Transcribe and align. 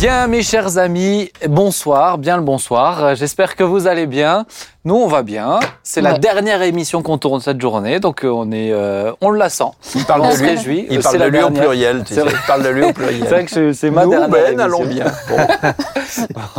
Bien, 0.00 0.28
mes 0.28 0.42
chers 0.42 0.78
amis, 0.78 1.30
bonsoir, 1.46 2.16
bien 2.16 2.38
le 2.38 2.42
bonsoir. 2.42 3.14
J'espère 3.16 3.54
que 3.54 3.62
vous 3.62 3.86
allez 3.86 4.06
bien. 4.06 4.46
Nous, 4.86 4.94
on 4.94 5.08
va 5.08 5.22
bien. 5.22 5.60
C'est 5.82 6.00
la 6.00 6.16
dernière 6.16 6.62
émission 6.62 7.02
qu'on 7.02 7.18
tourne 7.18 7.42
cette 7.42 7.60
journée, 7.60 8.00
donc 8.00 8.24
euh, 8.24 8.28
on 8.30 8.50
est, 8.50 8.72
euh, 8.72 9.12
on 9.20 9.30
la 9.30 9.50
sent. 9.50 9.64
Il 9.94 10.06
parle 10.06 10.22
On 10.22 10.30
de 10.32 10.38
lui. 10.38 10.48
réjouit. 10.48 10.86
Il 10.88 11.00
parle 11.00 11.12
c'est 11.12 11.18
de 11.18 11.22
la 11.24 11.28
lui 11.28 11.36
au 11.36 11.40
dernière. 11.42 11.60
pluriel, 11.62 11.98
tu 11.98 12.04
C'est 12.08 12.14
sais. 12.14 12.20
vrai. 12.22 12.32
Il 12.34 12.46
parle 12.46 12.62
de 12.62 12.68
lui 12.70 12.82
au 12.84 12.86
C'est 12.86 12.92
pluriel. 12.94 13.24
vrai 13.28 13.44
que 13.44 13.50
c'est- 13.50 13.72
c'est 13.74 13.90
ma 13.90 14.04
Nous, 14.04 14.10
dernière 14.12 14.30
Ben, 14.30 14.46
émission. 14.46 14.64
allons 14.64 14.84
bien. 14.86 15.04
Bon. 15.28 15.36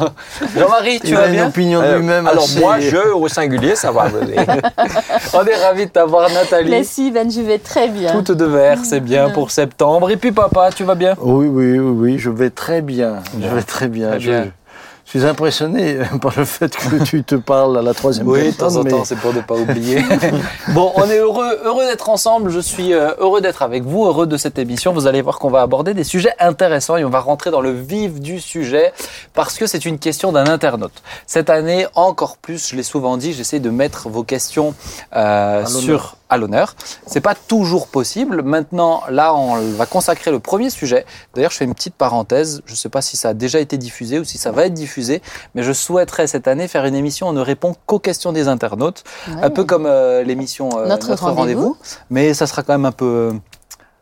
Jean-Marie, 0.60 1.00
tu 1.00 1.08
Il 1.08 1.16
vas 1.16 1.22
a 1.24 1.26
une 1.28 1.32
bien 1.34 1.48
opinion 1.48 1.80
de 1.82 1.86
Euh, 1.86 1.98
lui-même 1.98 2.28
alors 2.28 2.44
assez- 2.44 2.60
moi, 2.60 2.80
je 2.80 3.12
au 3.12 3.28
singulier, 3.28 3.76
ça 3.76 3.92
va. 3.92 4.06
On 5.34 5.44
est 5.46 5.56
ravis 5.56 5.88
de 5.88 5.92
t'avoir, 5.92 6.30
Nathalie. 6.30 6.70
Merci, 6.70 7.10
Ben, 7.10 7.30
je 7.32 7.42
vais 7.42 7.58
très 7.58 7.88
bien. 7.90 8.12
Toute 8.12 8.32
de 8.32 8.46
vert, 8.46 8.78
c'est 8.84 9.00
bien 9.00 9.32
pour 9.32 9.50
septembre. 9.50 10.12
Et 10.12 10.18
puis 10.18 10.32
papa, 10.32 10.70
tu 10.76 10.84
vas 10.84 10.94
bien? 10.96 11.16
Oui, 11.20 11.48
oui, 11.48 11.80
oui, 11.80 11.96
oui, 12.14 12.20
je 12.20 12.30
vais 12.30 12.52
très 12.52 12.82
bien. 12.84 13.16
Je 13.42 13.48
vais 13.48 13.64
très 13.64 13.88
bien. 13.88 14.10
Très 14.10 14.20
je, 14.20 14.30
bien. 14.30 14.44
je 14.44 14.50
suis 15.20 15.26
impressionné 15.28 16.00
par 16.22 16.34
le 16.38 16.46
fait 16.46 16.76
que 16.76 17.04
tu 17.04 17.24
te 17.24 17.36
parles 17.36 17.78
à 17.78 17.82
la 17.82 17.94
troisième 17.94 18.28
Oui, 18.28 18.52
de 18.52 18.52
personne. 18.52 18.84
temps 18.86 18.96
en 18.96 19.00
temps, 19.00 19.06
c'est 19.06 19.18
pour 19.18 19.34
ne 19.34 19.42
pas 19.42 19.56
oublier. 19.56 20.04
bon, 20.70 20.92
on 20.96 21.04
est 21.10 21.18
heureux, 21.18 21.60
heureux 21.66 21.86
d'être 21.86 22.10
ensemble. 22.10 22.50
Je 22.50 22.60
suis 22.60 22.94
euh, 22.94 23.12
heureux 23.20 23.42
d'être 23.42 23.62
avec 23.62 23.84
vous, 23.84 24.06
heureux 24.06 24.26
de 24.26 24.38
cette 24.38 24.58
émission. 24.58 24.94
Vous 24.94 25.08
allez 25.08 25.22
voir 25.22 25.40
qu'on 25.40 25.50
va 25.50 25.62
aborder 25.62 25.94
des 25.94 26.06
sujets 26.06 26.34
intéressants 26.40 26.96
et 26.96 27.04
on 27.04 27.10
va 27.10 27.20
rentrer 27.20 27.52
dans 27.52 27.62
le 27.62 27.72
vif 27.72 28.20
du 28.22 28.40
sujet 28.40 28.94
parce 29.34 29.58
que 29.58 29.68
c'est 29.68 29.86
une 29.86 30.00
question 30.00 30.32
d'un 30.32 30.48
internaute. 30.48 31.04
Cette 31.28 31.50
année, 31.50 31.88
encore 31.96 32.38
plus, 32.38 32.70
je 32.70 32.76
l'ai 32.78 32.84
souvent 32.84 33.18
dit, 33.18 33.34
j'essaie 33.34 33.60
de 33.60 33.70
mettre 33.70 34.08
vos 34.08 34.24
questions 34.24 34.74
euh, 35.16 35.66
sur 35.66 36.16
à 36.32 36.38
l'honneur. 36.38 36.76
C'est 37.06 37.22
pas 37.22 37.36
toujours 37.36 37.88
possible. 37.88 38.42
Maintenant, 38.42 39.04
là, 39.10 39.36
on 39.36 39.58
va 39.74 39.86
consacrer 39.86 40.32
le 40.32 40.40
premier 40.40 40.70
sujet. 40.72 41.06
D'ailleurs, 41.36 41.52
je 41.52 41.58
fais 41.58 41.66
une 41.66 41.76
petite 41.76 41.94
parenthèse. 41.94 42.62
Je 42.66 42.74
sais 42.74 42.90
pas 42.90 43.02
si 43.02 43.18
ça 43.18 43.30
a 43.30 43.34
déjà 43.36 43.60
été 43.60 43.78
diffusé 43.78 44.18
ou 44.18 44.24
si 44.24 44.38
ça 44.40 44.52
va 44.52 44.66
être 44.66 44.74
diffusé, 44.74 45.22
mais 45.54 45.62
je 45.62 45.74
souhaiterais 45.74 46.26
cette 46.28 46.48
année 46.48 46.68
faire 46.68 46.86
une 46.86 46.96
émission 46.96 47.28
où 47.28 47.30
on 47.30 47.34
ne 47.34 47.42
répond 47.42 47.76
qu'aux 47.86 48.00
questions 48.00 48.32
des 48.32 48.48
internautes, 48.48 49.04
Ouais. 49.28 49.44
un 49.44 49.50
peu 49.52 49.64
comme 49.66 49.86
euh, 49.86 50.24
l'émission 50.24 50.70
euh, 50.80 50.88
Notre 50.88 51.10
Notre, 51.10 51.24
Rendez-vous. 51.26 51.38
rendez-vous, 51.42 51.78
mais 52.10 52.34
ça 52.34 52.48
sera 52.48 52.64
quand 52.64 52.74
même 52.74 52.86
un 52.86 52.92
peu 52.92 53.34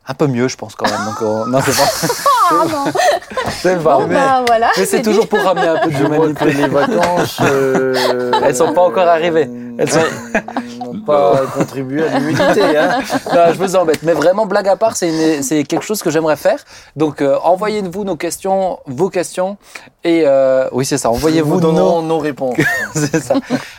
un 0.08 0.14
peu 0.16 0.26
mieux, 0.28 0.48
je 0.48 0.58
pense 0.58 0.74
quand 0.76 0.90
même. 0.90 1.06
Donc, 1.06 1.22
euh, 1.22 1.46
non, 1.48 1.60
c'est 1.66 1.76
pas. 1.76 1.90
Ah 2.52 2.66
non. 2.68 2.92
c'est 3.62 3.84
pas. 3.84 3.98
Bon, 4.00 4.08
mais 4.08 4.16
bah, 4.16 4.44
voilà. 4.48 4.72
mais 4.76 4.86
c'est 4.88 5.04
toujours 5.04 5.28
pour 5.28 5.40
ramener 5.40 5.68
un 5.68 5.78
peu 5.84 5.92
d'humanité. 5.98 6.46
les 6.52 6.68
vacances. 6.68 7.38
euh, 7.42 8.32
Elles 8.44 8.56
sont 8.56 8.74
pas 8.74 8.82
encore 8.82 9.08
arrivées. 9.08 9.48
Elles 9.78 9.92
sont- 9.92 10.00
n'ont 10.00 10.69
pas 11.00 11.42
contribué 11.54 12.08
à 12.08 12.20
l'humilité. 12.20 12.78
Hein. 12.78 13.00
Je 13.04 13.58
vous 13.58 13.76
embête. 13.76 14.04
Mais 14.04 14.14
vraiment, 14.14 14.46
blague 14.46 14.68
à 14.68 14.76
part, 14.76 14.96
c'est 14.96 15.64
quelque 15.68 15.84
chose 15.84 16.02
que 16.02 16.10
j'aimerais 16.10 16.36
faire. 16.36 16.64
Donc, 16.96 17.22
euh, 17.22 17.38
envoyez-vous 17.44 18.04
nos 18.04 18.16
questions, 18.16 18.80
vos 18.86 19.10
questions. 19.10 19.58
Et 20.06 20.24
euh, 20.26 20.70
oui, 20.72 20.86
c'est 20.86 20.98
ça. 20.98 21.10
Envoyez-vous 21.10 21.60
vous 21.60 21.72
nos, 21.74 22.02
nos 22.02 22.20
réponses. 22.20 22.56
c'est 22.96 23.22
ça. 23.22 23.36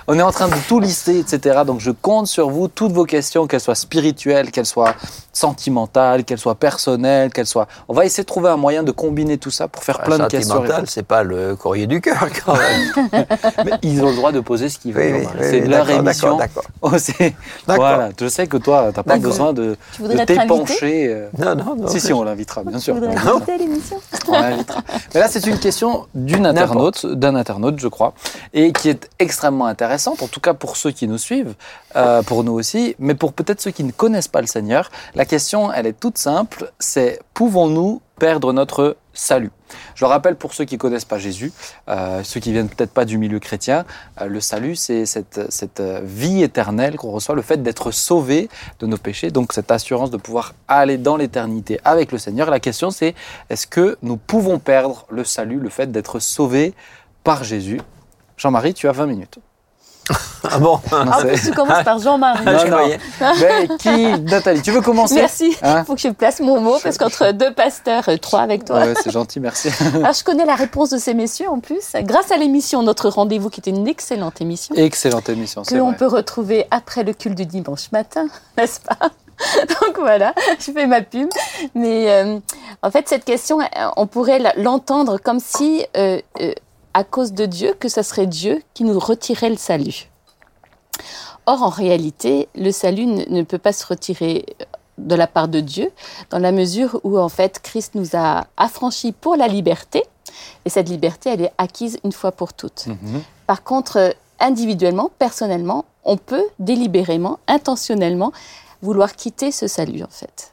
On 0.07 0.19
est 0.19 0.23
en 0.23 0.33
train 0.33 0.49
de 0.49 0.55
tout 0.69 0.79
lister, 0.79 1.19
etc. 1.19 1.61
Donc 1.67 1.81
je 1.81 1.91
compte 1.91 2.27
sur 2.27 2.51
vous, 2.51 2.69
toutes 2.69 2.93
vos 2.93 3.07
questions, 3.07 3.47
qu'elles 3.47 3.61
soient 3.63 3.75
spirituelles, 3.75 4.51
qu'elles 4.51 4.67
soient 4.67 4.95
sentimentales, 5.33 6.25
qu'elles 6.25 6.39
soient 6.39 6.57
personnelles, 6.57 7.31
qu'elles 7.33 7.47
soient. 7.47 7.69
On 7.89 7.95
va 7.95 8.05
essayer 8.05 8.23
de 8.25 8.27
trouver 8.27 8.51
un 8.51 8.59
moyen 8.59 8.83
de 8.83 8.91
combiner 8.91 9.39
tout 9.39 9.51
ça 9.51 9.67
pour 9.69 9.83
faire 9.83 10.01
plein 10.03 10.19
de 10.19 10.27
questions. 10.27 10.57
Sentimental, 10.57 10.85
c'est 10.89 11.07
pas 11.07 11.23
le 11.23 11.57
courrier 11.57 11.87
du 11.87 12.03
cœur 12.03 12.27
quand 12.45 12.55
même. 12.55 13.09
Mais 13.65 13.73
ils 13.83 14.03
ont 14.03 14.11
le 14.11 14.17
droit 14.17 14.33
de 14.33 14.41
poser 14.41 14.69
ce 14.69 14.79
qu'ils 14.79 14.93
veulent. 14.93 15.05
Oui, 15.15 15.21
oui, 15.21 15.23
Jean-Marie. 15.23 15.41
oui, 15.41 15.47
c'est 15.51 15.63
oui, 15.63 15.69
leur 15.69 15.91
émission. 15.91 16.37
d'accord, 16.37 16.65
Oh, 16.83 16.91
D'accord. 16.91 17.77
voilà. 17.77 18.11
Je 18.21 18.29
sais 18.29 18.47
que 18.47 18.59
toi, 18.59 18.91
t'as 18.95 19.03
pas 19.03 19.17
besoin 19.17 19.55
de, 19.55 19.77
Tu 19.95 20.03
voudrais 20.03 20.27
t'épancher. 20.27 21.07
euh. 21.09 21.29
Non, 21.39 21.55
non, 21.55 21.77
non. 21.77 21.89
Si, 21.89 22.01
si, 22.01 22.13
on 22.13 22.23
l'invitera, 22.25 22.63
bien 22.63 22.77
Tu 22.79 22.85
sûr. 22.85 22.95
voudrais 22.95 23.15
à 23.17 23.57
l'émission? 23.57 23.97
On 24.29 24.33
l'invitera. 24.33 24.83
Mais 25.15 25.21
là, 25.21 25.29
c'est 25.29 25.47
une 25.47 25.59
question 25.59 26.07
d'une 26.15 26.47
internaute, 26.47 27.07
d'un 27.07 27.35
internaute, 27.35 27.79
je 27.79 27.89
crois, 27.89 28.15
et 28.53 28.73
qui 28.73 28.89
est 28.89 29.09
extrêmement 29.19 29.67
intéressante, 29.67 30.23
en 30.23 30.29
tout 30.29 30.41
cas 30.41 30.55
pour 30.55 30.77
ceux 30.77 30.91
qui 30.91 31.07
nous 31.07 31.19
suivent, 31.19 31.55
euh, 31.97 32.23
pour 32.23 32.45
nous 32.45 32.53
aussi, 32.53 32.95
mais 32.99 33.15
pour 33.15 33.33
peut-être 33.33 33.61
ceux 33.61 33.71
qui 33.71 33.85
ne 33.85 33.93
connaissent 33.93 34.29
pas 34.29 34.41
le 34.41 34.47
Seigneur. 34.47 34.91
La 35.15 35.25
question, 35.25 35.73
elle 35.73 35.87
est 35.87 35.99
toute 35.99 36.19
simple, 36.19 36.73
c'est 36.79 37.21
pouvons-nous 37.35 38.01
perdre 38.19 38.53
notre 38.53 38.97
salut 39.13 39.51
Je 39.95 40.05
le 40.05 40.09
rappelle 40.09 40.37
pour 40.37 40.55
ceux 40.55 40.65
qui 40.65 40.79
connaissent 40.79 41.05
pas 41.05 41.19
Jésus, 41.19 41.53
euh, 41.89 42.23
ceux 42.23 42.41
qui 42.41 42.53
viennent 42.53 42.69
peut-être 42.69 42.93
pas 42.93 43.05
du 43.05 43.19
milieu 43.19 43.39
chrétien, 43.39 43.85
euh, 44.21 44.27
le 44.27 44.41
salut, 44.41 44.77
c'est 44.77 45.07
cette, 45.07 45.51
cette 45.51 45.81
euh, 45.81 46.01
vie 46.05 46.43
éternelle 46.43 46.97
qu'on 46.97 47.11
reçoit, 47.11 47.35
le 47.35 47.43
fait 47.43 47.63
d'être 47.63 47.91
sauvé 47.91 48.49
de 48.79 48.87
nos 48.87 48.97
péchés, 48.97 49.31
donc 49.31 49.53
cette 49.53 49.71
assurance 49.71 50.11
de 50.11 50.17
pouvoir 50.17 50.55
aller 50.69 50.99
dans 50.99 51.17
l'éternité 51.17 51.81
avec 51.85 52.13
le 52.13 52.19
Seigneur. 52.19 52.51
La 52.51 52.61
question, 52.61 52.91
c'est 52.91 53.15
est-ce 53.49 53.67
que 53.67 53.99
nous 54.03 54.17
pouvons 54.17 54.59
perdre 54.59 55.07
le 55.11 55.25
salut, 55.25 55.59
le 55.59 55.71
fait 55.71 55.91
d'être 55.91 56.19
sauvé 56.21 56.75
par 57.25 57.45
Jésus? 57.45 57.81
Jean-Marie, 58.37 58.75
tu 58.75 58.89
as 58.89 58.93
20 58.93 59.07
minutes. 59.07 59.39
Ah 60.43 60.59
bon 60.59 60.81
Non, 60.91 61.13
En 61.13 61.21
plus, 61.21 61.43
tu 61.43 61.53
commences 61.53 61.85
par 61.85 61.99
Jean-Marie. 61.99 62.45
Ah, 62.47 62.65
Non, 62.65 62.71
non. 62.79 62.89
Mais 63.41 63.69
qui 63.79 64.21
Nathalie, 64.23 64.63
tu 64.63 64.73
veux 64.73 64.81
commencer 64.81 65.15
Merci. 65.17 65.55
Il 65.63 65.67
Hein 65.67 65.85
faut 65.85 65.95
que 65.95 66.01
je 66.01 66.09
place 66.09 66.41
mon 66.41 66.61
mot 66.61 66.79
parce 66.83 66.99
qu'entre 66.99 67.33
deux 67.33 67.53
pasteurs, 67.53 68.09
euh, 68.09 68.17
trois 68.17 68.41
avec 68.41 68.65
toi. 68.65 68.79
Ouais, 68.81 68.95
c'est 69.03 69.11
gentil, 69.13 69.39
merci. 69.39 69.69
Alors, 69.95 70.13
je 70.13 70.25
connais 70.25 70.47
la 70.47 70.55
réponse 70.57 70.91
de 70.91 70.99
ces 70.99 71.15
messieurs 71.15 71.49
en 71.49 71.61
plus, 71.61 71.93
grâce 72.03 72.33
à 72.33 72.37
l'émission 72.37 72.83
Notre 72.83 73.09
Rendez-vous, 73.11 73.51
qui 73.51 73.61
était 73.61 73.71
une 73.71 73.87
excellente 73.87 74.41
émission, 74.41 74.75
Excellente 74.75 75.29
émission, 75.29 75.63
que 75.63 75.69
c'est 75.69 75.77
l'on 75.77 75.89
vrai. 75.91 75.97
peut 75.97 76.07
retrouver 76.09 76.67
après 76.71 77.05
le 77.05 77.13
culte 77.13 77.37
du 77.37 77.47
dimanche 77.47 77.93
matin, 77.93 78.27
n'est-ce 78.59 78.81
pas 78.81 78.97
Donc 79.69 79.99
voilà, 79.99 80.35
je 80.59 80.71
fais 80.71 80.87
ma 80.87 81.01
pub. 81.01 81.29
Mais 81.75 82.11
euh, 82.11 82.39
en 82.83 82.91
fait, 82.91 83.09
cette 83.09 83.25
question, 83.25 83.61
euh, 83.61 83.65
on 83.97 84.07
pourrait 84.07 84.39
l'entendre 84.59 85.19
comme 85.23 85.41
si, 85.41 85.85
euh, 85.97 86.21
euh, 86.41 86.53
à 86.95 87.05
cause 87.05 87.33
de 87.33 87.47
Dieu, 87.47 87.75
que 87.79 87.89
ce 87.89 88.03
serait 88.03 88.27
Dieu 88.27 88.63
qui 88.75 88.85
nous 88.85 88.99
retirait 88.99 89.51
le 89.51 89.57
salut. 89.57 90.09
Or, 91.47 91.63
en 91.63 91.69
réalité, 91.69 92.49
le 92.55 92.71
salut 92.71 93.07
ne, 93.07 93.43
peut 93.43 93.59
pas 93.59 93.73
se 93.73 93.87
retirer 93.87 94.45
de 94.99 95.15
la 95.15 95.27
part 95.27 95.49
de 95.49 95.61
Dieu, 95.61 95.91
dans 96.31 96.39
la 96.39 96.53
mesure 96.53 97.01
où, 97.05 97.19
en 97.19 97.29
fait, 97.29 97.61
Christ 97.61 97.95
nous 97.95 98.15
a 98.15 98.47
affranchis 98.57 99.13
pour 99.13 99.37
la 99.37 99.49
liberté, 99.49 100.05
et 100.65 100.71
cette 100.71 100.89
liberté, 100.89 101.31
elle 101.31 101.43
est 101.43 101.53
acquise 101.59 101.99
une 102.05 102.13
fois 102.13 102.33
pour 102.33 102.53
toutes. 102.53 102.87
Mhm. 102.87 103.23
Par 103.47 103.63
contre, 103.63 103.97
euh, 103.99 104.11
individuellement, 104.39 105.11
personnellement, 105.19 105.87
on 106.05 106.17
peut 106.17 106.45
délibérément, 106.59 107.39
intentionnellement, 107.49 108.33
vouloir 108.83 109.15
quitter 109.15 109.53
ce 109.53 109.67
salut, 109.67 110.03
en 110.03 110.11
fait. 110.11 110.53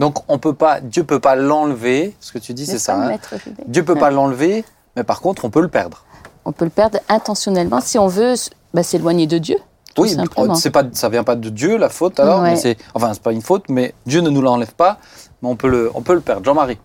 Donc 0.00 0.24
on 0.28 0.38
peut 0.38 0.54
pas, 0.54 0.80
Dieu 0.80 1.04
peut 1.04 1.20
pas 1.20 1.36
l'enlever. 1.36 2.16
Ce 2.20 2.32
que 2.32 2.38
tu 2.38 2.54
dis, 2.54 2.64
c'est 2.64 2.78
ça. 2.78 2.96
hein? 2.96 3.18
Dieu 3.66 3.84
peut 3.84 3.94
pas 3.94 4.10
l'enlever, 4.10 4.64
mais 4.96 5.04
par 5.04 5.20
contre, 5.20 5.44
on 5.44 5.50
peut 5.50 5.60
le 5.62 5.68
perdre. 5.68 6.04
On 6.44 6.52
peut 6.52 6.64
le 6.64 6.70
perdre 6.70 6.98
intentionnellement 7.08 7.80
si 7.80 7.98
on 7.98 8.08
veut 8.08 8.34
bah, 8.74 8.82
s'éloigner 8.82 9.26
de 9.26 9.38
Dieu. 9.38 9.56
Tout 9.94 10.02
oui, 10.02 10.10
simplement. 10.10 10.54
c'est 10.54 10.70
pas, 10.70 10.84
ça 10.92 11.08
vient 11.08 11.24
pas 11.24 11.34
de 11.36 11.48
Dieu 11.48 11.76
la 11.76 11.88
faute 11.88 12.20
alors, 12.20 12.42
Ouais. 12.42 12.50
mais 12.50 12.56
c'est, 12.56 12.76
enfin 12.94 13.12
c'est 13.12 13.22
pas 13.22 13.32
une 13.32 13.42
faute, 13.42 13.64
mais 13.68 13.92
Dieu 14.06 14.20
ne 14.20 14.30
nous 14.30 14.40
l'enlève 14.40 14.72
pas, 14.74 14.98
mais 15.42 15.48
on 15.48 15.56
peut 15.56 15.68
le, 15.68 15.90
on 15.94 16.02
peut 16.02 16.14
le 16.14 16.20
perdre. 16.20 16.44
Jean-Marie. 16.44 16.78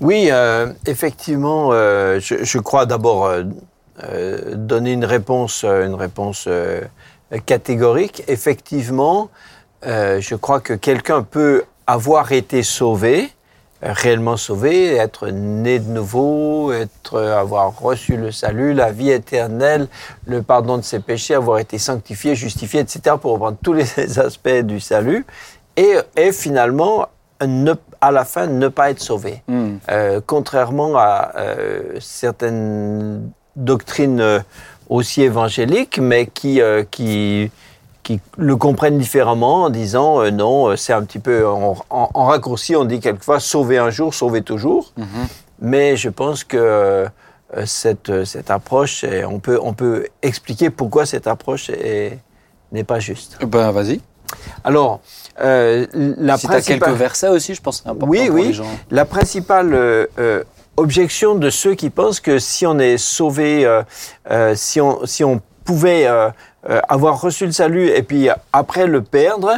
Oui, 0.00 0.28
euh, 0.30 0.72
effectivement, 0.86 1.68
euh, 1.72 2.18
je, 2.18 2.42
je 2.42 2.58
crois 2.58 2.86
d'abord 2.86 3.26
euh, 3.26 3.44
donner 4.54 4.92
une 4.92 5.04
réponse, 5.04 5.64
une 5.64 5.94
réponse 5.94 6.44
euh, 6.48 6.80
catégorique. 7.44 8.22
Effectivement, 8.28 9.28
euh, 9.86 10.20
je 10.20 10.34
crois 10.34 10.60
que 10.60 10.72
quelqu'un 10.72 11.22
peut 11.22 11.64
avoir 11.86 12.32
été 12.32 12.62
sauvé, 12.62 13.24
euh, 13.24 13.28
réellement 13.82 14.36
sauvé, 14.36 14.94
être 14.96 15.28
né 15.28 15.78
de 15.78 15.90
nouveau, 15.90 16.72
être, 16.72 17.20
avoir 17.20 17.78
reçu 17.78 18.16
le 18.16 18.30
salut, 18.30 18.74
la 18.74 18.92
vie 18.92 19.10
éternelle, 19.10 19.88
le 20.26 20.42
pardon 20.42 20.76
de 20.76 20.82
ses 20.82 21.00
péchés, 21.00 21.34
avoir 21.34 21.58
été 21.58 21.78
sanctifié, 21.78 22.34
justifié, 22.34 22.80
etc., 22.80 23.16
pour 23.20 23.32
reprendre 23.32 23.58
tous 23.62 23.72
les 23.72 24.18
aspects 24.18 24.48
du 24.48 24.80
salut, 24.80 25.24
et, 25.76 25.94
et 26.16 26.32
finalement, 26.32 27.06
ne, 27.46 27.72
à 28.00 28.10
la 28.10 28.24
fin, 28.24 28.46
ne 28.46 28.68
pas 28.68 28.90
être 28.90 29.00
sauvé. 29.00 29.42
Hmm. 29.48 29.76
Euh, 29.90 30.20
contrairement 30.24 30.96
à 30.96 31.32
euh, 31.36 31.96
certaines 32.00 33.30
doctrines 33.56 34.20
euh, 34.20 34.40
aussi 34.88 35.22
évangéliques, 35.22 35.98
mais 35.98 36.26
qui, 36.26 36.60
euh, 36.60 36.84
qui, 36.90 37.50
qui 38.18 38.20
le 38.38 38.56
comprennent 38.56 38.98
différemment 38.98 39.64
en 39.64 39.70
disant 39.70 40.20
euh, 40.20 40.30
non, 40.30 40.68
euh, 40.70 40.76
c'est 40.76 40.92
un 40.92 41.04
petit 41.04 41.18
peu 41.20 41.46
en, 41.46 41.76
en- 41.90 42.10
en 42.12 42.24
raccourci, 42.26 42.74
on 42.74 42.84
dit 42.84 42.98
quelquefois 43.00 43.38
sauver 43.40 43.78
un 43.78 43.90
jour, 43.90 44.14
sauver 44.14 44.42
toujours. 44.42 44.92
Mhm. 44.96 45.06
Mais 45.60 45.96
je 45.96 46.08
pense 46.08 46.42
que 46.42 46.56
euh, 46.56 47.06
cette, 47.66 48.24
cette 48.24 48.50
approche, 48.50 49.04
on 49.28 49.38
peut, 49.38 49.58
on 49.62 49.74
peut 49.74 50.06
expliquer 50.22 50.70
pourquoi 50.70 51.06
cette 51.06 51.26
approche 51.26 51.70
est- 51.70 52.18
n'est 52.72 52.84
pas 52.84 52.98
juste. 53.00 53.38
Ben 53.44 53.70
vas-y. 53.70 54.00
Alors, 54.64 55.00
euh, 55.40 55.86
la 55.92 56.36
si 56.38 56.46
principale- 56.46 56.80
quelques 56.88 56.96
versets 56.98 57.28
aussi, 57.28 57.54
je 57.54 57.60
pense 57.60 57.78
que 57.78 57.82
c'est 57.84 57.90
important 57.90 58.10
Oui, 58.10 58.26
pour 58.26 58.34
oui. 58.36 58.46
les 58.48 58.52
gens. 58.52 58.64
La 58.90 59.04
principale 59.04 59.74
euh, 59.74 60.06
euh, 60.18 60.44
objection 60.76 61.34
de 61.34 61.50
ceux 61.50 61.74
qui 61.74 61.90
pensent 61.90 62.20
que 62.20 62.38
si 62.38 62.64
on 62.66 62.78
est 62.78 62.96
sauvé, 62.96 63.68
si, 64.54 64.80
on, 64.80 65.04
si 65.04 65.24
on 65.24 65.40
pouvait 65.64 66.06
euh, 66.68 66.80
avoir 66.88 67.20
reçu 67.20 67.46
le 67.46 67.52
salut 67.52 67.88
et 67.88 68.02
puis 68.02 68.28
après 68.52 68.86
le 68.86 69.02
perdre, 69.02 69.52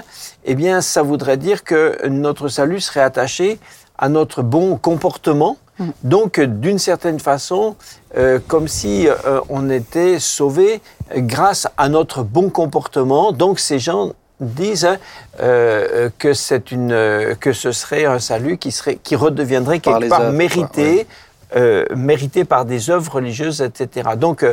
eh 0.45 0.55
bien, 0.55 0.81
ça 0.81 1.03
voudrait 1.03 1.37
dire 1.37 1.65
que 1.65 2.07
notre 2.07 2.49
salut 2.49 2.81
serait 2.81 3.01
attaché 3.01 3.59
à 3.99 4.09
notre 4.09 4.43
bon 4.43 4.77
comportement 4.77 5.57
Mm. 5.79 5.91
Donc, 6.05 6.41
d'une 6.41 6.79
certaine 6.79 7.21
façon, 7.21 7.77
euh, 8.17 8.39
comme 8.47 8.69
si 8.69 9.09
euh, 9.09 9.41
on 9.49 9.71
était 9.71 10.19
sauvé 10.19 10.81
grâce 11.17 11.67
à 11.77 11.89
notre 11.89 12.23
bon 12.23 12.51
comportement. 12.51 13.33
Donc, 13.33 13.59
ces 13.59 13.79
gens 13.79 14.13
disent 14.41 14.99
euh, 15.41 16.11
que 16.19 16.35
c'est 16.35 16.73
une 16.73 16.93
euh, 16.93 17.35
que 17.37 17.53
ce 17.53 17.71
serait 17.71 18.07
un 18.07 18.19
salut 18.19 18.59
qui 18.59 18.73
serait 18.73 18.97
qui 18.97 19.15
redeviendrait 19.15 19.79
quelque 19.79 20.09
part 20.09 20.23
œuvres, 20.23 20.33
mérité 20.33 21.07
euh, 21.55 21.85
mérité 21.95 22.45
par 22.45 22.65
des 22.65 22.91
œuvres 22.91 23.13
religieuses 23.15 23.61
etc 23.61 24.11
donc 24.17 24.45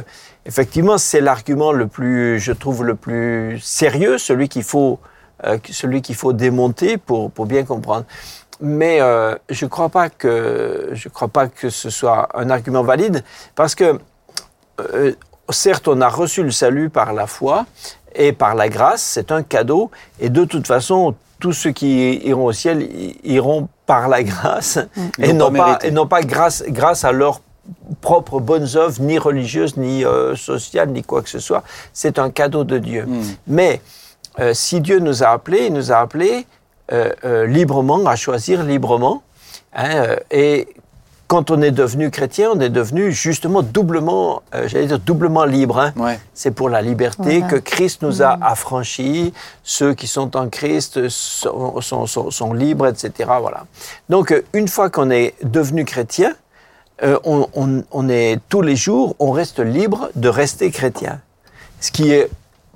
effectivement 0.46 0.98
c'est 0.98 1.22
l'argument 1.22 1.72
le 1.72 1.88
plus 1.88 2.40
je 2.40 2.52
trouve 2.52 2.84
le 2.84 2.96
plus 2.96 3.60
sérieux 3.60 4.18
celui 4.18 4.50
qu'il 4.50 4.64
faut 4.64 5.00
euh, 5.46 5.58
celui 5.70 6.02
qu'il 6.02 6.16
faut 6.16 6.34
démonter 6.34 6.98
pour 6.98 7.32
pour 7.32 7.46
bien 7.46 7.64
comprendre. 7.64 8.06
Mais 8.62 9.00
euh, 9.00 9.36
je 9.50 9.66
crois 9.66 9.88
pas 9.88 10.10
que 10.10 10.90
je 10.92 11.08
crois 11.08 11.30
pas 11.30 11.48
que 11.48 11.70
ce 11.70 11.90
soit 11.90 12.28
un 12.34 12.50
argument 12.50 12.84
valide 12.84 13.24
parce 13.56 13.74
que 13.74 14.00
euh, 14.80 15.14
certes, 15.52 15.88
on 15.88 16.02
a 16.02 16.10
reçu 16.10 16.44
le 16.44 16.52
salut 16.52 16.90
par 16.90 17.14
la 17.14 17.28
foi 17.28 17.66
et 18.16 18.34
par 18.34 18.56
la 18.56 18.70
grâce, 18.70 19.02
c'est 19.02 19.32
un 19.32 19.44
cadeau, 19.44 19.92
et 20.20 20.30
de 20.30 20.44
toute 20.46 20.68
façon, 20.68 21.16
tous 21.40 21.54
ceux 21.54 21.72
qui 21.72 22.18
iront 22.26 22.46
au 22.46 22.52
ciel 22.52 22.88
iront 23.24 23.70
par 23.86 24.08
la 24.10 24.24
grâce 24.24 24.80
et 25.20 25.32
non 25.32 25.52
pas 25.52 25.80
et 25.84 25.92
non 25.92 26.06
pas 26.06 26.22
grâce, 26.22 26.64
grâce 26.68 27.06
à 27.06 27.12
leurs 27.12 27.42
propres 28.02 28.40
bonnes 28.40 28.68
œuvres, 28.76 29.02
ni 29.02 29.18
religieuses, 29.20 29.78
ni 29.78 30.06
euh, 30.06 30.36
sociales, 30.36 30.90
ni 30.90 31.04
quoi 31.04 31.22
que 31.22 31.30
ce 31.30 31.40
soit. 31.40 31.64
C'est 31.94 32.20
un 32.20 32.30
cadeau 32.30 32.64
de 32.64 32.78
Dieu. 32.78 33.06
Hmm. 33.06 33.22
Mais 33.48 33.82
euh, 34.40 34.54
si 34.54 34.80
Dieu 34.82 35.00
nous 35.00 35.24
a 35.24 35.28
appelés, 35.28 35.66
il 35.68 35.74
nous 35.74 35.92
a 35.92 35.98
appelés 35.98 36.46
euh, 36.92 37.12
euh, 37.26 37.46
librement, 37.48 38.06
à 38.08 38.16
choisir 38.16 38.64
librement. 38.64 39.22
hein, 39.74 39.90
euh, 39.96 40.16
et 40.32 40.68
quand 41.28 41.52
on 41.52 41.62
est 41.62 41.70
devenu 41.70 42.10
chrétien, 42.10 42.50
on 42.56 42.60
est 42.60 42.70
devenu 42.72 43.12
justement 43.12 43.62
doublement, 43.62 44.42
euh, 44.56 44.68
j'allais 44.68 44.88
dire 44.88 44.98
doublement 44.98 45.46
libre. 45.46 45.78
hein. 45.80 45.94
Ouais. 45.96 46.20
C'est 46.34 46.50
pour 46.50 46.70
la 46.70 46.82
liberté 46.82 47.40
Voilà. 47.42 47.48
que 47.48 47.56
Christ 47.58 48.02
nous 48.02 48.24
a 48.24 48.36
affranchis. 48.42 49.32
Ceux 49.64 49.94
qui 49.94 50.08
sont 50.08 50.36
en 50.36 50.50
Christ 50.50 51.08
sont, 51.10 51.82
sont- 51.82 52.08
sont- 52.08 52.32
sont 52.32 52.54
libres, 52.54 52.88
etc. 52.88 53.30
Voilà. 53.40 53.66
Donc, 54.10 54.34
une 54.54 54.68
fois 54.68 54.90
qu'on 54.90 55.12
est 55.12 55.36
devenu 55.44 55.86
chrétien, 55.86 56.34
euh, 57.04 57.18
on, 57.24 57.48
on- 57.56 57.84
on 57.92 58.10
est 58.10 58.40
tous 58.50 58.62
les 58.62 58.76
jours, 58.76 59.16
on 59.20 59.32
reste 59.32 59.60
libre 59.60 60.10
de 60.16 60.30
rester 60.30 60.72
chrétien. 60.72 61.20
Ce 61.80 61.92
qui 61.92 62.12
est 62.12 62.30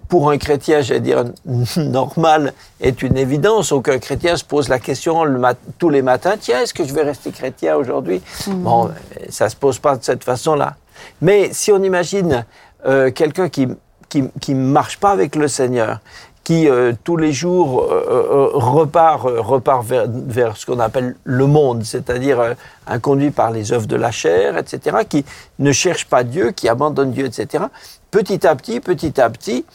pour 0.09 0.29
un 0.29 0.37
chrétien, 0.37 0.81
j'allais 0.81 0.99
dire 0.99 1.23
normal, 1.77 2.53
est 2.81 3.01
une 3.01 3.17
évidence. 3.17 3.71
Aucun 3.71 3.97
chrétien 3.99 4.37
se 4.37 4.43
pose 4.43 4.69
la 4.69 4.79
question 4.79 5.23
le 5.23 5.41
tous 5.77 5.89
les 5.89 6.01
matins 6.01 6.35
tiens, 6.39 6.61
est-ce 6.61 6.73
que 6.73 6.83
je 6.85 6.93
vais 6.93 7.01
rester 7.03 7.31
chrétien 7.31 7.75
aujourd'hui? 7.75 8.21
Bon, 8.47 8.87
euh, 8.87 8.89
ça 9.29 9.49
se 9.49 9.55
pose 9.55 9.79
pas 9.79 9.95
de 9.97 10.03
cette 10.03 10.23
façon-là. 10.23 10.75
Mais 11.21 11.49
si 11.51 11.71
on 11.71 11.81
imagine 11.83 12.45
euh, 12.85 13.11
quelqu'un 13.11 13.49
qui 13.49 13.67
qui 14.09 14.29
qui 14.39 14.53
marche 14.53 14.99
pas 14.99 15.09
avec 15.11 15.35
le 15.35 15.47
Seigneur, 15.47 15.99
qui 16.43 16.67
euh, 16.67 16.93
tous 17.03 17.15
les 17.15 17.31
jours 17.31 17.83
euh, 17.83 18.03
euh, 18.09 18.49
repart 18.53 19.25
euh, 19.25 19.41
repart 19.41 19.85
vers 19.85 20.05
vers 20.09 20.57
ce 20.57 20.65
qu'on 20.65 20.79
appelle 20.79 21.15
le 21.23 21.47
monde, 21.47 21.83
c'est-à-dire 21.83 22.39
euh, 22.39 22.53
un 22.87 22.99
conduit 22.99 23.31
par 23.31 23.51
les 23.51 23.71
œuvres 23.71 23.87
de 23.87 23.95
la 23.95 24.11
chair, 24.11 24.57
etc., 24.57 24.97
qui 25.07 25.23
ne 25.59 25.71
cherche 25.71 26.05
pas 26.05 26.23
Dieu, 26.23 26.51
qui 26.51 26.67
abandonne 26.67 27.11
Dieu, 27.11 27.25
etc. 27.25 27.65
Petit 28.11 28.45
à 28.45 28.55
petit, 28.55 28.81
petit 28.81 29.21
à 29.21 29.29
petit, 29.29 29.65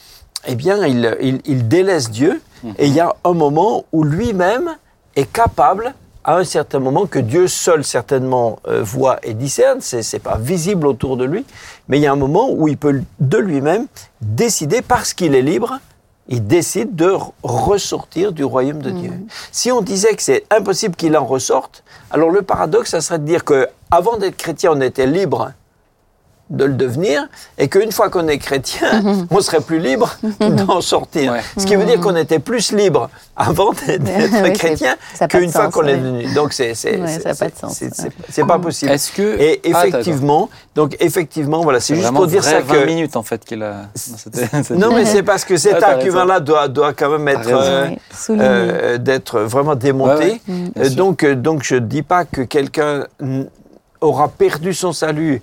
eh 0.47 0.55
bien, 0.55 0.85
il, 0.85 1.17
il, 1.21 1.41
il 1.45 1.67
délaisse 1.67 2.11
Dieu, 2.11 2.41
et 2.77 2.87
il 2.87 2.93
y 2.93 2.99
a 2.99 3.15
un 3.23 3.33
moment 3.33 3.85
où 3.91 4.03
lui-même 4.03 4.75
est 5.15 5.31
capable, 5.31 5.93
à 6.23 6.37
un 6.37 6.43
certain 6.43 6.79
moment, 6.79 7.07
que 7.07 7.19
Dieu 7.19 7.47
seul 7.47 7.83
certainement 7.83 8.59
euh, 8.67 8.83
voit 8.83 9.17
et 9.23 9.33
discerne, 9.33 9.79
c'est 9.81 10.03
c'est 10.03 10.19
pas 10.19 10.37
visible 10.37 10.85
autour 10.85 11.17
de 11.17 11.25
lui, 11.25 11.45
mais 11.87 11.97
il 11.97 12.01
y 12.01 12.07
a 12.07 12.11
un 12.11 12.17
moment 12.17 12.51
où 12.51 12.67
il 12.67 12.77
peut 12.77 13.01
de 13.19 13.37
lui-même 13.37 13.87
décider, 14.21 14.81
parce 14.81 15.13
qu'il 15.13 15.33
est 15.33 15.41
libre, 15.41 15.79
il 16.29 16.45
décide 16.45 16.95
de 16.95 17.11
ressortir 17.43 18.31
du 18.31 18.43
royaume 18.43 18.81
de 18.81 18.91
Dieu. 18.91 19.13
Si 19.51 19.71
on 19.71 19.81
disait 19.81 20.15
que 20.15 20.21
c'est 20.21 20.45
impossible 20.51 20.95
qu'il 20.95 21.17
en 21.17 21.25
ressorte, 21.25 21.83
alors 22.11 22.29
le 22.29 22.43
paradoxe, 22.43 22.91
ça 22.91 23.01
serait 23.01 23.19
de 23.19 23.25
dire 23.25 23.43
que 23.43 23.67
avant 23.91 24.17
d'être 24.17 24.37
chrétien, 24.37 24.71
on 24.73 24.81
était 24.81 25.07
libre 25.07 25.51
de 26.49 26.65
le 26.65 26.73
devenir, 26.73 27.27
et 27.59 27.67
qu'une 27.67 27.91
fois 27.91 28.09
qu'on 28.09 28.27
est 28.27 28.39
chrétien, 28.39 29.03
on 29.29 29.39
serait 29.39 29.61
plus 29.61 29.77
libre 29.79 30.15
d'en 30.39 30.81
sortir. 30.81 31.33
Ouais. 31.33 31.41
Ce 31.57 31.65
qui 31.65 31.75
veut 31.75 31.85
dire 31.85 31.99
qu'on 31.99 32.15
était 32.15 32.39
plus 32.39 32.71
libre 32.71 33.09
avant 33.35 33.71
d'être 33.85 34.53
chrétien 34.57 34.95
qu'une 35.29 35.51
fois 35.51 35.65
sens, 35.65 35.73
qu'on 35.73 35.85
est 35.87 35.97
devenu. 35.97 36.25
Donc 36.33 36.53
c'est 36.53 36.73
c'est 36.73 36.99
Ouais, 36.99 37.07
c'est- 37.07 37.23
pas 37.23 37.33
de 37.33 37.51
c'est- 37.53 37.59
sens, 37.59 37.73
c'est- 37.77 37.85
ouais. 37.85 37.91
c'est- 37.93 38.11
c'est 38.31 38.45
pas 38.47 38.57
possible. 38.57 38.91
Est-ce 38.91 39.11
que 39.11 39.39
Et 39.39 39.61
Ah, 39.73 39.85
effectivement, 39.87 40.49
donc 40.75 40.95
effectivement, 40.99 41.61
voilà, 41.61 41.79
c'est 41.79 41.95
juste 41.95 42.11
pour 42.13 42.25
dire 42.27 42.43
ça 42.43 42.61
20 42.61 42.73
que 42.81 42.85
minutes 42.85 43.15
en 43.15 43.23
fait 43.23 43.45
qu'il 43.45 43.61
a. 43.61 43.83
C'était- 43.93 44.47
c'était- 44.51 44.75
non, 44.75 44.93
mais 44.93 45.05
c'est 45.05 45.23
parce 45.23 45.45
que 45.45 45.55
cet 45.55 45.83
argument-là 45.83 46.39
doit, 46.39 46.67
doit 46.67 46.93
quand 46.93 47.09
même 47.11 47.27
être 47.27 47.49
euh, 47.51 47.89
euh, 48.31 48.97
d'être 48.97 49.39
vraiment 49.41 49.75
démonté. 49.75 50.23
Ouais, 50.23 50.41
ouais, 50.47 50.71
Euh, 50.85 50.89
donc, 50.89 51.23
euh, 51.23 51.35
donc, 51.35 51.63
je 51.63 51.75
ne 51.75 51.79
dis 51.81 52.01
pas 52.01 52.25
que 52.25 52.41
quelqu'un 52.41 53.05
aura 54.01 54.27
perdu 54.29 54.73
son 54.73 54.93
salut. 54.93 55.41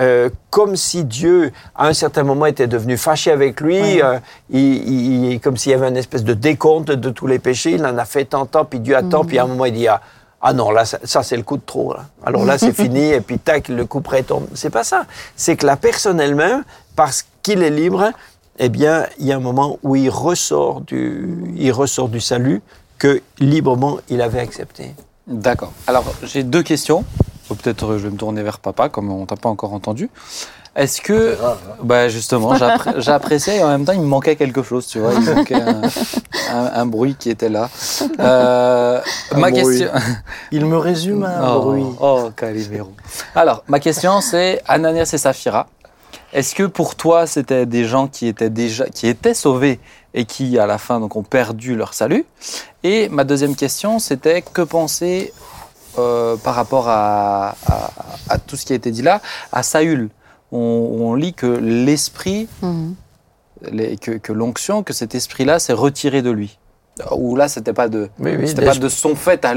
Euh, 0.00 0.28
comme 0.50 0.76
si 0.76 1.04
Dieu, 1.04 1.52
à 1.74 1.86
un 1.88 1.92
certain 1.92 2.22
moment, 2.24 2.46
était 2.46 2.66
devenu 2.66 2.96
fâché 2.96 3.30
avec 3.30 3.60
lui, 3.60 4.02
euh, 4.02 4.18
il, 4.50 5.32
il- 5.32 5.40
comme 5.40 5.56
s'il 5.56 5.72
y 5.72 5.74
avait 5.74 5.88
une 5.88 5.96
espèce 5.96 6.24
de 6.24 6.34
décompte 6.34 6.90
de 6.90 7.10
tous 7.10 7.26
les 7.26 7.38
péchés, 7.38 7.72
il 7.72 7.86
en 7.86 7.96
a 7.98 8.04
fait 8.04 8.24
tant, 8.24 8.46
tant, 8.46 8.64
puis 8.64 8.80
Dieu 8.80 8.96
a 8.96 9.02
tant, 9.02 9.22
Mm. 9.22 9.26
puis 9.26 9.38
à 9.38 9.44
un 9.44 9.46
moment 9.46 9.64
il 9.66 9.74
dit 9.74 9.86
ah, 9.88 10.00
ah 10.42 10.52
non 10.52 10.70
là 10.70 10.84
ça, 10.84 10.98
ça, 11.04 11.22
c'est 11.22 11.36
le 11.36 11.42
coup 11.42 11.56
de 11.56 11.62
trop, 11.64 11.92
là. 11.94 12.06
alors 12.26 12.44
là 12.44 12.58
c'est 12.58 12.72
fini, 12.82 13.10
et 13.12 13.20
puis 13.20 13.38
tac 13.38 13.68
le 13.68 13.84
coup 13.86 14.00
près 14.00 14.22
tombe. 14.24 14.46
C'est 14.54 14.70
pas 14.70 14.84
ça, 14.84 15.06
c'est 15.36 15.56
que 15.56 15.66
la 15.66 15.76
personne 15.76 16.20
elle-même, 16.20 16.64
parce 16.96 17.24
qu'il 17.42 17.62
est 17.62 17.70
libre, 17.70 18.10
eh 18.58 18.68
bien 18.68 19.06
il 19.18 19.26
y 19.26 19.32
a 19.32 19.36
un 19.36 19.40
moment 19.40 19.78
où 19.82 19.94
il 19.96 20.10
ressort 20.10 20.80
du, 20.80 21.52
il 21.56 21.70
ressort 21.72 22.08
du 22.08 22.20
salut 22.20 22.62
que 22.98 23.22
librement 23.38 23.98
il 24.08 24.20
avait 24.22 24.40
accepté. 24.40 24.94
D'accord. 25.26 25.72
Alors, 25.86 26.04
j'ai 26.22 26.42
deux 26.42 26.62
questions. 26.62 27.04
Peut-être 27.48 27.92
euh, 27.92 27.98
je 27.98 28.04
vais 28.04 28.10
me 28.10 28.16
tourner 28.16 28.42
vers 28.42 28.58
papa, 28.58 28.88
comme 28.88 29.10
on 29.10 29.26
t'a 29.26 29.36
pas 29.36 29.48
encore 29.48 29.72
entendu. 29.74 30.10
Est-ce 30.76 31.00
que, 31.00 31.36
grave, 31.36 31.58
hein. 31.70 31.74
bah 31.84 32.08
justement, 32.08 32.56
j'appré- 32.56 32.94
j'appréciais 32.98 33.58
et 33.58 33.62
en 33.62 33.68
même 33.68 33.84
temps, 33.84 33.92
il 33.92 34.00
me 34.00 34.06
manquait 34.06 34.34
quelque 34.34 34.62
chose, 34.62 34.86
tu 34.88 34.98
vois. 34.98 35.12
Il 35.14 35.20
me 35.20 35.34
manquait 35.34 35.54
un, 35.54 35.82
un- 36.52 36.70
un 36.74 36.86
bruit 36.86 37.14
qui 37.16 37.30
était 37.30 37.48
là. 37.48 37.70
Euh, 38.18 39.00
ma 39.36 39.50
bruit. 39.50 39.52
question. 39.52 39.88
Il 40.50 40.66
me 40.66 40.76
résume 40.76 41.22
un 41.24 41.54
oh, 41.54 41.60
bruit. 41.60 41.84
oh, 42.00 42.30
Calimero. 42.34 42.90
Alors, 43.36 43.62
ma 43.68 43.78
question, 43.78 44.20
c'est 44.20 44.62
Ananias 44.66 45.10
et 45.12 45.18
Saphira. 45.18 45.68
Est-ce 46.32 46.56
que 46.56 46.64
pour 46.64 46.96
toi, 46.96 47.28
c'était 47.28 47.66
des 47.66 47.84
gens 47.84 48.08
qui 48.08 48.26
étaient 48.26 48.50
déjà, 48.50 48.86
qui 48.86 49.06
étaient 49.06 49.34
sauvés 49.34 49.78
et 50.14 50.24
qui, 50.24 50.58
à 50.58 50.66
la 50.66 50.78
fin, 50.78 50.98
donc, 50.98 51.14
ont 51.14 51.22
perdu 51.22 51.76
leur 51.76 51.94
salut? 51.94 52.24
Et 52.82 53.08
ma 53.08 53.22
deuxième 53.22 53.54
question, 53.54 54.00
c'était 54.00 54.42
que 54.42 54.62
penser 54.62 55.32
euh, 55.98 56.36
par 56.36 56.54
rapport 56.54 56.88
à, 56.88 57.56
à- 57.66 57.90
à 58.28 58.38
tout 58.38 58.56
ce 58.56 58.64
qui 58.64 58.72
a 58.72 58.76
été 58.76 58.90
dit 58.90 59.02
là, 59.02 59.20
à 59.52 59.62
Saül 59.62 60.08
on, 60.52 60.58
on 60.58 61.14
lit 61.14 61.34
que 61.34 61.46
l'esprit, 61.46 62.48
Mhm. 62.62 62.94
les- 63.72 63.96
que, 63.96 64.12
que 64.12 64.32
l'onction, 64.32 64.82
que 64.82 64.92
cet 64.92 65.14
esprit-là 65.14 65.58
s'est 65.58 65.72
retiré 65.72 66.22
de 66.22 66.30
lui. 66.30 66.58
Ou 67.16 67.34
là, 67.34 67.48
c'était 67.48 67.72
pas 67.72 67.88
de, 67.88 68.08
Oui, 68.20 68.36
oui, 68.38 68.46
c'était 68.46 68.60
des- 68.60 68.66
pas 68.68 68.74
de 68.76 68.88
son 68.88 69.16
fait. 69.16 69.44
à 69.44 69.54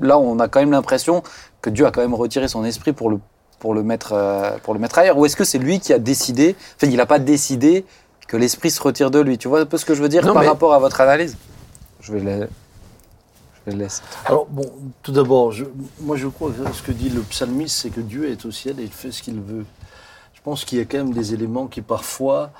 Là, 0.00 0.18
on 0.18 0.38
a 0.38 0.48
quand 0.48 0.60
même 0.60 0.72
l'impression 0.72 1.22
que 1.62 1.70
Dieu 1.70 1.86
a 1.86 1.90
quand 1.90 2.02
même 2.02 2.14
retiré 2.14 2.46
son 2.46 2.62
esprit 2.64 2.92
pour 2.92 3.08
le, 3.10 3.18
pour 3.58 3.72
le, 3.72 3.82
mettre, 3.82 4.12
euh, 4.12 4.50
pour 4.62 4.74
le 4.74 4.80
mettre 4.80 4.98
ailleurs. 4.98 5.16
Ou 5.16 5.24
est-ce 5.24 5.34
que 5.36 5.44
c'est 5.44 5.58
lui 5.58 5.80
qui 5.80 5.94
a 5.94 5.98
décidé, 5.98 6.56
enfin, 6.76 6.90
il 6.90 6.96
n'a 6.98 7.06
pas 7.06 7.18
décidé 7.18 7.86
que 8.26 8.36
l'esprit 8.36 8.70
se 8.70 8.82
retire 8.82 9.10
de 9.10 9.18
lui? 9.20 9.38
Tu 9.38 9.48
vois 9.48 9.60
un 9.60 9.66
peu 9.66 9.78
ce 9.78 9.86
que 9.86 9.94
je 9.94 10.02
veux 10.02 10.10
dire 10.10 10.26
Non, 10.26 10.34
par 10.34 10.42
mais- 10.42 10.48
rapport 10.48 10.74
à 10.74 10.78
votre 10.78 11.00
analyse? 11.00 11.36
Je 12.02 12.12
vais 12.12 12.20
le, 12.20 12.48
Alors, 14.26 14.46
bon, 14.46 14.64
tout 15.02 15.12
d'abord, 15.12 15.52
je- 15.52 15.64
moi 16.00 16.16
je 16.16 16.26
crois 16.28 16.50
que 16.50 16.72
ce 16.72 16.82
que 16.82 16.92
dit 16.92 17.08
le 17.10 17.20
psalmiste, 17.22 17.76
c'est 17.82 17.90
que 17.90 18.00
Dieu 18.00 18.30
est 18.30 18.44
au 18.46 18.50
ciel 18.50 18.78
et 18.80 18.84
il 18.84 18.90
fait 18.92 19.12
ce 19.12 19.22
qu'il 19.22 19.40
veut. 19.40 19.64
Je 20.34 20.40
pense 20.42 20.64
qu'il 20.64 20.78
y 20.78 20.80
a 20.80 20.84
quand 20.84 20.98
même 20.98 21.12
des 21.12 21.34
éléments 21.34 21.66
qui 21.66 21.80
parfois. 21.82 22.50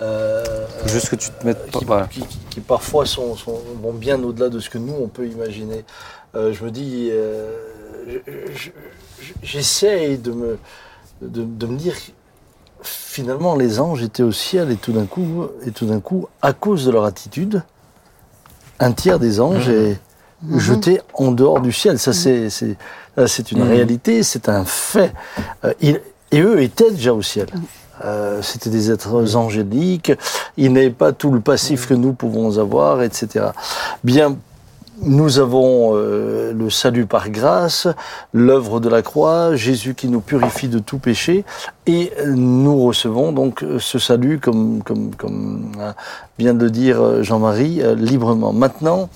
euh, 0.00 0.66
Juste 0.86 1.08
que 1.10 1.14
tu 1.16 1.30
te 1.30 1.46
mettes 1.46 1.70
pas- 1.86 2.06
qui, 2.08 2.20
qui- 2.20 2.26
qui- 2.26 2.38
qui 2.50 2.60
parfois 2.60 3.06
sont, 3.06 3.36
sont- 3.36 3.60
vont 3.80 3.92
bien 3.92 4.20
au-delà 4.24 4.48
de 4.48 4.58
ce 4.58 4.68
que 4.68 4.78
nous 4.78 4.94
on 5.00 5.06
peut 5.06 5.26
imaginer. 5.28 5.84
Euh, 6.34 6.52
je 6.52 6.64
me 6.64 6.70
dis, 6.72 7.10
euh, 7.12 7.56
je- 8.08 8.32
je- 8.54 8.70
je- 9.20 9.32
j'essaye 9.42 10.18
de 10.18 10.32
me, 10.32 10.58
de, 11.22 11.44
de 11.44 11.66
me 11.66 11.76
dire, 11.76 11.94
finalement 12.82 13.54
les 13.56 13.78
anges 13.80 14.02
étaient 14.02 14.22
au 14.24 14.32
ciel 14.32 14.70
et 14.70 14.76
tout 14.76 14.92
d'un 14.92 15.06
coup, 15.06 15.46
et 15.64 15.70
tout 15.70 15.86
d'un 15.86 16.00
coup, 16.00 16.26
à 16.42 16.52
cause 16.52 16.84
de 16.86 16.90
leur 16.90 17.04
attitude, 17.04 17.62
un 18.80 18.92
tiers 18.92 19.18
des 19.20 19.40
anges 19.40 19.68
est 19.68 20.00
jeté 20.56 21.00
en 21.14 21.30
dehors 21.32 21.60
du 21.60 21.72
ciel. 21.72 21.98
Ça 21.98 22.12
c'est, 22.12 22.50
c'est, 22.50 22.76
une 23.52 23.62
Mhm. 23.64 23.68
réalité, 23.68 24.22
c'est 24.22 24.48
un 24.48 24.64
fait. 24.64 25.12
Euh, 25.64 25.72
ils- 25.80 26.00
et 26.32 26.40
eux 26.40 26.60
étaient 26.62 26.90
déjà 26.90 27.12
au 27.14 27.22
ciel. 27.22 27.46
Euh, 28.04 28.42
c'était 28.42 28.70
des 28.70 28.90
êtres 28.90 29.36
angéliques, 29.36 30.12
ils 30.56 30.72
n'avaient 30.72 30.90
pas 30.90 31.12
tout 31.12 31.30
le 31.30 31.40
passif 31.40 31.86
que 31.86 31.94
nous 31.94 32.12
pouvons 32.12 32.58
avoir, 32.58 33.02
etc. 33.02 33.46
Bien, 34.02 34.36
nous 35.02 35.38
avons 35.38 35.92
euh, 35.94 36.52
le 36.52 36.70
salut 36.70 37.06
par 37.06 37.30
grâce, 37.30 37.86
l'œuvre 38.32 38.80
de 38.80 38.88
la 38.88 39.02
croix, 39.02 39.54
Jésus 39.54 39.94
qui 39.94 40.08
nous 40.08 40.20
purifie 40.20 40.68
de 40.68 40.80
tout 40.80 40.98
péché, 40.98 41.44
et 41.86 42.12
nous 42.26 42.84
recevons 42.84 43.30
donc 43.30 43.64
ce 43.78 43.98
salut, 44.00 44.40
comme, 44.40 44.82
comme, 44.82 45.14
comme 45.14 45.72
euh, 45.78 45.92
vient 46.38 46.54
de 46.54 46.64
le 46.64 46.70
dire 46.70 47.22
Jean-Marie, 47.22 47.80
euh, 47.80 47.94
librement. 47.94 48.52
Maintenant, 48.52 49.08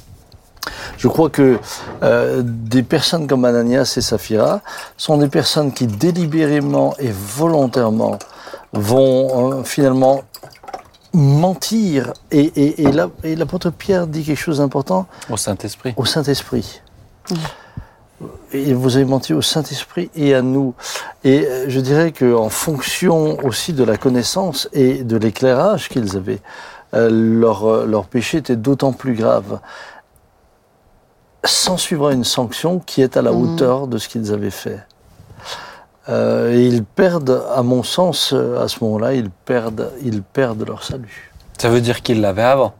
je 0.96 1.08
crois 1.08 1.30
que 1.30 1.58
euh, 2.02 2.42
des 2.44 2.82
personnes 2.82 3.26
comme 3.26 3.44
Ananias 3.44 3.94
et 3.96 4.00
Saphira 4.00 4.60
sont 4.96 5.16
des 5.18 5.28
personnes 5.28 5.72
qui 5.72 5.86
délibérément 5.86 6.94
et 6.98 7.10
volontairement 7.12 8.18
vont 8.72 9.52
euh, 9.60 9.62
finalement 9.64 10.22
mentir. 11.14 12.12
Et, 12.30 12.40
et, 12.40 12.82
et 12.82 12.92
là- 12.92 13.08
et 13.24 13.34
l'apôtre 13.36 13.70
Pierre 13.70 14.06
dit 14.06 14.24
quelque 14.24 14.38
chose 14.38 14.58
d'important 14.58 15.06
Au 15.30 15.36
Saint-Esprit. 15.36 15.94
au 15.96 16.04
Saint-Esprit. 16.04 16.82
Et 18.52 18.72
vous 18.74 18.96
avez 18.96 19.04
menti 19.04 19.32
au 19.32 19.42
Saint-Esprit 19.42 20.10
et 20.16 20.34
à 20.34 20.42
nous. 20.42 20.74
Et 21.24 21.46
euh, 21.46 21.66
je 21.68 21.78
dirais 21.80 22.12
qu'en 22.12 22.48
fonction 22.48 23.38
aussi 23.44 23.72
de 23.72 23.84
la 23.84 23.96
connaissance 23.96 24.68
et 24.72 25.04
de 25.04 25.16
l'éclairage 25.16 25.88
qu'ils 25.88 26.16
avaient, 26.16 26.40
euh, 26.94 27.08
leur, 27.10 27.86
leur 27.86 28.06
péché 28.06 28.38
était 28.38 28.56
d'autant 28.56 28.92
plus 28.92 29.14
grave. 29.14 29.60
S'en 31.44 31.76
suivra 31.76 32.12
une 32.12 32.24
sanction 32.24 32.80
qui 32.80 33.00
est 33.00 33.16
à 33.16 33.22
la 33.22 33.32
hauteur 33.32 33.86
de 33.86 33.98
ce 33.98 34.08
qu'ils 34.08 34.32
avaient 34.32 34.50
fait. 34.50 34.80
Euh, 36.08 36.52
et 36.52 36.66
ils 36.66 36.84
perdent, 36.84 37.42
à 37.54 37.62
mon 37.62 37.82
sens, 37.82 38.32
euh, 38.32 38.62
à 38.62 38.68
ce 38.68 38.82
moment-là, 38.82 39.14
ils 39.14 39.30
perdent, 39.30 39.92
ils 40.02 40.22
perdent 40.22 40.66
leur 40.66 40.82
salut. 40.82 41.30
Ça 41.58 41.68
veut 41.68 41.80
dire 41.80 42.02
qu'il 42.02 42.20
l'avait 42.20 42.42
avant? 42.42 42.74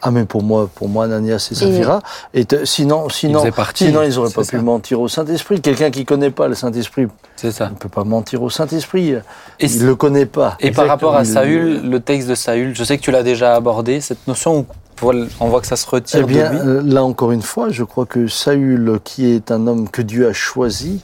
Ah 0.00 0.12
mais 0.12 0.24
pour 0.26 0.44
moi, 0.44 0.70
pour 0.72 0.88
moi, 0.88 1.06
Ananias 1.06 1.48
et 1.50 1.56
Saphira, 1.56 2.00
et 2.32 2.46
sinon, 2.64 3.08
sinon, 3.08 3.50
partie, 3.50 3.86
sinon 3.86 4.02
ils 4.04 4.14
n'auraient 4.14 4.30
pas 4.30 4.44
ça. 4.44 4.56
pu 4.56 4.62
mentir 4.62 5.00
au 5.00 5.08
Saint-Esprit. 5.08 5.60
Quelqu'un 5.60 5.90
qui 5.90 6.04
connaît 6.04 6.30
pas 6.30 6.46
le 6.46 6.54
Saint-Esprit 6.54 7.08
C'est 7.34 7.50
ça. 7.50 7.68
ne 7.68 7.74
peut 7.74 7.88
pas 7.88 8.04
mentir 8.04 8.42
au 8.42 8.50
Saint-Esprit. 8.50 9.14
Et, 9.14 9.22
Il 9.66 9.84
le 9.84 9.96
connaît 9.96 10.26
pas. 10.26 10.56
et 10.60 10.70
par 10.70 10.86
rapport 10.86 11.16
à 11.16 11.24
Saül, 11.24 11.82
le 11.82 12.00
texte 12.00 12.28
de 12.28 12.36
Saül, 12.36 12.76
je 12.76 12.84
sais 12.84 12.96
que 12.96 13.02
tu 13.02 13.10
l'as 13.10 13.24
déjà 13.24 13.56
abordé, 13.56 14.00
cette 14.00 14.24
notion 14.28 14.58
où 14.58 14.66
on 15.02 15.48
voit 15.48 15.60
que 15.60 15.66
ça 15.66 15.76
se 15.76 15.86
retire 15.88 16.20
Eh 16.22 16.24
bien, 16.24 16.50
de 16.50 16.58
lui. 16.58 16.68
euh, 16.68 16.82
là 16.82 17.04
encore 17.04 17.32
une 17.32 17.42
fois, 17.42 17.70
je 17.70 17.84
crois 17.84 18.06
que 18.06 18.26
Saül, 18.26 18.98
qui 19.04 19.26
est 19.26 19.50
un 19.50 19.66
homme 19.66 19.88
que 19.88 20.02
Dieu 20.02 20.28
a 20.28 20.32
choisi, 20.32 21.02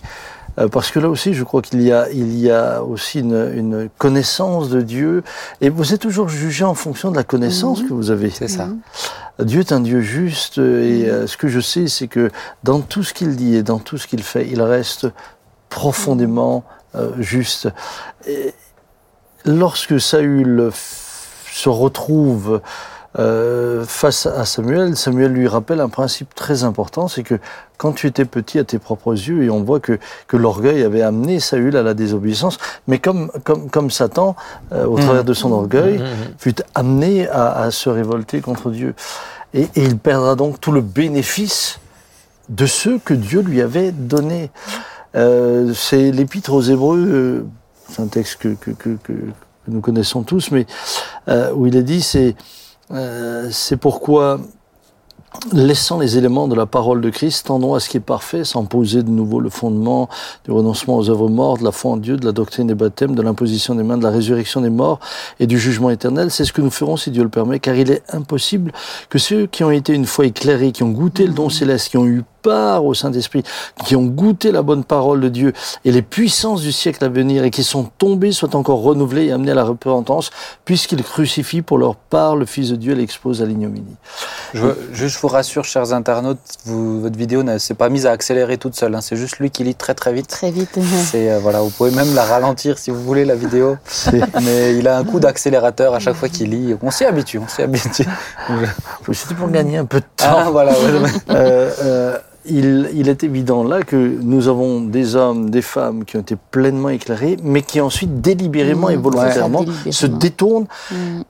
euh, 0.59 0.69
parce 0.69 0.91
que 0.91 1.01
là 1.01 1.09
aussi, 1.09 1.35
je 1.35 1.43
crois 1.45 1.63
qu'il 1.63 1.83
y 1.83 1.93
a, 1.93 2.09
il 2.11 2.39
y 2.39 2.51
a 2.51 2.83
aussi 2.83 3.21
une, 3.21 3.51
une 3.55 3.89
connaissance 3.99 4.69
de 4.71 4.81
Dieu, 4.83 5.23
et 5.61 5.69
vous 5.69 5.93
êtes 5.93 6.01
toujours 6.01 6.29
jugé 6.29 6.65
en 6.65 6.75
fonction 6.75 7.11
de 7.11 7.17
la 7.17 7.25
connaissance 7.25 7.83
que 7.83 7.93
vous 7.93 8.11
avez. 8.11 8.31
C'est 8.31 8.49
ça. 8.49 8.69
Dieu 9.41 9.61
est 9.61 9.73
un 9.73 9.81
Dieu 9.81 10.01
juste 10.01 10.59
et 10.59 11.11
euh, 11.11 11.27
ce 11.27 11.37
que 11.37 11.49
je 11.49 11.59
sais, 11.59 11.89
c'est 11.89 12.07
que 12.07 12.31
dans 12.63 12.81
tout 12.81 13.03
ce 13.03 13.13
qu'il 13.13 13.35
dit 13.35 13.57
et 13.57 13.65
dans 13.65 13.81
tout 13.81 13.99
ce 13.99 14.07
qu'il 14.07 14.23
fait, 14.23 14.47
il 14.49 14.63
reste 14.63 15.09
profondément 15.71 16.63
euh, 16.95 17.11
juste. 17.19 17.69
Et 18.29 18.55
lorsque 19.45 20.01
Saül 20.01 20.71
se 21.53 21.69
retrouve 21.69 22.61
euh, 23.19 23.85
face 23.87 24.27
à 24.27 24.45
Samuel, 24.45 24.97
Samuel 24.97 25.33
lui 25.33 25.47
rappelle 25.47 25.81
un 25.81 25.89
principe 25.89 26.35
très 26.35 26.65
important, 26.65 27.07
c'est 27.09 27.23
que 27.23 27.37
quand 27.79 27.93
tu 27.93 28.07
étais 28.07 28.25
petit 28.25 28.59
à 28.59 28.65
tes 28.65 28.79
propres 28.79 29.13
yeux, 29.13 29.45
et 29.45 29.51
on 29.51 29.63
voit 29.63 29.81
que, 29.81 29.99
que 30.27 30.37
l'orgueil 30.37 30.83
avait 30.83 31.03
amené 31.03 31.39
Saül 31.41 31.77
à 31.77 31.83
la 31.83 31.95
désobéissance, 31.95 32.59
mais 32.89 32.99
comme, 32.99 33.31
comme, 33.45 33.71
comme 33.71 33.91
Satan, 33.91 34.35
euh, 34.73 34.87
au 34.87 34.97
travers 34.99 35.25
de 35.25 35.35
son 35.35 35.53
orgueil, 35.53 36.03
fut 36.39 36.57
amené 36.75 37.29
à, 37.29 37.53
à 37.53 37.71
se 37.71 37.89
révolter 37.89 38.41
contre 38.41 38.71
Dieu. 38.71 38.95
Et, 39.55 39.63
et 39.77 39.85
il 39.85 39.99
perdra 39.99 40.35
donc 40.35 40.61
tout 40.61 40.73
le 40.73 40.81
bénéfice 40.81 41.79
de 42.49 42.67
ce 42.67 42.99
que 42.99 43.15
Dieu 43.15 43.41
lui 43.41 43.61
avait 43.63 43.93
donné. 43.93 44.51
Euh, 45.15 45.73
c'est 45.75 46.11
l'épître 46.11 46.53
aux 46.53 46.63
Hébreux, 46.63 46.99
euh, 47.09 47.45
c'est 47.89 48.03
un 48.03 48.09
texte 48.09 48.39
que, 48.41 48.49
que, 48.49 48.73
que, 48.73 48.97
que- 49.03 49.13
nous 49.69 49.81
connaissons 49.81 50.25
tous, 50.25 50.51
mais 50.51 50.67
euh, 51.29 51.51
où 51.55 51.67
il 51.67 51.75
est 51.77 51.83
dit, 51.85 52.03
c'est 52.03 52.35
c'est 53.51 53.77
pourquoi, 53.77 54.41
laissant 55.53 55.99
les 55.99 56.17
éléments 56.17 56.49
de 56.49 56.55
la 56.55 56.67
parole 56.67 57.01
de 57.01 57.11
Christ, 57.11 57.47
tendons 57.47 57.75
à 57.75 57.81
ce 57.81 57.89
qui 57.89 57.97
est 57.97 58.01
parfait, 58.01 58.45
sans 58.45 58.65
poser 58.65 59.03
de 59.03 59.11
nouveau 59.11 59.41
le 59.41 59.51
fondement 59.51 60.09
du 60.45 60.51
renoncement 60.53 60.97
aux 60.97 61.11
œuvres 61.11 61.29
mortes, 61.29 61.61
de 61.61 61.65
la 61.65 61.73
foi 61.73 61.93
en 61.93 61.97
Dieu, 61.97 62.17
de 62.17 62.25
la 62.25 62.33
doctrine 62.33 62.67
des 62.67 62.75
baptêmes, 62.75 63.15
de 63.15 63.23
l'imposition 63.23 63.75
des 63.75 63.83
mains, 63.83 63.99
de 63.99 64.05
la 64.05 64.11
résurrection 64.11 64.61
des 64.61 64.71
morts 64.71 65.01
et 65.41 65.47
du 65.47 65.59
jugement 65.59 65.91
éternel. 65.91 66.31
C'est 66.31 66.45
ce 66.45 66.53
que 66.53 66.61
nous 66.63 66.71
ferons 66.71 66.97
si 66.97 67.11
Dieu 67.11 67.23
le 67.23 67.29
permet, 67.29 67.59
car 67.59 67.75
il 67.75 67.91
est 67.91 68.03
impossible 68.13 68.73
que 69.09 69.19
ceux 69.19 69.47
qui 69.47 69.65
ont 69.65 69.71
été 69.71 69.93
une 69.93 70.07
fois 70.07 70.27
éclairés, 70.27 70.73
qui 70.73 70.83
ont 70.83 70.91
goûté 70.91 71.27
le 71.27 71.33
don 71.33 71.49
céleste, 71.49 71.89
qui 71.91 71.99
ont 71.99 72.07
eu 72.07 72.23
part 72.43 72.85
au 72.85 72.93
Saint-Esprit, 72.93 73.43
qui 73.87 73.97
ont 73.97 74.05
goûté 74.05 74.53
la 74.53 74.61
bonne 74.61 74.85
parole 74.85 75.23
de 75.23 75.31
Dieu 75.31 75.55
et 75.87 75.91
les 75.93 76.03
puissances 76.03 76.61
du 76.61 76.73
siècle 76.73 77.03
à 77.03 77.09
venir 77.09 77.43
et 77.43 77.51
qui 77.51 77.65
sont 77.65 77.89
tombés 77.97 78.33
soient 78.33 78.55
encore 78.55 78.83
renouvelés 78.83 79.27
et 79.29 79.33
amenés 79.33 79.53
à 79.53 79.55
la 79.55 79.65
repentance, 79.65 80.29
puisqu'ils 80.67 81.03
crucifient 81.03 81.63
pour 81.63 81.79
leur 81.79 81.97
part 81.97 82.37
le 82.37 82.45
Fils 82.45 82.69
de 82.69 82.77
Dieu 82.77 82.93
et 82.93 82.97
l'exposent 82.97 83.41
à 83.41 83.47
l'ignominie. 83.47 83.97
Je, 84.53 84.61
veux- 84.61 84.79
juste, 84.93 85.15
je 85.15 85.21
vous 85.25 85.29
rassure, 85.33 85.65
chers 85.65 85.93
internautes, 85.95 86.39
vous- 86.67 87.01
votre 87.01 87.17
vidéo 87.17 87.43
ne 87.43 87.57
s'est 87.57 87.73
pas 87.73 87.89
mise 87.89 88.05
à 88.05 88.11
accélérer 88.11 88.59
toute 88.59 88.75
seule. 88.75 88.95
hein. 88.95 89.01
C'est 89.01 89.17
juste 89.17 89.39
lui 89.39 89.51
qui 89.51 89.65
lit 89.65 89.75
très 89.75 89.95
très 89.95 90.13
vite. 90.13 90.29
Très 90.29 90.51
vite. 90.51 90.79
C'est 91.11 91.31
euh, 91.31 91.39
voilà, 91.41 91.61
vous 91.61 91.71
pouvez 91.71 91.91
même 91.93 92.15
la 92.15 92.25
ralentir 92.25 92.77
si 92.79 92.91
vous 92.91 93.03
voulez 93.03 93.25
la 93.25 93.35
vidéo. 93.35 93.77
Mais 94.45 94.77
il 94.77 94.87
a 94.87 94.99
un 94.99 95.05
coup 95.05 95.21
d'accélérateur 95.21 95.95
à 95.95 95.99
chaque 95.99 96.17
fois 96.17 96.29
qu'il 96.29 96.51
lit. 96.51 96.75
On 96.83 96.91
s'y 96.91 97.05
habitue, 97.07 97.39
on 97.39 97.49
s'y 97.49 97.63
habitue. 97.63 98.05
C'était 99.13 99.35
pour 99.35 99.49
gagner 99.51 99.79
un 99.79 99.87
peu 99.87 100.01
de 100.01 100.05
temps. 100.17 100.27
Ah 100.29 100.49
voilà. 100.51 100.73
ouais. 100.73 101.11
Euh, 101.31 101.71
euh, 101.83 102.19
il, 102.47 102.91
il 102.95 103.09
est 103.09 103.25
évident 103.25 103.65
là 103.65 103.83
que 103.83 103.97
nous 103.97 104.49
avons 104.49 104.83
des 104.83 105.17
hommes, 105.17 105.49
des 105.49 105.63
femmes 105.63 106.05
qui 106.05 106.19
ont 106.19 106.21
été 106.21 106.37
pleinement 106.51 106.91
éclairés, 106.91 107.39
mais 107.43 107.63
qui 107.63 107.81
ensuite 107.81 108.21
délibérément 108.21 108.89
Mmh, 108.89 108.93
et 108.93 108.97
volontairement 108.97 109.61
ouais. 109.61 109.65
Délibérément. 109.65 109.93
se 109.93 110.07
détournent 110.07 110.67
Mm. 110.91 111.21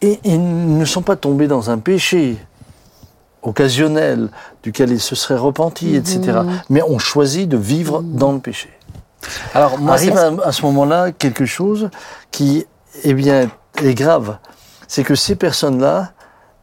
et, 0.00 0.20
et 0.24 0.38
ne 0.38 0.84
sont 0.86 1.02
pas 1.02 1.16
tombés 1.16 1.46
dans 1.46 1.68
un 1.68 1.76
péché 1.78 2.38
occasionnel 3.42 4.28
duquel 4.62 4.90
ils 4.90 5.00
se 5.00 5.14
seraient 5.14 5.38
repentis, 5.38 5.96
etc. 5.96 6.40
Mais 6.70 6.82
ont 6.82 6.98
choisi 6.98 7.46
de 7.46 7.56
vivre 7.56 8.02
dans 8.02 8.32
le 8.32 8.38
péché. 8.38 8.70
Alors 9.54 9.78
moi, 9.78 9.94
Arrive 9.94 10.16
à, 10.16 10.32
à 10.44 10.52
ce 10.52 10.62
moment-là 10.62 11.12
quelque 11.12 11.46
chose 11.46 11.90
qui 12.30 12.66
eh 13.04 13.14
bien, 13.14 13.50
est 13.82 13.94
grave. 13.94 14.38
C'est 14.88 15.04
que 15.04 15.14
ces 15.14 15.36
personnes-là, 15.36 16.12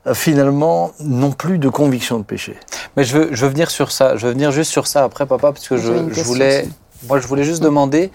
euh, 0.08 0.14
finalement, 0.14 0.92
n'ont 1.00 1.32
plus 1.32 1.58
de 1.58 1.70
conviction 1.70 2.20
de 2.20 2.24
péché. 2.24 2.58
Mais 2.96 3.04
je 3.04 3.18
veux, 3.18 3.30
je 3.32 3.46
veux 3.46 3.52
venir 3.52 3.72
sur 3.72 3.92
ça. 3.92 4.16
Je 4.18 4.28
veux 4.28 4.34
venir 4.34 4.52
juste 4.52 4.72
sur 4.72 4.88
ça 4.88 5.04
après, 5.04 5.26
papa, 5.26 5.52
parce 5.52 5.68
que 5.68 5.78
je, 5.78 5.92
voulais, 6.22 6.62
aussi. 6.62 6.74
moi, 7.08 7.20
je 7.20 7.28
voulais 7.28 7.44
juste 7.44 7.64
demander, 7.64 8.12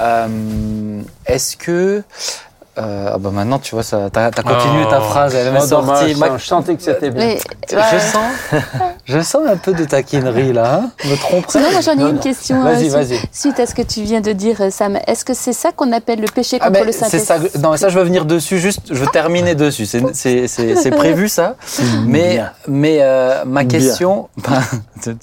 euh, 0.00 1.00
est-ce 1.26 1.56
que, 1.56 2.02
euh, 2.78 3.10
ah 3.14 3.18
bah 3.18 3.30
maintenant, 3.32 3.58
tu 3.58 3.74
vois, 3.74 3.84
ça, 3.84 4.08
t'as, 4.12 4.30
continué 4.30 4.86
ta 4.90 5.00
phrase, 5.00 5.34
elle 5.34 5.52
m'est 5.52 5.60
Oh, 5.62 5.66
sortie. 5.66 6.14
je 6.38 6.44
sentais 6.44 6.74
que 6.74 6.82
c'était 6.82 7.10
bien. 7.10 7.26
Mais, 7.26 7.38
je 7.70 7.76
ouais. 7.76 8.00
sens, 8.00 8.62
je 9.04 9.20
sens 9.20 9.42
un 9.48 9.56
peu 9.56 9.72
de 9.72 9.84
taquinerie 9.84 10.52
là. 10.52 10.76
Hein 10.82 10.90
me 11.08 11.16
trompe 11.16 11.44
Sinon, 11.48 11.70
moi 11.70 11.80
j'en 11.80 11.98
ai 11.98 12.10
une 12.10 12.18
question. 12.18 12.60
euh, 12.66 12.72
Vas-y, 12.72 12.88
vas-y. 12.88 13.20
Suite 13.32 13.60
à 13.60 13.66
ce 13.66 13.74
que 13.74 13.82
tu 13.82 14.02
viens 14.02 14.20
de 14.20 14.32
dire, 14.32 14.60
euh, 14.60 14.70
Sam, 14.70 14.98
est-ce 15.06 15.24
que 15.24 15.34
c'est 15.34 15.52
ça 15.52 15.70
qu'on 15.72 15.92
appelle 15.92 16.20
le 16.20 16.26
péché 16.28 16.58
Ah 16.60 16.66
contre 16.68 16.80
ben, 16.80 16.86
le 16.86 16.92
Saint-Esprit 16.92 17.48
ça. 17.52 17.58
Non, 17.60 17.70
mais 17.70 17.76
ça, 17.76 17.88
je 17.88 17.98
veux 17.98 18.04
venir 18.04 18.24
dessus. 18.24 18.58
Juste, 18.58 18.80
je 18.90 18.94
veux 18.94 19.06
terminer 19.06 19.54
dessus. 19.54 19.86
C'est, 19.86 20.02
c'est, 20.14 20.48
c'est, 20.48 20.74
c'est 20.76 20.90
prévu 20.90 21.28
ça. 21.28 21.54
Mais, 22.06 22.34
Bien. 22.34 22.50
mais 22.68 22.98
euh, 23.00 23.44
ma 23.46 23.64
question. 23.64 24.28
Tu- 25.02 25.14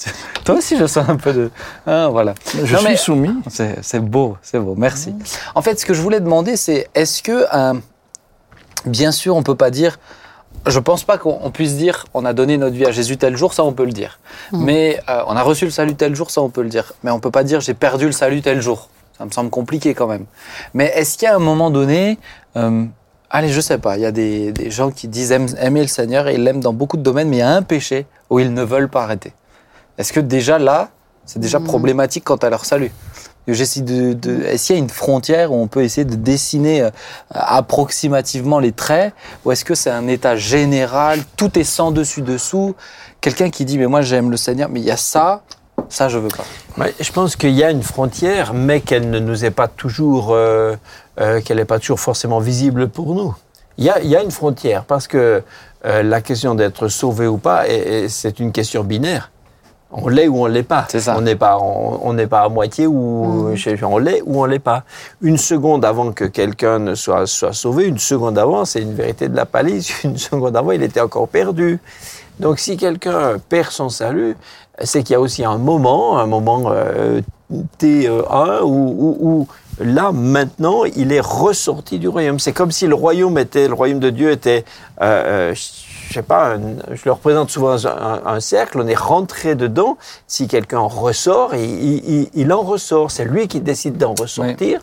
toi 0.44 0.56
aussi, 0.56 0.78
je 0.78 0.86
sens 0.88 1.08
un 1.10 1.16
peu 1.16 1.34
de. 1.34 1.52
Hein, 1.88 2.10
voilà. 2.10 2.34
Je 2.64 2.74
Non, 2.74 2.80
suis 2.80 2.88
mais- 2.90 2.96
soumis. 2.98 3.34
C'est 3.50 3.76
c'est 3.82 4.00
beau, 4.00 4.38
c'est 4.42 4.60
beau, 4.60 4.76
merci. 4.78 5.14
En 5.56 5.62
fait, 5.62 5.80
ce 5.80 5.86
que 5.86 5.94
je 5.94 6.02
voulais 6.02 6.20
demander, 6.20 6.56
c'est 6.56 6.88
est-ce 6.96 7.22
que, 7.24 7.41
euh, 7.54 7.74
bien 8.86 9.12
sûr, 9.12 9.36
on 9.36 9.44
peut 9.44 9.56
pas 9.56 9.70
dire, 9.72 10.00
je 10.68 10.80
pense 10.80 11.04
pas 11.04 11.18
qu'on 11.18 11.40
on 11.42 11.52
puisse 11.52 11.76
dire, 11.78 12.06
on 12.14 12.26
a 12.26 12.34
donné 12.34 12.58
notre 12.58 12.76
vie 12.76 12.86
à 12.86 12.92
Jésus 12.92 13.18
tel 13.18 13.36
jour, 13.38 13.54
ça 13.54 13.64
on 13.64 13.74
peut 13.74 13.86
le 13.86 13.92
dire. 13.92 14.20
Mais 14.52 15.00
euh, 15.10 15.24
on 15.28 15.36
a 15.36 15.42
reçu 15.44 15.66
le 15.66 15.72
salut 15.72 15.96
tel 15.96 16.16
jour, 16.16 16.30
ça 16.32 16.42
on 16.42 16.50
peut 16.50 16.62
le 16.64 16.70
dire. 16.70 16.94
Mais 17.04 17.12
on 17.12 17.20
peut 17.20 17.32
pas 17.32 17.44
dire, 17.44 17.62
j'ai 17.62 17.74
perdu 17.74 18.06
le 18.06 18.12
salut 18.12 18.42
tel 18.42 18.62
jour. 18.62 18.90
Ça 19.18 19.26
me 19.26 19.32
semble 19.32 19.50
compliqué 19.50 19.94
quand 19.94 20.08
même. 20.08 20.26
Mais 20.74 20.86
est-ce 20.96 21.18
qu'il 21.18 21.28
y 21.28 21.32
a 21.32 21.36
un 21.36 21.40
moment 21.40 21.70
donné, 21.70 22.18
euh, 22.58 22.86
allez, 23.30 23.50
je 23.50 23.62
sais 23.62 23.78
pas, 23.78 23.98
il 23.98 24.02
y 24.02 24.06
a 24.06 24.12
des, 24.12 24.52
des 24.52 24.72
gens 24.72 24.90
qui 24.92 25.08
disent 25.08 25.32
aime- 25.32 25.56
aimer 25.60 25.82
le 25.82 25.88
Seigneur 25.88 26.28
et 26.28 26.34
ils 26.36 26.44
l'aiment 26.44 26.60
dans 26.62 26.74
beaucoup 26.74 26.98
de 26.98 27.04
domaines, 27.04 27.30
mais 27.30 27.38
il 27.38 27.40
y 27.40 27.44
a 27.44 27.52
un 27.56 27.62
péché 27.62 28.06
où 28.30 28.40
ils 28.40 28.54
ne 28.54 28.64
veulent 28.64 28.90
pas 28.90 29.04
arrêter. 29.04 29.34
Est-ce 29.98 30.12
que 30.12 30.20
déjà 30.20 30.58
là, 30.58 30.90
c'est 31.26 31.40
déjà 31.40 31.60
Mhm. 31.60 31.66
problématique 31.68 32.24
quant 32.24 32.36
à 32.38 32.50
leur 32.50 32.66
salut? 32.66 32.92
Est-ce 33.48 33.82
qu'il 33.82 34.76
y 34.76 34.80
a 34.80 34.82
une 34.82 34.90
frontière 34.90 35.52
où 35.52 35.56
on 35.56 35.68
peut 35.68 35.84
essayer 35.84 36.06
de 36.06 36.16
dessiner 36.16 36.84
euh, 36.84 36.90
approximativement 37.32 38.60
les 38.60 38.72
traits 38.72 39.14
Ou 39.44 39.52
est-ce 39.52 39.66
que 39.66 39.74
c'est 39.74 39.90
un 39.90 40.08
état 40.08 40.36
général 40.36 41.20
Tout 41.38 41.58
est 41.58 41.64
sans 41.64 41.92
dessus 41.92 42.22
dessous? 42.22 42.76
Quelqu'un 43.20 43.50
qui 43.50 43.66
dit 43.66 43.78
mais 43.78 43.88
moi 43.88 44.02
j'aime 44.02 44.30
le 44.30 44.38
Seigneur, 44.38 44.70
mais 44.70 44.80
il 44.80 44.86
y 44.86 44.92
a 44.92 44.98
ça, 44.98 45.42
ça 45.90 46.08
je 46.08 46.20
veux 46.20 46.30
pas. 46.30 46.46
Je 47.00 47.12
pense 47.12 47.36
qu'il 47.36 47.52
y 47.52 47.64
a 47.64 47.72
une 47.72 47.84
frontière, 47.84 48.54
mais 48.54 48.80
qu'elle 48.80 49.10
ne 49.10 49.20
nous 49.20 49.44
est 49.44 49.52
pas 49.52 49.68
toujours, 49.68 50.30
euh, 50.32 50.76
euh, 51.20 51.42
qu'elle 51.42 51.58
n'est 51.58 51.66
pas 51.66 51.80
toujours 51.80 52.00
forcément 52.00 52.40
visible 52.40 52.90
pour 52.90 53.16
nous. 53.16 53.36
Il 53.78 53.86
y 53.86 53.90
a, 53.90 54.22
une 54.22 54.32
frontière 54.32 54.84
parce 54.84 55.08
que 55.08 55.42
la 55.84 56.22
question 56.22 56.54
d'être 56.54 56.88
sauvé 56.88 57.26
ou 57.26 57.38
pas, 57.38 57.64
c'est 58.10 58.40
une 58.40 58.52
question 58.52 58.84
binaire. 58.84 59.31
On 59.94 60.08
l'est 60.08 60.28
ou 60.28 60.44
on 60.44 60.46
l'est 60.46 60.64
pas. 60.64 60.86
C'est 60.90 61.02
ça. 61.02 61.16
On 61.18 61.22
n'est 61.22 61.36
pas, 61.36 61.58
on, 61.60 62.14
n'est 62.14 62.28
pas 62.28 62.42
à 62.42 62.50
moitié 62.50 62.88
ou 62.88 63.54
mmh. 63.54 63.84
on 63.84 63.98
l'est 63.98 64.22
ou 64.26 64.42
on 64.42 64.46
l'est 64.46 64.60
pas. 64.60 64.84
Une 65.22 65.38
seconde 65.38 65.84
avant 65.84 66.14
que 66.14 66.24
quelqu'un 66.24 66.80
ne 66.80 66.96
soit, 66.96 67.28
soit 67.28 67.54
sauvé, 67.54 67.88
une 67.88 68.00
seconde 68.00 68.38
avant, 68.38 68.64
c'est 68.64 68.82
une 68.82 68.94
vérité 68.94 69.28
de 69.28 69.36
la 69.36 69.46
palisse. 69.46 69.92
Une 70.04 70.18
seconde 70.18 70.56
avant, 70.56 70.72
il 70.72 70.82
était 70.84 71.02
encore 71.02 71.28
perdu. 71.28 71.80
Donc, 72.40 72.60
si 72.60 72.78
quelqu'un 72.78 73.38
perd 73.50 73.72
son 73.72 73.90
salut, 73.90 74.36
c'est 74.82 75.04
qu'il 75.04 75.14
y 75.14 75.16
a 75.16 75.20
aussi 75.20 75.44
un 75.44 75.58
moment, 75.58 76.18
un 76.18 76.26
moment 76.26 76.72
euh, 76.72 77.22
T1 77.80 78.64
où, 78.64 79.48
là, 79.80 80.12
maintenant, 80.12 80.86
il 80.86 81.12
est 81.12 81.22
ressorti 81.22 82.00
du 82.00 82.08
royaume. 82.08 82.40
C'est 82.40 82.54
comme 82.54 82.72
si 82.72 82.88
le 82.88 82.96
royaume 82.96 83.38
était, 83.38 83.68
le 83.68 83.74
royaume 83.74 84.00
de 84.00 84.10
Dieu 84.10 84.32
était, 84.32 84.64
euh, 85.02 85.52
euh 85.52 85.56
je 86.12 86.16
sais 86.16 86.22
pas, 86.24 86.58
je 86.92 87.02
le 87.06 87.12
représente 87.14 87.50
souvent 87.50 87.78
un, 87.86 88.40
cercle, 88.42 88.80
on 88.82 88.88
est 88.88 88.98
rentré 88.98 89.56
dedans. 89.56 89.98
Si 90.28 90.48
quelqu'un 90.48 90.80
ressort, 90.80 91.56
il, 91.56 92.30
il, 92.34 92.54
en 92.54 92.62
ressort. 92.62 93.12
C'est 93.12 93.24
lui 93.24 93.48
qui 93.48 93.62
décide 93.62 93.98
d'en 93.98 94.14
ressortir. 94.14 94.82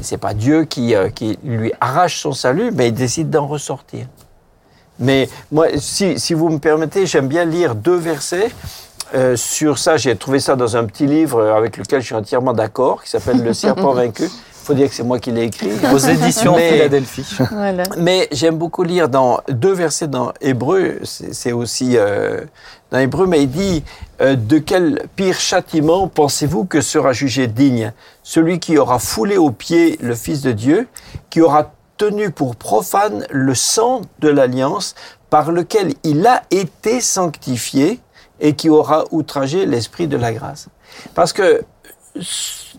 C'est 0.00 0.16
pas 0.18 0.32
Dieu 0.32 0.64
qui, 0.64 0.94
euh, 0.94 1.08
qui 1.10 1.38
lui 1.42 1.72
arrache 1.80 2.20
son 2.20 2.32
salut, 2.32 2.70
mais 2.72 2.88
il 2.88 2.94
décide 2.94 3.30
d'en 3.30 3.48
ressortir. 3.48 4.06
Mais 5.00 5.28
moi, 5.50 5.66
si, 5.76 6.20
si 6.20 6.34
vous 6.34 6.48
me 6.48 6.58
permettez, 6.58 7.04
j'aime 7.06 7.26
bien 7.26 7.44
lire 7.44 7.74
deux 7.74 7.96
versets 7.96 8.50
euh, 9.14 9.34
sur 9.34 9.78
ça, 9.78 9.96
j'ai 9.96 10.14
trouvé 10.14 10.38
ça 10.38 10.54
dans 10.54 10.76
un 10.76 10.84
petit 10.84 11.06
livre 11.06 11.44
avec 11.50 11.76
lequel 11.76 12.00
je 12.00 12.06
suis 12.06 12.14
entièrement 12.14 12.52
d'accord, 12.52 13.02
qui 13.02 13.10
s'appelle 13.10 13.42
Le 13.42 13.52
serpent 13.54 13.92
vaincu. 13.92 14.30
Il 14.62 14.66
faut 14.66 14.74
dire 14.74 14.88
que 14.88 14.94
c'est 14.94 15.02
moi 15.02 15.18
qui 15.18 15.32
l'ai 15.32 15.44
écrit. 15.44 15.70
Aux 15.92 15.98
éditions 15.98 16.54
Philadelphie. 16.54 17.26
Mais 17.96 18.28
j'aime 18.30 18.56
beaucoup 18.56 18.82
lire 18.82 19.08
dans 19.08 19.40
deux 19.48 19.72
versets 19.72 20.08
dans 20.08 20.32
Hébreu, 20.40 21.00
c'est 21.02 21.52
aussi 21.52 21.96
euh, 21.96 22.42
dans 22.90 22.98
Hébreu, 22.98 23.26
mais 23.26 23.42
il 23.42 23.50
dit 23.50 23.82
euh, 24.20 24.36
De 24.36 24.58
quel 24.58 25.06
pire 25.16 25.40
châtiment 25.40 26.08
pensez-vous 26.08 26.66
que 26.66 26.80
sera 26.80 27.12
jugé 27.12 27.46
digne? 27.46 27.92
Celui 28.22 28.60
qui 28.60 28.78
aura 28.78 28.98
foulé 28.98 29.38
aux 29.38 29.50
pieds 29.50 29.98
le 30.02 30.14
Fils 30.14 30.42
de 30.42 30.52
Dieu, 30.52 30.88
qui 31.30 31.40
aura 31.40 31.72
tenu 31.96 32.30
pour 32.30 32.56
profane 32.56 33.26
le 33.30 33.54
sang 33.54 34.02
de 34.20 34.28
l'alliance 34.28 34.94
par 35.30 35.52
lequel 35.52 35.94
il 36.02 36.26
a 36.26 36.42
été 36.50 37.00
sanctifié 37.00 38.00
et 38.40 38.54
qui 38.54 38.68
aura 38.68 39.04
outragé 39.10 39.66
l'esprit 39.66 40.06
de 40.08 40.16
la 40.16 40.32
grâce. 40.32 40.68
Parce 41.14 41.32
que 41.32 41.62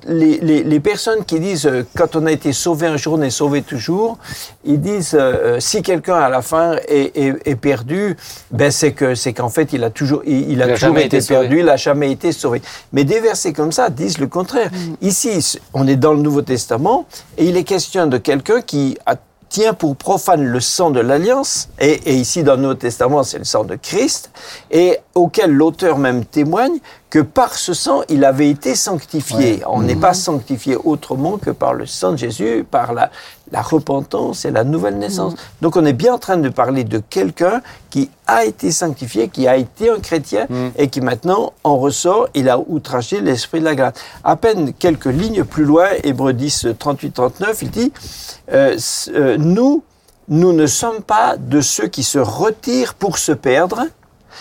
les, 0.08 0.40
les, 0.40 0.64
les, 0.64 0.80
personnes 0.80 1.24
qui 1.26 1.40
disent 1.40 1.66
euh, 1.66 1.86
quand 1.96 2.16
on 2.16 2.26
a 2.26 2.32
été 2.32 2.54
sauvé 2.54 2.88
un 2.88 2.98
jour, 2.98 3.14
on 3.14 3.22
est 3.22 3.30
sauvé 3.30 3.62
toujours, 3.62 4.18
ils 4.64 4.80
disent 4.80 5.14
euh, 5.14 5.56
euh, 5.56 5.60
si 5.60 5.82
quelqu'un 5.82 6.16
à 6.16 6.30
la 6.30 6.42
fin 6.42 6.76
est, 6.88 7.16
est, 7.18 7.36
est 7.46 7.56
perdu, 7.56 8.18
ben 8.52 8.72
c'est 8.72 8.94
que 8.94 9.16
c'est 9.16 9.34
qu'en 9.34 9.50
fait 9.50 9.74
il 9.74 9.84
a 9.84 9.90
toujours 9.90 10.22
il, 10.26 10.52
il 10.52 10.62
a, 10.62 10.76
toujours 10.76 10.98
été, 10.98 11.22
perdu, 11.22 11.60
il 11.60 11.70
a 11.70 11.78
jamais 11.78 12.12
été 12.12 12.32
sauvé. 12.32 12.62
Mais 12.94 13.04
des 13.04 13.20
versets 13.20 13.54
comme 13.54 13.72
ça 13.72 13.90
disent 13.90 14.18
le 14.18 14.28
contraire. 14.28 14.72
Mm. 14.72 15.06
Ici, 15.06 15.60
on 15.74 15.88
est 15.88 15.96
dans 15.96 16.14
le 16.14 16.22
Nouveau 16.22 16.42
Testament 16.42 17.06
et 17.38 17.46
il 17.46 17.58
est 17.58 17.64
question 17.64 18.08
de 18.08 18.18
quelqu'un 18.18 18.62
qui 18.62 18.98
a 19.06 19.16
tient 19.52 19.74
pour 19.74 19.98
profane 19.98 20.46
le 20.46 20.60
sang 20.62 20.92
de 20.92 21.02
l'alliance, 21.02 21.68
et, 21.78 22.16
ici 22.16 22.42
dans 22.42 22.56
le 22.56 22.62
Nouveau 22.62 22.74
Testament 22.76 23.24
c'est 23.24 23.38
le 23.38 23.44
sang 23.44 23.66
de 23.66 23.76
Christ, 23.76 24.32
et 24.72 24.98
auquel 25.14 25.52
l'auteur 25.52 25.98
même 25.98 26.24
témoigne 26.24 26.80
que 27.12 27.20
par 27.20 27.56
ce 27.56 27.74
sang 27.74 28.02
il 28.10 28.26
avait 28.26 28.50
été 28.50 28.74
sanctifié. 28.74 29.62
On 29.68 29.84
n'est 29.84 29.96
pas 29.96 30.16
sanctifié 30.16 30.78
autrement 30.84 31.38
que 31.38 31.52
par 31.52 31.74
le 31.74 31.86
sang 31.86 32.14
de 32.14 32.18
Jésus, 32.18 32.66
par 32.70 32.94
la, 32.94 33.12
la 33.52 33.62
repentance 33.62 34.46
et 34.46 34.52
la 34.52 34.64
nouvelle 34.64 34.98
naissance. 34.98 35.34
Donc 35.62 35.76
on 35.76 35.86
est 35.86 35.94
bien 35.94 36.14
en 36.14 36.18
train 36.18 36.38
de 36.38 36.48
parler 36.50 36.86
de 36.86 37.00
quelqu'un 37.10 37.62
qui 37.90 38.10
a 38.26 38.46
été 38.46 38.72
sanctifié, 38.72 39.28
qui 39.28 39.46
a 39.48 39.58
été 39.58 39.90
un 39.90 40.00
chrétien 40.00 40.48
mm. 40.50 40.68
et 40.78 40.88
qui 40.88 41.02
maintenant 41.02 41.52
en 41.66 41.78
ressort, 41.78 42.30
il 42.34 42.50
a 42.50 42.58
outragé 42.58 43.20
l'esprit 43.20 43.60
de 43.60 43.66
la 43.66 43.76
grâce. 43.76 43.96
À 44.24 44.38
peine 44.38 44.74
quelques 44.74 45.06
lignes 45.06 45.44
plus 45.44 45.66
loin, 45.66 45.88
Hébreu 46.04 46.32
10, 46.32 46.68
38-39, 46.80 47.58
il 47.62 47.70
dit, 47.72 47.94
euh, 48.54 48.78
euh, 49.10 49.36
nous, 49.38 49.84
nous 50.30 50.54
ne 50.54 50.66
sommes 50.66 51.02
pas 51.02 51.36
de 51.36 51.60
ceux 51.60 51.88
qui 51.88 52.04
se 52.04 52.20
retirent 52.20 52.94
pour 52.94 53.18
se 53.18 53.34
perdre, 53.34 53.82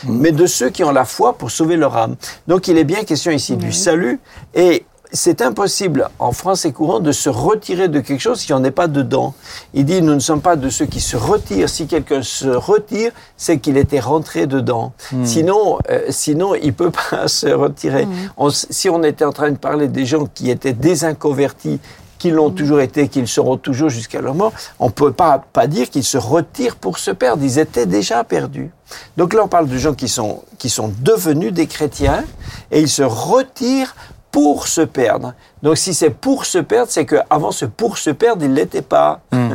mm. 0.04 0.18
mais 0.18 0.32
de 0.32 0.46
ceux 0.46 0.70
qui 0.70 0.84
ont 0.84 0.92
la 0.92 1.04
foi 1.04 1.34
pour 1.34 1.50
sauver 1.50 1.76
leur 1.76 1.96
âme. 1.96 2.16
Donc 2.46 2.68
il 2.68 2.78
est 2.78 2.84
bien 2.84 3.04
question 3.04 3.30
ici 3.30 3.56
du 3.56 3.72
salut 3.72 4.20
et 4.54 4.84
c'est 5.12 5.42
impossible 5.42 6.08
en 6.18 6.32
français 6.32 6.72
courant 6.72 7.00
de 7.00 7.12
se 7.12 7.28
retirer 7.28 7.88
de 7.88 8.00
quelque 8.00 8.20
chose 8.20 8.42
qui 8.42 8.52
n'en 8.52 8.62
est 8.64 8.70
pas 8.70 8.86
dedans. 8.86 9.34
Il 9.74 9.84
dit, 9.84 10.02
nous 10.02 10.14
ne 10.14 10.20
sommes 10.20 10.40
pas 10.40 10.56
de 10.56 10.68
ceux 10.68 10.86
qui 10.86 11.00
se 11.00 11.16
retirent. 11.16 11.68
Si 11.68 11.86
quelqu'un 11.86 12.22
se 12.22 12.48
retire, 12.48 13.12
c'est 13.36 13.58
qu'il 13.58 13.76
était 13.76 14.00
rentré 14.00 14.46
dedans. 14.46 14.92
Hmm. 15.12 15.24
Sinon, 15.24 15.78
euh, 15.90 16.06
sinon, 16.10 16.54
il 16.54 16.72
peut 16.72 16.90
pas 17.10 17.28
se 17.28 17.48
retirer. 17.48 18.06
Hmm. 18.06 18.50
si 18.50 18.88
on 18.88 19.02
était 19.02 19.24
en 19.24 19.32
train 19.32 19.50
de 19.50 19.58
parler 19.58 19.88
des 19.88 20.06
gens 20.06 20.26
qui 20.26 20.50
étaient 20.50 20.72
désinconvertis, 20.72 21.80
qui 22.20 22.30
l'ont 22.30 22.50
toujours 22.50 22.80
été, 22.80 23.08
qu'ils 23.08 23.26
seront 23.26 23.56
toujours 23.56 23.88
jusqu'à 23.88 24.20
leur 24.20 24.34
mort, 24.34 24.52
on 24.78 24.86
ne 24.86 24.90
peut 24.90 25.10
pas, 25.10 25.42
pas 25.52 25.66
dire 25.66 25.88
qu'ils 25.88 26.04
se 26.04 26.18
retirent 26.18 26.76
pour 26.76 26.98
se 26.98 27.10
perdre. 27.10 27.42
Ils 27.42 27.58
étaient 27.58 27.86
déjà 27.86 28.22
perdus. 28.24 28.70
Donc 29.16 29.32
là, 29.32 29.42
on 29.42 29.48
parle 29.48 29.68
de 29.68 29.78
gens 29.78 29.94
qui 29.94 30.06
sont, 30.06 30.42
qui 30.58 30.68
sont 30.68 30.92
devenus 31.00 31.52
des 31.52 31.66
chrétiens 31.66 32.24
et 32.70 32.80
ils 32.80 32.90
se 32.90 33.02
retirent 33.02 33.96
pour 34.30 34.68
se 34.68 34.82
perdre. 34.82 35.32
Donc 35.62 35.76
si 35.76 35.92
c'est 35.92 36.10
pour 36.10 36.46
se 36.46 36.58
perdre, 36.58 36.90
c'est 36.90 37.04
qu'avant 37.04 37.52
ce 37.52 37.66
pour 37.66 37.98
se 37.98 38.10
perdre, 38.10 38.44
il 38.44 38.54
l'était 38.54 38.82
pas. 38.82 39.20
Hmm. 39.32 39.50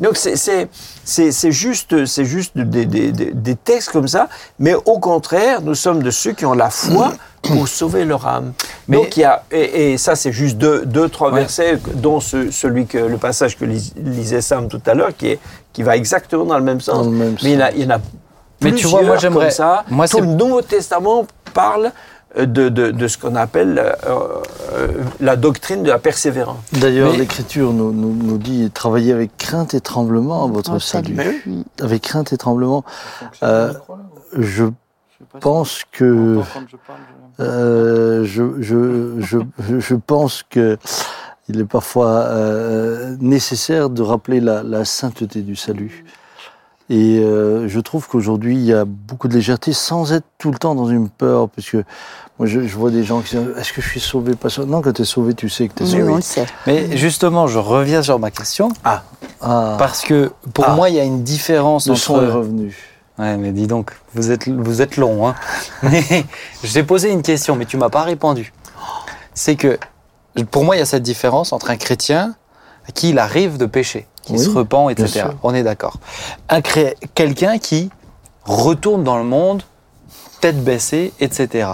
Donc 0.00 0.16
c'est 0.16 1.52
juste, 1.52 2.04
juste 2.04 2.56
des, 2.56 2.86
des, 2.86 3.12
des, 3.12 3.56
textes 3.56 3.90
comme 3.90 4.08
ça, 4.08 4.28
mais 4.58 4.74
au 4.74 4.98
contraire, 4.98 5.60
nous 5.62 5.74
sommes 5.74 6.02
de 6.02 6.10
ceux 6.10 6.32
qui 6.32 6.46
ont 6.46 6.54
la 6.54 6.70
foi 6.70 7.12
pour 7.42 7.68
sauver 7.68 8.04
leur 8.04 8.26
âme. 8.26 8.52
Mais 8.88 8.96
Donc 8.96 9.16
il 9.16 9.20
y 9.20 9.24
a, 9.24 9.42
et, 9.50 9.98
ça 9.98 10.16
c'est 10.16 10.32
juste 10.32 10.56
deux, 10.56 10.86
deux 10.86 11.08
trois 11.08 11.30
versets, 11.30 11.78
dont 11.94 12.20
celui 12.20 12.86
que 12.86 12.98
le 12.98 13.18
passage 13.18 13.58
que 13.58 13.64
lisait 13.64 14.40
Sam 14.40 14.68
tout 14.68 14.82
à 14.86 14.94
l'heure, 14.94 15.14
qui, 15.16 15.28
est, 15.28 15.38
qui 15.72 15.82
va 15.82 15.96
exactement 15.96 16.44
dans 16.44 16.58
le 16.58 16.64
même 16.64 16.80
sens. 16.80 17.06
mais 17.08 17.32
il 17.42 17.50
y, 17.50 17.56
en 17.56 17.60
a, 17.60 17.70
il 17.72 17.82
y 17.82 17.86
en 17.86 17.90
a 17.90 17.98
mais 18.62 18.72
tu 18.72 18.86
vois, 18.86 19.02
moi 19.02 19.16
j'aimerais 19.16 19.50
ça. 19.50 19.84
Moi, 19.90 20.08
Tout 20.08 20.20
le 20.20 20.26
Nouveau 20.26 20.62
Testament 20.62 21.26
parle 21.52 21.92
de, 22.36 22.68
de, 22.68 23.08
ce 23.08 23.18
qu'on 23.18 23.34
appelle 23.34 23.78
euh, 23.78 23.92
euh, 24.72 24.88
la 25.20 25.36
doctrine 25.36 25.82
de 25.82 25.88
la 25.88 25.98
persévérance. 25.98 26.58
D'ailleurs, 26.72 27.12
l'Écriture 27.16 27.72
nous, 27.72 27.92
nous, 27.92 28.14
nous, 28.14 28.38
dit 28.38 28.70
travailler 28.70 29.12
avec 29.12 29.36
crainte 29.36 29.74
et 29.74 29.80
tremblement 29.80 30.44
à 30.44 30.48
votre 30.48 30.78
salut. 30.78 31.16
Avec 31.80 32.02
crainte 32.02 32.32
et 32.32 32.38
tremblement. 32.38 32.84
Euh, 33.42 33.72
je 34.38 34.64
pense 35.40 35.82
que 35.92 36.40
je, 37.38 38.24
je, 38.24 39.14
je, 39.18 39.38
je, 39.78 39.94
pense 39.94 40.42
que 40.48 40.78
il 41.48 41.60
est 41.60 41.64
parfois 41.64 42.28
nécessaire 43.20 43.90
de 43.90 44.02
rappeler 44.02 44.40
la, 44.40 44.62
la 44.62 44.84
sainteté 44.84 45.42
du 45.42 45.56
salut. 45.56 46.04
Et 46.90 47.20
euh, 47.20 47.68
je 47.68 47.80
trouve 47.80 48.08
qu'aujourd'hui, 48.08 48.56
il 48.56 48.64
y 48.64 48.72
a 48.72 48.84
beaucoup 48.84 49.28
de 49.28 49.34
légèreté 49.34 49.72
sans 49.72 50.12
être 50.12 50.26
tout 50.38 50.50
le 50.50 50.58
temps 50.58 50.74
dans 50.74 50.88
une 50.88 51.08
peur. 51.08 51.48
Parce 51.48 51.70
que 51.70 51.84
moi, 52.38 52.46
je, 52.46 52.60
vois 52.60 52.90
des 52.90 53.04
gens 53.04 53.20
qui 53.20 53.36
disent 53.36 53.54
Est-ce 53.56 53.72
que 53.72 53.80
je 53.80 53.88
suis 53.88 54.00
sauvé 54.00 54.34
pas 54.34 54.48
sauvé? 54.50 54.68
Non, 54.68 54.82
quand 54.82 54.92
tu 54.92 55.02
es 55.02 55.04
sauvé, 55.04 55.34
tu 55.34 55.48
sais 55.48 55.68
que 55.68 55.74
tu 55.74 55.84
es 55.84 55.86
sauvé. 55.86 56.44
Mais 56.66 56.96
justement, 56.96 57.46
je 57.46 57.58
reviens 57.58 58.02
sur 58.02 58.18
ma 58.18 58.30
question. 58.30 58.70
Ah. 58.84 59.04
ah. 59.40 59.76
Parce 59.78 60.02
que 60.02 60.32
pour 60.52 60.66
ah. 60.68 60.74
moi, 60.74 60.90
il 60.90 60.96
y 60.96 61.00
a 61.00 61.04
une 61.04 61.22
différence 61.22 61.86
Le 61.86 61.92
entre. 61.92 62.02
son 62.02 62.22
est 62.22 62.30
revenu. 62.30 62.76
Ouais, 63.18 63.36
mais 63.36 63.52
dis 63.52 63.66
donc, 63.66 63.92
vous 64.14 64.30
êtes, 64.30 64.48
vous 64.48 64.82
êtes 64.82 64.96
long. 64.96 65.28
Hein. 65.28 65.34
je 65.82 66.72
t'ai 66.72 66.82
posé 66.82 67.10
une 67.10 67.22
question, 67.22 67.56
mais 67.56 67.66
tu 67.66 67.76
m'as 67.76 67.90
pas 67.90 68.02
répondu. 68.02 68.52
C'est 69.34 69.56
que 69.56 69.78
pour 70.50 70.64
moi, 70.64 70.76
il 70.76 70.78
y 70.78 70.82
a 70.82 70.86
cette 70.86 71.02
différence 71.02 71.52
entre 71.52 71.70
un 71.70 71.76
chrétien 71.76 72.34
à 72.88 72.92
qui 72.92 73.10
il 73.10 73.18
arrive 73.18 73.58
de 73.58 73.66
pécher 73.66 74.06
qui 74.22 74.38
se 74.38 74.50
repent, 74.50 74.90
etc. 74.90 75.26
On 75.42 75.54
est 75.54 75.62
d'accord. 75.62 75.98
Quelqu'un 77.14 77.58
qui 77.58 77.90
retourne 78.44 79.04
dans 79.04 79.18
le 79.18 79.24
monde, 79.24 79.62
tête 80.40 80.62
baissée, 80.62 81.12
etc. 81.20 81.70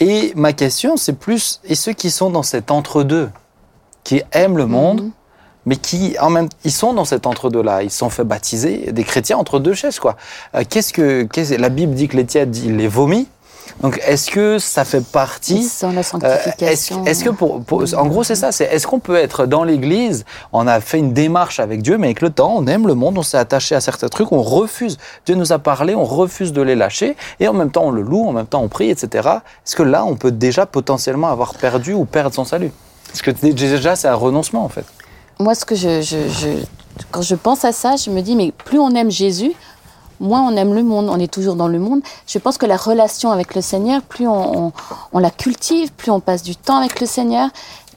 Et 0.00 0.32
ma 0.34 0.52
question, 0.52 0.96
c'est 0.96 1.12
plus, 1.12 1.60
et 1.64 1.74
ceux 1.74 1.92
qui 1.92 2.10
sont 2.10 2.30
dans 2.30 2.42
cet 2.42 2.70
entre-deux, 2.70 3.30
qui 4.04 4.22
aiment 4.32 4.56
le 4.56 4.66
monde, 4.66 5.02
mhm. 5.02 5.10
mais 5.66 5.76
qui, 5.76 6.16
en 6.20 6.30
même 6.30 6.48
ils 6.64 6.72
sont 6.72 6.92
dans 6.92 7.04
cet 7.04 7.26
entre-deux-là, 7.26 7.82
ils 7.82 7.90
sont 7.90 8.10
fait 8.10 8.24
baptiser, 8.24 8.92
des 8.92 9.04
chrétiens 9.04 9.36
entre 9.38 9.58
deux 9.58 9.74
chaises, 9.74 10.00
quoi. 10.00 10.16
Euh, 10.54 10.64
qu'est-ce 10.68 10.92
que, 10.92 11.26
la 11.56 11.68
Bible 11.68 11.94
dit 11.94 12.08
que 12.08 12.16
les 12.16 12.26
tièdes, 12.26 12.56
il 12.56 12.76
les 12.76 12.88
vomit. 12.88 13.28
Donc, 13.80 14.00
est-ce 14.06 14.30
que 14.30 14.58
ça 14.58 14.84
fait 14.84 15.04
partie 15.04 15.62
Sans 15.62 15.92
la 15.92 16.02
sanctification. 16.02 17.02
Euh, 17.02 17.06
est-ce, 17.06 17.24
que 17.24 17.30
pour, 17.30 17.62
en 17.96 18.06
gros, 18.06 18.22
c'est 18.22 18.34
ça. 18.34 18.52
C'est 18.52 18.64
est-ce 18.64 18.86
qu'on 18.86 18.98
peut 18.98 19.16
être 19.16 19.46
dans 19.46 19.64
l'Église 19.64 20.24
On 20.52 20.66
a 20.66 20.80
fait 20.80 20.98
une 20.98 21.12
démarche 21.12 21.60
avec 21.60 21.82
Dieu, 21.82 21.98
mais 21.98 22.08
avec 22.08 22.20
le 22.20 22.30
temps, 22.30 22.54
on 22.56 22.66
aime 22.66 22.86
le 22.86 22.94
monde, 22.94 23.18
on 23.18 23.22
s'est 23.22 23.38
attaché 23.38 23.74
à 23.74 23.80
certains 23.80 24.08
trucs, 24.08 24.32
on 24.32 24.42
refuse. 24.42 24.98
Dieu 25.26 25.34
nous 25.34 25.52
a 25.52 25.58
parlé, 25.58 25.94
on 25.94 26.04
refuse 26.04 26.52
de 26.52 26.62
les 26.62 26.74
lâcher, 26.74 27.16
et 27.40 27.48
en 27.48 27.54
même 27.54 27.70
temps, 27.70 27.84
on 27.84 27.90
le 27.90 28.02
loue, 28.02 28.26
en 28.28 28.32
même 28.32 28.46
temps, 28.46 28.62
on 28.62 28.68
prie, 28.68 28.90
etc. 28.90 29.28
Est-ce 29.66 29.76
que 29.76 29.82
là, 29.82 30.04
on 30.04 30.16
peut 30.16 30.32
déjà 30.32 30.66
potentiellement 30.66 31.28
avoir 31.28 31.54
perdu 31.54 31.92
ou 31.94 32.04
perdre 32.04 32.34
son 32.34 32.44
salut? 32.44 32.70
Parce 33.06 33.22
que 33.22 33.30
déjà, 33.30 33.96
c'est 33.96 34.08
un 34.08 34.14
renoncement, 34.14 34.64
en 34.64 34.68
fait. 34.68 34.84
Moi, 35.38 35.54
ce 35.54 35.64
que 35.64 35.74
je, 35.74 36.02
je, 36.02 36.28
je, 36.28 36.48
quand 37.10 37.22
je 37.22 37.34
pense 37.34 37.64
à 37.64 37.72
ça, 37.72 37.96
je 37.96 38.10
me 38.10 38.20
dis, 38.20 38.36
mais 38.36 38.52
plus 38.52 38.78
on 38.78 38.94
aime 38.94 39.10
Jésus, 39.10 39.52
moins 40.20 40.42
on 40.42 40.56
aime 40.56 40.74
le 40.74 40.82
monde. 40.82 41.08
On 41.08 41.18
est 41.18 41.32
toujours 41.32 41.56
dans 41.56 41.68
le 41.68 41.78
monde. 41.78 42.00
Je 42.26 42.38
pense 42.38 42.58
que 42.58 42.66
la 42.66 42.76
relation 42.76 43.30
avec 43.30 43.54
le 43.54 43.60
Seigneur, 43.60 44.02
plus 44.02 44.26
on, 44.26 44.72
la 45.14 45.30
cultive, 45.30 45.92
plus 45.92 46.10
on 46.10 46.20
passe 46.20 46.42
du 46.42 46.56
temps 46.56 46.76
avec 46.76 47.00
le 47.00 47.06
Seigneur, 47.06 47.48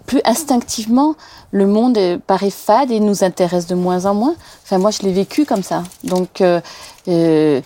plus 0.06 0.22
instinctivement 0.26 1.16
le 1.52 1.68
monde 1.68 1.98
paraît 2.28 2.50
fade 2.50 2.92
et 2.92 3.00
nous 3.00 3.24
intéresse 3.24 3.66
de 3.66 3.76
moins 3.76 4.06
en 4.06 4.14
moins. 4.14 4.36
Enfin, 4.64 4.78
moi, 4.78 4.92
je 4.92 5.04
l'ai 5.04 5.14
vécu 5.14 5.46
comme 5.46 5.64
ça. 5.64 5.84
Donc, 6.04 6.42
euh, 6.42 6.60
euh, 7.08 7.62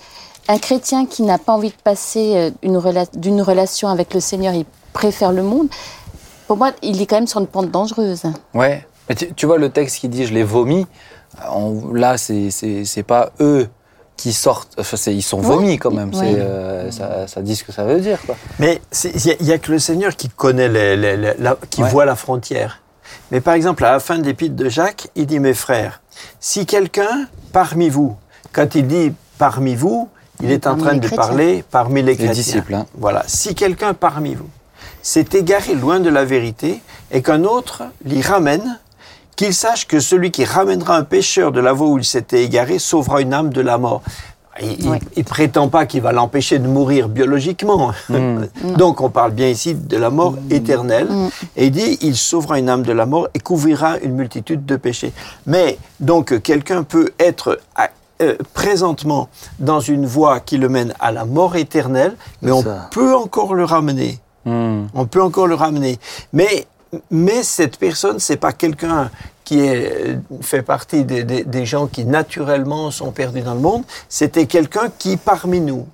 un 0.48 0.58
chrétien 0.60 1.08
qui 1.08 1.24
n'a 1.24 1.40
pas 1.40 1.54
envie 1.54 1.70
de 1.70 1.82
passer 1.84 2.34
euh, 2.36 2.52
d'une 3.14 3.42
relation 3.42 3.90
avec 3.90 4.14
le 4.14 4.20
Seigneur, 4.20 4.54
il 4.54 4.66
préfère 4.94 5.32
le 5.32 5.42
monde. 5.42 5.68
Pour 6.48 6.58
moi, 6.58 6.72
il 6.84 7.02
est 7.02 7.08
quand 7.08 7.16
même 7.16 7.28
sur 7.28 7.40
une 7.40 7.48
pente 7.48 7.72
dangereuse. 7.72 8.24
Ouais. 8.54 8.86
Tu, 9.36 9.48
vois 9.48 9.58
le 9.58 9.72
texte 9.72 10.00
qui 10.00 10.08
dit 10.08 10.28
je 10.28 10.34
l'ai 10.36 10.44
vomi. 10.44 10.86
On, 11.52 11.94
là, 11.94 12.18
c'est 12.18 13.04
pas 13.08 13.32
eux 13.40 13.68
qui 14.20 14.34
sortent. 14.34 14.76
Enfin, 14.78 14.98
ils 15.12 15.24
sont 15.24 15.40
vomis 15.40 15.78
quand 15.78 15.92
même. 15.92 16.14
ça, 16.14 17.26
ça, 17.28 17.42
dit 17.42 17.56
ce 17.56 17.64
que 17.64 17.72
ça 17.72 17.86
veut 17.86 18.02
dire. 18.02 18.20
Quoi. 18.26 18.36
Mais 18.60 18.82
il 19.06 19.46
n'y 19.46 19.52
a, 19.54 19.58
que 19.58 19.72
le 19.72 19.80
Seigneur 19.80 20.16
qui 20.16 20.28
connaît, 20.28 20.68
les, 20.68 21.34
qui 21.70 21.82
voit 21.84 22.06
la 22.06 22.18
frontière. 22.18 22.82
Mais 23.32 23.40
par 23.40 23.54
exemple, 23.54 23.86
à 23.86 23.92
la 23.94 24.00
fin 24.00 24.18
de 24.18 24.26
l'épître 24.26 24.56
de 24.56 24.68
Jacques, 24.68 25.08
il 25.16 25.26
dit, 25.26 25.40
mes 25.40 25.54
frères, 25.54 26.02
si 26.42 26.66
quelqu'un 26.66 27.28
parmi 27.54 27.88
vous, 27.88 28.18
quand 28.52 28.76
il 28.76 28.88
dit 28.88 29.14
parmi 29.38 29.76
vous, 29.76 30.10
il 30.42 30.52
est 30.52 30.68
en 30.68 30.76
train 30.76 30.96
de 30.96 31.08
parler 31.08 31.64
parmi 31.72 32.02
les, 32.02 32.16
chrétiens. 32.16 32.34
disciples. 32.34 32.74
Hein. 32.74 32.86
Voilà. 32.96 33.24
Si 33.28 33.56
quelqu'un 33.56 33.94
parmi 33.94 34.36
vous 34.36 34.50
s'est 35.02 35.28
égaré 35.34 35.76
loin 35.76 36.02
de 36.02 36.10
la 36.10 36.26
vérité 36.26 36.82
et 37.12 37.22
qu'un 37.22 37.46
autre 37.46 37.84
l'y 38.04 38.22
ramène, 38.22 38.80
qu'il 39.40 39.54
sache 39.54 39.88
que 39.88 40.02
celui 40.02 40.32
qui 40.32 40.44
ramènera 40.44 40.98
un 40.98 41.06
pécheur 41.06 41.54
de 41.54 41.62
la 41.62 41.72
voie 41.72 41.88
où 41.88 41.98
il 41.98 42.04
s'était 42.04 42.44
égaré 42.44 42.78
sauvera 42.78 43.22
une 43.22 43.34
âme 43.34 43.54
de 43.54 43.62
la 43.62 43.78
mort. 43.78 44.02
Il, 44.62 44.92
ne 44.92 45.24
prétend 45.24 45.70
pas 45.70 45.86
qu'il 45.86 46.02
va 46.02 46.12
l'empêcher 46.12 46.60
de 46.60 46.68
mourir 46.68 47.08
biologiquement. 47.08 47.94
Hmm. 48.10 48.48
Donc 48.78 49.00
on 49.00 49.10
parle 49.10 49.32
bien 49.32 49.48
ici 49.48 49.76
de 49.76 49.96
la 49.96 50.10
mort 50.10 50.34
hmm. 50.34 50.52
éternelle. 50.52 51.08
Et 51.56 51.68
il 51.68 51.72
dit, 51.72 51.98
il 52.02 52.18
sauvera 52.18 52.60
une 52.60 52.68
âme 52.68 52.84
de 52.84 52.92
la 52.92 53.06
mort 53.06 53.30
et 53.34 53.40
couvrira 53.40 53.98
une 54.00 54.12
multitude 54.12 54.66
de 54.66 54.76
péchés. 54.76 55.14
Mais 55.46 55.78
donc 56.02 56.42
quelqu'un 56.42 56.84
peut 56.84 57.12
être 57.18 57.62
euh, 58.22 58.36
présentement 58.54 59.30
dans 59.60 59.80
une 59.80 60.06
voie 60.06 60.42
qui 60.42 60.58
le 60.58 60.68
mène 60.68 60.94
à 61.00 61.14
la 61.14 61.24
mort 61.24 61.56
éternelle, 61.56 62.18
mais 62.42 62.52
on 62.52 62.66
peut 62.92 63.16
encore 63.16 63.54
le 63.54 63.64
ramener. 63.64 64.20
On 64.46 65.06
peut 65.10 65.22
encore 65.22 65.48
le 65.48 65.56
ramener. 65.56 65.98
Mais 66.34 66.66
mais 67.12 67.44
cette 67.44 67.78
personne, 67.78 68.20
c'est 68.20 68.38
pas 68.38 68.52
quelqu'un 68.52 69.12
qui 69.44 69.60
est, 69.62 70.20
fait 70.42 70.62
partie 70.62 71.04
des, 71.04 71.66
gens 71.66 71.88
qui 71.88 72.06
naturellement 72.06 72.92
sont 72.92 73.12
perdus 73.12 73.42
dans 73.42 73.56
le 73.56 73.60
monde, 73.60 73.84
c'était 74.08 74.46
quelqu'un 74.46 74.92
qui, 74.98 75.18
parmi 75.18 75.60
nous, 75.60 75.88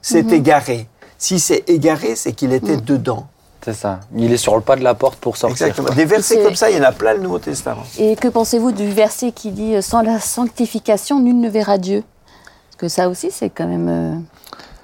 s'est 0.00 0.22
mhm. 0.22 0.32
égaré. 0.32 0.88
Si 1.18 1.40
c'est 1.40 1.68
égaré, 1.68 2.16
c'est 2.16 2.32
qu'il 2.32 2.52
était 2.52 2.76
mhm. 2.76 2.82
dedans. 2.82 3.26
C'est 3.64 3.74
ça. 3.74 4.00
Il 4.16 4.32
est 4.32 4.36
sur 4.36 4.56
le 4.56 4.60
pas 4.60 4.74
de 4.74 4.82
la 4.82 4.94
porte 4.94 5.18
pour 5.20 5.36
sortir. 5.36 5.66
Exactement. 5.66 5.94
Des 5.94 6.04
versets 6.04 6.42
comme 6.42 6.56
ça, 6.56 6.68
il 6.70 6.76
y 6.76 6.80
en 6.80 6.84
a 6.84 6.90
plein 6.90 7.14
le 7.14 7.20
Nouveau 7.20 7.38
Testament. 7.38 7.84
Et 7.98 8.16
que 8.16 8.26
pensez-vous 8.26 8.72
du 8.72 8.90
verset 8.90 9.30
qui 9.30 9.52
dit 9.52 9.76
euh, 9.76 9.82
Sans 9.82 10.02
la 10.02 10.18
sanctification, 10.18 11.20
nul 11.20 11.38
ne 11.38 11.48
verra 11.48 11.78
Dieu 11.78 12.02
Parce 12.68 12.76
que 12.76 12.88
ça 12.88 13.08
aussi, 13.08 13.30
c'est 13.30 13.50
quand 13.50 13.68
même 13.68 13.88
euh, 13.88 14.14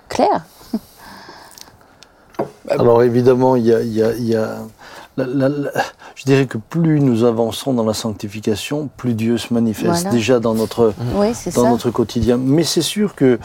clair. 0.09 0.45
Alors 2.69 3.03
évidemment, 3.03 3.57
il 3.57 3.67
y 3.67 4.35
a 4.37 4.59
je 6.15 6.25
dirais 6.25 6.47
que 6.47 6.59
plus 6.59 7.01
nous 7.01 7.25
avançons 7.25 7.73
dans 7.73 7.85
la 7.85 7.95
sanctification, 7.95 8.89
plus 8.97 9.15
Dieu 9.15 9.39
se 9.39 9.53
manifeste 9.53 10.09
déjà 10.09 10.41
dans 10.41 10.55
notre, 10.55 10.95
dans 11.55 11.71
notre 11.71 11.91
quotidien. 11.91 12.37
Mais 12.37 12.65
c'est 12.65 12.83
sûr 12.83 13.15
que 13.15 13.39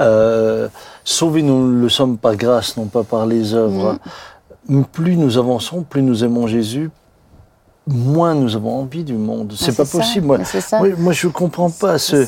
euh, 0.00 0.68
sauvés, 1.04 1.42
nous 1.42 1.68
le 1.68 1.88
sommes 1.88 2.18
par 2.18 2.36
grâce, 2.36 2.76
non 2.76 2.86
pas 2.86 3.04
par 3.04 3.26
les 3.26 3.54
œuvres. 3.54 3.98
Mm. 4.68 4.82
Plus 4.92 5.16
nous 5.16 5.38
avançons, 5.38 5.82
plus 5.82 6.02
nous 6.02 6.24
aimons 6.24 6.46
Jésus, 6.46 6.90
moins 7.86 8.34
nous 8.34 8.54
avons 8.54 8.80
envie 8.80 9.04
du 9.04 9.14
monde. 9.14 9.52
C'est 9.56 9.76
pas 9.76 9.84
possible. 9.84 10.26
Moi, 10.26 10.38
moi, 10.98 11.12
je 11.12 11.28
comprends 11.28 11.70
pas 11.70 11.98
ce. 11.98 12.26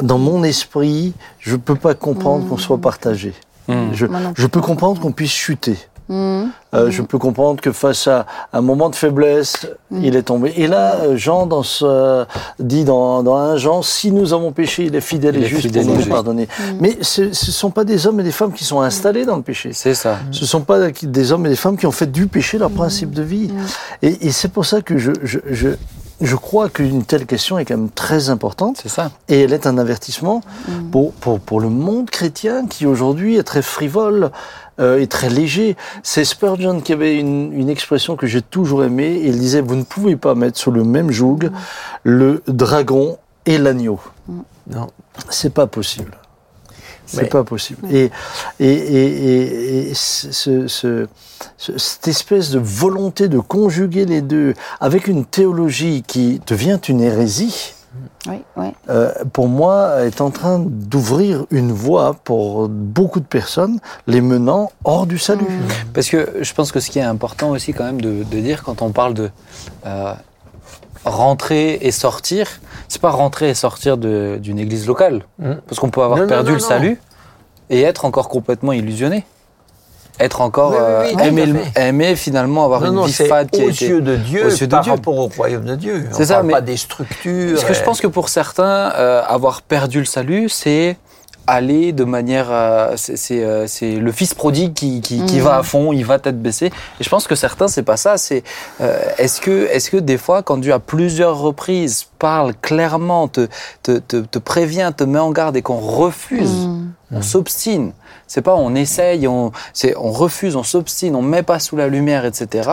Dans 0.00 0.18
mon 0.18 0.42
esprit, 0.42 1.14
je 1.38 1.56
peux 1.56 1.76
pas 1.76 1.94
comprendre 1.94 2.48
qu'on 2.48 2.56
soit 2.56 2.78
partagé. 2.78 3.34
Mm. 3.68 3.92
Je, 3.92 4.06
je, 4.36 4.46
peux 4.46 4.60
comprendre 4.60 5.00
qu'on 5.00 5.12
puisse 5.12 5.30
chuter. 5.30 5.78
Euh, 6.10 6.90
je 6.90 7.02
peux 7.02 7.18
comprendre 7.18 7.60
que 7.60 7.72
face 7.72 8.06
à 8.08 8.26
un 8.52 8.60
moment 8.60 8.90
de 8.90 8.96
faiblesse, 8.96 9.66
il 9.92 10.16
est 10.16 10.22
tombé. 10.22 10.52
Et 10.56 10.66
là, 10.66 11.16
Jean 11.16 11.46
dans 11.46 11.62
ce, 11.62 12.24
dit 12.58 12.84
dans, 12.84 13.22
dans 13.22 13.36
un 13.36 13.56
Jean, 13.56 13.82
si 13.82 14.10
nous 14.10 14.32
avons 14.32 14.52
péché, 14.52 14.84
il 14.84 14.94
est 14.94 15.00
fidèle 15.00 15.36
et 15.36 15.46
juste 15.46 15.72
pour 15.72 15.84
nous 15.84 16.06
pardonner. 16.06 16.48
Mais 16.80 16.98
ce 17.00 17.22
ne 17.22 17.32
sont 17.32 17.70
pas 17.70 17.84
des 17.84 18.06
hommes 18.06 18.20
et 18.20 18.24
des 18.24 18.32
femmes 18.32 18.52
qui 18.52 18.64
sont 18.64 18.80
installés 18.80 19.24
dans 19.24 19.36
le 19.36 19.42
péché. 19.42 19.70
C'est 19.72 19.94
ça. 19.94 20.18
Ce 20.30 20.42
ne 20.42 20.46
sont 20.46 20.62
pas 20.62 20.90
des 20.90 21.32
hommes 21.32 21.46
et 21.46 21.50
des 21.50 21.56
femmes 21.56 21.76
qui 21.76 21.86
ont 21.86 21.92
fait 21.92 22.10
du 22.10 22.26
péché 22.26 22.58
leur 22.58 22.70
principe 22.70 23.12
de 23.12 23.22
vie. 23.22 23.50
Et, 24.02 24.26
et 24.26 24.30
c'est 24.30 24.48
pour 24.48 24.64
ça 24.64 24.82
que 24.82 24.98
je, 24.98 25.12
je, 25.22 25.38
je 25.50 25.70
je 26.20 26.36
crois 26.36 26.68
qu'une 26.68 27.04
telle 27.04 27.26
question 27.26 27.58
est 27.58 27.64
quand 27.64 27.76
même 27.76 27.90
très 27.90 28.28
importante. 28.28 28.78
C'est 28.82 28.90
ça. 28.90 29.10
Et 29.28 29.40
elle 29.40 29.52
est 29.52 29.66
un 29.66 29.78
avertissement 29.78 30.42
pour, 30.92 31.12
pour, 31.14 31.40
pour, 31.40 31.60
le 31.60 31.68
monde 31.68 32.10
chrétien 32.10 32.66
qui 32.66 32.86
aujourd'hui 32.86 33.36
est 33.36 33.42
très 33.42 33.62
frivole 33.62 34.30
euh, 34.80 35.00
et 35.00 35.06
très 35.06 35.30
léger. 35.30 35.76
C'est 36.02 36.24
Spurgeon 36.24 36.80
qui 36.80 36.92
avait 36.92 37.18
une, 37.18 37.52
une 37.52 37.68
expression 37.68 38.16
que 38.16 38.26
j'ai 38.26 38.42
toujours 38.42 38.84
aimée. 38.84 39.20
Il 39.24 39.38
disait, 39.38 39.60
vous 39.60 39.76
ne 39.76 39.84
pouvez 39.84 40.16
pas 40.16 40.34
mettre 40.34 40.58
sur 40.58 40.70
le 40.70 40.84
même 40.84 41.10
joug 41.10 41.50
le 42.02 42.42
dragon 42.48 43.18
et 43.46 43.58
l'agneau. 43.58 44.00
Non, 44.68 44.88
c'est 45.28 45.52
pas 45.52 45.66
possible. 45.66 46.16
C'est 47.06 47.28
pas 47.28 47.42
possible. 47.42 47.80
Et, 47.90 48.10
et, 48.60 48.70
et, 48.70 49.90
et 49.90 49.94
ce, 49.94 50.68
ce, 50.68 51.08
cette 51.58 52.06
espèce 52.06 52.50
de 52.50 52.60
volonté 52.60 53.26
de 53.26 53.40
conjuguer 53.40 54.04
les 54.04 54.22
deux 54.22 54.54
avec 54.78 55.08
une 55.08 55.24
théologie 55.24 56.04
qui 56.06 56.40
devient 56.46 56.78
une 56.88 57.00
hérésie, 57.00 57.74
oui, 58.28 58.42
oui. 58.56 58.66
Euh, 58.88 59.12
pour 59.32 59.48
moi, 59.48 60.04
est 60.04 60.20
en 60.20 60.30
train 60.30 60.58
d'ouvrir 60.60 61.46
une 61.50 61.72
voie 61.72 62.14
pour 62.24 62.68
beaucoup 62.68 63.20
de 63.20 63.24
personnes, 63.24 63.80
les 64.06 64.20
menant 64.20 64.70
hors 64.84 65.06
du 65.06 65.18
salut. 65.18 65.44
Mmh. 65.44 65.92
Parce 65.92 66.08
que 66.08 66.38
je 66.40 66.54
pense 66.54 66.70
que 66.70 66.80
ce 66.80 66.90
qui 66.90 66.98
est 66.98 67.02
important 67.02 67.50
aussi 67.50 67.72
quand 67.72 67.84
même 67.84 68.00
de, 68.00 68.22
de 68.22 68.40
dire 68.40 68.62
quand 68.62 68.82
on 68.82 68.90
parle 68.90 69.14
de 69.14 69.30
euh, 69.86 70.14
rentrer 71.04 71.78
et 71.80 71.90
sortir, 71.90 72.46
c'est 72.88 73.00
pas 73.00 73.10
rentrer 73.10 73.50
et 73.50 73.54
sortir 73.54 73.96
d'une 73.96 74.58
église 74.58 74.86
locale. 74.86 75.22
Mmh. 75.38 75.54
Parce 75.66 75.80
qu'on 75.80 75.90
peut 75.90 76.02
avoir 76.02 76.26
perdu 76.26 76.52
le 76.52 76.58
salut 76.58 77.00
et 77.70 77.82
être 77.82 78.04
encore 78.04 78.28
complètement 78.28 78.72
illusionné. 78.72 79.24
Être 80.20 80.40
encore 80.40 80.74
euh, 80.78 81.04
aimé, 81.76 82.14
finalement 82.14 82.64
avoir 82.64 82.84
une 82.84 83.04
vie 83.04 83.12
fade 83.12 83.50
qui 83.50 83.62
aux 83.62 83.68
yeux 83.68 84.00
de 84.02 84.16
Dieu 84.16 84.46
aux 84.46 84.50
yeux 84.50 84.68
par 84.68 84.84
rapport 84.84 85.16
au 85.16 85.28
royaume 85.28 85.64
de 85.64 85.74
Dieu. 85.74 86.06
C'est 86.12 86.26
ça, 86.26 86.42
mais 86.42 86.52
pas 86.52 86.60
des 86.60 86.76
structures. 86.76 87.54
Parce 87.54 87.64
que 87.64 87.74
je 87.74 87.82
pense 87.82 88.00
que 88.00 88.06
pour 88.06 88.28
certains, 88.28 88.92
euh, 88.96 89.22
avoir 89.26 89.62
perdu 89.62 89.98
le 89.98 90.04
salut, 90.04 90.48
c'est 90.48 90.96
aller 91.50 91.92
de 91.92 92.04
manière. 92.04 92.48
Euh, 92.50 92.96
euh, 93.30 93.64
c'est 93.66 93.96
le 93.96 94.12
fils 94.12 94.34
prodigue 94.34 94.72
qui, 94.72 95.00
qui, 95.00 95.24
qui, 95.24 95.40
va 95.40 95.58
à 95.58 95.62
fond, 95.62 95.92
il 95.92 96.04
va 96.04 96.18
tête 96.18 96.40
baissée. 96.40 96.66
Et 97.00 97.04
je 97.04 97.08
pense 97.08 97.26
que 97.26 97.34
certains, 97.34 97.68
c'est 97.68 97.82
pas 97.82 97.96
ça. 97.96 98.16
C'est 98.16 98.42
euh, 98.80 99.00
est-ce 99.18 99.40
que, 99.40 99.66
est 99.70 99.90
que 99.90 99.96
des 99.96 100.18
fois, 100.18 100.42
quand 100.42 100.58
Dieu 100.58 100.72
à 100.72 100.78
plusieurs 100.78 101.38
reprises 101.38 102.06
parle 102.18 102.54
clairement, 102.54 103.28
te, 103.28 103.48
te, 103.82 103.98
te, 103.98 104.38
prévient, 104.38 104.92
te 104.96 105.04
met 105.04 105.18
en 105.18 105.30
garde 105.30 105.56
et 105.56 105.62
qu'on 105.62 105.80
refuse, 105.80 106.66
mm. 106.66 106.92
on 107.12 107.22
s'obstine. 107.22 107.92
C'est 108.30 108.42
pas 108.42 108.54
on 108.54 108.76
essaye, 108.76 109.26
on, 109.26 109.50
on 109.96 110.12
refuse, 110.12 110.54
on 110.54 110.62
s'obstine, 110.62 111.16
on 111.16 111.20
met 111.20 111.42
pas 111.42 111.58
sous 111.58 111.74
la 111.74 111.88
lumière, 111.88 112.24
etc. 112.24 112.70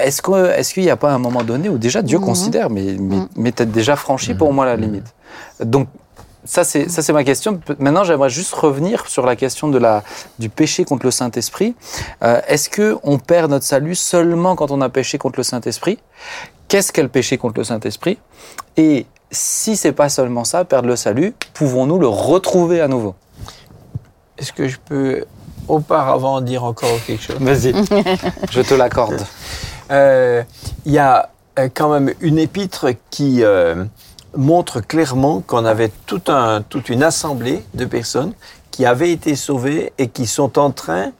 Est-ce 0.00 0.22
qu'il 0.22 0.34
est 0.34 0.72
qu'il 0.72 0.82
n'y 0.82 0.88
a 0.88 0.96
pas 0.96 1.12
un 1.12 1.18
moment 1.18 1.42
donné 1.42 1.68
où 1.68 1.76
déjà 1.76 2.00
Dieu 2.00 2.16
mm-hmm. 2.16 2.24
considère, 2.24 2.70
mais, 2.70 2.96
mais, 2.98 3.16
mm. 3.16 3.28
mais 3.36 3.52
tu 3.52 3.66
déjà 3.66 3.96
franchi 3.96 4.32
pour 4.32 4.50
moi 4.54 4.64
la 4.64 4.76
limite. 4.76 5.14
Donc 5.62 5.88
ça, 6.42 6.64
c'est 6.64 6.88
ça, 6.88 7.02
c'est 7.02 7.12
ma 7.12 7.22
question. 7.22 7.60
Maintenant, 7.78 8.02
j'aimerais 8.02 8.30
juste 8.30 8.54
revenir 8.54 9.06
sur 9.08 9.26
la 9.26 9.36
question 9.36 9.68
de 9.68 9.76
la 9.76 10.02
du 10.38 10.48
péché 10.48 10.86
contre 10.86 11.04
le 11.04 11.10
Saint 11.10 11.32
Esprit. 11.32 11.74
Euh, 12.22 12.40
Est-ce 12.48 12.70
que 12.70 12.96
on 13.02 13.18
perd 13.18 13.50
notre 13.50 13.66
salut 13.66 13.94
seulement 13.94 14.56
quand 14.56 14.70
on 14.70 14.80
a 14.80 14.88
péché 14.88 15.18
contre 15.18 15.38
le 15.38 15.42
Saint 15.42 15.60
Esprit 15.60 15.98
Qu'est-ce 16.68 16.92
qu'est 16.92 17.02
le 17.02 17.10
péché 17.10 17.36
contre 17.36 17.58
le 17.58 17.64
Saint 17.64 17.80
Esprit 17.80 18.16
Et 18.78 19.04
si 19.30 19.76
c'est 19.76 19.92
pas 19.92 20.08
seulement 20.08 20.44
ça, 20.44 20.64
perdre 20.64 20.88
le 20.88 20.96
salut, 20.96 21.34
pouvons-nous 21.52 21.98
le 21.98 22.08
retrouver 22.08 22.80
à 22.80 22.88
nouveau? 22.88 23.14
Est-ce 24.38 24.52
que 24.52 24.68
je 24.68 24.78
peux 24.84 25.24
auparavant 25.66 26.40
dire 26.40 26.64
encore 26.64 26.90
quelque 27.06 27.22
chose? 27.22 27.36
Vas-y, 27.40 27.72
je 28.50 28.60
te 28.60 28.74
l'accorde. 28.74 29.20
Euh, 29.90 30.42
il 30.84 30.92
y 30.92 30.98
a 30.98 31.30
euh, 31.58 31.68
quand 31.74 31.90
même 31.90 32.14
une 32.20 32.38
épître 32.38 32.86
qui 33.10 33.42
euh, 33.42 33.84
montre 34.36 34.80
clairement 34.80 35.40
qu'on 35.40 35.64
avait 35.64 35.90
tout 36.06 36.22
un, 36.28 36.62
toute 36.62 36.88
une 36.88 37.02
assemblée 37.02 37.64
de 37.74 37.84
personnes 37.84 38.32
qui 38.70 38.86
avaient 38.86 39.10
été 39.10 39.34
sauvées 39.34 39.92
et 39.98 40.08
qui 40.08 40.26
sont 40.26 40.58
en 40.58 40.70
train 40.70 41.10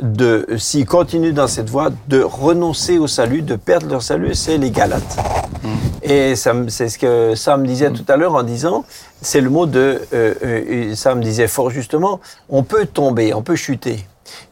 de, 0.00 0.46
s'ils 0.58 0.86
continuent 0.86 1.32
dans 1.32 1.48
cette 1.48 1.70
voie, 1.70 1.90
de 2.08 2.20
renoncer 2.20 2.98
au 2.98 3.06
salut, 3.06 3.42
de 3.42 3.56
perdre 3.56 3.88
leur 3.90 4.02
salut, 4.02 4.34
c'est 4.34 4.58
les 4.58 4.70
Galates. 4.70 5.16
Mm. 5.62 5.68
Et 6.02 6.34
c'est 6.36 6.88
ce 6.88 6.98
que 6.98 7.34
Sam 7.34 7.66
disait 7.66 7.90
tout 7.90 8.04
à 8.08 8.16
l'heure 8.16 8.34
en 8.34 8.42
disant, 8.42 8.84
c'est 9.20 9.40
le 9.40 9.50
mot 9.50 9.66
de, 9.66 10.00
euh, 10.12 10.34
euh, 10.42 10.94
Sam 10.94 11.20
disait 11.20 11.48
fort 11.48 11.70
justement, 11.70 12.20
on 12.48 12.62
peut 12.62 12.86
tomber, 12.86 13.34
on 13.34 13.42
peut 13.42 13.56
chuter. 13.56 14.06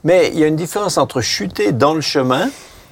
Mais 0.05 0.31
il 0.33 0.39
y 0.39 0.45
a 0.45 0.47
une 0.47 0.57
différence 0.57 0.99
entre 0.99 1.21
chuter 1.21 1.73
dans 1.73 1.95
le 1.95 2.01
chemin 2.01 2.49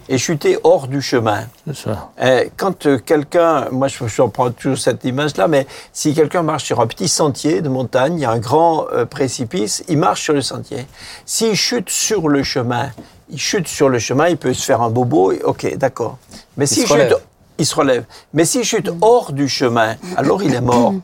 et 0.08 0.18
chuter 0.18 0.58
hors 0.64 0.88
du 0.88 1.00
chemin. 1.00 1.44
C'est 1.66 1.76
ça. 1.76 2.10
Euh, 2.20 2.44
quand 2.56 2.86
euh, 2.86 2.98
quelqu'un, 2.98 3.68
moi 3.70 3.88
je, 3.88 4.06
je 4.06 4.22
reprends 4.22 4.50
toujours 4.50 4.78
cette 4.78 5.04
image-là, 5.04 5.48
mais 5.48 5.66
si 5.92 6.14
quelqu'un 6.14 6.42
marche 6.42 6.64
sur 6.64 6.80
un 6.80 6.86
petit 6.86 7.08
sentier 7.08 7.60
de 7.62 7.68
montagne, 7.68 8.14
il 8.14 8.20
y 8.20 8.24
a 8.24 8.30
un 8.30 8.38
grand 8.38 8.86
euh, 8.92 9.04
précipice, 9.04 9.84
il 9.88 9.98
marche 9.98 10.22
sur 10.22 10.34
le 10.34 10.42
sentier. 10.42 10.86
S'il 11.24 11.54
chute 11.54 11.90
sur 11.90 12.28
le 12.28 12.42
chemin, 12.42 12.90
il 13.30 13.38
chute 13.38 13.68
sur 13.68 13.88
le 13.88 13.98
chemin, 13.98 14.28
il 14.28 14.36
peut 14.36 14.54
se 14.54 14.64
faire 14.64 14.82
un 14.82 14.90
bobo, 14.90 15.32
ok, 15.44 15.76
d'accord. 15.76 16.18
Mais 16.56 16.66
s'il 16.66 16.86
chute 16.86 17.14
il 17.58 17.66
se 17.66 17.74
relève. 17.74 18.04
Mais 18.32 18.44
s'il 18.44 18.64
chute 18.64 18.90
hors 19.00 19.32
du 19.32 19.48
chemin, 19.48 19.96
alors 20.16 20.42
il 20.42 20.54
est 20.54 20.60
mort. 20.60 20.94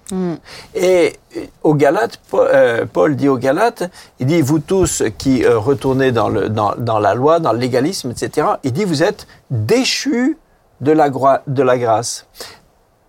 Et 0.75 1.17
euh, 1.37 1.45
au 1.63 1.75
Galates, 1.75 2.21
euh, 2.35 2.87
Paul 2.93 3.17
dit 3.17 3.29
aux 3.29 3.39
Galates, 3.39 3.91
il 4.19 4.27
dit, 4.27 4.41
vous 4.41 4.59
tous 4.59 5.03
qui 5.19 5.45
euh, 5.45 5.59
retournez 5.59 6.13
dans, 6.13 6.29
le, 6.29 6.49
dans, 6.49 6.75
dans, 6.77 6.99
la 6.99 7.15
loi, 7.15 7.39
dans 7.39 7.53
le 7.53 7.59
légalisme, 7.59 8.11
etc., 8.11 8.49
il 8.65 8.73
dit, 8.73 8.85
vous 8.85 9.03
êtes 9.03 9.27
déchus 9.51 10.39
de 10.81 10.93
la, 10.93 11.11
de 11.47 11.63
la 11.63 11.79
grâce. 11.79 12.27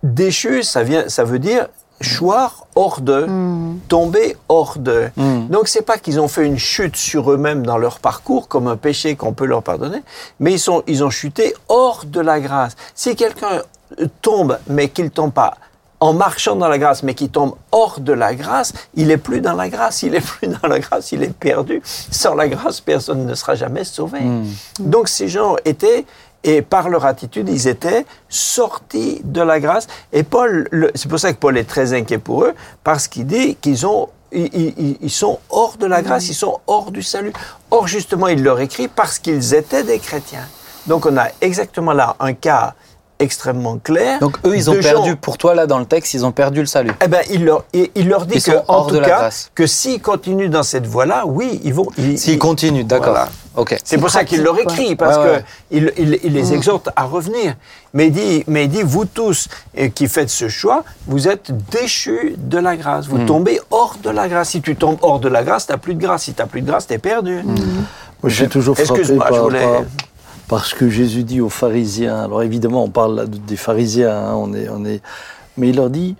Déchus, 0.02 0.64
ça, 0.64 0.82
vient, 0.82 1.08
ça 1.08 1.24
veut 1.24 1.38
dire 1.38 1.68
choir 2.02 2.66
hors 2.74 3.00
d'eux, 3.00 3.26
mm. 3.26 3.80
tomber 3.88 4.36
hors 4.48 4.78
d'eux. 4.78 5.10
Mm. 5.16 5.48
Donc 5.48 5.68
c'est 5.68 5.82
pas 5.82 5.98
qu'ils 5.98 6.20
ont 6.20 6.28
fait 6.28 6.44
une 6.44 6.58
chute 6.58 6.96
sur 6.96 7.32
eux-mêmes 7.32 7.64
dans 7.64 7.78
leur 7.78 7.98
parcours 7.98 8.48
comme 8.48 8.66
un 8.66 8.76
péché 8.76 9.16
qu'on 9.16 9.32
peut 9.32 9.46
leur 9.46 9.62
pardonner, 9.62 10.02
mais 10.40 10.52
ils 10.52 10.58
sont 10.58 10.82
ils 10.86 11.02
ont 11.04 11.10
chuté 11.10 11.54
hors 11.68 12.04
de 12.04 12.20
la 12.20 12.40
grâce. 12.40 12.76
Si 12.94 13.16
quelqu'un 13.16 13.62
tombe 14.20 14.58
mais 14.68 14.88
qu'il 14.88 15.10
tombe 15.10 15.32
pas 15.32 15.54
en 16.02 16.14
marchant 16.14 16.56
dans 16.56 16.66
la 16.66 16.78
grâce, 16.78 17.04
mais 17.04 17.14
qu'il 17.14 17.28
tombe 17.28 17.54
hors 17.70 18.00
de 18.00 18.12
la 18.12 18.34
grâce, 18.34 18.72
il 18.96 19.12
est 19.12 19.18
plus 19.18 19.40
dans 19.40 19.54
la 19.54 19.68
grâce, 19.68 20.02
il 20.02 20.16
est 20.16 20.20
plus 20.20 20.48
dans 20.48 20.66
la 20.66 20.80
grâce, 20.80 21.12
il 21.12 21.22
est 21.22 21.32
perdu. 21.32 21.80
Sans 21.84 22.34
la 22.34 22.48
grâce, 22.48 22.80
personne 22.80 23.24
ne 23.24 23.34
sera 23.36 23.54
jamais 23.54 23.84
sauvé. 23.84 24.18
Mm. 24.18 24.46
Donc 24.80 25.08
ces 25.08 25.28
gens 25.28 25.54
étaient 25.64 26.04
et 26.44 26.62
par 26.62 26.88
leur 26.88 27.04
attitude, 27.04 27.48
ils 27.48 27.68
étaient 27.68 28.04
sortis 28.28 29.20
de 29.24 29.42
la 29.42 29.60
grâce. 29.60 29.86
Et 30.12 30.22
Paul, 30.22 30.68
c'est 30.94 31.08
pour 31.08 31.18
ça 31.18 31.32
que 31.32 31.38
Paul 31.38 31.56
est 31.56 31.64
très 31.64 31.92
inquiet 31.92 32.18
pour 32.18 32.44
eux, 32.44 32.54
parce 32.82 33.08
qu'il 33.08 33.26
dit 33.26 33.56
qu'ils 33.56 33.86
ont 33.86 34.08
ils, 34.34 34.96
ils, 35.02 35.10
sont 35.10 35.38
hors 35.50 35.76
de 35.76 35.86
la 35.86 36.00
grâce, 36.00 36.28
ils 36.28 36.34
sont 36.34 36.60
hors 36.66 36.90
du 36.90 37.02
salut. 37.02 37.34
Or, 37.70 37.86
justement, 37.86 38.28
il 38.28 38.42
leur 38.42 38.60
écrit 38.60 38.88
parce 38.88 39.18
qu'ils 39.18 39.54
étaient 39.54 39.84
des 39.84 39.98
chrétiens. 39.98 40.48
Donc, 40.86 41.04
on 41.04 41.16
a 41.18 41.26
exactement 41.42 41.92
là 41.92 42.16
un 42.18 42.32
cas 42.32 42.74
extrêmement 43.22 43.78
clair. 43.78 44.18
Donc 44.20 44.36
eux, 44.44 44.56
ils 44.56 44.70
ont 44.70 44.78
perdu, 44.80 45.16
pour 45.16 45.38
toi 45.38 45.54
là 45.54 45.66
dans 45.66 45.78
le 45.78 45.86
texte, 45.86 46.14
ils 46.14 46.26
ont 46.26 46.32
perdu 46.32 46.60
le 46.60 46.66
salut. 46.66 46.92
Eh 47.04 47.08
ben, 47.08 47.20
il 47.30 47.44
leur, 47.44 47.64
il, 47.72 48.08
leur 48.08 48.26
dit 48.26 48.42
que, 48.42 48.52
en 48.68 48.86
tout 48.86 49.00
cas, 49.00 49.30
que 49.54 49.66
s'ils 49.66 50.00
continuent 50.00 50.50
dans 50.50 50.62
cette 50.62 50.86
voie-là, 50.86 51.24
oui, 51.26 51.60
ils 51.64 51.74
vont. 51.74 51.88
S'ils 52.16 52.38
continuent, 52.38 52.84
d'accord. 52.84 53.28
Ok. 53.54 53.76
C'est 53.84 53.98
pour 53.98 54.10
ça 54.10 54.24
qu'il 54.24 54.42
leur 54.42 54.58
écrit, 54.58 54.96
parce 54.96 55.18
que 55.18 55.42
il, 55.70 55.92
il, 55.98 56.32
les 56.32 56.50
mm. 56.50 56.54
exhorte 56.54 56.88
à 56.96 57.04
revenir. 57.04 57.54
Mais 57.94 58.06
il 58.06 58.12
dit, 58.12 58.44
mais 58.46 58.64
il 58.64 58.70
dit, 58.70 58.82
vous 58.82 59.04
tous 59.04 59.48
qui 59.94 60.08
faites 60.08 60.30
ce 60.30 60.48
choix, 60.48 60.84
vous 61.06 61.28
êtes 61.28 61.52
déchus 61.70 62.34
de 62.38 62.58
la 62.58 62.76
grâce. 62.76 63.06
Vous 63.06 63.18
mm. 63.18 63.26
tombez 63.26 63.60
hors 63.70 63.96
de 64.02 64.10
la 64.10 64.28
grâce. 64.28 64.50
Si 64.50 64.62
tu 64.62 64.76
tombes 64.76 64.96
hors 65.02 65.20
de 65.20 65.28
la 65.28 65.42
grâce, 65.42 65.66
t'as 65.66 65.76
plus 65.76 65.94
de 65.94 66.00
grâce. 66.00 66.24
Si 66.24 66.32
t'as 66.32 66.46
plus 66.46 66.62
de 66.62 66.66
grâce, 66.66 66.86
t'es 66.86 66.98
perdu. 66.98 67.42
Mm. 67.44 67.54
Moi, 68.22 68.30
j'ai 68.30 68.48
toujours 68.48 68.78
frappé 68.78 69.02
par, 69.16 69.32
parce 70.52 70.74
que 70.74 70.90
Jésus 70.90 71.24
dit 71.24 71.40
aux 71.40 71.48
pharisiens, 71.48 72.24
alors 72.24 72.42
évidemment 72.42 72.84
on 72.84 72.90
parle 72.90 73.26
des 73.26 73.56
pharisiens, 73.56 74.14
hein, 74.14 74.34
on 74.34 74.52
est, 74.52 74.68
on 74.68 74.84
est, 74.84 75.00
mais 75.56 75.70
il 75.70 75.76
leur 75.76 75.88
dit, 75.88 76.14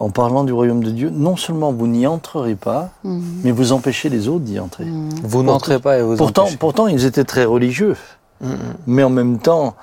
en 0.00 0.10
parlant 0.10 0.42
du 0.42 0.52
royaume 0.52 0.82
de 0.82 0.90
Dieu, 0.90 1.08
non 1.08 1.36
seulement 1.36 1.72
vous 1.72 1.86
n'y 1.86 2.04
entrerez 2.04 2.56
pas, 2.56 2.90
mhm. 3.04 3.22
mais 3.44 3.52
vous 3.52 3.70
empêchez 3.70 4.08
les 4.08 4.26
autres 4.26 4.44
d'y 4.44 4.58
entrer. 4.58 4.86
Mhm. 4.86 5.10
Vous 5.22 5.44
n'entrez 5.44 5.78
pas 5.78 5.98
et 5.98 6.02
vous 6.02 6.16
pourtant, 6.16 6.42
empêchez. 6.42 6.56
Pourtant, 6.56 6.88
ils 6.88 7.04
étaient 7.04 7.22
très 7.22 7.44
religieux, 7.44 7.94
mhm. 8.40 8.56
mais 8.88 9.04
en 9.04 9.10
même 9.10 9.38
temps, 9.38 9.76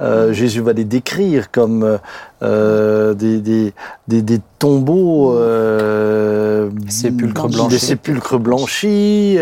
euh, 0.00 0.32
Jésus 0.32 0.60
va 0.60 0.72
les 0.72 0.84
décrire 0.84 1.50
comme 1.50 1.98
euh, 2.42 3.14
des, 3.14 3.40
des, 3.40 3.74
des, 4.08 4.22
des, 4.22 4.40
tombeaux, 4.58 5.34
euh, 5.34 6.70
sépulcres 6.88 7.48
blanchis. 7.48 7.68
des 7.68 7.78
sépulcres 7.78 8.38
blanchis, 8.38 9.38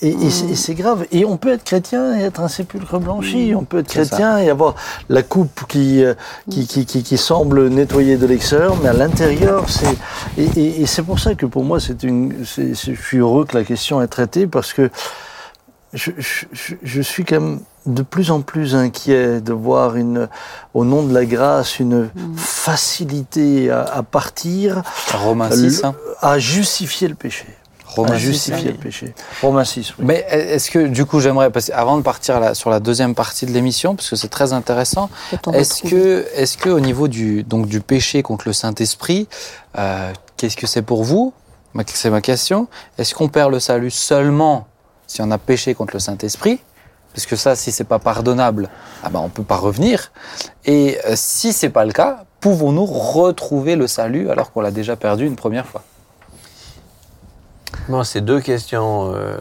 et, 0.00 0.08
et, 0.08 0.30
c'est 0.30 0.74
grave. 0.74 1.06
Et 1.12 1.24
on 1.24 1.36
peut 1.36 1.52
être 1.52 1.64
chrétien 1.64 2.18
et 2.18 2.22
être 2.22 2.40
un 2.40 2.48
sépulcre 2.48 2.98
blanchi. 2.98 3.54
On 3.56 3.64
peut 3.64 3.78
être 3.78 3.88
chrétien 3.88 4.38
et 4.38 4.48
avoir 4.48 4.76
la 5.08 5.22
coupe 5.22 5.64
qui 5.68 6.02
qui, 6.50 6.66
qui, 6.66 6.86
qui, 6.86 7.02
qui 7.02 7.16
semble 7.18 7.68
nettoyer 7.68 8.16
de 8.16 8.26
l'extérieur, 8.26 8.76
mais 8.82 8.88
à 8.88 8.94
l'intérieur, 8.94 9.68
c'est 9.68 9.96
et, 10.38 10.82
et 10.82 10.86
c'est 10.86 11.02
pour 11.02 11.18
ça 11.18 11.34
que 11.34 11.46
pour 11.46 11.64
moi, 11.64 11.80
c'est 11.80 12.02
une, 12.02 12.34
je 12.42 12.72
suis 12.74 13.18
heureux 13.18 13.44
que 13.44 13.56
la 13.56 13.64
question 13.64 14.00
est 14.00 14.06
traitée 14.06 14.46
parce 14.46 14.72
que 14.72 14.90
je, 15.92 16.10
je, 16.18 16.74
je, 16.82 17.02
suis 17.02 17.24
quand 17.24 17.40
même 17.40 17.60
de 17.86 18.02
plus 18.02 18.30
en 18.30 18.40
plus 18.40 18.74
inquiet 18.74 19.40
de 19.40 19.52
voir 19.52 19.96
une, 19.96 20.28
au 20.74 20.84
nom 20.84 21.02
de 21.02 21.12
la 21.12 21.24
grâce 21.24 21.78
une 21.78 22.10
mm. 22.14 22.36
facilité 22.36 23.70
à, 23.70 23.82
à 23.82 24.02
partir, 24.02 24.82
Romain 25.12 25.50
6, 25.50 25.84
hein. 25.84 25.94
à 26.20 26.38
justifier 26.38 27.08
le 27.08 27.14
péché. 27.14 27.46
Romain 27.86 28.12
à 28.12 28.16
justifier 28.16 28.72
le 28.72 28.78
péché. 28.78 29.14
Romain 29.42 29.64
6, 29.64 29.94
oui. 29.98 30.04
Mais 30.06 30.26
est-ce 30.30 30.70
que, 30.70 30.86
du 30.86 31.04
coup, 31.04 31.20
j'aimerais, 31.20 31.50
passer, 31.50 31.72
avant 31.72 31.96
de 31.98 32.02
partir 32.02 32.40
là, 32.40 32.54
sur 32.54 32.70
la 32.70 32.80
deuxième 32.80 33.14
partie 33.14 33.44
de 33.44 33.52
l'émission, 33.52 33.94
parce 33.94 34.08
que 34.08 34.16
c'est 34.16 34.28
très 34.28 34.52
intéressant, 34.52 35.10
est-ce 35.52 35.82
que, 35.82 36.26
est-ce 36.34 36.56
que 36.56 36.70
au 36.70 36.80
niveau 36.80 37.08
du, 37.08 37.42
donc, 37.42 37.66
du 37.66 37.80
péché 37.80 38.22
contre 38.22 38.44
le 38.46 38.54
Saint-Esprit, 38.54 39.28
euh, 39.76 40.10
qu'est-ce 40.36 40.56
que 40.56 40.66
c'est 40.66 40.82
pour 40.82 41.04
vous? 41.04 41.34
C'est 41.86 42.10
ma 42.10 42.20
question. 42.20 42.68
Est-ce 42.98 43.14
qu'on 43.14 43.28
perd 43.28 43.50
le 43.50 43.60
salut 43.60 43.90
seulement 43.90 44.66
si 45.06 45.20
on 45.20 45.30
a 45.30 45.38
péché 45.38 45.74
contre 45.74 45.94
le 45.94 46.00
Saint-Esprit, 46.00 46.60
parce 47.14 47.26
que 47.26 47.36
ça, 47.36 47.56
si 47.56 47.72
c'est 47.72 47.84
pas 47.84 47.98
pardonnable, 47.98 48.68
ah 49.02 49.10
ben 49.10 49.20
on 49.20 49.28
peut 49.28 49.42
pas 49.42 49.56
revenir. 49.56 50.12
Et 50.64 50.98
euh, 51.06 51.12
si 51.14 51.52
c'est 51.52 51.68
pas 51.68 51.84
le 51.84 51.92
cas, 51.92 52.24
pouvons-nous 52.40 52.86
retrouver 52.86 53.76
le 53.76 53.86
salut 53.86 54.30
alors 54.30 54.52
qu'on 54.52 54.60
l'a 54.60 54.70
déjà 54.70 54.96
perdu 54.96 55.26
une 55.26 55.36
première 55.36 55.66
fois? 55.66 55.82
Bon, 57.88 58.02
c'est 58.04 58.20
deux 58.20 58.40
questions, 58.40 59.12
euh, 59.14 59.36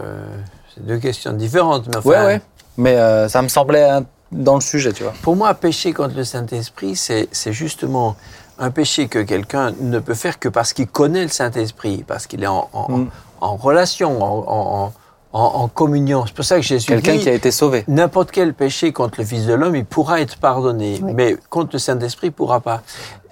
deux 0.77 0.97
questions 0.97 1.33
différentes. 1.33 1.87
Mais 1.87 1.97
enfin, 1.97 2.25
ouais, 2.25 2.41
Mais 2.77 2.95
euh, 2.95 3.29
ça 3.29 3.41
me 3.41 3.47
semblait 3.47 3.87
dans 4.31 4.55
le 4.55 4.61
sujet, 4.61 4.93
tu 4.93 5.03
vois. 5.03 5.13
Pour 5.21 5.35
moi, 5.35 5.53
pécher 5.53 5.93
contre 5.93 6.15
le 6.15 6.23
Saint-Esprit, 6.23 6.95
c'est 6.95 7.53
justement 7.53 8.15
un 8.59 8.71
péché 8.71 9.07
que 9.07 9.19
quelqu'un 9.19 9.73
ne 9.79 9.99
peut 9.99 10.13
faire 10.13 10.39
que 10.39 10.49
parce 10.49 10.73
qu'il 10.73 10.87
connaît 10.87 11.23
le 11.23 11.29
Saint-Esprit, 11.29 12.03
parce 12.07 12.27
qu'il 12.27 12.43
est 12.43 12.47
en, 12.47 12.69
en, 12.73 12.89
mm. 12.89 13.09
en 13.41 13.55
relation, 13.55 14.21
en, 14.21 14.93
en, 15.33 15.67
communion. 15.67 16.25
C'est 16.25 16.35
pour 16.35 16.45
ça 16.45 16.57
que 16.57 16.61
Jésus 16.61 16.87
Quelqu'un 16.87 17.17
qui 17.17 17.29
a 17.29 17.33
été 17.33 17.51
sauvé. 17.51 17.83
N'importe 17.87 18.31
quel 18.31 18.53
péché 18.53 18.91
contre 18.91 19.19
le 19.19 19.25
Fils 19.25 19.45
de 19.45 19.53
l'homme, 19.53 19.75
il 19.75 19.85
pourra 19.85 20.21
être 20.21 20.37
pardonné, 20.37 20.99
mais 21.01 21.37
contre 21.49 21.71
le 21.73 21.79
Saint-Esprit, 21.79 22.27
il 22.27 22.33
pourra 22.33 22.59
pas. 22.59 22.81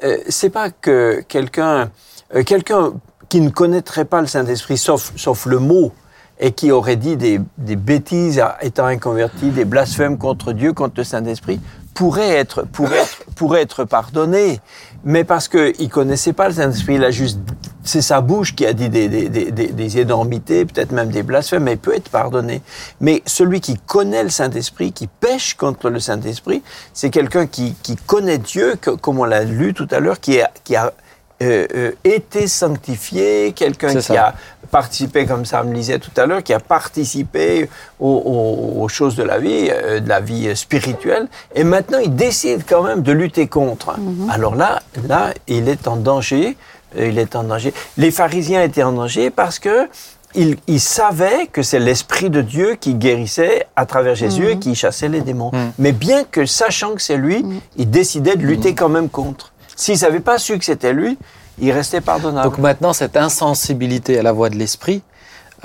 Euh, 0.04 0.18
c'est 0.30 0.50
pas 0.50 0.70
que 0.70 1.24
quelqu'un, 1.28 1.92
euh, 2.36 2.44
quelqu'un 2.44 2.94
qui 3.28 3.42
ne 3.42 3.50
connaîtrait 3.50 4.06
pas 4.06 4.22
le 4.22 4.28
Saint-Esprit, 4.28 4.78
sauf, 4.78 5.12
sauf 5.18 5.46
le 5.46 5.60
mot, 5.60 5.92
et 6.40 6.54
qui 6.54 6.72
aurait 6.72 6.96
dit 6.96 7.18
des, 7.18 7.42
des 7.58 7.76
bêtises 7.76 8.42
étant 8.62 8.86
inconverti, 8.86 9.50
des 9.50 9.66
blasphèmes 9.66 10.18
contre 10.18 10.54
Dieu, 10.54 10.72
contre 10.72 10.94
le 10.98 11.04
Saint-Esprit, 11.04 11.60
pourrait 11.94 12.30
être, 12.30 12.64
pourrait 12.64 13.00
être, 13.00 13.26
pourrait 13.36 13.62
être 13.62 13.84
pardonné. 13.84 14.62
Mais 15.04 15.24
parce 15.24 15.48
qu'il 15.48 15.90
connaissait 15.90 16.34
pas 16.34 16.50
le 16.50 16.54
Saint-Esprit, 16.54 16.96
il 16.96 17.04
a 17.04 17.12
juste, 17.12 17.40
c'est 17.84 18.02
sa 18.02 18.20
bouche 18.20 18.54
qui 18.54 18.66
a 18.66 18.74
dit 18.74 18.90
des, 18.90 19.98
énormités, 19.98 20.66
peut-être 20.66 20.92
même 20.92 21.10
des 21.10 21.24
blasphèmes, 21.24 21.64
mais 21.64 21.74
il 21.74 21.78
peut 21.78 21.96
être 21.96 22.10
pardonné. 22.10 22.62
Mais 23.00 23.24
celui 23.26 23.62
qui 23.62 23.78
connaît 23.78 24.24
le 24.24 24.30
Saint-Esprit, 24.30 24.92
qui 24.92 25.08
pêche 25.08 25.56
contre 25.56 25.90
le 25.90 26.00
Saint-Esprit, 26.00 26.62
c'est 26.94 27.10
quelqu'un 27.10 27.48
qui, 27.48 27.76
qui 27.82 27.96
connaît 27.96 28.40
Dieu, 28.40 28.76
comme 29.02 29.20
on 29.20 29.26
l'a 29.26 29.46
lu 29.46 29.74
tout 29.74 29.88
à 29.92 30.00
l'heure, 30.00 30.20
qui 30.20 30.42
a, 30.42 30.52
qui 30.64 30.76
a 30.76 30.94
euh, 31.42 31.68
euh, 31.74 31.92
été 32.04 32.48
sanctifié, 32.50 33.54
quelqu'un 33.54 33.96
qui 33.96 34.18
a 34.18 34.36
participé, 34.72 35.26
comme 35.26 35.46
ça 35.46 35.64
me 35.64 35.74
disait 35.74 35.98
tout 35.98 36.12
à 36.18 36.26
l'heure, 36.26 36.44
qui 36.44 36.54
a 36.54 36.60
participé 36.60 37.70
aux, 38.00 38.86
choses 38.90 39.16
de 39.16 39.24
la 39.24 39.40
vie, 39.40 39.70
euh, 39.72 40.02
de 40.02 40.10
la 40.10 40.20
vie 40.20 40.54
spirituelle, 40.56 41.30
et 41.56 41.64
maintenant 41.64 42.00
il 42.00 42.14
décide 42.14 42.64
quand 42.68 42.84
même 42.84 43.04
de 43.04 43.14
lutter 43.14 43.48
contre. 43.48 43.98
Mhm. 43.98 44.30
Alors 44.30 44.56
là, 44.56 44.82
là, 45.08 45.34
il 45.48 45.70
est 45.70 45.88
en 45.88 45.96
danger. 45.96 46.58
Il 46.98 47.18
est 47.20 47.36
en 47.36 47.44
danger. 47.44 47.74
Les 47.98 48.12
pharisiens 48.12 48.64
étaient 48.64 48.84
en 48.84 48.92
danger 48.92 49.30
parce 49.30 49.60
que 49.60 49.88
ils, 50.36 50.80
savaient 50.80 51.48
que 51.48 51.62
c'est 51.62 51.80
l'Esprit 51.80 52.30
de 52.30 52.42
Dieu 52.42 52.76
qui 52.80 52.96
guérissait 52.96 53.66
à 53.76 53.86
travers 53.86 54.16
Jésus 54.16 54.50
et 54.50 54.56
mhm. 54.56 54.60
qui 54.60 54.76
chassait 54.76 55.08
les 55.08 55.22
démons. 55.22 55.52
Mhm. 55.54 55.72
Mais 55.80 55.92
bien 55.94 56.26
que 56.26 56.46
sachant 56.46 56.96
que 56.96 57.02
c'est 57.02 57.18
lui, 57.18 57.46
ils 57.78 57.90
décidaient 57.90 58.36
de 58.36 58.46
lutter 58.46 58.76
quand 58.76 58.90
même 58.90 59.10
contre. 59.10 59.54
S'ils 59.80 60.02
n'avaient 60.02 60.20
pas 60.20 60.38
su 60.38 60.58
que 60.60 60.66
c'était 60.66 60.92
lui, 60.94 61.18
il 61.60 61.72
restait 61.72 62.02
pardonnable. 62.02 62.50
Donc 62.50 62.58
maintenant, 62.58 62.92
cette 62.94 63.16
insensibilité 63.16 64.20
à 64.20 64.24
la 64.24 64.32
voix 64.34 64.50
de 64.50 64.56
l'esprit 64.56 65.02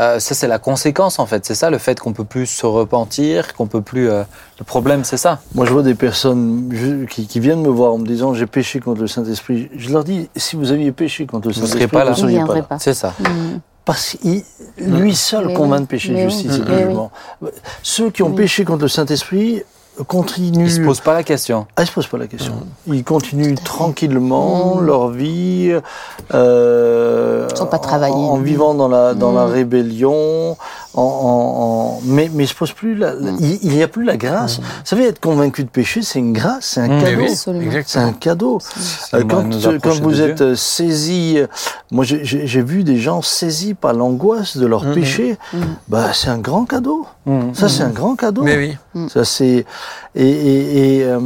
euh, 0.01 0.19
ça 0.19 0.35
c'est 0.35 0.49
la 0.49 0.59
conséquence 0.59 1.21
en 1.21 1.27
fait. 1.27 1.47
C'est 1.47 1.55
ça 1.55 1.71
le 1.71 1.79
fait 1.79 2.01
qu'on 2.01 2.13
peut 2.13 2.25
plus 2.25 2.47
se 2.47 2.67
repentir, 2.67 3.55
qu'on 3.55 3.69
peut 3.69 3.81
plus. 3.81 4.11
euh, 4.11 4.25
le 4.59 4.65
problème 4.65 5.05
c'est 5.05 5.17
ça. 5.17 5.39
Moi, 5.55 5.67
je 5.67 5.73
vois 5.73 5.85
des 5.85 5.95
personnes 5.95 6.69
je- 6.73 7.05
qui, 7.05 7.29
qui 7.29 7.39
viennent 7.39 7.63
me 7.63 7.69
voir 7.69 7.93
en 7.93 7.99
me 7.99 8.07
disant 8.07 8.35
j'ai 8.35 8.47
péché 8.49 8.81
contre 8.81 9.01
le 9.03 9.07
Saint-Esprit. 9.07 9.71
Je 9.77 9.91
leur 9.91 10.03
dis 10.03 10.29
si 10.35 10.57
vous 10.57 10.73
aviez 10.73 10.91
péché 10.91 11.27
contre 11.27 11.47
le 11.47 11.55
Vous 11.55 11.61
Saint-Esprit, 11.61 11.83
seriez 11.83 11.87
pas 11.87 12.05
là. 12.05 12.11
vous 12.11 12.23
ne 12.27 12.29
seriez 12.45 12.63
pas. 12.69 12.79
C'est 12.81 12.93
ça. 12.95 13.15
Mm. 13.21 13.59
Parce 13.85 14.17
que 14.21 14.29
lui 14.79 15.15
seul 15.15 15.47
Mais 15.47 15.55
convainc 15.55 15.83
de 15.83 15.87
péché, 15.87 16.29
justice 16.29 16.51
et 16.57 16.77
jugement. 16.79 17.13
Ceux 17.85 18.11
qui 18.11 18.25
ont 18.25 18.31
Oui. 18.31 18.35
péché 18.37 18.65
contre 18.65 18.83
le 18.83 18.89
Saint-Esprit 18.89 19.63
continuent. 20.09 20.65
Ils 20.67 20.73
se 20.73 20.81
posent 20.81 21.01
pas 21.01 21.15
la 21.15 21.23
question. 21.23 21.67
Ah, 21.77 21.83
ils 21.83 21.87
se 21.87 21.93
posent 21.93 22.07
pas 22.09 22.19
la 22.19 22.27
question. 22.27 22.55
Ils 22.87 23.05
continuent 23.05 23.55
tranquillement 23.57 24.77
Mm. 24.77 24.87
leur 24.87 25.09
vie. 25.09 25.73
Euh, 26.35 27.47
Ils 27.51 27.57
sont 27.57 27.67
pas 27.67 27.79
travaillés. 27.79 28.15
En, 28.15 28.19
en 28.35 28.37
vivant 28.39 28.75
dans 28.75 28.89
la, 28.89 29.15
dans 29.15 29.33
la 29.33 29.47
Mm. 29.47 29.51
rébellion. 29.53 30.57
En, 30.97 31.03
en- 31.03 31.97
en- 31.97 32.01
mais, 32.05 32.31
mais 32.33 32.45
ils 32.45 32.49
se 32.49 32.55
posent 32.55 32.73
plus 32.73 32.95
la, 32.95 33.15
la- 33.15 33.33
Mm. 33.33 33.39
il 33.63 33.71
n'y 33.73 33.83
a 33.83 33.89
plus 33.89 34.05
la 34.05 34.17
grâce. 34.17 34.59
Vous 34.61 34.65
savez, 34.85 35.05
être 35.07 35.19
convaincu 35.21 35.65
de 35.65 35.69
péché, 35.69 36.03
c'est 36.03 36.21
une 36.21 36.33
grâce, 36.33 36.67
c'est 36.67 36.81
un 36.83 36.87
Mm. 36.89 37.03
cadeau. 37.03 37.21
oui. 37.23 37.31
Absolument. 37.33 37.83
C'est 37.85 37.99
un 37.99 38.13
cadeau. 38.13 38.59
C'est 38.61 39.17
Euh, 39.17 39.25
quand, 39.29 40.01
vous 40.01 40.21
êtes 40.23 40.37
Dieu. 40.37 40.47
euh, 40.47 40.55
saisi, 40.55 41.35
euh, 41.39 41.47
moi 41.91 42.05
j'ai- 42.05 42.63
vu 42.63 42.85
des 42.85 42.99
gens 42.99 43.23
saisis 43.23 43.75
par 43.75 43.93
l'angoisse 43.93 44.57
de 44.57 44.67
leur 44.67 44.85
Mhm. 44.85 44.95
péché, 44.95 45.37
Mm. 45.53 45.59
bah, 45.89 46.13
c'est 46.15 46.29
un 46.29 46.39
grand 46.39 46.65
cadeau. 46.65 47.07
Ça, 47.55 47.69
c'est 47.69 47.83
un 47.83 47.91
grand 47.91 48.15
cadeau. 48.15 48.43
Mais 48.43 48.57
oui. 48.95 49.09
Ça, 49.09 49.25
c'est. 49.25 49.65
Et. 50.15 50.29
et, 50.29 50.99
et, 50.99 51.05
euh, 51.05 51.19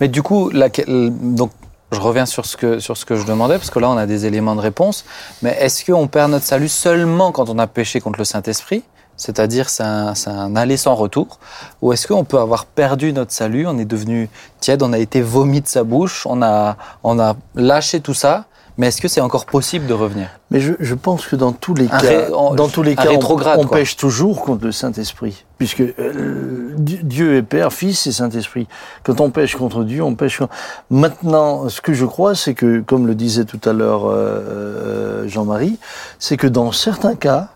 Mais 0.00 0.08
du 0.08 0.22
coup, 0.22 0.50
la- 0.50 0.68
donc, 0.88 1.50
je 1.92 2.00
reviens 2.00 2.26
sur 2.26 2.44
ce, 2.44 2.56
que, 2.56 2.80
sur 2.80 2.96
ce 2.96 3.04
que 3.04 3.14
je 3.14 3.24
demandais, 3.24 3.56
parce 3.58 3.70
que 3.70 3.78
là, 3.78 3.88
on 3.88 3.96
a 3.96 4.06
des 4.06 4.26
éléments 4.26 4.56
de 4.56 4.60
réponse. 4.60 5.04
Mais 5.42 5.56
est-ce 5.60 5.84
qu'on 5.84 6.08
perd 6.08 6.32
notre 6.32 6.44
salut 6.44 6.68
seulement 6.68 7.30
quand 7.30 7.48
on 7.50 7.58
a 7.60 7.66
péché 7.68 8.00
contre 8.00 8.18
le 8.18 8.24
Saint-Esprit? 8.24 8.82
C'est-à-dire, 9.16 9.68
c'est 9.70 9.82
un, 9.82 10.12
un 10.26 10.56
aller 10.56 10.76
sans 10.76 10.94
retour 10.94 11.38
Ou 11.82 11.92
est-ce 11.92 12.06
qu'on 12.06 12.24
peut 12.24 12.38
avoir 12.38 12.66
perdu 12.66 13.12
notre 13.12 13.32
salut 13.32 13.66
On 13.66 13.78
est 13.78 13.84
devenu 13.86 14.28
tiède, 14.60 14.82
on 14.82 14.92
a 14.92 14.98
été 14.98 15.22
vomi 15.22 15.60
de 15.60 15.68
sa 15.68 15.84
bouche, 15.84 16.26
on 16.26 16.42
a, 16.42 16.76
on 17.02 17.18
a 17.18 17.34
lâché 17.54 18.00
tout 18.00 18.14
ça. 18.14 18.44
Mais 18.78 18.88
est-ce 18.88 19.00
que 19.00 19.08
c'est 19.08 19.22
encore 19.22 19.46
possible 19.46 19.86
de 19.86 19.94
revenir? 19.94 20.28
Mais 20.50 20.60
je, 20.60 20.74
je 20.80 20.94
pense 20.94 21.24
que 21.26 21.34
dans 21.34 21.52
tous 21.52 21.72
les 21.72 21.86
Un 21.86 21.88
cas, 21.98 21.98
ré- 21.98 22.32
en- 22.34 22.54
dans 22.54 22.68
tous 22.68 22.82
les 22.82 22.94
cas, 22.94 23.04
on, 23.16 23.20
on 23.60 23.66
pêche 23.78 23.96
toujours 23.96 24.42
contre 24.42 24.66
le 24.66 24.70
Saint-Esprit, 24.72 25.46
puisque 25.56 25.80
euh, 25.80 26.74
Di- 26.76 27.00
Dieu 27.02 27.36
est 27.36 27.42
Père, 27.42 27.72
Fils 27.72 28.06
et 28.06 28.12
Saint-Esprit. 28.12 28.68
Quand 29.02 29.22
on 29.22 29.30
pêche 29.30 29.56
contre 29.56 29.82
Dieu, 29.82 30.02
on 30.02 30.14
pêche. 30.14 30.40
contre- 30.40 30.52
Maintenant, 30.90 31.70
ce 31.70 31.80
que 31.80 31.94
je 31.94 32.04
crois, 32.04 32.34
c'est 32.34 32.52
que, 32.52 32.80
comme 32.80 33.06
le 33.06 33.14
disait 33.14 33.46
tout 33.46 33.60
à 33.66 33.72
l'heure 33.72 34.04
euh, 34.10 34.12
euh, 34.14 35.26
Jean-Marie, 35.28 35.78
c'est 36.18 36.36
que 36.36 36.46
dans 36.46 36.70
certains 36.70 37.14
cas, 37.14 37.48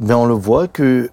ben 0.00 0.16
on 0.16 0.26
le 0.26 0.34
voit 0.34 0.68
que 0.68 1.10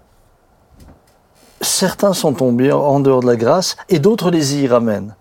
certains 1.61 2.13
sont 2.13 2.33
tombés 2.33 2.71
en 2.71 2.99
dehors 2.99 3.21
de 3.21 3.27
la 3.27 3.35
grâce 3.35 3.77
et 3.89 3.99
d'autres 3.99 4.31
les 4.31 4.57
y 4.57 4.67
ramènent. 4.67 5.15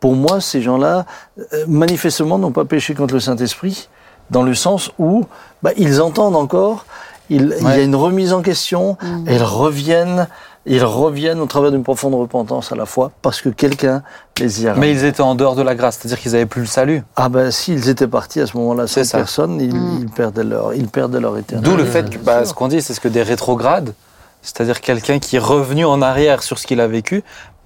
Pour 0.00 0.14
moi, 0.14 0.40
ces 0.40 0.62
gens-là, 0.62 1.06
euh, 1.52 1.64
manifestement, 1.66 2.38
n'ont 2.38 2.52
pas 2.52 2.64
péché 2.64 2.94
contre 2.94 3.14
le 3.14 3.20
Saint-Esprit, 3.20 3.88
dans 4.30 4.44
le 4.44 4.54
sens 4.54 4.92
où 4.98 5.24
bah, 5.62 5.72
ils 5.76 6.00
entendent 6.00 6.36
encore, 6.36 6.86
il, 7.30 7.56
il 7.60 7.66
y 7.66 7.70
a 7.70 7.82
une 7.82 7.96
remise 7.96 8.32
en 8.32 8.42
question, 8.42 8.96
et 9.26 9.34
ils 9.34 9.42
reviennent, 9.42 10.28
ils 10.68 10.84
reviennent 10.84 11.40
au 11.40 11.46
travers 11.46 11.70
d'une 11.72 11.82
profonde 11.82 12.14
repentance 12.14 12.70
à 12.72 12.76
la 12.76 12.86
fois, 12.86 13.10
parce 13.22 13.40
que 13.40 13.48
quelqu'un 13.48 14.02
les 14.38 14.62
y 14.62 14.68
a 14.68 14.74
Mais 14.74 14.92
ils 14.92 15.04
étaient 15.04 15.20
en 15.22 15.34
dehors 15.34 15.56
de 15.56 15.62
la 15.62 15.74
grâce, 15.74 15.98
c'est-à-dire 15.98 16.20
qu'ils 16.20 16.32
n'avaient 16.32 16.46
plus 16.46 16.60
le 16.62 16.66
salut. 16.68 17.02
Ah 17.16 17.28
ben, 17.28 17.50
s'ils 17.50 17.88
étaient 17.88 18.06
partis 18.06 18.40
à 18.40 18.46
ce 18.46 18.56
moment-là 18.56 18.86
C'est 18.86 19.04
sans 19.04 19.10
ça. 19.12 19.18
personne, 19.18 19.60
ils, 19.60 19.74
Mm. 19.74 19.98
ils 20.02 20.08
perdaient 20.10 20.44
leur, 20.44 20.74
ils 20.74 20.88
perdaient 20.88 21.20
leur 21.20 21.36
éternité. 21.36 21.68
D'où 21.68 21.76
le 21.76 21.84
fait 21.84 22.08
que, 22.10 22.18
bah, 22.18 22.44
ce 22.44 22.54
qu'on 22.54 22.68
dit, 22.68 22.80
c'est 22.82 22.94
ce 22.94 23.00
que 23.00 23.08
des 23.08 23.22
rétrogrades, 23.22 23.94
c'est-à-dire 24.42 24.80
quelqu'un 24.80 25.18
qui 25.18 25.36
est 25.36 25.40
revenu 25.40 25.84
en 25.84 26.00
arrière 26.02 26.42
sur 26.42 26.58
ce 26.58 26.66
qu'il 26.66 26.80
a 26.80 26.86
vécu, 26.86 27.24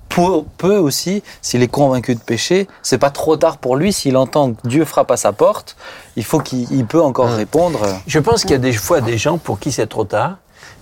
peut, 0.08 0.42
peut 0.58 0.76
aussi, 0.76 1.22
s'il 1.40 1.62
est 1.62 1.68
convaincu 1.68 2.14
de 2.14 2.20
péché, 2.20 2.68
c'est 2.82 2.98
pas 2.98 3.08
trop 3.10 3.36
tard 3.36 3.56
pour 3.58 3.76
lui, 3.76 3.92
s'il 3.94 4.16
entend 4.18 4.52
que 4.52 4.68
Dieu 4.68 4.84
frappe 4.84 5.10
à 5.10 5.16
sa 5.16 5.32
porte, 5.32 5.74
il 6.16 6.24
faut 6.24 6.38
qu'il 6.38 6.70
il 6.70 6.84
peut 6.86 7.00
encore 7.02 7.28
Mm. 7.28 7.34
répondre. 7.36 7.80
Je 8.06 8.18
pense 8.18 8.42
qu'il 8.42 8.50
y 8.52 8.54
a 8.54 8.58
des 8.58 8.72
fois 8.74 9.00
des 9.00 9.16
gens 9.18 9.38
pour 9.38 9.58
qui 9.58 9.72
c'est 9.72 9.86
trop 9.86 10.04
tard. 10.04 10.36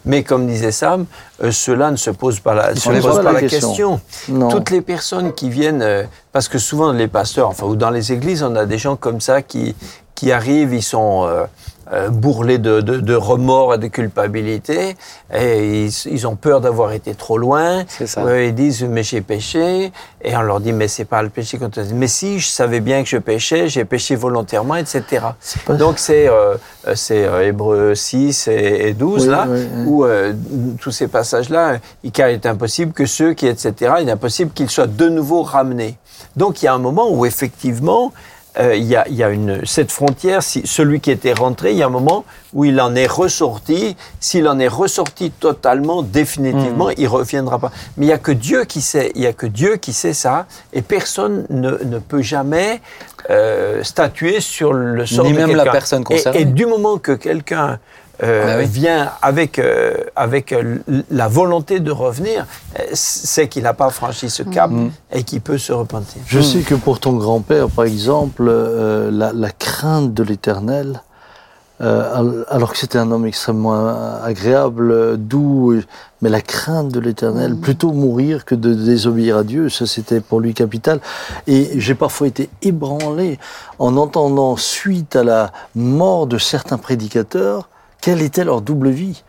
Mais 0.05 0.23
comme 0.23 0.47
disait 0.47 0.73
Sam, 0.73 1.07
euh, 1.43 1.51
cela 1.51 1.91
ne 1.91 1.97
se 1.97 2.11
pose 2.11 2.41
pas 2.41 2.55
la, 2.55 2.73
Ils 2.73 2.81
se 2.81 2.83
se 2.83 2.91
pose 2.91 3.03
posent 3.03 3.25
pas 3.25 3.33
la 3.33 3.41
question. 3.41 4.01
Toutes 4.51 4.71
les 4.71 4.81
personnes 4.81 5.33
qui 5.33 5.51
viennent, 5.51 5.83
euh, 5.83 6.05
parce 6.33 6.49
que 6.49 6.59
souvent 6.59 6.93
les 6.93 7.09
pasteurs, 7.09 7.49
enfin 7.49 7.67
ou 7.67 7.77
dans 7.77 7.91
les 7.91 8.13
églises, 8.13 8.43
on 8.43 8.57
a 8.57 8.67
des 8.67 8.79
gens 8.79 8.97
comme 8.97 9.21
ça 9.21 9.43
qui 9.43 9.75
qui 10.21 10.33
arrivent, 10.33 10.75
ils 10.75 10.83
sont 10.83 11.25
euh, 11.25 11.47
bourrelés 12.11 12.59
de, 12.59 12.81
de, 12.81 13.01
de 13.01 13.15
remords 13.15 13.75
et 13.75 13.79
de 13.79 13.89
culpabilité, 13.89 14.97
et 15.35 15.85
ils, 15.87 15.93
ils 16.07 16.27
ont 16.27 16.37
peur 16.37 16.61
d'avoir 16.61 16.93
été 16.93 17.15
trop 17.15 17.39
loin. 17.39 17.85
Ça. 18.07 18.23
Euh, 18.23 18.45
ils 18.47 18.55
disent 18.55 18.83
mais 18.85 19.03
j'ai 19.03 19.21
péché, 19.21 19.93
et 20.23 20.37
on 20.37 20.43
leur 20.43 20.61
dit 20.61 20.73
mais 20.73 20.89
c'est 20.89 21.05
pas 21.05 21.23
le 21.23 21.29
péché 21.31 21.59
qu'on 21.59 21.71
te 21.71 21.81
dit. 21.81 21.95
Mais 21.95 22.07
si 22.09 22.39
je 22.39 22.47
savais 22.49 22.81
bien 22.81 23.03
que 23.03 23.09
je 23.09 23.17
péchais, 23.19 23.69
j'ai 23.69 23.85
péché 23.85 24.15
volontairement, 24.17 24.77
etc. 24.77 25.03
Donc 25.69 25.99
c'est 25.99 26.29
euh, 26.29 26.55
euh, 26.87 26.95
c'est 26.95 27.25
euh, 27.25 27.47
Hébreux 27.47 27.95
6 27.95 28.49
et, 28.49 28.89
et 28.89 28.93
12 28.95 29.23
Oui, 29.25 29.29
là, 29.29 29.47
oui, 29.49 29.59
oui. 29.75 29.85
où 29.87 30.05
euh, 30.05 30.33
tous 30.81 30.91
ces 30.93 31.09
passages-là, 31.09 31.79
il- 32.05 32.13
car 32.13 32.29
il 32.29 32.35
est 32.35 32.47
impossible 32.47 32.93
que 32.93 33.07
ceux 33.07 33.35
qui, 33.35 33.47
etc., 33.47 33.95
il 34.01 34.09
est 34.09 34.13
impossible 34.13 34.51
qu'ils 34.53 34.71
soient 34.71 34.87
de 34.87 35.09
nouveau 35.09 35.43
ramenés. 35.43 35.97
Donc 36.37 36.63
il 36.63 36.67
y 36.67 36.69
a 36.69 36.75
un 36.75 36.79
moment 36.79 37.11
où 37.11 37.27
effectivement, 37.27 38.13
euh, 38.59 38.75
il, 38.75 38.85
y 38.85 38.97
a, 38.97 39.07
il 39.09 39.15
y 39.15 39.23
a 39.23 39.29
une, 39.31 39.65
cette 39.65 39.93
frontière, 39.93 40.43
si, 40.43 40.63
celui 40.67 41.01
qui 41.01 41.11
était 41.11 41.33
rentré, 41.33 41.71
il 41.73 41.79
y 41.79 41.83
a 41.83 41.87
un 41.87 41.91
moment 41.91 42.25
où 42.53 42.65
il 42.65 42.81
en 42.81 42.95
est 42.97 43.07
ressorti. 43.07 43.97
S'il 44.19 44.49
en 44.49 44.59
est 44.59 44.67
ressorti 44.69 45.31
totalement, 45.31 46.03
définitivement, 46.03 46.89
Hmm. 46.89 46.95
il 46.99 47.07
reviendra 47.09 47.59
pas. 47.59 47.71
Mais 47.97 48.07
il 48.07 48.09
y 48.09 48.13
a 48.13 48.19
que 48.19 48.33
Dieu 48.33 48.65
qui 48.65 48.81
sait, 48.81 49.13
il 49.15 49.23
y 49.23 49.27
a 49.27 49.33
que 49.33 49.47
Dieu 49.47 49.77
qui 49.77 49.93
sait 49.93 50.13
ça, 50.15 50.47
et 50.73 50.83
personne 50.83 51.47
ne, 51.51 51.71
ne 51.85 51.99
peut 52.01 52.23
jamais 52.23 52.81
euh, 53.31 53.83
statuer 53.85 54.41
sur 54.41 54.73
le 54.73 55.07
sort 55.07 55.27
Ni 55.27 55.33
de 55.33 55.37
même 55.39 55.55
la 55.55 55.67
personne 55.67 56.03
Et- 56.03 56.05
concernée. 56.05 56.41
Et, 56.41 56.45
du 56.45 56.67
moment 56.67 56.99
que 56.99 57.13
quelqu'un 57.13 57.79
euh, 58.23 58.55
Ah 58.55 58.59
oui. 58.59 58.67
vient 58.67 59.11
avec, 59.23 59.59
euh, 59.59 59.95
avec 60.17 60.53
euh, 60.53 60.79
la 61.11 61.29
volonté 61.29 61.81
de 61.81 61.91
revenir, 61.91 62.47
c'est 62.93 63.49
qu'il 63.49 63.63
n'a 63.63 63.75
pas 63.75 63.91
franchi 63.91 64.29
ce 64.31 64.43
cap 64.43 64.71
Mm. 64.71 64.91
et 65.13 65.23
qu'il 65.25 65.41
peut 65.41 65.59
se 65.59 65.73
repentir. 65.73 66.21
Je 66.27 66.41
sais 66.41 66.61
que 66.61 66.75
pour 66.75 67.01
ton 67.01 67.13
grand-père, 67.15 67.69
par 67.69 67.85
exemple, 67.85 68.45
euh, 68.49 69.11
la, 69.11 69.33
la 69.33 69.51
crainte 69.51 70.13
de 70.15 70.23
l'éternel, 70.23 71.03
euh, 71.83 72.15
al- 72.15 72.45
alors 72.51 72.73
que 72.73 72.79
c'était 72.79 72.99
un 72.99 73.11
homme 73.11 73.25
extrêmement 73.25 74.21
agréable, 74.23 75.17
doux, 75.17 75.81
mais 76.21 76.29
la 76.29 76.43
crainte 76.43 76.89
de 76.93 77.01
l'éternel, 77.01 77.57
plutôt 77.57 77.93
mourir 77.93 78.45
que 78.45 78.55
de 78.55 78.75
désobéir 78.75 79.39
à 79.39 79.45
Dieu, 79.45 79.71
ça 79.71 79.87
c'était 79.87 80.21
pour 80.21 80.41
lui 80.41 80.53
capital. 80.53 81.01
Et 81.47 81.71
j'ai 81.81 81.95
parfois 81.95 82.27
été 82.27 82.51
ébranlé 82.61 83.39
en 83.79 83.97
entendant, 83.97 84.57
suite 84.57 85.17
à 85.17 85.25
la 85.25 85.53
mort 85.75 86.27
de 86.27 86.37
certains 86.37 86.77
prédicateurs, 86.77 87.71
quelle 88.01 88.23
était 88.23 88.45
leur 88.45 88.63
double 88.63 88.91
vie. 88.91 89.23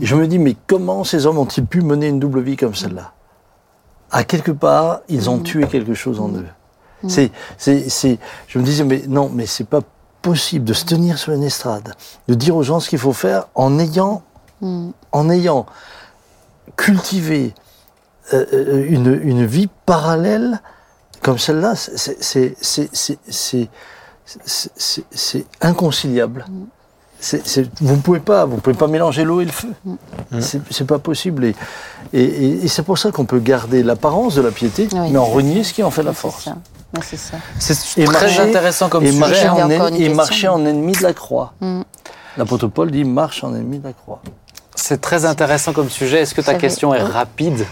Et 0.00 0.06
je 0.06 0.14
me 0.14 0.26
dis, 0.26 0.38
mais 0.38 0.56
comment 0.66 1.04
ces 1.04 1.26
hommes 1.26 1.38
ont-ils 1.38 1.66
pu 1.66 1.82
mener 1.82 2.08
une 2.08 2.20
double 2.20 2.40
vie 2.40 2.56
comme 2.56 2.74
celle-là 2.74 3.12
À 4.10 4.24
quelque 4.24 4.52
part, 4.52 5.00
ils 5.08 5.30
ont 5.30 5.38
tué 5.38 5.66
quelque 5.66 5.94
chose 5.94 6.20
en 6.20 6.28
eux. 6.30 6.46
C'est, 7.08 7.30
c'est, 7.56 7.88
c'est, 7.88 8.18
je 8.48 8.58
me 8.58 8.64
disais, 8.64 8.82
mais 8.82 9.04
non, 9.06 9.30
mais 9.32 9.46
c'est 9.46 9.68
pas 9.68 9.80
possible 10.22 10.64
de 10.64 10.72
se 10.72 10.84
tenir 10.84 11.18
sur 11.18 11.32
une 11.32 11.44
estrade, 11.44 11.94
de 12.26 12.34
dire 12.34 12.56
aux 12.56 12.64
gens 12.64 12.80
ce 12.80 12.88
qu'il 12.88 12.98
faut 12.98 13.12
faire 13.12 13.46
en 13.54 13.78
ayant, 13.78 14.22
en 15.12 15.30
ayant 15.30 15.66
cultivé 16.74 17.54
euh, 18.32 18.44
euh, 18.52 18.86
une, 18.88 19.20
une 19.22 19.46
vie 19.46 19.68
parallèle 19.84 20.60
comme 21.26 21.38
celle-là, 21.38 21.74
c'est, 21.74 22.22
c'est, 22.22 22.56
c'est, 25.10 25.46
vous 27.80 27.96
ne 27.96 28.00
pouvez 28.00 28.20
pas, 28.20 28.44
vous 28.44 28.56
pouvez 28.58 28.76
pas 28.76 28.86
mélanger 28.86 29.24
l'eau 29.24 29.40
et 29.40 29.44
le 29.46 29.52
feu. 29.52 29.68
C'est, 30.40 30.60
c'est 30.70 30.86
pas 30.86 30.98
possible. 30.98 31.44
Et, 31.46 31.54
et, 32.12 32.22
et- 32.22 32.64
et 32.64 32.68
c'est 32.68 32.82
pour 32.82 32.98
ça 32.98 33.10
qu'on 33.10 33.24
peut 33.24 33.38
garder 33.40 33.82
l'apparence 33.82 34.34
de 34.34 34.42
la 34.42 34.50
piété, 34.50 34.88
Oui. 34.92 35.10
mais 35.10 35.18
en 35.18 35.24
renier 35.24 35.64
ce 35.64 35.72
qui 35.72 35.82
en 35.82 35.90
fait 35.90 36.02
la 36.02 36.12
force. 36.12 36.48
c'est 37.58 38.04
très 38.04 38.12
marcher- 38.26 38.40
intéressant 38.40 38.88
comme 38.88 39.04
et 39.04 39.08
sujet. 39.08 39.18
marcher, 39.20 39.48
en, 39.48 39.70
en- 39.70 39.86
et 39.94 40.08
marcher 40.08 40.48
en 40.48 40.64
ennemi 40.64 40.92
de 40.92 41.02
la 41.02 41.12
croix. 41.14 41.52
Mm. 41.60 41.82
L'apôtre 42.36 42.68
Paul 42.68 42.90
dit 42.90 43.04
marche 43.04 43.42
en 43.44 43.54
ennemi 43.54 43.78
de 43.78 43.84
la 43.84 43.92
croix. 43.92 44.20
C'est 44.74 45.00
très 45.00 45.24
intéressant 45.24 45.72
comme 45.72 45.88
sujet. 45.90 46.20
Est-ce 46.20 46.34
que 46.34 46.42
ta 46.42 46.54
question 46.54 46.94
est 46.94 47.02
rapide? 47.02 47.64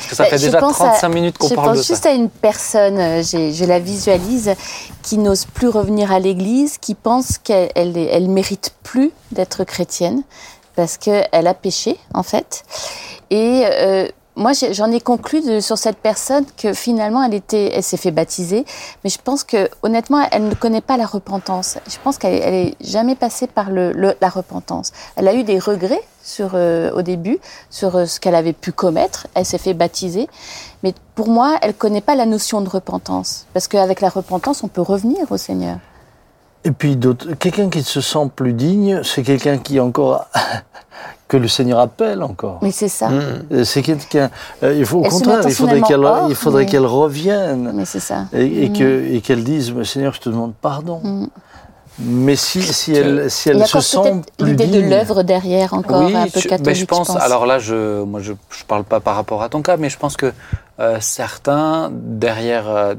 Parce 0.00 0.06
que 0.10 0.16
ça 0.16 0.24
Bah, 0.24 0.30
fait 0.30 0.38
je 0.38 0.46
déjà 0.46 0.58
pense 0.58 0.76
35 0.76 1.04
à- 1.04 1.08
minutes 1.14 1.38
qu'on 1.38 1.48
je 1.48 1.54
parle 1.54 1.72
de 1.72 1.76
pense 1.78 1.86
juste 1.86 2.06
à 2.06 2.12
une 2.12 2.30
personne, 2.30 2.98
euh, 2.98 3.22
je 3.22 3.64
la 3.64 3.78
visualise, 3.78 4.54
qui 5.02 5.18
n'ose 5.18 5.44
plus 5.44 5.68
revenir 5.68 6.10
à 6.12 6.18
l'église, 6.18 6.78
qui 6.78 6.94
pense 6.94 7.38
qu'elle 7.38 7.70
elle, 7.74 7.96
elle 7.96 8.28
mérite 8.28 8.72
plus 8.82 9.10
d'être 9.32 9.64
chrétienne 9.64 10.22
parce 10.76 10.96
qu'elle 10.96 11.28
a 11.46 11.54
péché, 11.54 11.96
en 12.14 12.22
fait. 12.22 12.62
Et 13.30 13.62
euh, 13.66 14.08
moi, 14.40 14.52
j'en 14.72 14.90
ai 14.90 15.00
conclu 15.00 15.60
sur 15.60 15.76
cette 15.76 15.98
personne 15.98 16.46
que 16.56 16.72
finalement, 16.72 17.22
elle 17.22 17.82
s'est 17.82 17.96
fait 17.98 18.10
baptiser, 18.10 18.64
mais 19.04 19.10
je 19.10 19.18
pense 19.22 19.44
que 19.44 19.68
honnêtement, 19.82 20.26
elle 20.32 20.48
ne 20.48 20.54
connaît 20.54 20.80
pas 20.80 20.96
la 20.96 21.04
repentance. 21.04 21.76
Je 21.86 21.96
pense 22.02 22.16
qu'elle 22.16 22.40
elle 22.42 22.54
est 22.54 22.74
jamais 22.80 23.16
passée 23.16 23.46
par 23.46 23.70
la 23.70 24.28
repentance. 24.30 24.92
Elle 25.16 25.28
a 25.28 25.34
eu 25.34 25.44
des 25.44 25.58
regrets 25.58 26.00
euh, 26.40 26.90
au 26.92 27.02
début 27.02 27.38
sur 27.68 27.96
euh, 27.96 28.06
ce 28.06 28.18
qu'elle 28.18 28.34
avait 28.34 28.54
pu 28.54 28.72
commettre. 28.72 29.26
Elle 29.34 29.44
s'est 29.44 29.58
fait 29.58 29.74
baptiser, 29.74 30.26
mais 30.82 30.94
pour 31.14 31.28
moi, 31.28 31.58
elle 31.60 31.74
connaît 31.74 32.00
pas 32.00 32.14
la 32.14 32.24
notion 32.24 32.62
de 32.62 32.68
repentance, 32.68 33.46
parce 33.52 33.68
qu'avec 33.68 34.00
la 34.00 34.08
repentance, 34.08 34.62
on 34.62 34.68
peut 34.68 34.80
revenir 34.80 35.30
au 35.30 35.36
Seigneur. 35.36 35.76
Et 36.64 36.70
puis 36.70 36.98
quelqu'un 37.38 37.68
qui 37.68 37.82
se 37.82 38.00
sent 38.00 38.30
plus 38.34 38.54
digne, 38.54 39.02
c'est 39.02 39.22
quelqu'un 39.22 39.58
qui 39.58 39.80
encore 39.80 40.26
que 41.30 41.36
le 41.36 41.46
Seigneur 41.48 41.78
appelle 41.78 42.22
encore. 42.24 42.58
Mais 42.60 42.72
c'est 42.72 42.88
ça. 42.88 43.08
Mm. 43.08 43.20
Euh, 43.52 43.64
C'est 43.64 43.82
quelqu'un. 43.82 44.30
euh, 44.64 44.74
il 44.76 44.84
faut 44.84 44.98
au 44.98 45.04
Elle 45.04 45.10
contraire, 45.10 45.40
il 45.44 45.54
faudrait 45.54 45.80
qu'elle, 45.80 46.00
intentionnellement 46.04 46.28
il 46.28 46.34
faudrait 46.34 46.64
hors, 46.64 46.70
qu'elle 46.70 46.86
revienne 46.86 47.72
Mais 47.72 47.84
c'est 47.84 48.00
ça. 48.00 48.24
et, 48.32 48.64
et 48.64 48.72
que 48.72 49.06
et 49.14 49.20
qu'elle 49.20 49.44
dise, 49.44 49.72
Mais 49.72 49.84
Seigneur, 49.84 50.12
je 50.12 50.20
te 50.20 50.28
demande 50.28 50.54
pardon. 50.60 51.00
Mm. 51.02 51.26
Mais 52.00 52.34
si 52.34 52.62
si 52.62 52.94
elle 52.94 53.30
si 53.30 53.48
Il 53.48 53.52
y 53.52 53.56
elle 53.56 53.62
a 53.62 53.66
se 53.66 53.80
sent 53.80 54.22
l'idée 54.40 54.66
de 54.66 54.80
l'œuvre 54.80 55.22
derrière 55.22 55.72
encore 55.74 56.02
oui, 56.04 56.16
un 56.16 56.24
peu 56.26 56.40
catholique. 56.40 56.66
mais 56.66 56.74
je 56.74 56.84
pense, 56.86 57.08
pense. 57.08 57.22
alors 57.22 57.46
là, 57.46 57.58
je, 57.58 58.02
moi, 58.02 58.20
je, 58.20 58.32
je 58.50 58.64
parle 58.64 58.84
pas 58.84 59.00
par 59.00 59.14
rapport 59.14 59.42
à 59.42 59.48
ton 59.48 59.62
cas, 59.62 59.76
mais 59.76 59.90
je 59.90 59.98
pense 59.98 60.16
que 60.16 60.32
euh, 60.80 60.96
certains, 61.00 61.90
derrière 61.92 62.68
euh, 62.68 62.94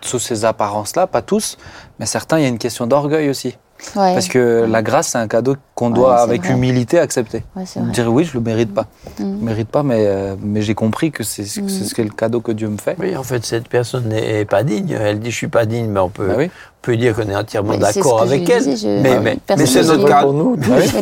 sous 0.00 0.18
ces 0.20 0.44
apparences-là, 0.44 1.06
pas 1.06 1.20
tous, 1.22 1.58
mais 1.98 2.06
certains, 2.06 2.38
il 2.38 2.42
y 2.42 2.46
a 2.46 2.48
une 2.48 2.58
question 2.58 2.86
d'orgueil 2.86 3.28
aussi. 3.28 3.56
Ouais. 3.96 4.12
Parce 4.14 4.28
que 4.28 4.66
la 4.68 4.82
grâce, 4.82 5.08
c'est 5.08 5.18
un 5.18 5.28
cadeau 5.28 5.56
qu'on 5.74 5.88
Ouais, 5.90 5.94
doit, 5.94 6.16
c'est 6.18 6.22
avec 6.24 6.42
vrai. 6.44 6.52
humilité, 6.54 6.98
accepter. 6.98 7.44
Ouais, 7.56 7.64
c'est. 7.66 7.80
Dire 7.92 8.12
oui, 8.12 8.24
je 8.24 8.34
le 8.34 8.40
mérite 8.40 8.72
pas. 8.74 8.82
Mm. 8.82 9.08
Je 9.18 9.22
le 9.24 9.28
mérite 9.44 9.68
pas, 9.68 9.82
mais, 9.82 10.04
euh, 10.06 10.36
mais 10.42 10.62
j'ai 10.62 10.74
compris 10.74 11.10
que 11.10 11.22
c'est 11.22 11.42
Mm. 11.42 11.68
c'est 11.68 11.84
ce 11.84 11.94
qu'est 11.94 12.04
le 12.04 12.10
cadeau 12.10 12.40
que 12.40 12.52
Dieu 12.52 12.68
me 12.68 12.78
fait. 12.78 12.96
Oui, 12.98 13.16
en 13.16 13.22
fait, 13.22 13.44
cette 13.44 13.68
personne 13.68 14.08
n'est 14.08 14.44
pas 14.44 14.62
digne. 14.62 14.96
Elle 15.00 15.20
dit, 15.20 15.30
je 15.30 15.36
suis 15.36 15.48
pas 15.48 15.66
digne, 15.66 15.86
mais 15.86 16.00
on 16.00 16.08
peut, 16.08 16.26
Bah 16.28 16.34
oui. 16.38 16.46
on 16.46 16.80
peut 16.82 16.96
dire 16.96 17.14
qu'on 17.14 17.28
est 17.28 17.36
entièrement 17.36 17.72
c'est 17.74 17.78
d'accord 18.00 18.22
avec 18.22 18.48
elle. 18.48 18.64
disais, 18.64 18.76
je- 18.98 19.02
mais 19.02 19.20
mais, 19.20 19.38
Personne 19.46 19.64
mais 19.64 19.66
c'est 19.70 19.80
n'est 19.82 19.86
notre 19.88 19.98
digne. 19.98 20.08
cas. 20.08 20.22
pour 20.22 20.32
nous, 20.32 20.56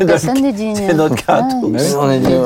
personne 0.06 0.42
n'est 0.42 0.52
digne. 0.52 0.76
C'est 0.76 0.94
notre 0.94 1.14
cas 1.26 1.42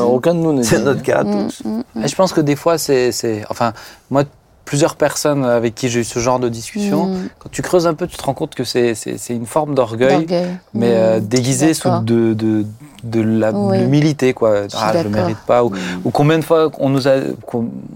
aucun 0.07 0.35
de 0.35 0.39
nous 0.41 0.53
n'est 0.53 0.63
C'est 0.63 0.77
digne. 0.77 0.85
notre 0.85 1.03
cas 1.03 1.19
à 1.21 1.25
Mm, 1.25 1.47
tous. 1.49 1.63
mm, 1.65 1.83
mm. 1.95 2.05
Et 2.05 2.09
je 2.09 2.15
pense 2.17 2.33
que 2.33 2.41
des 2.41 2.57
fois, 2.57 2.79
c'est. 2.79 3.13
c'est- 3.13 3.45
Enfin, 3.51 3.73
moi, 4.11 4.25
plusieurs 4.67 4.97
personnes 4.97 5.45
avec 5.45 5.75
qui 5.75 5.89
j'ai 5.89 6.01
eu 6.01 6.05
ce 6.05 6.19
genre 6.19 6.39
de 6.39 6.51
discussion, 6.51 7.07
Mm. 7.07 7.29
quand 7.39 7.49
tu 7.51 7.63
creuses 7.63 7.87
un 7.87 7.95
peu, 7.95 8.07
tu 8.07 8.17
te 8.19 8.23
rends 8.25 8.35
compte 8.35 8.55
que 8.55 8.65
c'est 8.65 8.95
une 9.31 9.47
forme 9.47 9.75
d'orgueil. 9.75 10.27
Mais 10.75 10.91
Mm. 10.91 10.93
euh, 10.93 11.15
Je 11.17 11.21
déguisé 11.21 11.67
suis 11.73 11.83
sous 11.83 12.01
de, 12.01 12.35
de, 12.35 12.65
Oui. 13.55 13.79
l'humilité 13.79 14.35
quoi 14.35 14.69
suis 14.69 14.79
ah 14.83 14.93
je 15.03 15.09
mérite 15.09 15.39
pas 15.47 15.63
ou, 15.65 15.71
Mm. 15.71 15.77
ou 16.05 16.11
combien 16.11 16.39
de 16.39 16.45
fois 16.45 16.71
on 16.79 16.89
nous 16.89 17.07
a 17.07 17.15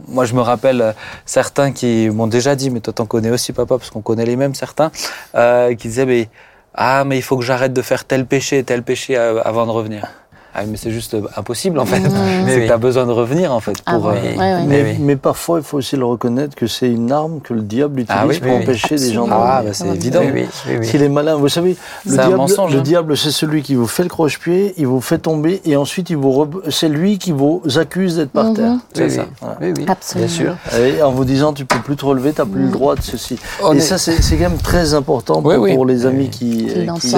moi 0.09 0.25
je 0.25 0.35
me 0.35 0.41
rappelle 0.41 0.81
euh, 0.81 0.93
certains 1.27 1.73
qui 1.73 2.09
m'ont 2.11 2.29
déjà 2.29 2.55
dit 2.55 2.71
mais 2.71 2.81
toi 2.81 2.93
t'en 2.93 3.07
connais 3.07 3.31
aussi 3.31 3.53
papa 3.53 3.77
parce 3.77 3.91
qu'on 3.91 4.03
connaît 4.03 4.25
les 4.25 4.37
mêmes 4.37 4.55
certains 4.55 4.91
euh, 5.35 5.75
qui 5.75 5.89
disaient 5.89 6.07
mais 6.07 6.29
ah 6.75 7.03
mais 7.05 7.16
il 7.18 7.23
faut 7.23 7.37
que 7.37 7.45
j'arrête 7.45 7.73
de 7.73 7.83
faire 7.83 8.05
tel 8.05 8.25
péché 8.25 8.62
tel 8.62 8.83
péché 8.85 9.16
euh, 9.16 9.43
avant 9.45 9.66
de 9.66 9.73
revenir 9.73 10.07
ah, 10.55 10.63
mais 10.67 10.77
c'est 10.77 10.91
juste 10.91 11.15
euh, 11.15 11.23
impossible 11.37 11.79
en 11.79 11.87
fait 11.87 12.01
c'est 12.47 12.55
Oui. 12.57 12.63
que 12.63 12.69
t'as 12.69 12.77
besoin 12.77 13.07
de 13.07 13.13
revenir 13.13 13.53
en 13.53 13.61
fait 13.61 13.75
Ah 13.87 13.97
euh. 13.97 14.61
Mais, 14.67 14.83
oui. 14.83 14.97
mais 15.01 15.17
parfois, 15.17 15.59
il 15.59 15.65
faut 15.65 15.79
aussi 15.79 15.97
le 15.97 16.05
reconnaître 16.05 16.55
que 16.57 16.67
c'est 16.67 16.91
une 16.91 17.13
arme 17.13 17.41
que 17.41 17.55
le 17.55 17.63
diable 17.63 18.01
utilise 18.01 18.21
Ah 18.23 18.27
oui, 18.27 18.39
pour 18.39 18.49
oui, 18.49 18.57
oui. 18.59 18.63
empêcher 18.63 18.97
des 18.97 19.13
gens 19.13 19.27
de 19.27 19.33
ah 19.33 19.59
revenir. 19.59 19.71
bah 19.71 19.75
c'est 19.75 19.89
évident 19.89 20.21
Oui, 20.23 20.31
oui, 20.35 20.47
oui, 20.69 20.77
oui. 20.81 20.87
S'il 20.87 21.03
est 21.03 21.09
malin, 21.09 21.35
vous 21.37 21.49
savez, 21.49 21.77
le 22.07 22.13
diable, 22.13 22.37
mensonge, 22.37 22.73
le 22.73 22.79
hein. 22.81 22.83
diable, 22.83 23.17
c'est 23.17 23.31
celui 23.31 23.63
qui 23.63 23.75
vous 23.75 23.87
fait 23.87 24.03
le 24.03 24.09
croche-pied, 24.09 24.75
il 24.77 24.87
vous 24.87 25.01
fait 25.01 25.19
tomber, 25.19 25.61
et 25.65 25.77
ensuite 25.77 26.11
il 26.11 26.17
vous, 26.17 26.31
re- 26.31 26.71
c'est 26.71 26.89
lui 26.89 27.19
qui 27.19 27.33
vous 27.33 27.63
accuse 27.77 28.17
d'être 28.17 28.31
par 28.31 28.47
Mhm. 28.47 28.55
terre. 28.55 28.73
c'est 28.95 29.05
Oui, 29.05 29.11
ça 29.11 29.23
oui. 29.43 29.49
Oui, 29.61 29.73
oui, 29.79 29.85
Absolument. 29.89 30.27
bien 30.27 30.37
sûr. 30.37 30.57
Et 30.81 31.03
en 31.03 31.11
vous 31.13 31.25
disant, 31.25 31.53
tu 31.53 31.65
peux 31.65 31.79
plus 31.79 31.97
te 31.97 32.05
relever, 32.05 32.33
tu 32.33 32.41
n'as 32.41 32.47
plus 32.47 32.63
le 32.63 32.69
droit 32.71 32.95
de 32.97 33.03
ceci. 33.03 33.39
On 33.63 33.75
et 33.75 33.79
est- 33.79 33.81
ça, 33.81 33.99
c'est 33.99 34.17
quand 34.37 34.51
même 34.51 34.59
très 34.59 34.95
important 34.95 35.43
pour, 35.43 35.51
Oui, 35.53 35.57
oui. 35.57 35.75
pour 35.75 35.87
les 35.87 36.07
amis 36.07 36.25
Oui. 36.25 36.31
qui, 36.31 36.67
Qui 36.67 36.71
euh, 36.81 36.85
l'entendent, 36.87 37.01
qui 37.01 37.09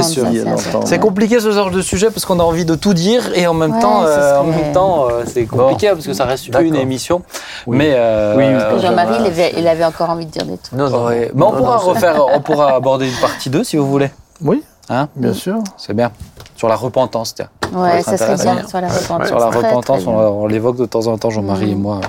qui. 0.40 0.40
C'est 0.86 0.98
compliqué 0.98 1.40
ce 1.40 1.50
genre 1.52 1.70
de 1.70 1.80
sujet 1.80 2.10
parce 2.10 2.24
qu'on 2.24 2.40
a 2.40 2.42
envie 2.42 2.64
de 2.64 2.74
tout 2.74 2.94
dire 2.94 3.21
et 3.34 3.46
en 3.46 3.54
même 3.54 3.72
Ouais, 3.74 3.80
temps, 3.80 4.02
ce 4.02 4.06
euh, 4.08 4.40
en 4.40 4.44
serait- 4.52 4.62
même 4.62 4.72
temps, 4.72 5.06
euh, 5.10 5.22
c'est 5.26 5.46
compliqué 5.46 5.88
parce 5.90 6.06
que 6.06 6.12
ça 6.12 6.24
reste 6.24 6.48
une 6.60 6.74
émission. 6.76 7.22
Oui. 7.66 7.76
Mais 7.76 7.92
euh, 7.94 8.34
Oui, 8.36 8.44
oui. 8.46 8.80
Jean-Marie, 8.82 9.16
il 9.20 9.26
avait, 9.26 9.52
il 9.56 9.66
avait 9.68 9.84
encore 9.84 10.10
envie 10.10 10.26
de 10.26 10.30
dire 10.30 10.44
des 10.44 10.58
trucs. 10.58 10.78
Non, 10.78 10.88
non. 10.90 11.06
ouais. 11.06 11.30
Mais 11.34 11.42
on 11.44 11.50
Non, 11.52 11.56
pourra 11.58 11.76
non, 11.76 11.82
refaire, 11.82 12.24
on 12.34 12.40
pourra 12.40 12.74
aborder 12.74 13.08
une 13.08 13.20
partie 13.20 13.50
2 13.50 13.64
si 13.64 13.76
vous 13.76 13.86
voulez. 13.86 14.10
Oui, 14.42 14.62
Hein 14.88 15.08
bien 15.14 15.32
sûr. 15.32 15.58
C'est 15.76 15.94
bien. 15.94 16.10
Sur 16.56 16.68
la 16.68 16.76
repentance, 16.76 17.34
tiens. 17.34 17.48
Ouais, 17.72 17.98
être 18.00 18.04
ça 18.04 18.16
serait 18.18 18.34
bien 18.36 18.66
sur 18.68 18.80
la 18.80 18.88
repentance. 18.88 19.28
Sur 19.28 19.38
la 19.38 19.46
Très, 19.46 19.58
très 19.60 19.68
repentance, 19.68 20.06
on 20.06 20.46
l'évoque 20.46 20.76
de 20.76 20.84
temps 20.86 21.06
en 21.06 21.16
temps, 21.18 21.30
Jean-Marie 21.30 21.70
et 21.70 21.74
Mhm. 21.74 21.80
moi, 21.80 22.00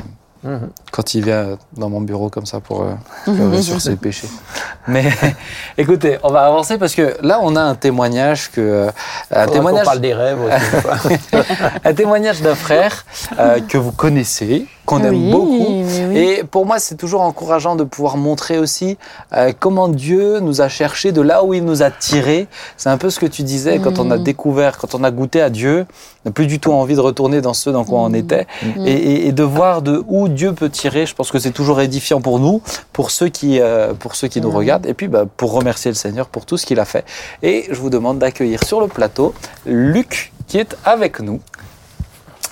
Mhm. 0.43 0.69
quand 0.91 1.13
il 1.13 1.23
vient 1.23 1.57
dans 1.77 1.89
mon 1.89 2.01
bureau 2.01 2.29
comme 2.29 2.45
ça 2.45 2.59
pour 2.59 2.83
euh, 2.83 2.93
pleurer 3.23 3.61
sur 3.61 3.79
ses 3.79 3.95
péchés. 3.95 4.27
Mais 4.87 5.09
écoutez, 5.77 6.17
on 6.21 6.31
va 6.31 6.41
avancer 6.41 6.77
parce 6.77 6.93
que 6.95 7.15
là, 7.21 7.39
on 7.41 7.55
a 7.55 7.61
un 7.61 7.75
témoignage 7.75 8.51
que 8.51 8.59
euh, 8.59 8.91
un 9.31 9.47
témoignage 9.47 9.85
parle 9.85 10.01
des 10.01 10.13
rêves 10.13 10.39
aussi. 10.41 11.15
un 11.85 11.93
témoignage 11.93 12.41
d'un 12.41 12.55
frère 12.55 13.05
euh, 13.39 13.59
que 13.61 13.77
vous 13.77 13.91
connaissez, 13.91 14.65
qu'on 14.85 15.01
aime 15.03 15.31
beaucoup. 15.31 15.65
oui. 16.09 16.17
Et 16.17 16.43
pour 16.43 16.65
moi, 16.65 16.79
c'est 16.79 16.95
toujours 16.95 17.21
encourageant 17.21 17.75
de 17.75 17.83
pouvoir 17.83 18.17
montrer 18.17 18.57
aussi 18.59 18.97
euh, 19.33 19.51
comment 19.57 19.87
Dieu 19.87 20.39
nous 20.39 20.61
a 20.61 20.67
cherchés 20.69 21.11
de 21.11 21.21
là 21.21 21.43
où 21.43 21.53
il 21.53 21.63
nous 21.63 21.83
a 21.83 21.89
tirés. 21.91 22.47
C'est 22.77 22.89
un 22.89 22.97
peu 22.97 23.09
ce 23.09 23.19
que 23.19 23.25
tu 23.25 23.43
disais 23.43 23.79
quand 23.79 23.99
on 23.99 24.11
a 24.11 24.17
Mm. 24.17 24.23
découvert, 24.23 24.77
quand 24.77 24.93
on 24.95 25.03
a 25.03 25.11
goûté 25.11 25.41
à 25.41 25.49
Dieu, 25.49 25.85
on 26.25 26.29
n'a 26.29 26.31
plus 26.33 26.47
du 26.47 26.59
tout 26.59 26.71
envie 26.73 26.95
de 26.95 26.99
retourner 27.01 27.41
dans 27.41 27.53
ce 27.53 27.69
dans 27.69 27.85
quoi 27.85 27.99
on 27.99 28.09
Mm. 28.09 28.15
était. 28.15 28.47
Mm. 28.77 28.87
Et, 28.87 28.91
et- 28.91 29.27
et 29.27 29.31
de 29.31 29.43
voir 29.43 29.81
de 29.81 30.03
où 30.07 30.27
Dieu 30.27 30.53
peut 30.53 30.69
tirer, 30.69 31.05
je 31.05 31.15
pense 31.15 31.31
que 31.31 31.39
c'est 31.39 31.51
toujours 31.51 31.79
édifiant 31.81 32.19
pour 32.21 32.39
nous, 32.39 32.61
pour 32.91 33.09
ceux 33.11 33.29
qui, 33.29 33.59
euh, 33.61 33.93
pour 33.93 34.15
ceux 34.15 34.27
qui 34.27 34.41
nous 34.41 34.51
regardent, 34.51 34.85
et 34.85 34.93
puis 34.93 35.07
bah, 35.07 35.25
pour 35.37 35.53
remercier 35.53 35.89
le 35.91 35.95
Seigneur 35.95 36.27
pour 36.27 36.45
tout 36.45 36.57
ce 36.57 36.65
qu'il 36.65 36.79
a 36.79 36.85
fait. 36.85 37.05
Et 37.41 37.65
je 37.71 37.75
vous 37.79 37.89
demande 37.89 38.19
d'accueillir 38.19 38.63
sur 38.63 38.81
le 38.81 38.87
plateau 38.87 39.33
Luc 39.65 40.31
qui 40.47 40.57
est 40.57 40.75
avec 40.83 41.19
nous. 41.21 41.39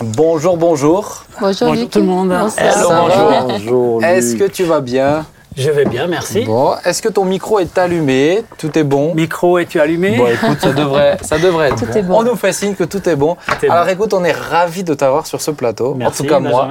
Bonjour, 0.04 0.58
bonjour. 0.58 1.24
Bonjour, 1.40 1.68
Bonjour 1.70 1.90
tout 1.90 2.00
le 2.00 2.06
monde. 2.06 2.30
Bonjour. 2.30 3.48
Bonjour. 3.48 4.04
Est-ce 4.04 4.36
que 4.36 4.46
tu 4.46 4.64
vas 4.64 4.82
bien? 4.82 5.26
Je 5.56 5.70
vais 5.70 5.86
bien, 5.86 6.08
merci. 6.08 6.46
Bon, 6.46 6.74
est-ce 6.86 7.02
que 7.02 7.10
ton 7.10 7.26
micro 7.26 7.60
est 7.60 7.78
allumé? 7.78 8.44
Tout 8.58 8.76
est 8.80 8.84
bon? 8.84 9.14
Micro, 9.14 9.60
es-tu 9.60 9.80
allumé? 9.80 10.18
Bon, 10.18 10.28
écoute, 10.28 10.60
ça 10.62 10.72
devrait, 10.72 11.18
ça 11.22 11.38
devrait 11.38 11.68
être 11.70 11.76
Tout 11.80 11.86
bon. 11.86 11.94
est 12.00 12.04
bon. 12.04 12.16
On 12.20 12.24
nous 12.24 12.36
fait 12.36 12.54
signe 12.54 12.74
que 12.74 12.86
tout 12.86 13.08
est 13.08 13.16
bon. 13.18 13.36
Tout 13.46 13.66
est 13.66 13.70
Alors 13.70 13.86
bon. 13.86 13.92
écoute, 13.92 14.14
on 14.14 14.24
est 14.24 14.32
ravis 14.32 14.84
de 14.84 14.94
t'avoir 14.94 15.28
sur 15.28 15.42
ce 15.42 15.52
plateau. 15.52 15.94
Merci, 15.94 16.22
en 16.22 16.24
tout 16.24 16.30
cas, 16.30 16.40
moi. 16.40 16.70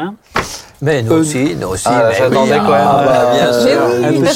Mais 0.83 1.03
nous 1.03 1.13
Euh, 1.13 1.21
aussi, 1.21 1.55
nous 1.61 1.69
aussi. 1.69 1.85
Ah, 1.87 2.11
j'attendais 2.17 2.53
oui, 2.55 2.59
quand 2.65 2.73
même. 2.73 2.81
ah, 2.89 3.05
bah, 3.05 3.33
bien 3.35 3.53
sûr. 3.53 3.81
Mais 4.01 4.09
oui. 4.09 4.31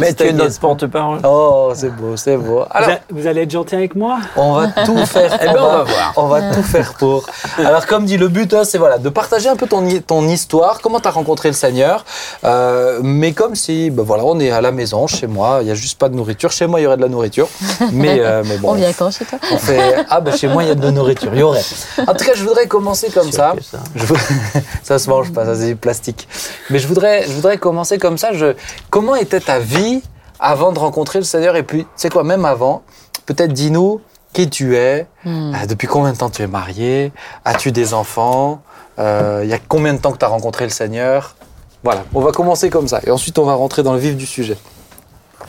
Mais 0.00 0.12
tu 0.14 0.24
es 0.24 0.32
notre 0.32 0.44
agacement. 0.46 0.68
porte-parole. 0.68 1.18
Oh, 1.24 1.70
c'est 1.74 1.94
beau, 1.94 2.16
c'est 2.16 2.36
beau. 2.36 2.44
Vous, 2.44 2.62
Alors, 2.70 2.90
a- 2.90 2.98
vous 3.10 3.26
allez 3.26 3.42
être 3.42 3.50
gentil 3.50 3.74
avec 3.76 3.94
moi? 3.94 4.18
On 4.36 4.54
va 4.54 4.66
tout 4.84 4.96
faire. 5.06 5.38
Eh 5.40 5.46
ben, 5.46 5.54
on 5.58 5.62
va 5.68 5.82
voir. 5.84 6.12
On 6.16 6.26
va 6.26 6.42
tout 6.52 6.62
faire 6.62 6.94
pour. 6.94 7.24
Alors, 7.58 7.86
comme 7.86 8.04
dit 8.04 8.16
le 8.16 8.28
but, 8.28 8.52
hein, 8.52 8.62
c'est 8.64 8.78
voilà, 8.78 8.98
de 8.98 9.08
partager 9.08 9.48
un 9.48 9.56
peu 9.56 9.66
ton, 9.66 9.84
hi- 9.86 10.02
ton 10.02 10.26
histoire, 10.26 10.80
comment 10.80 10.98
tu 11.00 11.08
as 11.08 11.12
rencontré 11.12 11.48
le 11.48 11.54
Seigneur. 11.54 12.04
Euh, 12.44 12.98
mais 13.02 13.32
comme 13.32 13.54
si, 13.54 13.90
ben 13.90 14.02
voilà, 14.02 14.24
on 14.24 14.40
est 14.40 14.50
à 14.50 14.60
la 14.60 14.72
maison, 14.72 15.06
chez 15.06 15.26
moi, 15.26 15.58
il 15.60 15.66
n'y 15.66 15.70
a 15.70 15.74
juste 15.74 15.98
pas 15.98 16.08
de 16.08 16.14
nourriture. 16.16 16.50
Chez 16.50 16.66
moi, 16.66 16.80
il 16.80 16.84
y 16.84 16.86
aurait 16.86 16.96
de 16.96 17.02
la 17.02 17.08
nourriture. 17.08 17.48
Mais, 17.92 18.18
euh, 18.20 18.42
mais 18.46 18.56
bon. 18.58 18.70
On 18.70 18.74
vient 18.74 18.92
quand 18.92 19.10
chez 19.10 19.24
toi? 19.24 19.38
On 19.52 19.58
fait 19.58 19.96
ah 20.10 20.20
ben 20.20 20.34
chez 20.36 20.48
moi 20.48 20.62
il 20.62 20.68
y 20.68 20.72
a 20.72 20.74
de 20.74 20.82
la 20.82 20.90
nourriture, 20.90 21.30
il 21.32 21.40
y 21.40 21.42
aurait. 21.42 21.62
En 22.06 22.14
tout 22.14 22.24
cas, 22.24 22.32
je 22.34 22.42
voudrais 22.44 22.66
commencer 22.66 23.08
comme 23.10 23.30
ça. 23.30 23.54
ça. 23.70 23.78
Je 23.94 24.04
ça 24.82 24.98
se 24.98 25.08
mange 25.08 25.32
pas, 25.32 25.43
ça 25.44 25.54
c'est 25.54 25.68
du 25.68 25.76
plastique. 25.76 26.28
Mais 26.70 26.78
je 26.78 26.86
voudrais, 26.88 27.24
je 27.26 27.32
voudrais 27.32 27.58
commencer 27.58 27.98
comme 27.98 28.18
ça. 28.18 28.32
Je... 28.32 28.54
Comment 28.90 29.14
était 29.16 29.40
ta 29.40 29.58
vie 29.58 30.02
avant 30.40 30.72
de 30.72 30.78
rencontrer 30.78 31.18
le 31.18 31.24
Seigneur? 31.24 31.56
Et 31.56 31.62
puis, 31.62 31.82
tu 31.84 31.88
sais 31.96 32.08
quoi, 32.10 32.24
même 32.24 32.44
avant, 32.44 32.82
peut-être 33.26 33.52
dis-nous 33.52 34.00
qui 34.32 34.50
tu 34.50 34.76
es, 34.76 35.06
Hmm. 35.24 35.54
euh, 35.54 35.66
depuis 35.66 35.86
combien 35.86 36.12
de 36.12 36.18
temps 36.18 36.28
tu 36.30 36.42
es 36.42 36.46
marié, 36.46 37.12
as-tu 37.44 37.72
des 37.72 37.94
enfants, 37.94 38.60
Euh, 38.96 39.40
il 39.42 39.50
y 39.50 39.52
a 39.52 39.58
combien 39.58 39.92
de 39.92 39.98
temps 39.98 40.12
que 40.12 40.18
tu 40.18 40.24
as 40.24 40.28
rencontré 40.28 40.64
le 40.64 40.70
Seigneur? 40.70 41.34
Voilà, 41.82 42.04
on 42.14 42.20
va 42.20 42.30
commencer 42.30 42.70
comme 42.70 42.86
ça. 42.86 43.00
Et 43.04 43.10
ensuite, 43.10 43.36
on 43.40 43.44
va 43.44 43.54
rentrer 43.54 43.82
dans 43.82 43.92
le 43.92 43.98
vif 43.98 44.16
du 44.16 44.24
sujet. 44.24 44.56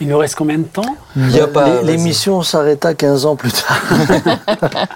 Il 0.00 0.08
nous 0.08 0.18
reste 0.18 0.34
combien 0.34 0.58
de 0.58 0.64
temps 0.64 0.96
vas-y. 1.14 1.84
L'émission 1.84 2.42
s'arrêta 2.42 2.94
15 2.94 3.26
ans 3.26 3.36
plus 3.36 3.52
tard. 3.52 3.82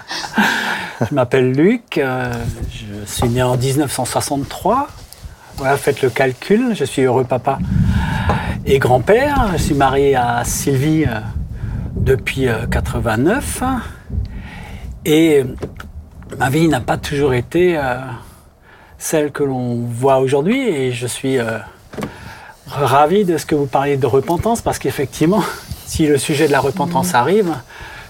Je 1.09 1.15
m'appelle 1.15 1.51
Luc, 1.53 1.97
euh, 1.97 2.31
je 2.69 3.11
suis 3.11 3.27
né 3.27 3.41
en 3.41 3.57
1963. 3.57 4.87
Voilà, 5.57 5.75
faites 5.77 6.03
le 6.03 6.11
calcul, 6.11 6.75
je 6.75 6.85
suis 6.85 7.01
heureux 7.01 7.23
papa 7.23 7.57
et 8.67 8.77
grand-père. 8.77 9.49
Je 9.53 9.63
suis 9.63 9.73
marié 9.73 10.15
à 10.15 10.43
Sylvie 10.45 11.05
euh, 11.05 11.19
depuis 11.95 12.47
euh, 12.47 12.67
89. 12.69 13.63
Et 15.05 15.39
euh, 15.39 15.55
ma 16.37 16.49
vie 16.49 16.67
n'a 16.67 16.81
pas 16.81 16.97
toujours 16.97 17.33
été 17.33 17.77
euh, 17.77 17.95
celle 18.99 19.31
que 19.31 19.43
l'on 19.43 19.77
voit 19.77 20.19
aujourd'hui. 20.19 20.67
Et 20.67 20.91
je 20.91 21.07
suis 21.07 21.39
euh, 21.39 21.57
ravi 22.71 23.25
de 23.25 23.37
ce 23.37 23.45
que 23.45 23.55
vous 23.55 23.65
parliez 23.65 23.97
de 23.97 24.05
repentance, 24.07 24.61
parce 24.61 24.79
qu'effectivement, 24.79 25.43
si 25.85 26.07
le 26.07 26.17
sujet 26.17 26.47
de 26.47 26.51
la 26.51 26.59
repentance 26.59 27.13
arrive, 27.13 27.53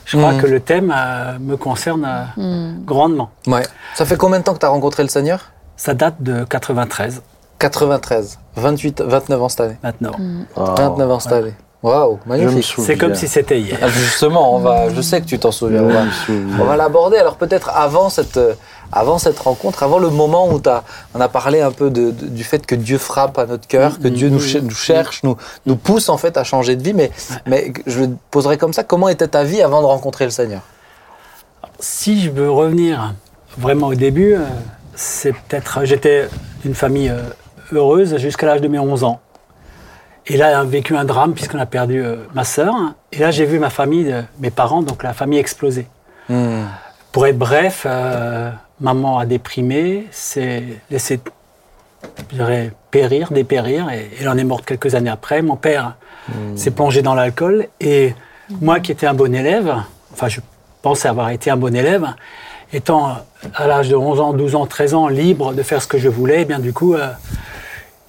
je 0.06 0.18
crois 0.18 0.34
Mhm. 0.34 0.42
que 0.42 0.48
le 0.48 0.60
thème 0.60 0.94
euh, 0.96 1.38
me 1.40 1.58
concerne 1.58 2.06
euh, 2.06 2.24
Hmm. 2.38 2.84
grandement. 2.86 3.30
Ouais. 3.48 3.64
Ça 3.96 4.06
fait 4.06 4.18
combien 4.18 4.40
de 4.40 4.44
temps 4.44 4.54
que 4.54 4.60
tu 4.60 4.66
as 4.66 4.70
rencontré 4.70 5.04
le 5.04 5.10
Seigneur? 5.10 5.52
Ça 5.78 5.94
date 5.94 6.16
de 6.22 6.44
93, 6.44 7.22
93, 7.60 8.40
28, 8.56 9.02
29 9.02 9.42
ans 9.42 9.50
cette 9.50 9.62
année. 9.62 9.78
maintenant. 9.84 10.12
Ah, 10.56 10.76
29 10.78 11.12
ans 11.12 11.20
cette 11.20 11.32
année. 11.34 11.54
Waouh, 11.84 12.20
magnifique. 12.28 12.64
C'est 12.86 12.96
comme 12.98 13.16
si 13.16 13.28
c'était 13.28 13.60
hier. 13.60 13.80
Ah, 13.82 13.88
Justement, 13.88 14.56
on 14.56 14.60
va, 14.60 14.90
je 14.94 15.02
sais 15.02 15.20
que 15.20 15.26
tu 15.26 15.40
t'en 15.40 15.52
souviens. 15.52 15.82
On 16.60 16.64
va, 16.66 16.76
l'aborder. 16.76 17.18
Alors 17.18 17.38
peut-être 17.38 17.70
avant 17.74 18.10
cette, 18.10 18.38
euh, 18.38 18.54
avant 18.92 19.18
cette 19.18 19.40
rencontre, 19.40 19.82
avant 19.82 19.98
le 19.98 20.12
moment 20.12 20.48
où 20.54 20.60
t'as- 20.60 20.84
on 21.16 21.20
a 21.22 21.28
parlé 21.28 21.60
un 21.62 21.72
peu 21.72 21.90
de- 21.90 22.12
de- 22.12 22.28
du 22.28 22.44
fait 22.44 22.64
que 22.68 22.76
Dieu 22.76 23.00
frappe 23.00 23.40
à 23.40 23.48
notre 23.48 23.68
cœur, 23.68 24.00
que 24.00 24.08
Dieu 24.10 24.30
nous, 24.30 24.40
cher- 24.40 24.62
nous 24.62 24.70
cherche, 24.76 25.24
nous, 25.24 25.38
nous 25.66 25.76
pousse 25.76 26.10
en 26.10 26.18
fait 26.18 26.38
à 26.38 26.44
changer 26.44 26.76
de 26.76 26.84
vie. 26.84 26.94
Mais, 26.94 27.10
mais 27.48 27.74
je 27.88 28.02
le 28.02 28.10
poserai 28.30 28.58
comme 28.60 28.74
ça. 28.74 28.84
Comment 28.84 29.10
était 29.10 29.28
ta 29.30 29.44
vie 29.44 29.64
avant 29.64 29.82
de 29.82 29.88
rencontrer 29.88 30.26
le 30.26 30.32
Seigneur? 30.32 30.62
Si 31.80 32.22
je 32.22 32.30
veux 32.30 32.52
revenir 32.52 33.16
vraiment 33.58 33.88
au 33.88 33.96
début, 33.96 34.36
euh, 34.36 34.42
c'est 34.94 35.32
peut-être. 35.34 35.80
J'étais 35.86 36.28
d'une 36.64 36.76
famille 36.76 37.10
euh, 37.10 37.22
heureuse 37.72 38.18
jusqu'à 38.18 38.46
l'âge 38.46 38.62
de 38.62 38.68
mes 38.68 38.78
11 38.80 39.04
ans. 39.04 39.20
Et 40.28 40.38
là, 40.38 40.60
a 40.60 40.64
vécu 40.64 40.96
un 40.96 41.04
drame 41.04 41.34
puisqu'on 41.34 41.60
a 41.60 41.66
perdu 41.66 42.04
euh, 42.04 42.18
ma 42.34 42.44
sœur. 42.44 42.74
Et 43.12 43.20
là, 43.20 43.32
j'ai 43.32 43.46
vu 43.46 43.60
ma 43.60 43.70
famille, 43.70 44.12
euh, 44.12 44.22
mes 44.40 44.52
parents, 44.52 44.82
donc 44.82 45.04
la 45.04 45.14
famille 45.14 45.40
exploser. 45.40 45.88
Hmm. 46.30 46.64
Pour 47.12 47.28
être 47.28 47.38
bref, 47.38 47.86
euh, 47.90 48.52
maman 48.80 49.20
a 49.20 49.26
déprimé, 49.26 50.08
s'est 50.12 50.64
laissé 50.90 51.20
je 52.32 52.36
dirais, 52.36 52.72
périr, 52.90 53.32
dépérir, 53.32 53.90
et 53.90 54.10
elle 54.20 54.30
en 54.30 54.38
est 54.38 54.44
morte 54.44 54.66
quelques 54.66 54.96
années 54.96 55.10
après. 55.10 55.42
Mon 55.42 55.56
père 55.56 55.96
s'est 56.56 56.72
plongé 56.72 57.02
dans 57.02 57.14
l'alcool, 57.14 57.68
et 57.80 58.16
moi 58.60 58.80
qui 58.80 58.92
étais 58.92 59.06
un 59.06 59.14
bon 59.14 59.36
élève, 59.36 59.76
enfin 60.14 60.28
je 60.28 60.40
pensais 60.82 61.08
avoir 61.08 61.30
été 61.30 61.52
un 61.52 61.58
bon 61.58 61.76
élève, 61.76 62.08
étant 62.74 63.18
à 63.56 63.68
l'âge 63.68 63.90
de 63.90 63.96
11 63.96 64.20
ans, 64.20 64.34
12 64.34 64.56
ans, 64.56 64.66
13 64.66 64.94
ans, 64.94 65.08
libre 65.08 65.54
de 65.54 65.64
faire 65.64 65.82
ce 65.82 65.88
que 65.88 65.98
je 65.98 66.10
voulais, 66.10 66.42
eh 66.42 66.46
bien 66.46 66.60
du 66.60 66.74
coup, 66.74 66.94
euh, 66.94 67.10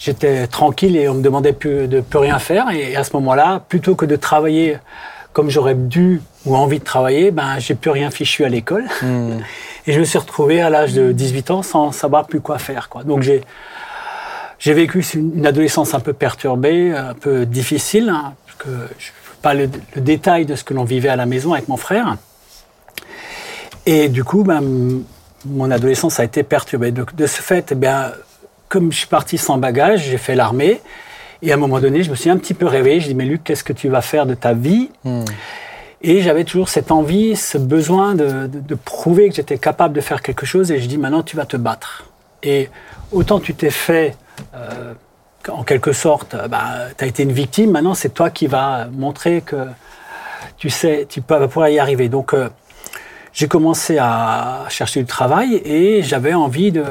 j'étais 0.02 0.46
tranquille 0.46 0.96
et 0.96 1.08
on 1.08 1.14
me 1.14 1.22
demandait 1.22 1.52
plus, 1.52 1.86
de 1.88 2.00
plus 2.00 2.18
rien 2.18 2.38
faire. 2.38 2.70
Et 2.70 2.96
à 2.96 3.04
ce 3.04 3.12
moment-là, 3.14 3.62
plutôt 3.68 3.94
que 3.94 4.04
de 4.04 4.16
travailler 4.16 4.78
comme 5.32 5.48
j'aurais 5.48 5.74
dû 5.74 6.20
ou 6.44 6.56
envie 6.56 6.78
de 6.78 6.84
travailler, 6.84 7.30
ben 7.30 7.58
j'ai 7.58 7.74
plus 7.74 7.90
rien 7.90 8.10
fichu 8.10 8.44
à 8.44 8.48
l'école. 8.48 8.84
Hmm. 9.00 9.38
Et 9.86 9.92
je 9.92 9.98
me 9.98 10.04
suis 10.04 10.18
retrouvé 10.18 10.60
à 10.60 10.70
l'âge 10.70 10.92
de 10.92 11.10
18 11.10 11.50
ans 11.50 11.62
sans 11.62 11.90
savoir 11.90 12.26
plus 12.26 12.40
quoi 12.40 12.58
faire. 12.58 12.88
Quoi. 12.88 13.02
Donc 13.04 13.22
j'ai 13.22 13.42
j'ai 14.58 14.74
vécu 14.74 15.04
une 15.14 15.44
adolescence 15.44 15.92
un 15.92 15.98
peu 15.98 16.12
perturbée, 16.12 16.92
un 16.92 17.14
peu 17.14 17.46
difficile, 17.46 18.10
hein, 18.10 18.34
parce 18.46 18.58
que 18.58 18.68
je 18.98 19.10
pas 19.42 19.54
le, 19.54 19.68
le 19.96 20.00
détail 20.00 20.46
de 20.46 20.54
ce 20.54 20.62
que 20.62 20.72
l'on 20.72 20.84
vivait 20.84 21.08
à 21.08 21.16
la 21.16 21.26
maison 21.26 21.52
avec 21.52 21.66
mon 21.66 21.76
frère. 21.76 22.16
Et 23.86 24.08
du 24.08 24.22
coup, 24.22 24.44
ben, 24.44 24.62
mon 25.44 25.70
adolescence 25.72 26.20
a 26.20 26.24
été 26.24 26.44
perturbée. 26.44 26.92
De, 26.92 27.04
de 27.12 27.26
ce 27.26 27.42
fait, 27.42 27.72
eh 27.72 27.74
bien, 27.74 28.12
comme 28.72 28.90
je 28.90 28.96
suis 28.98 29.06
parti 29.06 29.36
sans 29.36 29.58
bagage, 29.58 30.04
j'ai 30.08 30.16
fait 30.16 30.34
l'armée. 30.34 30.80
Et 31.42 31.50
à 31.52 31.54
un 31.56 31.58
moment 31.58 31.78
donné, 31.78 32.02
je 32.02 32.10
me 32.10 32.14
suis 32.14 32.30
un 32.30 32.38
petit 32.38 32.54
peu 32.54 32.66
réveillé. 32.66 33.00
Je 33.00 33.08
dis, 33.08 33.14
mais 33.14 33.26
Luc, 33.26 33.44
qu'est-ce 33.44 33.64
que 33.64 33.74
tu 33.74 33.88
vas 33.88 34.00
faire 34.00 34.24
de 34.26 34.34
ta 34.34 34.54
vie 34.54 34.90
Hmm. 35.04 35.24
et 36.00 36.22
j'avais 36.22 36.44
toujours 36.44 36.68
cette 36.70 36.90
envie, 36.90 37.36
ce 37.36 37.58
besoin 37.58 38.14
de, 38.14 38.46
de- 38.46 38.60
de 38.60 38.74
prouver 38.74 39.28
que 39.28 39.34
j'étais 39.34 39.58
capable 39.58 39.94
de 39.94 40.00
faire 40.00 40.22
quelque 40.22 40.46
chose. 40.46 40.70
Et 40.72 40.78
je 40.80 40.86
dis 40.86 40.96
maintenant, 40.98 41.22
tu 41.22 41.36
vas 41.36 41.44
te 41.44 41.56
battre. 41.58 41.90
Et 42.42 42.70
autant 43.12 43.38
tu 43.40 43.54
t'es 43.54 43.70
fait, 43.70 44.16
euh, 44.54 44.94
en 45.48 45.64
quelque 45.64 45.92
sorte, 45.92 46.32
euh, 46.34 46.48
bah, 46.48 46.64
tu 46.96 47.04
as 47.04 47.06
été 47.08 47.22
une 47.24 47.32
victime. 47.32 47.70
Maintenant, 47.72 47.94
c'est 47.94 48.14
toi 48.14 48.30
qui 48.30 48.46
vas 48.46 48.86
montrer 48.90 49.42
que 49.42 49.66
tu 50.56 50.70
sais, 50.70 51.06
tu 51.08 51.20
peux- 51.20 51.36
vas 51.36 51.48
pouvoir 51.48 51.68
y 51.68 51.78
arriver. 51.78 52.08
Donc, 52.08 52.32
euh, 52.34 52.48
j'ai 53.32 53.48
commencé 53.48 53.98
à 53.98 54.64
chercher 54.70 55.00
du 55.00 55.06
travail 55.06 55.60
et 55.64 56.02
j'avais 56.02 56.34
envie 56.34 56.70
de, 56.72 56.84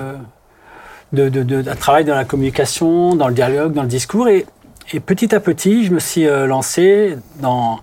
de, 1.14 1.30
de, 1.30 1.44
de- 1.44 1.62
de 1.62 1.74
travailler 1.74 2.06
dans 2.06 2.16
la 2.16 2.26
communication, 2.26 3.16
dans 3.16 3.28
le 3.28 3.34
dialogue, 3.34 3.74
dans 3.74 3.84
le 3.84 3.88
discours. 3.88 4.28
Et, 4.30 4.46
et 4.94 5.00
petit 5.00 5.34
à 5.36 5.40
petit, 5.40 5.86
je 5.86 5.92
me 5.94 6.00
suis 6.00 6.28
euh, 6.28 6.46
lancé 6.48 7.18
dans. 7.40 7.80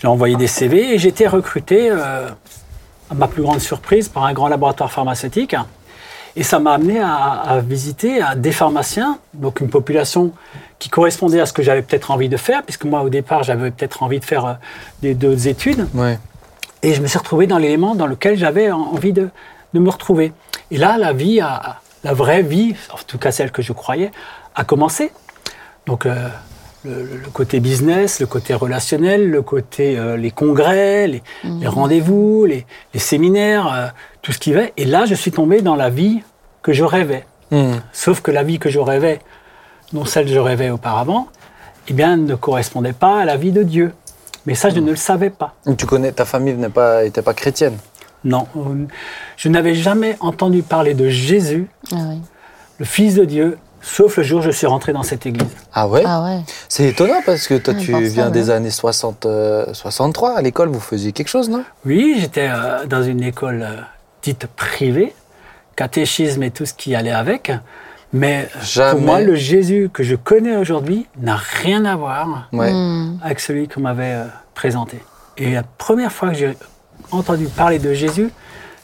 J'ai 0.00 0.08
envoyé 0.08 0.36
des 0.36 0.46
CV 0.48 0.94
et 0.94 0.98
j'ai 0.98 1.08
été 1.08 1.26
recruté, 1.26 1.88
euh, 1.90 2.28
à 3.10 3.14
ma 3.14 3.28
plus 3.28 3.42
grande 3.42 3.60
surprise, 3.60 4.08
par 4.08 4.24
un 4.24 4.32
grand 4.32 4.48
laboratoire 4.48 4.90
pharmaceutique. 4.90 5.54
Et 6.36 6.42
ça 6.42 6.58
m'a 6.58 6.72
amené 6.72 6.98
à, 7.00 7.14
à 7.14 7.60
visiter 7.60 8.20
à 8.20 8.34
des 8.34 8.50
pharmaciens, 8.50 9.18
donc 9.34 9.60
une 9.60 9.68
population 9.68 10.32
qui 10.80 10.88
correspondait 10.88 11.40
à 11.40 11.46
ce 11.46 11.52
que 11.52 11.62
j'avais 11.62 11.82
peut-être 11.82 12.10
envie 12.10 12.28
de 12.28 12.36
faire, 12.36 12.64
puisque 12.64 12.84
moi 12.86 13.02
au 13.02 13.08
départ 13.08 13.44
j'avais 13.44 13.70
peut-être 13.70 14.02
envie 14.02 14.18
de 14.18 14.24
faire 14.24 14.44
euh, 14.46 14.52
des 15.00 15.14
d'autres 15.14 15.46
études. 15.46 15.86
Ouais. 15.94 16.18
Et 16.82 16.92
je 16.92 17.00
me 17.00 17.06
suis 17.06 17.18
retrouvé 17.18 17.46
dans 17.46 17.56
l'élément 17.58 17.94
dans 17.94 18.08
lequel 18.08 18.36
j'avais 18.36 18.72
en- 18.72 18.80
envie 18.80 19.12
de, 19.12 19.28
de 19.74 19.78
me 19.78 19.88
retrouver. 19.88 20.32
Et 20.72 20.76
là, 20.76 20.98
la 20.98 21.12
vie, 21.12 21.40
a, 21.40 21.80
la 22.04 22.12
vraie 22.12 22.42
vie, 22.42 22.76
en 22.92 22.98
tout 23.06 23.18
cas 23.18 23.32
celle 23.32 23.50
que 23.50 23.62
je 23.62 23.72
croyais, 23.72 24.12
a 24.54 24.64
commencé. 24.64 25.10
Donc 25.86 26.06
euh, 26.06 26.28
le, 26.84 27.30
côté 27.32 27.60
business, 27.60 28.20
le 28.20 28.26
côté 28.26 28.54
relationnel, 28.54 29.30
le 29.30 29.42
côté 29.42 29.98
euh, 29.98 30.16
les 30.16 30.30
congrès, 30.30 31.08
les, 31.08 31.22
les 31.44 31.66
rendez-vous, 31.66 32.44
les, 32.44 32.66
les 32.92 33.00
séminaires, 33.00 33.72
euh, 33.72 33.86
tout 34.22 34.32
ce 34.32 34.38
qui 34.38 34.52
va. 34.52 34.62
Et 34.76 34.84
là, 34.84 35.06
je 35.06 35.14
suis 35.14 35.32
tombé 35.32 35.62
dans 35.62 35.76
la 35.76 35.90
vie 35.90 36.22
que 36.62 36.72
je 36.72 36.84
rêvais. 36.84 37.26
Hmm. 37.50 37.74
Sauf 37.92 38.20
que 38.20 38.30
la 38.30 38.42
vie 38.42 38.58
que 38.58 38.70
je 38.70 38.78
rêvais, 38.78 39.20
non 39.92 40.04
celle 40.04 40.26
que 40.26 40.32
je 40.32 40.38
rêvais 40.38 40.70
auparavant, 40.70 41.28
eh 41.88 41.92
bien, 41.92 42.16
ne 42.16 42.34
correspondait 42.34 42.94
pas 42.94 43.20
à 43.20 43.24
la 43.24 43.36
vie 43.36 43.52
de 43.52 43.62
Dieu. 43.62 43.92
Mais 44.46 44.54
ça, 44.54 44.68
je 44.68 44.80
ne 44.80 44.90
le 44.90 44.96
savais 44.96 45.30
pas. 45.30 45.54
Tu 45.78 45.86
connais, 45.86 46.12
ta 46.12 46.24
famille 46.26 46.54
n'est 46.54 46.68
pas, 46.68 47.04
était 47.04 47.22
pas 47.22 47.32
chrétienne. 47.32 47.76
Non, 48.24 48.46
je 49.36 49.48
n'avais 49.48 49.74
jamais 49.74 50.16
entendu 50.20 50.62
parler 50.62 50.94
de 50.94 51.08
Jésus, 51.08 51.68
Ah 51.92 51.96
oui. 52.08 52.20
le 52.78 52.84
Fils 52.84 53.14
de 53.14 53.24
Dieu, 53.24 53.58
sauf 53.82 54.16
le 54.16 54.22
jour 54.22 54.40
où 54.40 54.42
je 54.42 54.50
suis 54.50 54.66
rentré 54.66 54.92
dans 54.94 55.02
cette 55.02 55.26
église. 55.26 55.48
Ah 55.74 55.86
ouais? 55.88 56.02
Ah 56.06 56.22
ouais. 56.24 56.40
C'est 56.68 56.84
étonnant 56.88 57.20
parce 57.26 57.46
que 57.46 57.58
toi, 57.58 57.74
Ouais, 57.74 57.80
tu 57.80 57.92
ça, 57.92 58.00
viens 58.00 58.24
ouais. 58.26 58.30
des 58.32 58.48
années 58.50 58.70
60, 58.70 59.26
euh, 59.26 59.66
63. 59.74 60.36
À 60.38 60.42
l'école, 60.42 60.68
vous 60.70 60.80
faisiez 60.80 61.12
quelque 61.12 61.28
chose, 61.28 61.50
non? 61.50 61.64
Oui, 61.84 62.16
j'étais 62.18 62.48
euh, 62.50 62.86
dans 62.86 63.02
une 63.02 63.22
école 63.22 63.62
euh, 63.62 63.76
dite 64.22 64.46
privée, 64.56 65.14
catéchisme 65.76 66.42
et 66.42 66.50
tout 66.50 66.64
ce 66.64 66.72
qui 66.74 66.94
allait 66.94 67.10
avec. 67.12 67.52
Mais 68.14 68.48
euh, 68.56 68.58
Jamais. 68.62 68.90
pour 68.92 69.00
moi, 69.02 69.20
le 69.20 69.34
Jésus 69.34 69.90
que 69.92 70.02
je 70.02 70.14
connais 70.14 70.56
aujourd'hui 70.56 71.06
n'a 71.20 71.36
rien 71.36 71.84
à 71.84 71.96
voir 71.96 72.48
Ouais. 72.52 72.72
Hmm. 72.72 73.18
avec 73.22 73.40
celui 73.40 73.68
qu'on 73.68 73.80
m'avait 73.80 74.14
euh, 74.14 74.24
présenté. 74.54 74.98
Et 75.36 75.50
la 75.52 75.64
première 75.64 76.12
fois 76.12 76.30
que 76.30 76.36
j'ai 76.36 76.56
entendu 77.10 77.46
parler 77.46 77.78
de 77.78 77.92
Jésus, 77.94 78.30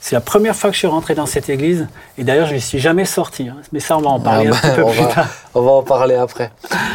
c'est 0.03 0.15
la 0.15 0.21
première 0.23 0.57
fois 0.57 0.71
que 0.71 0.75
je 0.75 0.79
suis 0.79 0.87
rentré 0.87 1.15
dans 1.15 1.27
cette 1.27 1.51
église. 1.51 1.87
Et 2.17 2.25
d'ailleurs, 2.25 2.47
je 2.47 2.55
ne 2.55 2.59
suis 2.59 2.79
jamais 2.79 3.05
sorti. 3.05 3.49
hein. 3.51 3.57
Mais 3.73 3.81
ça, 3.81 3.99
on 3.99 4.01
va 4.01 4.09
en 4.09 4.19
parler 4.21 4.49
Ah 4.51 4.55
un 4.55 4.59
petit 4.59 4.67
bah, 4.69 4.75
peu 4.77 4.83
on, 4.85 4.91
plus 4.93 5.01
va, 5.03 5.07
tard. 5.09 5.27
on 5.55 5.61
va 5.61 5.71
en 5.73 5.83
parler 5.83 6.15
après. 6.15 6.51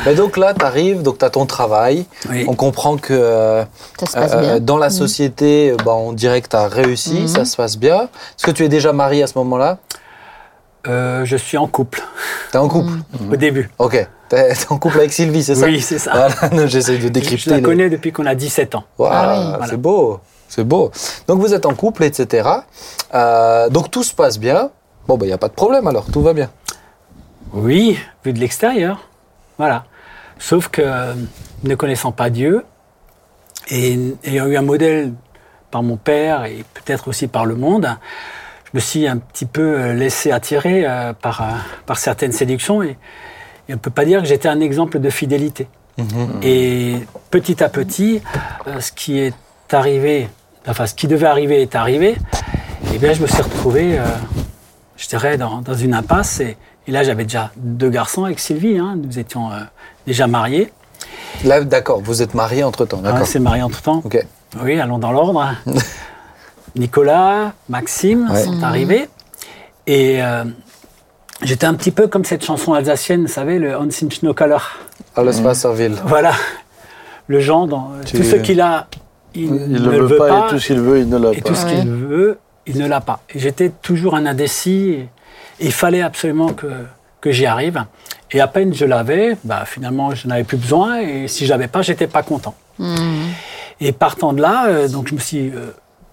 Mais 0.07 0.15
donc 0.15 0.37
là, 0.37 0.55
tu 0.55 0.65
arrives, 0.65 1.03
donc 1.03 1.19
tu 1.19 1.25
as 1.25 1.29
ton 1.29 1.45
travail. 1.45 2.05
Oui. 2.31 2.45
On 2.47 2.55
comprend 2.55 2.97
que 2.97 3.13
euh, 3.13 3.63
euh, 4.17 4.59
dans 4.59 4.77
la 4.77 4.89
société, 4.89 5.69
euh, 5.71 5.77
bah, 5.85 5.93
on 5.93 6.13
dirait 6.13 6.41
que 6.41 6.49
tu 6.49 6.55
as 6.55 6.67
réussi, 6.67 7.21
Mhm. 7.21 7.27
ça 7.27 7.45
se 7.45 7.55
passe 7.55 7.77
bien. 7.77 8.03
Est-ce 8.03 8.45
que 8.47 8.51
tu 8.51 8.63
es 8.65 8.69
déjà 8.69 8.91
marié 8.91 9.21
à 9.21 9.27
ce 9.27 9.37
moment-là? 9.37 9.77
Euh, 10.87 11.25
je 11.25 11.35
suis 11.35 11.57
en 11.57 11.67
couple 11.67 12.01
Tu 12.51 12.57
es 12.57 12.59
en 12.59 12.67
couple? 12.67 12.91
Au 13.31 13.35
début. 13.35 13.69
Ok. 13.79 14.07
Tu 14.29 14.35
es, 14.35 14.51
en 14.69 14.77
couple 14.77 14.97
avec 14.99 15.13
Sylvie, 15.13 15.43
c'est 15.43 15.55
ça? 15.55 15.65
Oui, 15.65 15.79
c'est 15.81 15.97
ça. 15.99 16.11
Voilà, 16.11 16.65
j'essaie 16.67 16.97
de 16.97 17.01
Je 17.03 17.07
décrypter. 17.09 17.49
la 17.51 17.57
les- 17.57 17.61
connais 17.63 17.89
depuis 17.89 18.11
qu'on 18.11 18.25
a 18.25 18.35
17 18.35 18.73
ans. 18.75 18.83
Voilà, 18.97 19.33
Ah 19.35 19.57
oui. 19.61 19.67
c'est 19.69 19.77
beau, 19.77 20.19
c'est 20.55 20.63
beau. 20.63 20.91
Donc 21.27 21.39
vous 21.39 21.53
êtes 21.53 21.65
en 21.65 21.75
couple, 21.75 22.03
etc. 22.03 22.49
Euh, 23.13 23.69
donc 23.69 23.91
tout 23.91 24.03
se 24.03 24.13
passe 24.13 24.39
bien. 24.39 24.71
Bon, 25.07 25.17
il 25.21 25.27
n'y 25.27 25.33
a 25.33 25.37
pas 25.37 25.49
de 25.49 25.53
problème 25.53 25.85
alors, 25.87 26.05
tout 26.11 26.21
va 26.21 26.33
bien. 26.33 26.49
Oui, 27.53 27.99
vu 28.23 28.31
de 28.31 28.39
l'extérieur. 28.39 29.07
Voilà. 29.57 29.85
Sauf 30.39 30.69
que, 30.69 31.13
ne 31.63 31.75
connaissant 31.75 32.11
pas 32.11 32.29
Dieu, 32.29 32.65
et 33.69 33.99
ayant 34.23 34.45
eu 34.47 34.57
un 34.57 34.61
modèle 34.61 35.13
par 35.71 35.83
mon 35.83 35.97
père 35.97 36.45
et 36.45 36.63
peut-être 36.73 37.07
aussi 37.07 37.27
par 37.27 37.45
le 37.45 37.55
monde, 37.55 37.89
je 38.65 38.71
me 38.73 38.79
suis 38.79 39.07
un 39.07 39.17
petit 39.17 39.45
peu 39.45 39.61
euh, 39.61 39.93
laissé 39.93 40.31
attirer 40.31 40.85
euh, 40.85 41.13
par, 41.13 41.43
par 41.85 41.97
certaines 41.97 42.31
séductions 42.31 42.81
et, 42.83 42.97
et 43.67 43.71
on 43.71 43.73
ne 43.73 43.79
peut 43.79 43.91
pas 43.91 44.05
dire 44.05 44.21
que 44.21 44.27
j'étais 44.27 44.49
un 44.49 44.61
exemple 44.61 44.99
de 44.99 45.09
fidélité. 45.09 45.67
Et 46.43 46.97
petit 47.31 47.63
à 47.63 47.69
petit, 47.69 48.21
ce 48.79 48.91
qui 48.91 49.19
est 49.19 49.33
arrivé, 49.71 50.29
enfin 50.67 50.85
ce 50.87 50.93
qui 50.95 51.07
devait 51.07 51.25
arriver 51.27 51.61
est 51.61 51.75
arrivé, 51.75 52.15
et 52.93 52.97
bien 52.97 53.13
je 53.13 53.21
me 53.21 53.27
suis 53.27 53.41
retrouvé, 53.41 53.97
euh, 53.99 54.03
je 54.97 55.07
dirais, 55.07 55.37
dans, 55.37 55.61
dans 55.61 55.73
une 55.75 55.93
impasse. 55.93 56.39
Et, 56.39 56.57
et 56.87 56.91
là, 56.91 57.03
j'avais 57.03 57.23
déjà 57.23 57.51
deux 57.57 57.89
garçons 57.89 58.23
avec 58.25 58.39
Sylvie, 58.39 58.77
hein, 58.77 58.95
nous 58.97 59.17
étions 59.19 59.51
euh, 59.51 59.55
déjà 60.07 60.27
mariés. 60.27 60.71
Là, 61.43 61.63
d'accord, 61.63 62.01
vous 62.01 62.21
êtes 62.21 62.33
mariés 62.33 62.63
entre-temps, 62.63 62.97
d'accord. 63.01 63.25
c'est 63.27 63.39
marié 63.39 63.61
entre 63.63 63.81
temps. 63.81 64.01
ok. 64.03 64.25
Oui, 64.63 64.79
allons 64.79 64.99
dans 64.99 65.11
l'ordre. 65.11 65.53
Nicolas, 66.75 67.53
Maxime 67.69 68.29
Ouais. 68.31 68.43
sont 68.43 68.61
arrivés. 68.63 69.07
Et 69.87 70.21
euh, 70.23 70.43
j'étais 71.41 71.65
un 71.65 71.73
petit 71.73 71.91
peu 71.91 72.07
comme 72.07 72.25
cette 72.25 72.43
chanson 72.43 72.73
alsacienne, 72.73 73.21
vous 73.23 73.27
savez, 73.31 73.59
le 73.59 73.75
Hans 73.77 73.83
im 73.87 74.09
Schnokaler. 74.09 74.57
Alles 75.15 75.41
Wasserville. 75.41 75.95
Voilà. 76.05 76.33
Le 77.27 77.39
genre, 77.39 77.67
dans, 77.67 77.91
Tu- 78.05 78.17
tout 78.17 78.23
ce 78.23 78.35
qu'il 78.35 78.61
a, 78.61 78.87
il, 79.35 79.43
Il 79.43 79.81
ne 79.83 79.89
le 79.89 80.05
veut 80.05 80.17
pas, 80.17 80.47
et 80.47 80.49
tout 80.49 80.59
ce 80.59 80.67
qu'il 80.67 80.79
veut, 80.79 80.99
il 80.99 81.09
ne 81.09 81.17
l'a 81.17 81.31
et 81.31 81.41
pas. 81.41 81.49
tout 81.49 81.55
ce 81.55 81.65
qu'il 81.65 81.89
veut, 81.89 82.39
il 82.65 82.77
ne 82.77 82.87
l'a 82.87 83.01
pas. 83.01 83.19
Et 83.33 83.39
j'étais 83.39 83.69
toujours 83.69 84.15
un 84.15 84.25
indécis. 84.25 84.89
Et, 84.89 85.09
il 85.59 85.71
fallait 85.71 86.01
absolument 86.01 86.49
que, 86.49 86.67
que 87.21 87.31
j'y 87.31 87.45
arrive. 87.45 87.85
Et 88.31 88.41
à 88.41 88.47
peine 88.47 88.73
je 88.73 88.85
l'avais, 88.85 89.37
bah, 89.43 89.63
finalement, 89.65 90.13
je 90.13 90.27
n'avais 90.27 90.43
plus 90.43 90.57
besoin. 90.57 90.99
Et 90.99 91.27
si 91.27 91.45
je 91.45 91.51
l'avais 91.51 91.67
pas, 91.67 91.81
j'étais 91.81 92.07
pas 92.07 92.23
content. 92.23 92.55
Et 93.79 93.91
partant 93.91 94.33
de 94.33 94.41
là, 94.41 94.67
euh, 94.67 94.87
donc 94.87 95.07
je 95.07 95.15
me 95.15 95.19
suis 95.19 95.49
euh, 95.49 95.71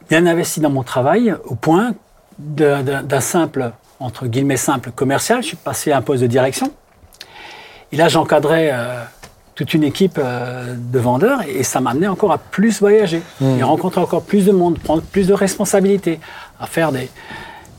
bien 0.08 0.26
investi 0.26 0.60
dans 0.60 0.70
mon 0.70 0.82
travail 0.82 1.34
au 1.44 1.54
point 1.54 1.94
d'un 2.38 3.20
simple, 3.20 3.72
entre 4.00 4.26
guillemets, 4.26 4.56
simple 4.56 4.90
commercial. 4.90 5.42
Je 5.42 5.48
suis 5.48 5.56
passé 5.56 5.92
à 5.92 5.98
un 5.98 6.02
poste 6.02 6.22
de 6.22 6.26
direction. 6.26 6.72
Et 7.92 7.96
là, 7.96 8.08
j'encadrais 8.08 8.70
euh, 8.72 9.02
toute 9.54 9.74
une 9.74 9.84
équipe 9.84 10.18
euh, 10.18 10.74
de 10.76 10.98
vendeurs 10.98 11.40
et 11.46 11.62
ça 11.62 11.80
m'amenait 11.80 12.08
encore 12.08 12.32
à 12.32 12.38
plus 12.38 12.80
voyager. 12.80 13.22
Et 13.40 13.62
rencontrer 13.62 14.00
encore 14.00 14.22
plus 14.22 14.46
de 14.46 14.52
monde, 14.52 14.78
prendre 14.78 15.02
plus 15.02 15.26
de 15.26 15.34
responsabilités, 15.34 16.20
à 16.58 16.66
faire 16.66 16.90
des, 16.92 17.10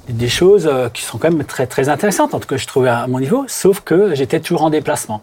des 0.09 0.29
choses 0.29 0.67
euh, 0.71 0.89
qui 0.89 1.01
sont 1.01 1.17
quand 1.17 1.31
même 1.31 1.43
très, 1.45 1.65
très 1.67 1.89
intéressantes, 1.89 2.33
en 2.33 2.39
tout 2.39 2.47
cas 2.47 2.57
je 2.57 2.67
trouvais 2.67 2.89
à 2.89 3.07
mon 3.07 3.19
niveau, 3.19 3.45
sauf 3.47 3.81
que 3.81 4.13
j'étais 4.15 4.39
toujours 4.39 4.63
en 4.63 4.69
déplacement. 4.69 5.21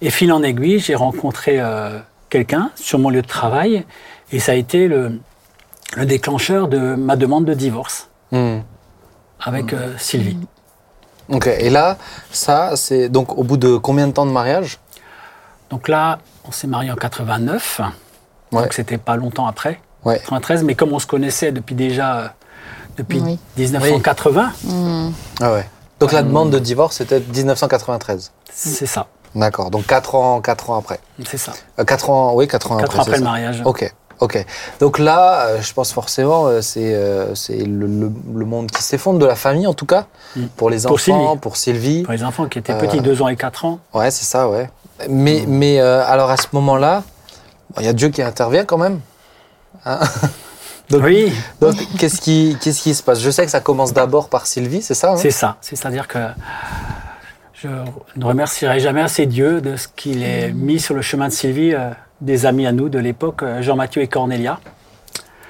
Et 0.00 0.10
fil 0.10 0.32
en 0.32 0.42
aiguille, 0.42 0.78
j'ai 0.78 0.94
rencontré 0.94 1.56
euh, 1.58 1.98
quelqu'un 2.30 2.70
sur 2.76 2.98
mon 2.98 3.10
lieu 3.10 3.22
de 3.22 3.26
travail 3.26 3.84
et 4.32 4.38
ça 4.38 4.52
a 4.52 4.54
été 4.54 4.88
le, 4.88 5.20
le 5.96 6.06
déclencheur 6.06 6.68
de 6.68 6.94
ma 6.94 7.16
demande 7.16 7.44
de 7.44 7.54
divorce 7.54 8.08
Hmm. 8.32 8.60
avec 9.40 9.74
euh, 9.74 9.92
Sylvie. 9.98 10.38
Ok, 11.28 11.46
et 11.46 11.68
là, 11.68 11.98
ça, 12.30 12.76
c'est 12.76 13.10
donc 13.10 13.36
au 13.36 13.44
bout 13.44 13.58
de 13.58 13.76
combien 13.76 14.06
de 14.06 14.12
temps 14.12 14.24
de 14.24 14.30
mariage? 14.30 14.78
Donc 15.72 15.88
là, 15.88 16.18
on 16.46 16.52
s'est 16.52 16.66
marié 16.66 16.90
en 16.92 16.96
89, 16.96 17.80
Ouais. 18.52 18.62
donc 18.62 18.74
c'était 18.74 18.98
pas 18.98 19.16
longtemps 19.16 19.46
après, 19.46 19.80
Ouais. 20.04 20.18
93, 20.18 20.64
mais 20.64 20.74
comme 20.74 20.92
on 20.92 20.98
se 20.98 21.06
connaissait 21.06 21.50
depuis 21.50 21.74
déjà 21.74 22.18
euh, 22.18 22.28
depuis 22.98 23.20
Oui. 23.20 23.38
1980, 23.56 24.52
Ah 25.40 25.52
ouais. 25.52 25.66
Donc 25.98 26.12
la 26.12 26.22
demande 26.22 26.50
de 26.50 26.58
divorce, 26.58 26.96
c'était 26.98 27.20
1993. 27.20 28.32
c'est 28.52 28.84
ça, 28.86 29.06
D'accord, 29.34 29.70
donc 29.70 29.86
4 29.86 30.14
ans, 30.14 30.42
4 30.42 30.68
ans 30.68 30.76
après. 30.76 31.00
c'est 31.26 31.38
ça. 31.38 31.52
Euh, 31.78 31.84
4 31.84 32.10
ans, 32.10 32.34
oui, 32.34 32.46
4 32.46 32.70
ans 32.72 32.76
4 32.76 32.84
après. 32.84 32.98
ans 32.98 33.02
après 33.02 33.12
c'est 33.14 33.18
le 33.20 33.24
ça. 33.24 33.30
mariage. 33.30 33.62
Ok, 33.64 33.94
ok. 34.20 34.44
Donc 34.80 34.98
là, 34.98 35.46
euh, 35.46 35.62
je 35.62 35.72
pense 35.72 35.90
forcément, 35.90 36.48
euh, 36.48 36.60
c'est 36.60 36.94
euh, 36.94 37.34
c'est 37.34 37.56
le, 37.64 37.86
le- 37.86 38.12
le 38.34 38.44
monde 38.44 38.70
qui 38.70 38.82
s'effondre 38.82 39.18
de 39.18 39.24
la 39.24 39.36
famille, 39.36 39.66
en 39.66 39.72
tout 39.72 39.86
cas, 39.86 40.04
Mm. 40.36 40.44
pour 40.56 40.68
les 40.68 40.82
Pour 40.82 40.92
enfants, 40.92 40.98
Sylvie. 40.98 41.38
pour 41.40 41.56
Sylvie. 41.56 42.02
Pour 42.02 42.12
les 42.12 42.24
enfants 42.24 42.46
qui 42.46 42.58
étaient 42.58 42.74
Euh, 42.74 42.78
petits, 42.80 43.00
2 43.00 43.22
ans 43.22 43.28
et 43.28 43.36
4 43.36 43.64
ans, 43.64 43.78
Ouais, 43.94 44.10
c'est 44.10 44.24
ça, 44.26 44.50
ouais. 44.50 44.68
Mais, 45.08 45.44
mais 45.46 45.80
euh, 45.80 46.04
alors 46.06 46.30
à 46.30 46.36
ce 46.36 46.46
moment-là, 46.52 47.02
bon, 47.70 47.80
il 47.80 47.86
y 47.86 47.88
a 47.88 47.92
Dieu 47.92 48.08
qui 48.08 48.22
intervient 48.22 48.64
quand 48.64 48.78
même. 48.78 49.00
Hein 49.84 50.00
donc, 50.90 51.02
oui, 51.04 51.32
donc 51.60 51.74
qu'est-ce 51.98 52.20
qui, 52.20 52.56
qu'est-ce 52.60 52.82
qui 52.82 52.94
se 52.94 53.02
passe? 53.02 53.20
Je 53.20 53.30
sais 53.30 53.44
que 53.44 53.50
ça 53.50 53.60
commence 53.60 53.92
d'abord 53.92 54.28
par 54.28 54.46
Sylvie, 54.46 54.82
c'est 54.82 54.94
ça 54.94 55.12
hein? 55.12 55.16
C'est 55.16 55.30
ça. 55.30 55.56
C'est-à-dire 55.60 56.06
que 56.08 56.18
je 57.54 57.68
ne 58.16 58.24
remercierai 58.24 58.80
jamais 58.80 59.02
assez 59.02 59.26
Dieu 59.26 59.60
de 59.60 59.76
ce 59.76 59.86
qu'il 59.88 60.22
ait 60.22 60.52
mis 60.52 60.80
sur 60.80 60.94
le 60.94 61.02
chemin 61.02 61.28
de 61.28 61.32
Sylvie 61.32 61.74
euh, 61.74 61.90
des 62.20 62.46
amis 62.46 62.66
à 62.66 62.72
nous 62.72 62.88
de 62.88 62.98
l'époque, 62.98 63.42
euh, 63.42 63.62
Jean-Mathieu 63.62 64.02
et 64.02 64.08
Cornélia. 64.08 64.58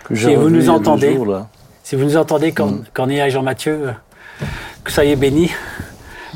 Que 0.04 0.14
Si 0.14 0.34
vous 0.34 0.50
nous 0.50 0.68
entendez. 0.68 1.14
jours, 1.14 1.26
là. 1.26 1.46
Si 1.82 1.96
vous 1.96 2.04
nous 2.04 2.16
entendez, 2.16 2.52
Cor- 2.52 2.72
Cornélia 2.92 3.26
et 3.26 3.30
Jean-Mathieu, 3.30 3.88
euh, 3.88 4.44
que 4.84 4.90
soyez 4.92 5.16
bénis 5.16 5.50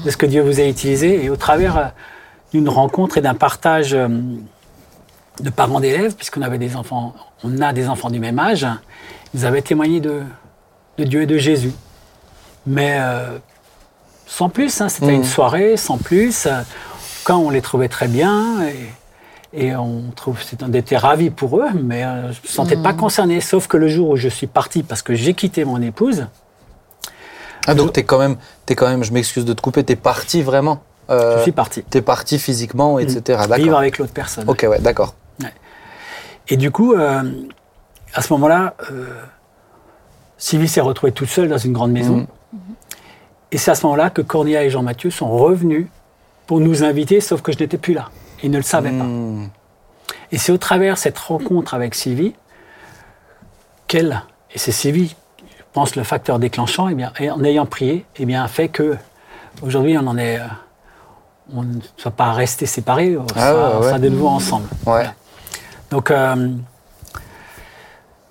de 0.05 0.11
ce 0.11 0.17
que 0.17 0.27
Dieu 0.27 0.43
vous 0.43 0.61
a 0.61 0.65
utilisé. 0.65 1.25
Et 1.25 1.31
au 1.31 1.37
travers 1.37 1.77
euh, 1.77 1.85
d'une 2.53 2.69
rencontre 2.69 3.19
et 3.19 3.21
d'un 3.21 3.35
partage 3.35 3.93
euh, 3.95 4.09
de 5.41 5.51
parents 5.51 5.81
d'élèves, 5.81 6.15
puisqu'on 6.15 6.43
avait 6.43 6.59
des 6.59 6.77
enfants, 6.77 7.15
on 7.45 7.61
a 7.61 7.73
des 7.73 7.89
enfants 7.89 8.11
du 8.11 8.19
même 8.21 8.39
âge, 8.39 8.67
ils 9.35 9.45
avaient 9.45 9.63
témoigné 9.63 10.01
de, 10.01 10.23
de 10.99 11.05
Dieu 11.05 11.23
et 11.23 11.27
de 11.27 11.37
Jésus. 11.39 11.73
Mais 12.67 12.97
euh, 13.01 13.39
sans 14.27 14.49
plus, 14.49 14.81
hein, 14.81 14.89
c'était 14.89 15.07
Mhm. 15.07 15.15
une 15.17 15.25
soirée, 15.25 15.77
sans 15.77 15.99
plus. 15.99 16.47
Euh, 16.47 16.63
Quand 17.25 17.39
on 17.39 17.51
les 17.51 17.61
trouvait 17.61 17.89
très 17.89 18.07
bien, 18.07 18.63
et, 18.69 19.67
et 19.67 19.75
on, 19.75 20.05
trouve, 20.15 20.41
c'est- 20.43 20.63
on 20.63 20.73
était 20.73 20.97
ravis 20.97 21.31
pour 21.31 21.59
eux, 21.59 21.69
mais 21.75 22.05
euh, 22.05 22.23
je 22.33 22.39
ne 22.39 22.43
me 22.45 22.49
sentais 22.49 22.77
pas 22.77 22.93
concerné. 22.93 23.41
Sauf 23.41 23.67
que 23.67 23.77
le 23.77 23.89
jour 23.89 24.11
où 24.11 24.17
je 24.17 24.29
suis 24.29 24.47
parti, 24.47 24.85
parce 24.85 25.03
que 25.03 25.15
j'ai 25.17 25.35
quitté 25.35 25.65
mon 25.65 25.83
épouse, 25.83 26.27
Ah, 27.67 27.75
donc 27.75 27.93
t'es 27.93 28.05
quand 28.05 28.19
même, 28.19 28.37
t'es 28.65 28.77
quand 28.77 28.87
même, 28.89 29.03
je 29.03 29.13
m'excuse 29.13 29.45
de 29.45 29.53
te 29.53 29.61
couper, 29.61 29.83
t'es 29.83 29.97
parti 29.97 30.41
vraiment? 30.41 30.83
Euh, 31.11 31.39
je 31.39 31.43
suis 31.43 31.53
parti. 31.53 31.83
T'es 31.83 32.03
parti 32.03 32.39
physiquement, 32.39 32.99
etc. 32.99 33.21
D'accord. 33.27 33.57
Vivre 33.57 33.79
avec 33.79 33.99
l'autre 33.99 34.13
personne. 34.13 34.49
Ok, 34.49 34.67
ouais, 34.69 34.81
d'accord. 34.81 35.15
Et 36.49 36.57
du 36.57 36.71
coup, 36.71 36.95
euh, 36.95 37.23
à 38.15 38.23
ce 38.23 38.33
moment-là, 38.35 38.75
euh, 38.93 39.07
Sylvie 40.39 40.69
s'est 40.69 40.81
retrouvée 40.81 41.13
toute 41.13 41.29
seule 41.29 41.49
dans 41.49 41.59
une 41.59 41.73
grande 41.73 41.91
maison. 41.91 42.27
Mhm. 42.53 42.61
Et 43.53 43.59
c'est 43.59 43.71
à 43.71 43.75
ce 43.75 43.85
moment-là 43.87 44.11
que 44.11 44.23
Cornelia 44.23 44.65
et 44.65 44.71
Jean-Mathieu 44.71 45.11
sont 45.11 45.29
revenus 45.29 45.89
pour 46.47 46.61
nous 46.61 46.85
inviter, 46.85 47.21
sauf 47.21 47.43
que 47.43 47.53
je 47.53 47.59
n'étais 47.59 47.79
plus 47.79 47.95
là. 47.95 48.11
Ils 48.43 48.51
ne 48.51 48.57
le 48.57 48.63
savaient 48.63 48.91
pas. 48.91 49.05
Hmm. 49.05 49.49
Et 50.31 50.39
c'est 50.39 50.53
au 50.53 50.59
travers 50.59 50.95
de 50.95 50.99
cette 50.99 51.19
rencontre 51.19 51.75
avec 51.75 51.95
Sylvie 51.95 52.35
qu'elle, 53.87 54.23
et 54.53 54.59
c'est 54.59 54.73
Sylvie, 54.73 55.15
je 55.39 55.63
pense, 55.73 55.97
le 55.97 56.03
facteur 56.03 56.39
déclenchant, 56.39 56.89
et 56.89 56.95
bien, 56.95 57.13
en 57.33 57.45
ayant 57.45 57.67
prié, 57.67 58.05
et 58.17 58.27
bien, 58.27 58.43
a 58.43 58.49
fait 58.49 58.69
que 58.69 58.97
aujourd'hui, 59.63 59.97
on 59.97 60.07
en 60.07 60.19
est, 60.19 60.39
euh, 60.39 60.45
on 61.55 61.63
ne 61.63 61.81
soit 61.97 62.11
pas 62.11 62.33
restés 62.33 62.67
séparés, 62.67 63.17
on 63.17 63.27
Ah 63.35 63.41
sera, 63.41 63.53
ouais, 63.55 63.75
on 63.77 63.81
ouais. 63.81 63.87
sera 63.89 63.99
de 63.99 64.09
nouveau 64.09 64.29
ensemble. 64.29 64.69
Ouais. 64.87 65.07
Donc, 65.91 66.11
euh, 66.11 66.49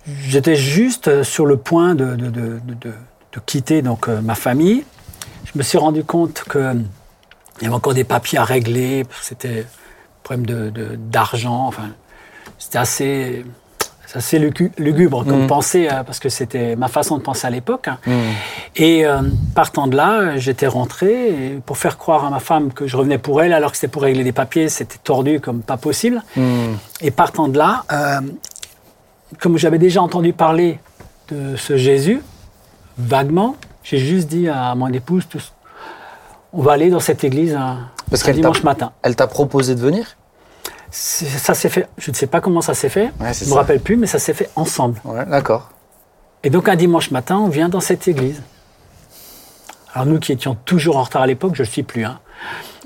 j'étais 0.07 0.55
juste 0.55 1.23
sur 1.23 1.45
le 1.45 1.57
point 1.57 1.95
de, 1.95 2.15
de- 2.15 2.29
de- 2.29 2.59
de- 2.81 2.93
quitter 3.45 3.81
donc, 3.81 4.07
euh, 4.07 4.21
ma 4.21 4.35
famille. 4.35 4.85
Je 5.45 5.57
me 5.57 5.63
suis 5.63 5.77
rendu 5.77 6.03
compte 6.05 6.43
qu'il 6.49 6.85
y 7.61 7.65
avait 7.65 7.75
encore 7.75 7.93
des 7.93 8.05
papiers 8.05 8.39
à 8.39 8.45
régler, 8.45 9.05
c'était 9.21 9.61
un 9.61 10.23
problème 10.23 10.45
de- 10.45 10.69
de- 10.69 10.95
d'argent. 10.95 11.65
enfin, 11.67 11.89
c'était 12.57 12.77
assez, 12.77 13.45
c'est 14.07 14.17
assez 14.17 14.39
lugu- 14.39 14.71
lugubre 14.77 15.23
comme 15.25 15.41
Mhm. 15.41 15.47
pensée, 15.47 15.87
euh, 15.91 16.03
parce 16.03 16.19
que 16.19 16.29
c'était 16.29 16.75
ma 16.75 16.87
façon 16.87 17.17
de 17.17 17.23
penser 17.23 17.47
à 17.47 17.49
l'époque. 17.49 17.87
Hmm. 18.05 18.11
Et 18.75 19.05
euh, 19.05 19.21
partant 19.55 19.87
de 19.87 19.95
là, 19.95 20.37
j'étais 20.37 20.67
rentré 20.67 21.29
et 21.29 21.49
pour 21.65 21.77
faire 21.77 21.97
croire 21.97 22.23
à 22.25 22.29
ma 22.29 22.39
femme 22.39 22.71
que 22.71 22.87
je 22.87 22.95
revenais 22.97 23.17
pour 23.17 23.41
elle, 23.41 23.53
alors 23.53 23.71
que 23.71 23.77
c'était 23.77 23.91
pour 23.91 24.03
régler 24.03 24.23
des 24.23 24.31
papiers, 24.31 24.69
c'était 24.69 24.97
tordu 25.03 25.39
comme 25.39 25.61
pas 25.61 25.77
possible. 25.77 26.21
Hmm. 26.35 26.73
Et 27.01 27.11
partant 27.11 27.47
de 27.47 27.57
là, 27.57 27.83
euh, 27.91 28.21
comme 29.39 29.57
j'avais 29.57 29.79
déjà 29.79 30.01
entendu 30.01 30.33
parler 30.33 30.79
de 31.29 31.55
ce 31.55 31.75
Jésus, 31.77 32.21
vaguement, 32.97 33.55
j'ai 33.83 33.97
juste 33.97 34.27
dit 34.27 34.47
à 34.47 34.75
mon 34.75 34.87
épouse, 34.93 35.23
on 36.53 36.61
va 36.61 36.73
aller 36.73 36.89
dans 36.89 36.99
cette 36.99 37.23
église 37.23 37.53
un, 37.55 37.79
Parce 38.09 38.21
un 38.21 38.25
qu'elle 38.27 38.35
t'a- 38.35 38.41
dimanche 38.41 38.63
matin. 38.63 38.91
Elle 39.01 39.15
t'a 39.15 39.27
proposé 39.27 39.75
de 39.75 39.79
venir? 39.81 40.05
C'est- 40.05 40.15
Ça 40.97 41.53
s'est 41.53 41.67
fait, 41.67 41.89
je 41.97 42.09
ne 42.09 42.15
sais 42.15 42.25
pas 42.25 42.39
comment 42.39 42.61
ça 42.61 42.73
s'est 42.73 42.87
fait, 42.87 43.11
Ouais, 43.19 43.33
je 43.33 43.43
ne 43.43 43.49
me 43.49 43.55
rappelle 43.55 43.81
plus, 43.81 43.97
mais 43.97 44.07
ça 44.07 44.17
s'est 44.17 44.33
fait 44.33 44.49
ensemble. 44.55 45.01
Ouais, 45.03 45.25
d'accord. 45.25 45.69
Et 46.41 46.49
donc 46.49 46.69
un 46.69 46.77
dimanche 46.77 47.11
matin, 47.11 47.37
on 47.37 47.49
vient 47.49 47.67
dans 47.67 47.81
cette 47.81 48.07
église. 48.07 48.41
Alors 49.93 50.05
nous 50.05 50.19
qui 50.19 50.31
étions 50.31 50.55
toujours 50.55 50.95
en 50.95 51.03
retard 51.03 51.23
à 51.23 51.27
l'époque, 51.27 51.51
je 51.53 51.63
ne 51.63 51.67
le 51.67 51.71
suis 51.71 51.83
plus, 51.83 52.05
hein. 52.05 52.19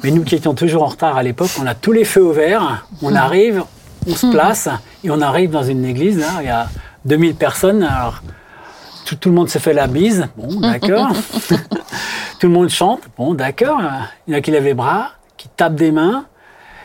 mais 0.01 0.09
nous 0.09 0.23
qui 0.23 0.33
étions 0.33 0.55
toujours 0.55 0.81
en 0.81 0.87
retard 0.87 1.17
à 1.17 1.23
l'époque, 1.23 1.51
on 1.61 1.67
a 1.67 1.75
tous 1.75 1.91
les 1.91 2.03
feux 2.03 2.23
au 2.23 2.31
vert, 2.31 2.87
on 3.03 3.13
arrive, 3.13 3.63
on 4.07 4.15
se 4.15 4.25
place, 4.25 4.69
et 5.03 5.11
on 5.11 5.21
arrive 5.21 5.51
dans 5.51 5.63
une 5.63 5.85
église, 5.85 6.17
là, 6.17 6.29
il 6.39 6.47
y 6.47 6.49
a 6.49 6.67
2000 7.05 7.35
personnes, 7.35 7.83
alors 7.83 8.23
tout, 9.05 9.17
tout 9.17 9.29
le 9.29 9.35
monde 9.35 9.49
se 9.49 9.59
fait 9.59 9.73
la 9.73 9.85
bise, 9.85 10.27
bon 10.35 10.61
d'accord, 10.61 11.09
tout 12.39 12.47
le 12.47 12.53
monde 12.53 12.69
chante, 12.69 13.01
bon 13.15 13.35
d'accord, 13.35 13.79
il 14.27 14.33
y 14.33 14.35
en 14.35 14.39
a 14.39 14.41
qui 14.41 14.49
lèvent 14.49 14.63
les 14.63 14.73
bras, 14.73 15.11
qui 15.37 15.47
tapent 15.47 15.75
des 15.75 15.91
mains, 15.91 16.25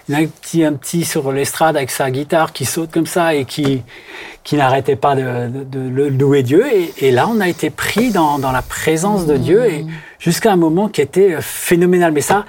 il 0.09 0.15
y 0.15 0.17
en 0.17 0.21
a 0.21 0.23
un 0.25 0.27
petit, 0.27 0.65
un 0.65 0.73
petit 0.75 1.05
sur 1.05 1.33
l'estrade 1.33 1.77
avec 1.77 1.91
sa 1.91 2.11
guitare 2.11 2.53
qui 2.53 2.65
saute 2.67 2.91
comme 2.93 3.07
ça 3.07 3.35
et 3.35 3.45
qui, 3.47 3.83
qui 4.43 4.57
n'arrêtait 4.57 4.97
pas 4.97 5.15
de, 5.15 5.49
de- 5.49 5.65
de 5.65 6.03
louer 6.09 6.43
Dieu. 6.43 6.67
Et, 6.73 6.93
et 6.99 7.11
là, 7.11 7.27
on 7.29 7.41
a 7.41 7.49
été 7.49 7.71
pris 7.71 8.11
dans, 8.11 8.39
dans 8.39 8.53
la 8.53 8.63
présence 8.63 9.25
de 9.27 9.37
Dieu 9.37 9.65
et 9.67 9.87
jusqu'à 10.19 10.53
un 10.53 10.57
moment 10.57 10.89
qui 10.89 11.01
était 11.01 11.35
euh, 11.35 11.41
phénoménal. 11.41 12.13
Mais 12.13 12.21
ça, 12.21 12.45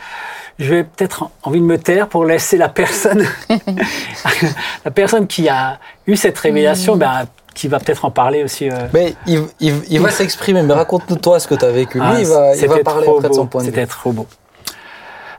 je 0.60 0.70
vais 0.74 0.84
peut-être 0.84 1.30
envie 1.43 1.60
de 1.62 1.66
me 1.66 1.78
taire 1.78 2.08
pour 2.10 2.26
laisser 2.26 2.58
la 2.58 2.68
personne, 2.70 3.26
la 4.86 4.91
personne 4.91 5.28
qui 5.28 5.47
a 5.49 5.80
eu 6.08 6.16
cette 6.16 6.38
révélation, 6.38 6.95
ben, 6.97 7.26
qui 7.53 7.68
va 7.70 7.80
peut-être 7.80 8.03
en 8.06 8.12
parler 8.12 8.43
aussi. 8.43 8.70
euh, 8.70 8.88
Mais 8.93 9.16
il, 9.28 9.43
il- 9.62 9.82
il 9.89 9.99
va 10.01 10.12
s'exprimer, 10.12 10.62
mais 10.62 10.74
raconte-nous 10.74 11.16
toi 11.18 11.39
ce 11.39 11.47
que 11.47 11.56
tu 11.56 11.64
as 11.66 11.72
vécu. 11.72 11.99
Lui, 11.99 12.08
ah, 12.10 12.20
il 12.20 12.28
va, 12.28 12.56
il 12.56 12.68
va 12.68 12.76
parler 12.84 13.08
après 13.08 13.30
de 13.30 13.34
son 13.34 13.47
point 13.47 13.62
de 13.62 13.68
vue. 13.68 13.72
C'était 13.74 13.88
trop 13.88 14.12
beau. 14.12 14.28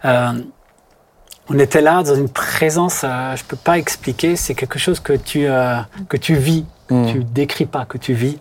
Euh, 0.04 0.32
on 1.49 1.59
était 1.59 1.80
là 1.80 2.03
dans 2.03 2.14
une 2.14 2.28
présence, 2.28 3.03
euh, 3.05 3.36
je 3.36 3.44
peux 3.44 3.57
pas 3.57 3.78
expliquer, 3.78 4.36
c'est 4.36 4.55
quelque 4.55 4.78
chose 4.78 5.01
que 5.01 5.12
tu, 5.12 5.47
euh, 5.47 5.76
que 6.09 6.16
tu 6.16 6.34
vis, 6.34 6.64
que 6.88 6.94
Mm. 6.94 7.12
tu 7.12 7.24
décris 7.24 7.66
pas, 7.66 7.84
que 7.84 7.99
tu 7.99 8.14
vis. 8.14 8.38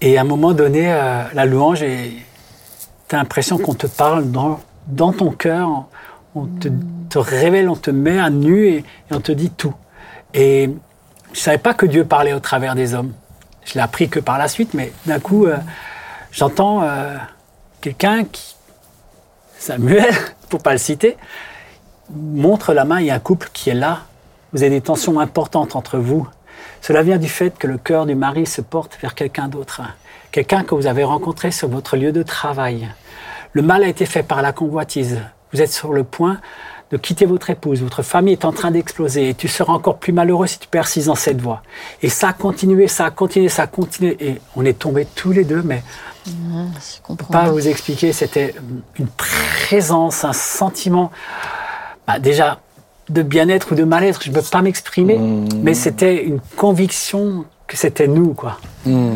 Et 0.00 0.18
à 0.18 0.20
un 0.20 0.24
moment 0.24 0.52
donné, 0.52 0.92
euh, 0.92 1.22
la 1.34 1.44
louange, 1.44 1.80
tu 1.80 3.14
as 3.14 3.18
l'impression 3.18 3.58
qu'on 3.58 3.74
te 3.74 3.86
parle 3.86 4.30
dans, 4.30 4.60
dans 4.86 5.12
ton 5.12 5.30
cœur, 5.30 5.86
on 6.34 6.46
te, 6.46 6.68
te 7.08 7.18
révèle, 7.18 7.68
on 7.68 7.76
te 7.76 7.90
met 7.90 8.18
à 8.18 8.30
nu 8.30 8.66
et, 8.68 8.76
et 8.78 8.84
on 9.12 9.20
te 9.20 9.32
dit 9.32 9.50
tout. 9.50 9.74
Et 10.34 10.70
je 11.32 11.40
savais 11.40 11.58
pas 11.58 11.74
que 11.74 11.86
Dieu 11.86 12.04
parlait 12.04 12.32
au 12.32 12.40
travers 12.40 12.74
des 12.74 12.94
hommes. 12.94 13.12
Je 13.64 13.74
l'ai 13.74 13.80
appris 13.80 14.08
que 14.08 14.20
par 14.20 14.38
la 14.38 14.48
suite, 14.48 14.74
mais 14.74 14.92
d'un 15.06 15.18
coup, 15.18 15.46
euh, 15.46 15.56
j'entends 16.30 16.82
euh, 16.82 17.16
quelqu'un 17.80 18.24
qui, 18.24 18.56
Samuel, 19.58 20.14
pour 20.48 20.62
pas 20.62 20.72
le 20.72 20.78
citer, 20.78 21.16
montre 22.10 22.74
la 22.74 22.84
main, 22.84 23.00
il 23.00 23.06
y 23.06 23.10
a 23.10 23.14
un 23.14 23.20
couple 23.20 23.50
qui 23.52 23.70
est 23.70 23.74
là. 23.74 24.00
Vous 24.52 24.62
avez 24.62 24.70
des 24.70 24.80
tensions 24.80 25.20
importantes 25.20 25.76
entre 25.76 25.98
vous. 25.98 26.26
Cela 26.80 27.02
vient 27.02 27.18
du 27.18 27.28
fait 27.28 27.56
que 27.58 27.66
le 27.66 27.78
cœur 27.78 28.06
du 28.06 28.14
mari 28.14 28.46
se 28.46 28.60
porte 28.60 28.98
vers 29.00 29.14
quelqu'un 29.14 29.48
d'autre, 29.48 29.82
quelqu'un 30.32 30.64
que 30.64 30.74
vous 30.74 30.86
avez 30.86 31.04
rencontré 31.04 31.50
sur 31.50 31.68
votre 31.68 31.96
lieu 31.96 32.12
de 32.12 32.22
travail. 32.22 32.88
Le 33.52 33.62
mal 33.62 33.82
a 33.84 33.88
été 33.88 34.06
fait 34.06 34.22
par 34.22 34.42
la 34.42 34.52
convoitise. 34.52 35.18
Vous 35.52 35.60
êtes 35.60 35.72
sur 35.72 35.92
le 35.92 36.04
point 36.04 36.38
de 36.90 36.96
quitter 36.96 37.26
votre 37.26 37.50
épouse, 37.50 37.82
votre 37.82 38.02
famille 38.02 38.32
est 38.32 38.44
en 38.46 38.52
train 38.52 38.70
d'exploser 38.70 39.28
et 39.28 39.34
tu 39.34 39.46
seras 39.46 39.74
encore 39.74 39.98
plus 39.98 40.12
malheureux 40.12 40.46
si 40.46 40.58
tu 40.58 40.68
persistes 40.68 41.08
dans 41.08 41.14
cette 41.14 41.40
voie. 41.40 41.62
Et 42.00 42.08
ça 42.08 42.30
a 42.30 42.32
continué, 42.32 42.88
ça 42.88 43.04
a 43.04 43.10
continué, 43.10 43.48
ça 43.48 43.64
a 43.64 43.66
continué 43.66 44.16
et 44.20 44.40
on 44.56 44.64
est 44.64 44.78
tombés 44.78 45.06
tous 45.14 45.32
les 45.32 45.44
deux, 45.44 45.62
mais 45.62 45.82
je 46.26 46.32
ne 47.12 47.16
peux 47.16 47.24
pas 47.26 47.50
vous 47.50 47.68
expliquer, 47.68 48.12
c'était 48.12 48.54
une 48.98 49.08
présence, 49.08 50.24
un 50.24 50.32
sentiment, 50.32 51.10
bah, 52.08 52.18
déjà 52.18 52.58
de 53.10 53.22
bien-être 53.22 53.72
ou 53.72 53.74
de 53.74 53.84
mal-être, 53.84 54.22
je 54.24 54.30
ne 54.30 54.34
peux 54.34 54.42
pas 54.42 54.62
m'exprimer, 54.62 55.18
mmh. 55.18 55.48
mais 55.62 55.74
c'était 55.74 56.24
une 56.24 56.40
conviction 56.56 57.44
que 57.66 57.76
c'était 57.76 58.08
nous, 58.08 58.32
quoi. 58.32 58.58
Mmh. 58.86 59.10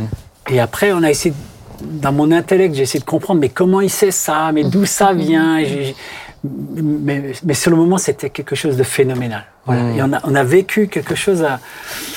Et 0.50 0.60
après, 0.60 0.92
on 0.92 1.02
a 1.02 1.10
essayé, 1.10 1.34
dans 1.80 2.12
mon 2.12 2.30
intellect, 2.30 2.74
j'ai 2.74 2.82
essayé 2.82 3.00
de 3.00 3.06
comprendre, 3.06 3.40
mais 3.40 3.48
comment 3.48 3.80
il 3.80 3.88
sait 3.88 4.10
ça, 4.10 4.52
mais 4.52 4.64
d'où 4.64 4.84
ça 4.84 5.14
mmh. 5.14 5.18
vient 5.18 5.58
mais, 6.44 7.32
mais, 7.44 7.54
sur 7.54 7.70
le 7.70 7.76
moment, 7.76 7.98
c'était 7.98 8.28
quelque 8.28 8.56
chose 8.56 8.76
de 8.76 8.82
phénoménal. 8.82 9.44
Voilà. 9.64 9.90
Et 9.92 10.02
on 10.02 10.12
a, 10.12 10.20
on 10.24 10.34
a, 10.34 10.42
vécu 10.42 10.88
quelque 10.88 11.14
chose 11.14 11.44
à, 11.44 11.60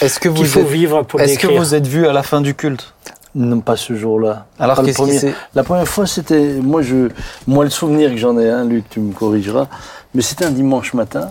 est-ce 0.02 0.20
que 0.20 0.28
vous 0.28 0.38
qu'il 0.38 0.48
faut 0.48 0.64
vivre 0.64 1.04
pour 1.04 1.22
Est-ce 1.22 1.38
que 1.38 1.48
vous 1.48 1.76
êtes 1.76 1.86
vu 1.86 2.08
à 2.08 2.12
la 2.12 2.24
fin 2.24 2.42
du 2.42 2.56
culte? 2.56 2.94
Non, 3.36 3.60
pas 3.60 3.76
ce 3.76 3.96
jour-là. 3.96 4.46
Alors 4.58 4.82
qu'est-ce 4.82 4.98
premier, 4.98 5.20
qui 5.20 5.28
La 5.54 5.64
première 5.64 5.88
fois, 5.88 6.08
c'était 6.08 6.54
moi, 6.54 6.82
je, 6.82 7.10
moi 7.48 7.66
le 7.66 7.70
souvenir 7.70 8.10
que 8.12 8.18
j'en 8.18 8.40
ai 8.40 8.50
un, 8.50 8.64
Luc, 8.64 8.86
tu 8.90 9.02
me 9.02 9.12
corrigeras, 9.12 9.68
mais 10.14 10.22
c'était 10.22 10.46
un 10.46 10.52
dimanche 10.52 10.94
matin. 10.94 11.30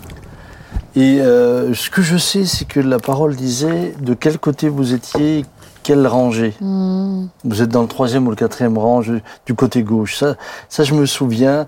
Et 0.96 1.20
euh, 1.20 1.72
ce 1.72 1.88
que 1.88 2.02
je 2.02 2.18
sais, 2.18 2.44
c'est 2.44 2.66
que 2.66 2.78
la 2.78 2.98
parole 2.98 3.34
disait 3.34 3.94
de 4.00 4.12
quel 4.12 4.38
côté 4.38 4.68
vous 4.68 4.92
étiez, 4.92 5.46
quelle 5.82 6.06
rangée. 6.06 6.54
Hmm. 6.60 7.26
Vous 7.42 7.62
êtes 7.62 7.70
dans 7.70 7.82
le 7.82 7.88
troisième 7.88 8.26
ou 8.26 8.30
le 8.30 8.36
quatrième 8.36 8.76
rang, 8.76 9.00
du 9.00 9.54
côté 9.54 9.82
gauche. 9.82 10.18
Ça, 10.18 10.36
ça 10.68 10.84
je 10.84 10.94
me 10.94 11.06
souviens. 11.06 11.66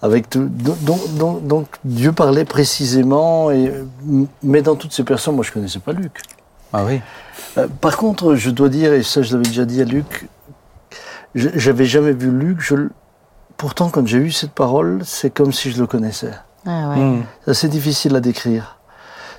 Avec 0.00 0.26
donc, 0.30 1.42
donc, 1.42 1.66
Dieu 1.84 2.12
parlait 2.12 2.44
précisément, 2.44 3.50
et, 3.50 3.72
mais 4.44 4.62
dans 4.62 4.76
toutes 4.76 4.92
ces 4.92 5.02
personnes, 5.02 5.34
moi 5.34 5.44
je 5.44 5.50
connaissais 5.50 5.80
pas 5.80 5.90
Luc. 5.90 6.22
Ah 6.72 6.84
oui. 6.84 7.00
Euh, 7.56 7.66
par 7.80 7.96
contre, 7.96 8.34
je 8.34 8.50
dois 8.50 8.68
dire, 8.68 8.92
et 8.92 9.02
ça 9.02 9.22
je 9.22 9.32
l'avais 9.32 9.48
déjà 9.48 9.64
dit 9.64 9.80
à 9.80 9.84
Luc, 9.84 10.28
j'avais 11.34 11.86
jamais 11.86 12.12
vu 12.12 12.30
Luc. 12.30 12.60
Je, 12.60 12.74
pourtant, 13.56 13.88
quand 13.88 14.06
j'ai 14.06 14.18
eu 14.18 14.30
cette 14.30 14.52
parole, 14.52 15.00
c'est 15.04 15.30
comme 15.30 15.52
si 15.52 15.70
je 15.70 15.80
le 15.80 15.86
connaissais. 15.86 16.32
Ah 16.66 16.90
ouais. 16.90 16.96
Hmm. 16.96 17.22
C'est 17.52 17.68
difficile 17.68 18.16
à 18.16 18.20
décrire. 18.20 18.78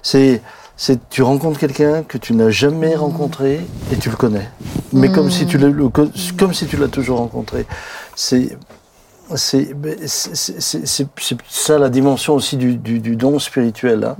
C'est 0.01 0.41
c'est 0.77 1.09
tu 1.09 1.23
rencontres 1.23 1.59
quelqu'un 1.59 2.03
que 2.03 2.17
tu 2.17 2.33
n'as 2.33 2.51
jamais 2.51 2.95
hmm. 2.95 2.99
rencontré 2.99 3.59
et 3.91 3.97
tu 3.97 4.09
le 4.09 4.15
connais, 4.15 4.49
mais 4.93 5.11
comme 5.11 5.29
si 5.29 5.45
tu 5.45 5.57
l'as 5.57 5.71
comme 6.37 6.53
si 6.53 6.67
tu 6.67 6.77
l'as 6.77 6.87
toujours 6.87 7.19
rencontré. 7.19 7.65
C'est 8.15 8.57
c'est 9.35 9.75
ça 11.49 11.77
la 11.77 11.89
dimension 11.89 12.33
aussi 12.33 12.57
du, 12.57 13.15
don 13.15 13.37
spirituel. 13.37 14.03
Hein. 14.03 14.17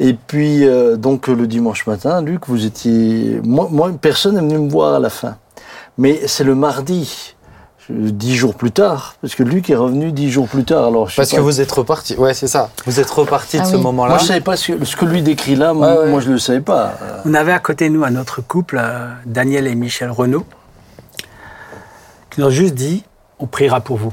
Et 0.00 0.14
puis, 0.14 0.66
euh, 0.66 0.96
donc, 0.96 1.28
le 1.28 1.46
dimanche 1.46 1.86
matin, 1.86 2.22
Luc, 2.22 2.48
vous 2.48 2.64
étiez. 2.66 3.40
Moi, 3.44 3.68
moi 3.70 3.90
personne 4.00 4.34
n'est 4.34 4.40
venu 4.40 4.58
me 4.66 4.70
voir 4.70 4.94
à 4.94 4.98
la 4.98 5.10
fin. 5.10 5.36
Mais 5.98 6.20
c'est 6.26 6.44
le 6.44 6.54
mardi, 6.54 7.34
dix 7.90 8.34
jours 8.34 8.54
plus 8.54 8.72
tard, 8.72 9.16
parce 9.20 9.34
que 9.34 9.42
Luc 9.42 9.68
est 9.68 9.76
revenu 9.76 10.10
dix 10.10 10.30
jours 10.30 10.48
plus 10.48 10.64
tard. 10.64 10.86
Alors, 10.86 11.08
parce 11.14 11.30
que 11.30 11.40
vous 11.40 11.60
êtes 11.60 11.70
reparti. 11.70 12.16
Ouais, 12.16 12.34
c'est 12.34 12.46
ça. 12.46 12.70
Vous 12.86 12.98
êtes 12.98 13.10
reparti 13.10 13.58
de 13.58 13.62
ah 13.62 13.66
ce 13.66 13.76
moment-là. 13.76 14.14
Moi, 14.14 14.18
je 14.18 14.24
savais 14.24 14.40
pas 14.40 14.56
ce 14.56 14.72
que, 14.72 14.84
ce 14.84 14.96
que 14.96 15.04
lui 15.04 15.22
décrit 15.22 15.54
là. 15.54 15.74
Moi, 15.74 16.06
moi, 16.06 16.20
je 16.20 16.30
le 16.30 16.38
savais 16.38 16.60
pas. 16.60 16.94
On 17.24 17.34
avait 17.34 17.52
à 17.52 17.58
côté 17.58 17.88
de 17.88 17.94
nous 17.94 18.04
un 18.04 18.16
autre 18.16 18.40
couple, 18.40 18.78
euh, 18.80 19.10
Daniel 19.26 19.66
et 19.66 19.74
Michel 19.74 20.10
Renault, 20.10 20.46
qui 22.30 22.40
nous 22.40 22.46
ont 22.46 22.50
juste 22.50 22.74
dit 22.74 23.04
on 23.38 23.46
priera 23.46 23.80
pour 23.80 23.98
vous. 23.98 24.12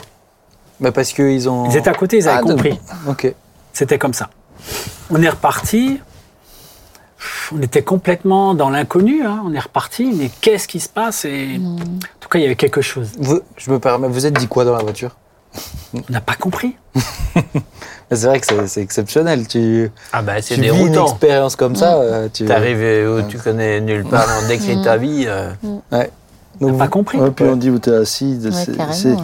Bah 0.80 0.92
parce 0.92 1.12
qu'ils 1.12 1.50
ont. 1.50 1.70
Ils 1.70 1.78
étaient 1.78 1.90
à 1.90 1.94
côté, 1.94 2.18
ils 2.18 2.28
avaient 2.28 2.40
ah, 2.40 2.42
compris. 2.42 2.80
Ok. 3.08 3.34
C'était 3.74 3.98
comme 3.98 4.14
ça. 4.14 4.30
On 5.10 5.22
est 5.22 5.30
reparti. 5.30 5.99
On 7.51 7.62
était 7.62 7.82
complètement 7.82 8.53
dans 8.53 8.70
l'inconnu. 8.70 9.26
Hein. 9.26 9.43
On 9.45 9.53
est 9.53 9.60
reparti, 9.60 10.14
mais 10.16 10.30
qu'est-ce 10.41 10.68
qui 10.68 10.80
se 10.80 10.89
passe 10.89 11.26
Et 11.26 11.57
hmm. 11.57 11.76
en 11.76 12.20
tout 12.20 12.30
cas, 12.30 12.39
il 12.39 12.43
y 12.43 12.45
avait 12.45 12.55
quelque 12.55 12.82
chose. 12.82 13.12
Vous, 13.18 13.41
je 13.57 13.72
me 13.72 13.80
permets. 13.80 14.07
Vous 14.07 14.26
êtes 14.26 14.34
dit 14.34 14.47
quoi 14.47 14.66
dans 14.66 14.76
la 14.76 14.84
voiture? 14.84 15.16
On 15.93 16.01
n'a 16.10 16.22
pas 16.22 16.36
compris. 16.36 16.76
c'est 18.12 18.26
vrai 18.26 18.39
que 18.39 18.68
c'est 18.68 18.82
exceptionnel. 18.82 19.47
Tu, 19.47 19.91
ah 20.14 20.22
bah 20.22 20.41
c'est 20.41 20.55
tu 20.55 20.62
vis 20.62 20.70
une 20.70 20.95
expérience 20.95 21.55
comme 21.55 21.76
ça. 21.76 21.95
Euh, 21.95 22.30
tu 22.32 22.49
arrives 22.51 23.10
où 23.10 23.28
tu 23.28 23.39
connais 23.39 23.82
nulle 23.82 24.05
part, 24.05 24.28
on 24.43 24.47
décrit 24.47 24.82
ta 24.84 24.97
vie. 24.97 25.26
Euh. 25.28 25.51
Ouais. 25.91 26.12
On 26.62 26.72
n'a 26.72 26.78
pas 26.78 26.88
compris. 26.88 27.18
Ouais, 27.18 27.32
puis 27.32 27.45
on 27.45 27.55
dit 27.55 27.70
où 27.70 27.80
tu 27.80 27.89
es 27.89 27.95
assis. 27.95 28.39
c'est 28.91 29.16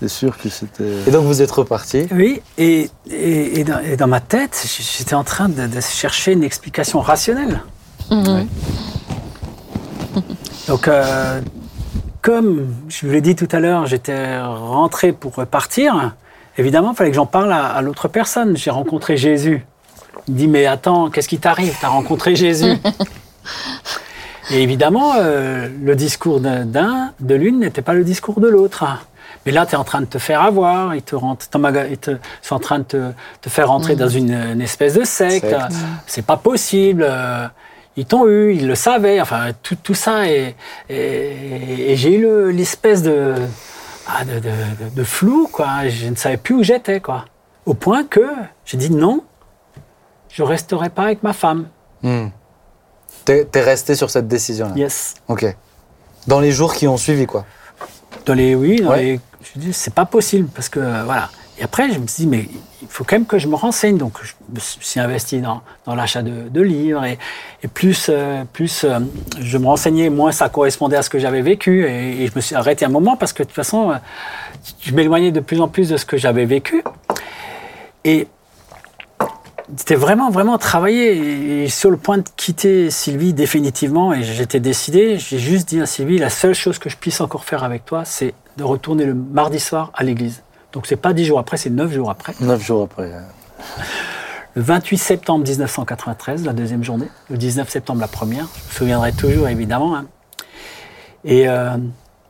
c'est 0.00 0.08
sûr 0.08 0.38
que 0.38 0.48
c'était. 0.48 0.92
Et 1.06 1.10
donc 1.10 1.24
vous 1.24 1.42
êtes 1.42 1.50
reparti 1.50 2.06
Oui, 2.10 2.40
et, 2.56 2.90
et, 3.10 3.64
dans, 3.64 4.06
ma 4.06 4.20
tête, 4.20 4.66
j'étais 4.78 5.14
en 5.14 5.24
train 5.24 5.48
de, 5.48 5.68
chercher 5.80 6.32
une 6.32 6.42
explication 6.42 7.00
rationnelle. 7.00 7.60
Mhm. 8.10 8.46
Donc, 10.68 10.88
euh, 10.88 11.40
comme 12.22 12.74
je 12.88 13.06
vous 13.06 13.12
l'ai 13.12 13.20
dit 13.20 13.34
tout 13.34 13.48
à 13.50 13.60
l'heure, 13.60 13.86
j'étais 13.86 14.40
rentré 14.40 15.12
pour 15.12 15.34
repartir, 15.34 16.14
évidemment, 16.58 16.92
il 16.92 16.96
fallait 16.96 17.10
que 17.10 17.16
j'en 17.16 17.26
parle 17.26 17.52
à, 17.52 17.80
l'autre 17.82 18.08
personne. 18.08 18.56
J'ai 18.56 18.70
rencontré 18.70 19.16
Jésus. 19.16 19.64
Il 20.28 20.34
me 20.34 20.38
dit 20.38 20.48
Mais 20.48 20.66
attends, 20.66 21.10
qu'est-ce 21.10 21.28
qui 21.28 21.38
t'arrive? 21.38 21.76
Tu 21.78 21.84
as 21.84 21.88
rencontré 21.88 22.36
Jésus. 22.36 22.76
Et 24.52 24.62
évidemment, 24.62 25.14
euh, 25.18 25.68
le 25.82 25.94
discours 25.94 26.40
d'un, 26.40 27.12
de 27.20 27.34
l'une 27.34 27.60
n'était 27.60 27.82
pas 27.82 27.94
le 27.94 28.02
discours 28.02 28.40
de 28.40 28.48
l'autre. 28.48 28.84
Mais 29.46 29.52
là, 29.52 29.64
tu 29.64 29.72
es 29.72 29.76
en 29.76 29.84
train 29.84 30.00
de 30.00 30.06
te 30.06 30.18
faire 30.18 30.42
avoir, 30.42 30.94
ils 30.94 31.02
te, 31.02 31.16
rentrent, 31.16 31.46
ils 31.90 31.98
te 31.98 32.16
sont 32.42 32.54
en 32.56 32.58
train 32.58 32.80
de 32.80 32.84
te, 32.84 33.12
te 33.40 33.48
faire 33.48 33.68
rentrer 33.68 33.94
mm. 33.94 33.98
dans 33.98 34.08
une, 34.08 34.60
espèce 34.60 34.94
de 34.94 35.04
secte. 35.04 35.54
C'est 36.06 36.24
pas 36.24 36.36
possible. 36.36 37.06
Euh, 37.08 37.46
ils 37.96 38.04
t'ont 38.04 38.28
eu, 38.28 38.54
ils 38.54 38.66
le 38.66 38.74
savaient. 38.74 39.20
Enfin, 39.20 39.50
tout, 39.62 39.76
tout 39.76 39.94
ça. 39.94 40.28
Et, 40.28 40.54
et, 40.88 41.96
j'ai 41.96 42.14
eu 42.14 42.52
l'espèce 42.52 43.02
de, 43.02 43.34
ah, 44.06 44.24
de, 44.24 44.40
de, 44.40 44.94
de, 44.94 45.04
flou, 45.04 45.48
quoi. 45.50 45.88
Je 45.88 46.06
ne 46.06 46.16
savais 46.16 46.36
plus 46.36 46.54
où 46.54 46.62
j'étais, 46.62 47.00
quoi. 47.00 47.24
Au 47.66 47.74
point 47.74 48.04
que 48.04 48.26
j'ai 48.64 48.76
dit 48.76 48.90
non, 48.90 49.22
je 50.28 50.42
resterai 50.42 50.90
pas 50.90 51.04
avec 51.04 51.22
ma 51.22 51.32
femme. 51.32 51.66
Mm. 52.02 52.28
T'es 53.24 53.48
es 53.52 53.60
resté 53.60 53.94
sur 53.94 54.10
cette 54.10 54.28
décision-là 54.28 54.72
Yes. 54.76 55.14
Ok. 55.28 55.46
Dans 56.26 56.40
les 56.40 56.52
jours 56.52 56.74
qui 56.74 56.86
ont 56.86 56.96
suivi, 56.96 57.26
quoi 57.26 57.44
Dans 58.26 58.34
les, 58.34 58.54
oui, 58.54 58.80
dans 58.80 58.94
les 58.94 59.20
je 59.42 59.58
dis, 59.58 59.72
c'est 59.72 59.94
pas 59.94 60.04
possible 60.04 60.48
parce 60.54 60.68
que 60.68 60.80
euh, 60.80 61.04
voilà. 61.04 61.30
Et 61.58 61.62
après, 61.62 61.92
je 61.92 61.98
me 61.98 62.06
suis 62.06 62.24
dit, 62.24 62.26
mais 62.26 62.48
il 62.80 62.88
faut 62.88 63.04
quand 63.04 63.16
même 63.16 63.26
que 63.26 63.38
je 63.38 63.46
me 63.46 63.54
renseigne. 63.54 63.98
Donc, 63.98 64.18
je 64.22 64.32
me 64.54 64.60
suis 64.60 64.98
investi 64.98 65.42
dans, 65.42 65.62
l'achat 65.86 66.22
de, 66.22 66.60
livres 66.62 67.04
et, 67.04 67.18
et 67.62 67.68
plus, 67.68 68.06
euh, 68.08 68.44
plus 68.50 68.84
euh, 68.84 68.98
je 69.38 69.58
me 69.58 69.66
renseignais, 69.66 70.08
moins 70.08 70.32
ça 70.32 70.48
correspondait 70.48 70.96
à 70.96 71.02
ce 71.02 71.10
que 71.10 71.18
j'avais 71.18 71.42
vécu. 71.42 71.84
Et, 71.84 72.26
je 72.26 72.32
me 72.34 72.40
suis 72.40 72.54
arrêté 72.54 72.86
un 72.86 72.88
moment 72.88 73.16
parce 73.16 73.34
que 73.34 73.42
de 73.42 73.48
toute 73.48 73.56
façon, 73.56 73.92
je 74.80 74.92
m'éloignais 74.94 75.32
de 75.32 75.40
plus 75.40 75.60
en 75.60 75.68
plus 75.68 75.90
de 75.90 75.98
ce 75.98 76.06
que 76.06 76.16
j'avais 76.16 76.46
vécu. 76.46 76.82
Et 78.04 78.26
c'était 79.76 79.94
vraiment, 79.94 80.30
vraiment 80.30 80.56
travaillé 80.58 81.64
et 81.64 81.68
sur 81.68 81.90
le 81.90 81.96
point 81.96 82.18
de 82.18 82.24
quitter 82.36 82.90
Sylvie 82.90 83.34
définitivement. 83.34 84.14
Et 84.14 84.22
j'étais 84.22 84.60
décidé, 84.60 85.18
j'ai 85.18 85.38
juste 85.38 85.68
dit 85.68 85.80
à 85.80 85.86
Sylvie, 85.86 86.18
la 86.18 86.30
seule 86.30 86.54
chose 86.54 86.78
que 86.78 86.88
je 86.88 86.96
puisse 86.96 87.20
encore 87.20 87.44
faire 87.44 87.64
avec 87.64 87.84
toi, 87.84 88.04
c'est 88.06 88.32
de 88.60 88.64
retourner 88.64 89.06
le 89.06 89.14
mardi 89.14 89.58
soir 89.58 89.90
à 89.94 90.04
l'église. 90.04 90.42
Donc 90.72 90.86
c'est 90.86 90.96
pas 90.96 91.14
dix 91.14 91.24
jours 91.24 91.38
après, 91.38 91.56
c'est 91.56 91.70
neuf 91.70 91.90
jours 91.92 92.10
après. 92.10 92.34
Neuf 92.40 92.62
jours 92.62 92.82
après. 92.82 93.10
Le 94.54 94.62
28 94.62 94.98
septembre 94.98 95.46
1993, 95.46 96.44
la 96.44 96.52
deuxième 96.52 96.84
journée. 96.84 97.08
Le 97.30 97.38
19 97.38 97.70
septembre, 97.70 98.00
la 98.00 98.08
première. 98.08 98.46
Je 98.54 98.68
me 98.68 98.74
souviendrai 98.74 99.12
toujours, 99.12 99.48
évidemment. 99.48 99.96
Hein. 99.96 100.06
Et, 101.24 101.48
euh, 101.48 101.78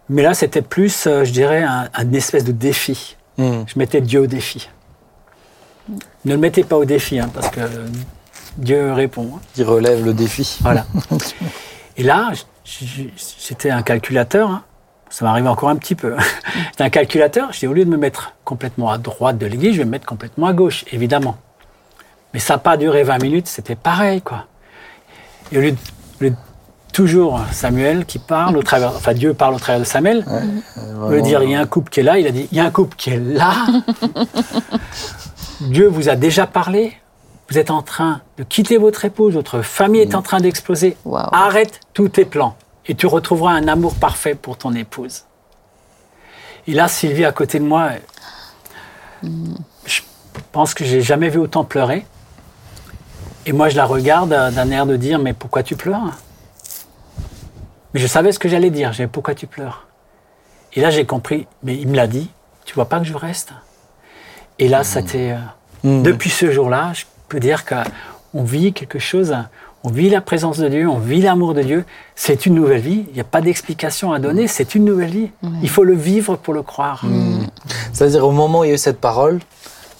mais 0.08 0.22
là, 0.22 0.34
c'était 0.34 0.62
plus, 0.62 1.08
euh, 1.08 1.24
je 1.24 1.32
dirais, 1.32 1.64
un, 1.64 2.12
espèce 2.12 2.44
de 2.44 2.52
défi. 2.52 3.16
Hmm. 3.36 3.62
Je 3.66 3.76
mettais 3.76 4.00
Dieu 4.00 4.20
au 4.20 4.26
défi. 4.26 4.68
Ne 6.24 6.34
le 6.34 6.36
mettez 6.36 6.62
pas 6.62 6.76
au 6.76 6.84
défi, 6.84 7.18
hein, 7.18 7.28
parce 7.34 7.48
que 7.48 7.60
Dieu 8.56 8.92
répond. 8.92 9.32
Hein. 9.34 9.40
Il 9.56 9.64
relève 9.64 10.04
le 10.04 10.14
défi. 10.14 10.58
Voilà. 10.60 10.86
Et 11.96 12.04
là, 12.04 12.30
c'était 12.64 13.70
un 13.70 13.82
calculateur. 13.82 14.62
Ça 15.10 15.24
m'arrive 15.24 15.46
encore 15.48 15.68
un 15.68 15.76
petit 15.76 15.96
peu. 15.96 16.14
C'était 16.70 16.84
un 16.84 16.90
calculateur. 16.90 17.52
J'ai 17.52 17.66
au 17.66 17.72
lieu 17.72 17.84
de 17.84 17.90
me 17.90 17.96
mettre 17.96 18.32
complètement 18.44 18.90
à 18.90 18.98
droite 18.98 19.36
de 19.38 19.46
l'église, 19.46 19.74
je 19.74 19.78
vais 19.78 19.84
me 19.84 19.90
mettre 19.90 20.06
complètement 20.06 20.46
à 20.46 20.52
gauche, 20.52 20.84
évidemment. 20.92 21.36
Mais 22.32 22.40
ça 22.40 22.54
n'a 22.54 22.58
pas 22.58 22.76
duré 22.76 23.02
20 23.02 23.20
minutes, 23.20 23.48
c'était 23.48 23.74
pareil, 23.74 24.22
quoi. 24.22 24.46
Et 25.50 25.58
au 25.58 25.60
lieu 25.60 25.74
de, 26.20 26.32
toujours 26.92 27.40
Samuel 27.50 28.04
qui 28.04 28.20
parle 28.20 28.56
au 28.56 28.62
travers, 28.62 28.94
enfin 28.94 29.14
Dieu 29.14 29.34
parle 29.34 29.54
au 29.54 29.58
travers 29.58 29.80
de 29.80 29.84
Samuel. 29.84 30.24
Au 31.02 31.10
lieu 31.10 31.20
de 31.20 31.26
dire 31.26 31.42
il 31.42 31.50
y 31.50 31.54
a 31.54 31.60
un 31.60 31.66
couple 31.66 31.90
qui 31.90 32.00
est 32.00 32.04
là, 32.04 32.18
il 32.18 32.26
a 32.26 32.30
dit 32.30 32.48
il 32.52 32.58
y 32.58 32.60
a 32.60 32.64
un 32.64 32.70
couple 32.70 32.96
qui 32.96 33.10
est 33.10 33.18
là. 33.18 33.52
Dieu 35.60 35.88
vous 35.88 36.08
a 36.08 36.16
déjà 36.16 36.46
parlé. 36.46 36.92
Vous 37.48 37.58
êtes 37.58 37.72
en 37.72 37.82
train 37.82 38.20
de 38.38 38.44
quitter 38.44 38.76
votre 38.76 39.04
épouse, 39.04 39.34
votre 39.34 39.62
famille 39.62 40.00
est 40.00 40.14
en 40.14 40.22
train 40.22 40.38
d'exploser. 40.38 40.96
Arrête 41.32 41.80
tous 41.94 42.08
tes 42.08 42.24
plans 42.24 42.54
et 42.90 42.94
tu 42.96 43.06
retrouveras 43.06 43.52
un 43.52 43.68
amour 43.68 43.94
parfait 43.94 44.34
pour 44.34 44.58
ton 44.58 44.74
épouse. 44.74 45.22
Et 46.66 46.72
là, 46.72 46.88
Sylvie 46.88 47.24
à 47.24 47.30
côté 47.30 47.60
de 47.60 47.64
moi, 47.64 47.90
je 49.22 50.00
pense 50.50 50.74
que 50.74 50.84
j'ai 50.84 51.00
jamais 51.00 51.28
vu 51.28 51.38
autant 51.38 51.62
pleurer. 51.62 52.04
Et 53.46 53.52
moi, 53.52 53.68
je 53.68 53.76
la 53.76 53.84
regarde 53.84 54.30
d'un 54.30 54.70
air 54.72 54.86
de 54.86 54.96
dire 54.96 55.20
mais 55.20 55.32
pourquoi 55.34 55.62
tu 55.62 55.76
pleures? 55.76 56.18
Mais 57.94 58.00
je 58.00 58.08
savais 58.08 58.32
ce 58.32 58.40
que 58.40 58.48
j'allais 58.48 58.70
dire. 58.70 58.92
J'ai 58.92 59.04
dit, 59.04 59.10
pourquoi 59.12 59.36
tu 59.36 59.46
pleures? 59.46 59.86
Et 60.72 60.80
là, 60.80 60.90
j'ai 60.90 61.06
compris. 61.06 61.46
Mais 61.62 61.76
il 61.76 61.86
me 61.86 61.94
l'a 61.94 62.08
dit. 62.08 62.28
Tu 62.64 62.74
vois 62.74 62.88
pas 62.88 62.98
que 62.98 63.04
je 63.06 63.14
reste? 63.14 63.52
Et 64.58 64.66
là, 64.68 64.82
c'était. 64.82 65.36
euh, 65.84 66.02
Depuis 66.02 66.30
ce 66.30 66.50
jour-là, 66.50 66.90
je 66.92 67.04
peux 67.28 67.38
dire 67.40 67.64
qu'on 67.64 68.42
vit 68.42 68.72
quelque 68.72 68.98
chose. 68.98 69.36
On 69.82 69.90
vit 69.90 70.10
la 70.10 70.20
présence 70.20 70.58
de 70.58 70.68
Dieu, 70.68 70.86
on 70.88 70.98
vit 70.98 71.22
l'amour 71.22 71.54
de 71.54 71.62
Dieu. 71.62 71.84
C'est 72.14 72.44
une 72.44 72.54
nouvelle 72.54 72.82
vie. 72.82 73.06
Il 73.08 73.14
n'y 73.14 73.20
a 73.20 73.24
pas 73.24 73.40
d'explication 73.40 74.12
à 74.12 74.18
donner. 74.18 74.46
C'est 74.46 74.74
une 74.74 74.84
nouvelle 74.84 75.10
vie. 75.10 75.30
Il 75.62 75.70
faut 75.70 75.84
le 75.84 75.94
vivre 75.94 76.36
pour 76.36 76.52
le 76.52 76.62
croire. 76.62 77.02
C'est-à-dire, 77.92 78.26
au 78.26 78.30
moment 78.32 78.60
où 78.60 78.64
il 78.64 78.68
y 78.68 78.70
a 78.72 78.74
eu 78.74 78.78
cette 78.78 79.00
parole, 79.00 79.40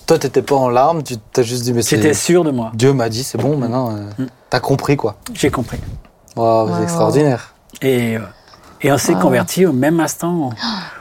toi, 0.07 0.19
tu 0.19 0.27
n'étais 0.27 0.43
pas 0.43 0.57
en 0.57 0.69
larmes, 0.69 1.03
tu 1.03 1.15
t'as 1.33 1.43
juste 1.43 1.63
dit, 1.63 1.73
mais 1.73 1.81
c'est- 1.83 1.97
J'étais 1.97 2.13
sûr 2.15 2.45
de 2.45 2.51
moi. 2.51 2.73
Dieu 2.75 2.93
m'a 2.93 3.09
dit, 3.09 3.23
c'est 3.25 3.39
bon, 3.39 3.57
maintenant, 3.57 3.97
euh, 3.97 4.27
t'as 4.51 4.61
compris, 4.61 4.97
quoi. 4.99 5.17
J'ai 5.33 5.51
compris. 5.51 5.79
Waouh, 6.37 6.69
c'est 6.69 6.75
Wow. 6.75 6.83
extraordinaire. 6.83 7.55
Et, 7.81 8.17
euh, 8.17 8.21
et 8.83 8.93
on 8.93 8.99
s'est 8.99 9.15
convertis 9.15 9.65
au 9.67 9.73
même 9.73 9.99
instant, 10.01 10.51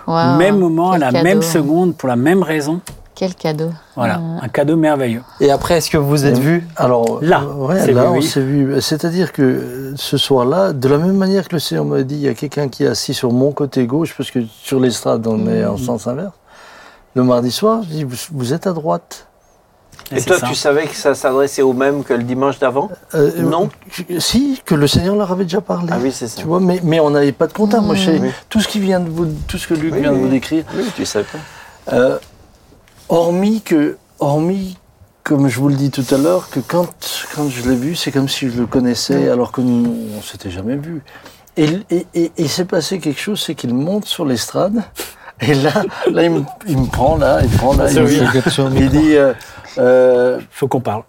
au 0.07 0.11
même 0.37 0.57
moment, 0.57 0.91
à 0.91 0.97
la 0.99 1.11
cadeau. 1.11 1.23
même 1.25 1.41
seconde, 1.41 1.95
pour 1.97 2.07
la 2.07 2.15
même 2.15 2.43
raison. 2.43 2.79
Quel 3.19 3.35
cadeau. 3.35 3.71
Voilà, 3.97 4.21
un 4.41 4.47
cadeau 4.47 4.77
merveilleux. 4.77 5.23
Et 5.41 5.51
après, 5.51 5.73
est-ce 5.79 5.89
que 5.89 5.97
vous 5.97 6.07
vous 6.07 6.25
êtes 6.25 6.37
vus 6.37 6.65
Alors 6.77 7.19
Là, 7.21 7.41
euh, 7.43 7.53
ouais, 7.65 7.91
là, 7.91 8.03
vu, 8.03 8.07
on 8.07 8.13
oui. 8.13 8.23
s'est 8.23 8.39
vu. 8.39 8.79
C'est-à-dire 8.81 9.33
que 9.33 9.41
euh, 9.41 9.93
ce 9.97 10.15
soir-là, 10.17 10.71
de 10.71 10.87
la 10.87 10.97
même 10.97 11.17
manière 11.17 11.45
que 11.49 11.55
le 11.55 11.59
Seigneur 11.59 11.83
m'a 11.83 12.01
dit, 12.03 12.15
il 12.15 12.21
y 12.21 12.29
a 12.29 12.33
quelqu'un 12.33 12.69
qui 12.69 12.85
est 12.85 12.87
assis 12.87 13.13
sur 13.13 13.33
mon 13.33 13.51
côté 13.51 13.85
gauche, 13.87 14.13
parce 14.15 14.31
que 14.31 14.39
sur 14.63 14.79
l'estrade, 14.79 15.27
on 15.27 15.49
est 15.49 15.65
en 15.65 15.75
sens 15.75 16.07
inverse. 16.07 16.31
Le 17.13 17.23
mardi 17.23 17.51
soir, 17.51 17.81
je 17.83 17.89
dis, 17.89 18.03
vous, 18.05 18.15
vous 18.31 18.53
êtes 18.53 18.67
à 18.67 18.71
droite. 18.71 19.27
Et 20.15 20.21
toi, 20.21 20.39
ça. 20.39 20.47
tu 20.47 20.55
savais 20.55 20.87
que 20.87 20.95
ça 20.95 21.13
s'adressait 21.13 21.61
au 21.61 21.73
même 21.73 22.05
que 22.05 22.13
le 22.13 22.23
dimanche 22.23 22.57
d'avant 22.57 22.89
Euh, 23.15 23.31
Non. 23.41 23.69
euh, 24.11 24.19
Si, 24.21 24.61
que 24.65 24.75
le 24.75 24.87
Seigneur 24.87 25.17
leur 25.17 25.29
avait 25.33 25.43
déjà 25.43 25.59
parlé. 25.59 25.89
Ah 25.91 25.97
oui, 26.01 26.13
c'est 26.13 26.29
ça. 26.29 26.39
Tu 26.39 26.47
vois, 26.47 26.61
mais, 26.61 26.79
mais 26.85 27.01
on 27.01 27.09
n'avait 27.09 27.33
pas 27.33 27.47
de 27.47 27.53
contact. 27.53 27.83
Moi, 27.83 27.95
je 27.95 28.05
sais 28.11 28.19
Oui. 28.21 28.31
tout 28.47 28.61
ce 28.61 28.69
qui 28.69 28.79
vient 28.79 29.01
de 29.01 29.09
vous, 29.09 29.27
tout 29.45 29.57
ce 29.57 29.67
que 29.67 29.73
Luc 29.73 29.93
Oui, 29.93 29.99
vient 29.99 30.13
de 30.13 30.17
vous 30.17 30.29
décrire. 30.29 30.63
Oui, 30.73 30.85
tu 30.95 31.05
savais 31.05 31.25
pas. 31.25 31.93
Euh, 31.93 32.17
hormis 33.09 33.61
que, 33.61 33.97
hormis, 34.19 34.77
comme 35.23 35.47
je 35.47 35.59
vous 35.59 35.67
le 35.67 35.75
dis 35.75 35.91
tout 35.91 36.05
à 36.11 36.17
l'heure, 36.17 36.49
que 36.49 36.59
quand, 36.59 36.87
quand 37.35 37.49
je 37.49 37.69
l'ai 37.69 37.75
vu, 37.75 37.95
c'est 37.95 38.11
comme 38.11 38.29
si 38.29 38.49
je 38.49 38.59
le 38.59 38.65
connaissais 38.65 39.29
alors 39.29 39.51
que 39.51 39.61
nous, 39.61 39.93
on 40.17 40.21
s'était 40.21 40.49
jamais 40.49 40.75
vu. 40.75 41.01
Et, 41.57 41.67
et, 41.91 42.31
et, 42.37 42.47
s'est 42.47 42.65
passé 42.65 42.99
quelque 42.99 43.19
chose, 43.19 43.41
c'est 43.45 43.53
qu'il 43.53 43.73
monte 43.73 44.05
sur 44.05 44.25
l'estrade. 44.25 44.83
Et 45.41 45.53
là, 45.53 45.71
là 46.11 46.23
il, 46.23 46.31
me, 46.31 46.41
il 46.67 46.77
me 46.77 46.85
prend 46.85 47.15
là, 47.15 47.39
il 47.41 47.49
me 47.49 47.57
prend 47.57 47.73
là, 47.73 47.89
il, 47.89 48.01
me 48.01 48.07
dit- 48.07 48.19
il 48.75 48.89
dit 48.89 49.15
euh, 49.15 49.33
euh, 49.77 50.37
faut 50.51 50.67
qu'on 50.67 50.81
parle. 50.81 51.03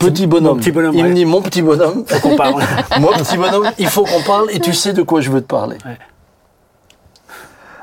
petit 0.00 0.26
bonhomme. 0.26 0.54
Mon 0.56 0.60
petit 0.60 0.72
bonhomme, 0.72 0.96
il 0.96 1.04
me 1.04 1.14
dit 1.14 1.24
mon 1.24 1.40
petit 1.40 1.62
bonhomme. 1.62 2.04
Faut 2.04 2.28
qu'on 2.28 2.34
parle. 2.36 2.60
Moi, 3.00 3.12
petit 3.18 3.36
bonhomme, 3.36 3.70
il 3.78 3.86
faut 3.86 4.02
qu'on 4.02 4.22
parle 4.22 4.50
et 4.50 4.58
tu 4.58 4.72
sais 4.72 4.92
de 4.92 5.02
quoi 5.02 5.20
je 5.20 5.30
veux 5.30 5.40
te 5.40 5.46
parler. 5.46 5.76
Ouais. 5.86 5.96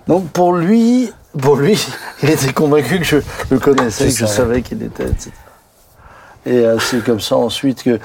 Donc 0.09 0.27
pour 0.31 0.53
lui, 0.53 1.11
pour 1.39 1.55
lui, 1.55 1.79
il 2.23 2.29
était 2.31 2.51
convaincu 2.51 2.97
que 2.99 3.05
je 3.05 3.17
le 3.51 3.59
connaissais, 3.59 4.05
que 4.07 4.11
je 4.11 4.25
savais 4.25 4.61
qu'il 4.63 4.81
était, 4.83 5.03
etc. 5.07 5.31
Et 6.45 6.65
euh, 6.65 6.79
c'est 6.79 7.03
comme 7.03 7.19
ça 7.19 7.35
ensuite 7.37 7.83
que, 7.83 7.99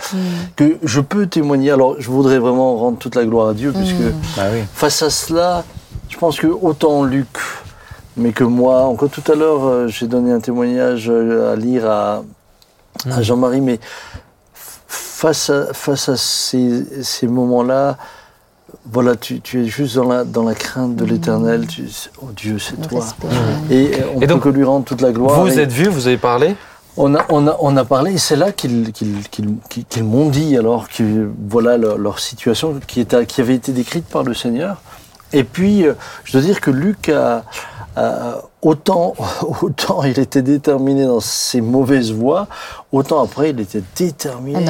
que 0.54 0.76
je 0.82 1.00
peux 1.00 1.26
témoigner. 1.26 1.70
Alors 1.70 1.96
je 1.98 2.10
voudrais 2.10 2.38
vraiment 2.38 2.76
rendre 2.76 2.98
toute 2.98 3.14
la 3.14 3.24
gloire 3.24 3.48
à 3.48 3.54
Dieu, 3.54 3.72
puisque 3.72 4.02
Bah 4.36 4.42
oui. 4.52 4.64
face 4.74 5.02
à 5.02 5.08
cela, 5.08 5.64
je 6.10 6.18
pense 6.18 6.38
que 6.38 6.46
autant 6.48 7.04
Luc, 7.04 7.28
mais 8.18 8.32
que 8.32 8.44
moi, 8.44 8.82
encore 8.82 9.08
tout 9.08 9.22
à 9.32 9.34
l'heure, 9.34 9.64
euh, 9.64 9.88
j'ai 9.88 10.06
donné 10.06 10.30
un 10.30 10.40
témoignage 10.40 11.06
euh, 11.08 11.52
à 11.52 11.56
lire 11.56 11.88
à, 11.88 12.22
à 13.10 13.22
Jean-Marie, 13.22 13.62
mais 13.62 13.80
face 14.84 15.48
à, 15.48 15.72
face 15.72 16.08
à 16.10 16.16
ces, 16.16 16.84
ces 17.02 17.26
moments-là, 17.28 17.96
voilà, 18.90 19.16
tu, 19.16 19.40
tu 19.40 19.62
es 19.62 19.66
juste 19.66 19.96
dans 19.96 20.08
la, 20.08 20.24
dans 20.24 20.42
la 20.44 20.54
crainte 20.54 20.94
de 20.96 21.04
l'éternel. 21.04 21.66
Tu- 21.66 21.88
Oh 22.22 22.28
Dieu, 22.36 22.58
c'est 22.58 22.76
toi. 22.88 23.00
respect. 23.00 23.26
Et 23.70 23.94
euh, 23.94 24.04
on 24.14 24.20
Et 24.20 24.26
donc, 24.26 24.42
peut 24.42 24.50
que 24.50 24.56
lui 24.56 24.64
rendre 24.64 24.84
toute 24.84 25.00
la 25.00 25.12
gloire. 25.12 25.40
Vous 25.40 25.46
vous 25.50 25.58
êtes 25.58 25.72
vus, 25.72 25.88
vous 25.88 26.06
avez 26.06 26.18
parlé 26.18 26.54
on, 26.96 27.14
a, 27.16 27.24
on, 27.28 27.48
a, 27.48 27.56
on 27.60 27.76
a 27.76 27.84
parlé, 27.84 28.12
et 28.12 28.18
c'est 28.18 28.36
là 28.36 28.52
qu'ils 28.52 28.92
m'ont 30.04 30.28
dit 30.28 30.56
alors 30.56 30.88
que 30.88 31.28
voilà 31.48 31.76
leur, 31.76 31.98
leur 31.98 32.20
situation 32.20 32.78
qui, 32.86 33.00
était, 33.00 33.26
qui 33.26 33.40
avait 33.40 33.56
été 33.56 33.72
décrite 33.72 34.04
par 34.06 34.22
le 34.22 34.32
Seigneur. 34.32 34.76
Et 35.32 35.42
puis, 35.42 35.84
euh, 35.84 35.94
je 36.22 36.32
dois 36.32 36.42
dire 36.42 36.60
que 36.60 36.70
Luc 36.70 37.08
a, 37.08 37.42
a- 37.96 38.42
autant, 38.62 39.14
autant 39.62 40.04
il 40.04 40.20
était 40.20 40.42
déterminé 40.42 41.04
dans 41.06 41.18
ses 41.18 41.60
mauvaises 41.60 42.12
voies, 42.12 42.46
autant 42.92 43.24
après 43.24 43.50
il 43.50 43.58
était 43.58 43.82
déterminé 43.96 44.64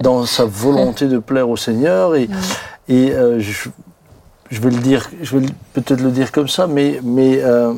dans, 0.00 0.26
sa 0.26 0.44
volonté 0.46 1.06
de 1.06 1.18
plaire 1.18 1.48
au 1.48 1.56
Seigneur. 1.56 2.16
Et, 2.16 2.28
et 2.90 3.12
euh, 3.12 3.40
je, 3.40 3.68
je 4.50 4.60
vais 4.60 4.70
le 4.70 4.78
dire, 4.78 5.08
je 5.22 5.38
vais 5.38 5.46
le- 5.46 5.52
peut-être 5.72 6.00
le 6.02 6.10
dire 6.10 6.30
comme 6.32 6.48
ça, 6.48 6.66
mais, 6.66 7.00
mais 7.02 7.40
euh, 7.42 7.72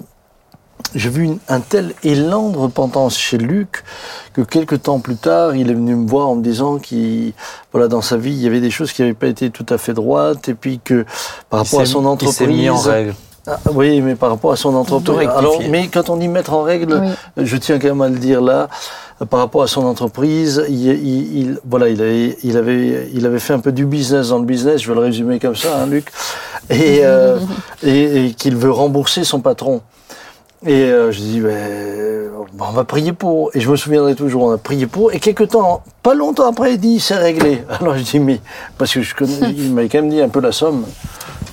j'ai 0.94 1.10
vu 1.10 1.24
une- 1.24 1.38
un 1.48 1.60
tel 1.60 1.94
élan 2.02 2.48
de 2.48 2.56
repentance 2.58 3.16
chez 3.16 3.38
Luc 3.38 3.84
que 4.32 4.40
quelques 4.40 4.82
temps 4.82 4.98
plus 4.98 5.16
tard, 5.16 5.54
il 5.54 5.70
est 5.70 5.74
venu 5.74 5.94
me 5.94 6.08
voir 6.08 6.28
en 6.28 6.34
me 6.36 6.42
disant 6.42 6.78
qu'il, 6.78 7.34
voilà, 7.72 7.88
dans 7.88 8.02
sa 8.02 8.16
vie, 8.16 8.32
il 8.32 8.38
y 8.42 8.46
avait 8.46 8.60
des 8.60 8.70
choses 8.70 8.92
qui 8.92 9.02
n'avaient 9.02 9.14
pas 9.14 9.28
été 9.28 9.50
tout 9.50 9.66
à 9.68 9.78
fait 9.78 9.92
droites, 9.94 10.48
et 10.48 10.54
puis 10.54 10.80
que 10.82 11.04
par 11.50 11.60
rapport 11.60 11.80
à 11.82 11.86
son 11.86 12.00
Il 12.02 12.06
entreprise, 12.06 12.36
s'est 12.38 12.46
mis 12.46 12.68
en 12.70 12.76
règle. 12.90 13.14
Ah, 13.46 13.58
oui, 13.74 14.00
mais 14.00 14.14
par 14.14 14.30
rapport 14.30 14.52
à 14.52 14.56
son 14.56 14.74
entreprise. 14.76 15.28
Alors, 15.36 15.60
mais 15.68 15.88
quand 15.88 16.10
on 16.10 16.16
dit 16.16 16.28
mettre 16.28 16.52
en 16.52 16.62
règle, 16.62 17.02
Oui. 17.36 17.44
je 17.44 17.56
tiens 17.56 17.78
quand 17.80 17.88
même 17.88 18.00
à 18.02 18.08
le 18.08 18.18
dire 18.18 18.40
là, 18.40 18.68
par 19.30 19.40
rapport 19.40 19.62
à 19.62 19.66
son 19.66 19.84
entreprise, 19.84 20.64
il, 20.68 20.86
il- 20.86 21.38
il- 21.38 21.58
voilà, 21.68 21.88
il 21.88 22.00
avait, 22.00 22.36
il 22.44 22.56
avait, 22.56 23.08
il 23.12 23.26
avait 23.26 23.40
fait 23.40 23.52
un 23.52 23.58
peu 23.58 23.72
du 23.72 23.84
business 23.84 24.28
dans 24.28 24.38
le 24.38 24.44
business. 24.44 24.80
Je 24.82 24.88
vais 24.88 24.94
le 24.94 25.00
résumer 25.00 25.40
comme 25.40 25.56
ça, 25.56 25.80
hein, 25.82 25.86
Luc, 25.86 26.06
et, 26.70 27.00
euh, 27.02 27.38
et, 27.82 28.26
et 28.26 28.34
qu'il 28.34 28.56
veut 28.56 28.70
rembourser 28.70 29.24
son 29.24 29.40
patron. 29.40 29.80
Et 30.64 30.84
euh, 30.84 31.10
je 31.10 31.18
dis, 31.18 31.40
ben, 31.40 32.30
on 32.60 32.70
va 32.70 32.84
prier 32.84 33.12
pour. 33.12 33.50
Et 33.54 33.60
je 33.60 33.68
me 33.68 33.74
souviendrai 33.74 34.14
toujours, 34.14 34.44
on 34.44 34.52
a 34.52 34.58
prié 34.58 34.86
pour. 34.86 35.12
Et 35.12 35.18
quelques 35.18 35.48
temps, 35.48 35.82
pas 36.04 36.14
longtemps 36.14 36.48
après, 36.48 36.74
il 36.74 36.78
dit, 36.78 37.00
c'est 37.00 37.16
réglé. 37.16 37.64
Alors 37.80 37.96
je 37.96 38.02
dis, 38.04 38.20
mais, 38.20 38.40
parce 38.78 38.92
que 38.94 39.02
je 39.02 39.16
connais, 39.16 39.50
il 39.56 39.72
m'avait 39.72 39.88
quand 39.88 39.98
même 40.00 40.10
dit 40.10 40.20
un 40.20 40.28
peu 40.28 40.40
la 40.40 40.52
somme. 40.52 40.84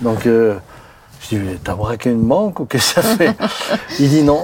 Donc, 0.02 0.28
euh, 0.28 0.54
je 1.38 1.44
dis, 1.44 1.58
t'as 1.64 1.76
braqué 1.76 2.10
une 2.12 2.22
banque 2.24 2.60
ou 2.60 2.66
qu'est-ce 2.66 2.96
que 2.96 3.02
ça 3.02 3.16
fait 3.16 3.36
Il 4.00 4.10
dit, 4.10 4.24
non, 4.24 4.42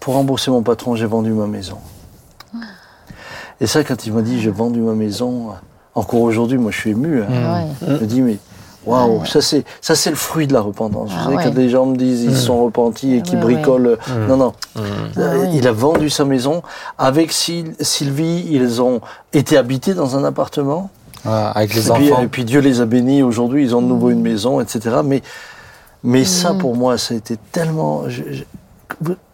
pour 0.00 0.14
rembourser 0.14 0.50
mon 0.50 0.62
patron, 0.62 0.94
j'ai 0.96 1.06
vendu 1.06 1.32
ma 1.32 1.46
maison. 1.46 1.78
Et 3.60 3.66
ça, 3.66 3.82
quand 3.84 4.06
il 4.06 4.12
m'a 4.12 4.22
dit, 4.22 4.40
j'ai 4.40 4.50
vendu 4.50 4.80
ma 4.80 4.92
maison, 4.92 5.48
encore 5.94 6.20
aujourd'hui, 6.20 6.58
moi 6.58 6.70
je 6.70 6.78
suis 6.78 6.90
ému. 6.90 7.22
hein. 7.22 7.26
Ouais. 7.28 7.66
Je 7.88 7.92
me 7.92 8.06
dis, 8.06 8.20
mais 8.20 8.36
waouh, 8.84 9.24
ça 9.24 9.40
c'est 9.40 9.64
ça 9.80 9.94
c'est 9.96 10.10
le 10.10 10.16
fruit 10.16 10.46
de 10.46 10.52
la 10.52 10.60
repentance. 10.60 11.10
Ah 11.12 11.16
Vous 11.18 11.24
savez, 11.24 11.36
ouais. 11.36 11.42
quand 11.44 11.54
les 11.54 11.68
gens 11.70 11.86
me 11.86 11.96
disent 11.96 12.22
ils 12.22 12.36
sont 12.36 12.62
repentis 12.64 13.14
et 13.16 13.22
qu'ils 13.22 13.38
Ouais, 13.38 13.44
ouais. 13.46 13.54
bricolent. 13.54 13.98
Non, 14.28 14.36
non. 14.36 14.52
Ah 14.76 14.80
Euh. 15.18 15.46
Il 15.54 15.66
a 15.66 15.72
vendu 15.72 16.10
sa 16.10 16.24
maison. 16.26 16.62
Avec 16.98 17.32
Syl- 17.32 17.74
Sylvie, 17.80 18.46
ils 18.50 18.82
ont 18.82 19.00
été 19.32 19.56
habités 19.56 19.94
dans 19.94 20.16
un 20.16 20.24
appartement. 20.24 20.90
Voilà, 21.24 21.48
avec 21.50 21.74
les 21.74 21.88
et, 21.88 21.92
puis, 21.94 22.12
enfants. 22.12 22.22
et 22.22 22.28
puis 22.28 22.44
Dieu 22.44 22.60
les 22.60 22.80
a 22.82 22.84
bénis. 22.84 23.22
Aujourd'hui, 23.22 23.64
ils 23.64 23.74
ont 23.74 23.80
de 23.82 23.86
nouveau 23.88 24.10
une 24.10 24.20
maison, 24.20 24.60
etc. 24.60 24.96
Mais, 25.02 25.22
mais 26.06 26.24
ça, 26.24 26.52
Mm. 26.52 26.58
pour 26.58 26.76
moi, 26.76 26.96
ça 26.98 27.12
a 27.14 27.16
été 27.18 27.36
tellement. 27.52 28.08
je- 28.08 28.22
je- 28.32 28.44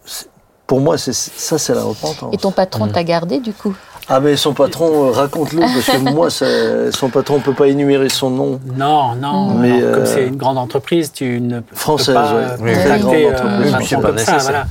c'est- 0.05 0.29
pour 0.67 0.81
moi, 0.81 0.97
c'est 0.99 1.13
ça, 1.13 1.59
c'est 1.59 1.75
la 1.75 1.83
repentance. 1.85 2.33
Et 2.33 2.39
ton 2.39 2.51
patron 2.51 2.89
t'a 2.89 3.05
gardé 3.05 3.39
du 3.41 3.53
coup? 3.53 3.75
Ah, 4.09 4.19
mais 4.21 4.37
son 4.37 4.53
patron, 4.55 5.07
euh, 5.07 5.11
raconte-le, 5.13 5.61
parce 5.61 5.87
que 5.87 6.11
moi, 6.13 6.29
ça- 6.31 6.91
son 6.91 7.09
patron 7.09 7.37
ne 7.37 7.43
peut 7.43 7.53
pas 7.55 7.69
énumérer 7.69 8.09
son 8.09 8.31
nom. 8.31 8.59
Non, 8.77 9.15
non. 9.15 9.55
Mais, 9.55 9.69
non. 9.81 9.87
euh, 9.87 9.95
Comme 9.95 10.07
c'est 10.07 10.27
une 10.27 10.37
grande 10.37 10.59
entreprise, 10.59 11.13
tu 11.13 11.41
ne 11.41 11.61
peux 11.61 11.77
Française, 11.77 12.15
pas 12.15 12.35
ouais. 12.35 12.47
Oui, 12.61 12.73
grande 13.01 13.15
euh, 13.15 13.33
entreprise, 13.33 13.91
pas 13.91 14.01
comme 14.01 14.19
ça, 14.19 14.33
nécessaire. 14.33 14.41
voilà. 14.41 14.65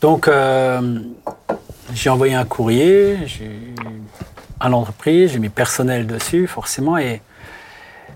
Donc, 0.00 0.28
euh, 0.28 0.98
j'ai 1.94 2.10
envoyé 2.10 2.34
un 2.34 2.44
courrier 2.44 3.18
j'ai- 3.26 3.74
à 4.60 4.68
l'entreprise, 4.68 5.32
j'ai 5.32 5.38
mis 5.40 5.48
personnel 5.48 6.06
dessus, 6.06 6.46
forcément, 6.46 6.98
et, 6.98 7.20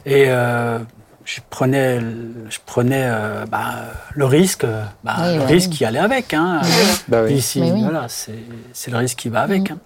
et 0.04 0.26
euh, 0.28 0.78
je 1.26 1.40
prenais, 1.50 2.00
je 2.48 2.58
prenais 2.64 3.02
euh, 3.04 3.44
bah, 3.50 3.74
le 4.14 4.24
risque, 4.24 4.62
euh, 4.64 4.82
bah, 5.04 5.16
Oui, 5.24 5.36
le 5.36 5.42
risque 5.42 5.70
qui 5.70 5.84
allait 5.84 5.98
avec. 5.98 6.32
Hein. 6.32 6.60
Bah 7.08 7.22
oui. 7.24 7.34
Ici, 7.34 7.60
voilà, 7.82 8.06
c'est 8.08 8.90
le 8.90 8.96
risque 8.96 9.18
qui 9.18 9.28
va 9.28 9.40
avec. 9.42 9.70
hein. 9.72 9.78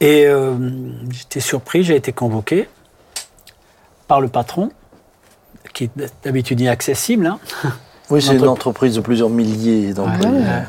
Et 0.00 0.26
euh, 0.26 0.54
j'étais 1.10 1.40
surpris, 1.40 1.82
j'ai 1.84 1.96
été 1.96 2.12
convoqué 2.12 2.68
par 4.08 4.20
le 4.20 4.28
patron, 4.28 4.70
qui 5.72 5.84
est 5.84 5.90
d'habitude 6.24 6.60
inaccessible. 6.60 7.26
hein. 7.26 7.38
Oui, 8.10 8.22
c'est 8.22 8.36
une 8.36 8.46
entreprise 8.46 8.94
de 8.94 9.00
plusieurs 9.00 9.30
milliers 9.30 9.92
d'employés. 9.92 10.38
Ouais. 10.38 10.62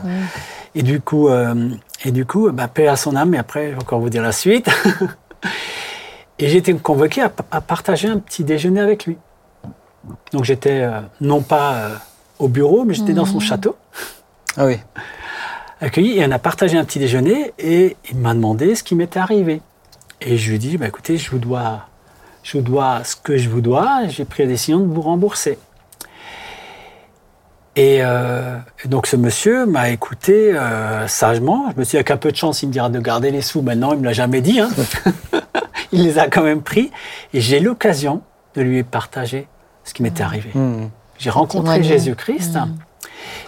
Et 0.73 0.81
du 0.81 0.99
coup, 1.01 1.29
euh, 1.29 1.69
et 2.03 2.11
du 2.11 2.25
coup, 2.25 2.49
bah, 2.51 2.67
paix 2.67 2.87
à 2.87 2.95
son 2.95 3.15
âme. 3.15 3.35
Et 3.35 3.37
après, 3.37 3.65
je 3.67 3.75
vais 3.75 3.81
encore 3.81 3.99
vous 3.99 4.09
dire 4.09 4.23
la 4.23 4.31
suite. 4.31 4.67
et 6.39 6.49
j'ai 6.49 6.57
été 6.57 6.73
convoqué 6.73 7.21
à, 7.21 7.31
à 7.51 7.61
partager 7.61 8.07
un 8.07 8.17
petit 8.17 8.43
déjeuner 8.43 8.79
avec 8.79 9.05
lui. 9.05 9.17
Donc 10.33 10.43
j'étais 10.43 10.81
euh, 10.81 10.99
non 11.21 11.41
pas 11.41 11.73
euh, 11.73 11.89
au 12.39 12.47
bureau, 12.47 12.83
mais 12.85 12.93
j'étais 12.93 13.13
dans 13.13 13.25
son 13.25 13.39
château, 13.39 13.75
Ah 14.57 14.65
oui. 14.65 14.77
accueilli. 15.81 16.19
Et 16.19 16.25
on 16.25 16.31
a 16.31 16.39
partagé 16.39 16.77
un 16.77 16.85
petit 16.85 16.99
déjeuner. 16.99 17.53
Et 17.59 17.95
il 18.09 18.17
m'a 18.17 18.33
demandé 18.33 18.75
ce 18.75 18.83
qui 18.83 18.95
m'était 18.95 19.19
arrivé. 19.19 19.61
Et 20.21 20.37
je 20.37 20.49
lui 20.49 20.55
ai 20.55 20.59
dit, 20.59 20.77
bah, 20.77 20.87
écoutez, 20.87 21.17
je 21.17 21.29
vous 21.31 21.39
dois, 21.39 21.81
je 22.43 22.57
vous 22.57 22.63
dois 22.63 23.03
ce 23.03 23.15
que 23.15 23.37
je 23.37 23.49
vous 23.49 23.61
dois. 23.61 24.07
J'ai 24.07 24.25
pris 24.25 24.43
la 24.43 24.49
décision 24.49 24.79
de 24.79 24.85
vous 24.85 25.01
rembourser. 25.01 25.57
Et, 27.75 27.99
euh, 28.01 28.57
et 28.83 28.87
donc 28.87 29.05
ce 29.05 29.15
monsieur 29.15 29.67
m'a 29.67 29.89
écouté 29.91 30.57
euh, 30.57 31.07
sagement. 31.07 31.69
Je 31.75 31.79
me 31.79 31.83
suis 31.83 31.91
dit, 31.91 31.97
avec 31.97 32.09
un 32.09 32.17
peu 32.17 32.31
de 32.31 32.35
chance, 32.35 32.63
il 32.63 32.67
me 32.67 32.71
dira 32.73 32.89
de 32.89 32.99
garder 32.99 33.29
les 33.29 33.41
sous. 33.41 33.61
Maintenant, 33.61 33.93
il 33.93 33.99
me 33.99 34.05
l'a 34.05 34.13
jamais 34.13 34.41
dit. 34.41 34.59
hein. 34.59 34.69
il 35.91 36.03
les 36.03 36.17
a 36.17 36.27
quand 36.27 36.41
même 36.41 36.63
pris. 36.63 36.91
Et 37.33 37.41
j'ai 37.41 37.59
l'occasion 37.59 38.21
de 38.55 38.61
lui 38.63 38.81
partager 38.83 39.47
ce 39.87 39.93
qui 39.93 40.03
m'était 40.03 40.21
arrivé. 40.23 40.49
Hmm. 40.53 40.89
J'ai 41.17 41.29
rencontré. 41.29 41.81
Jésus-Christ 41.83 42.57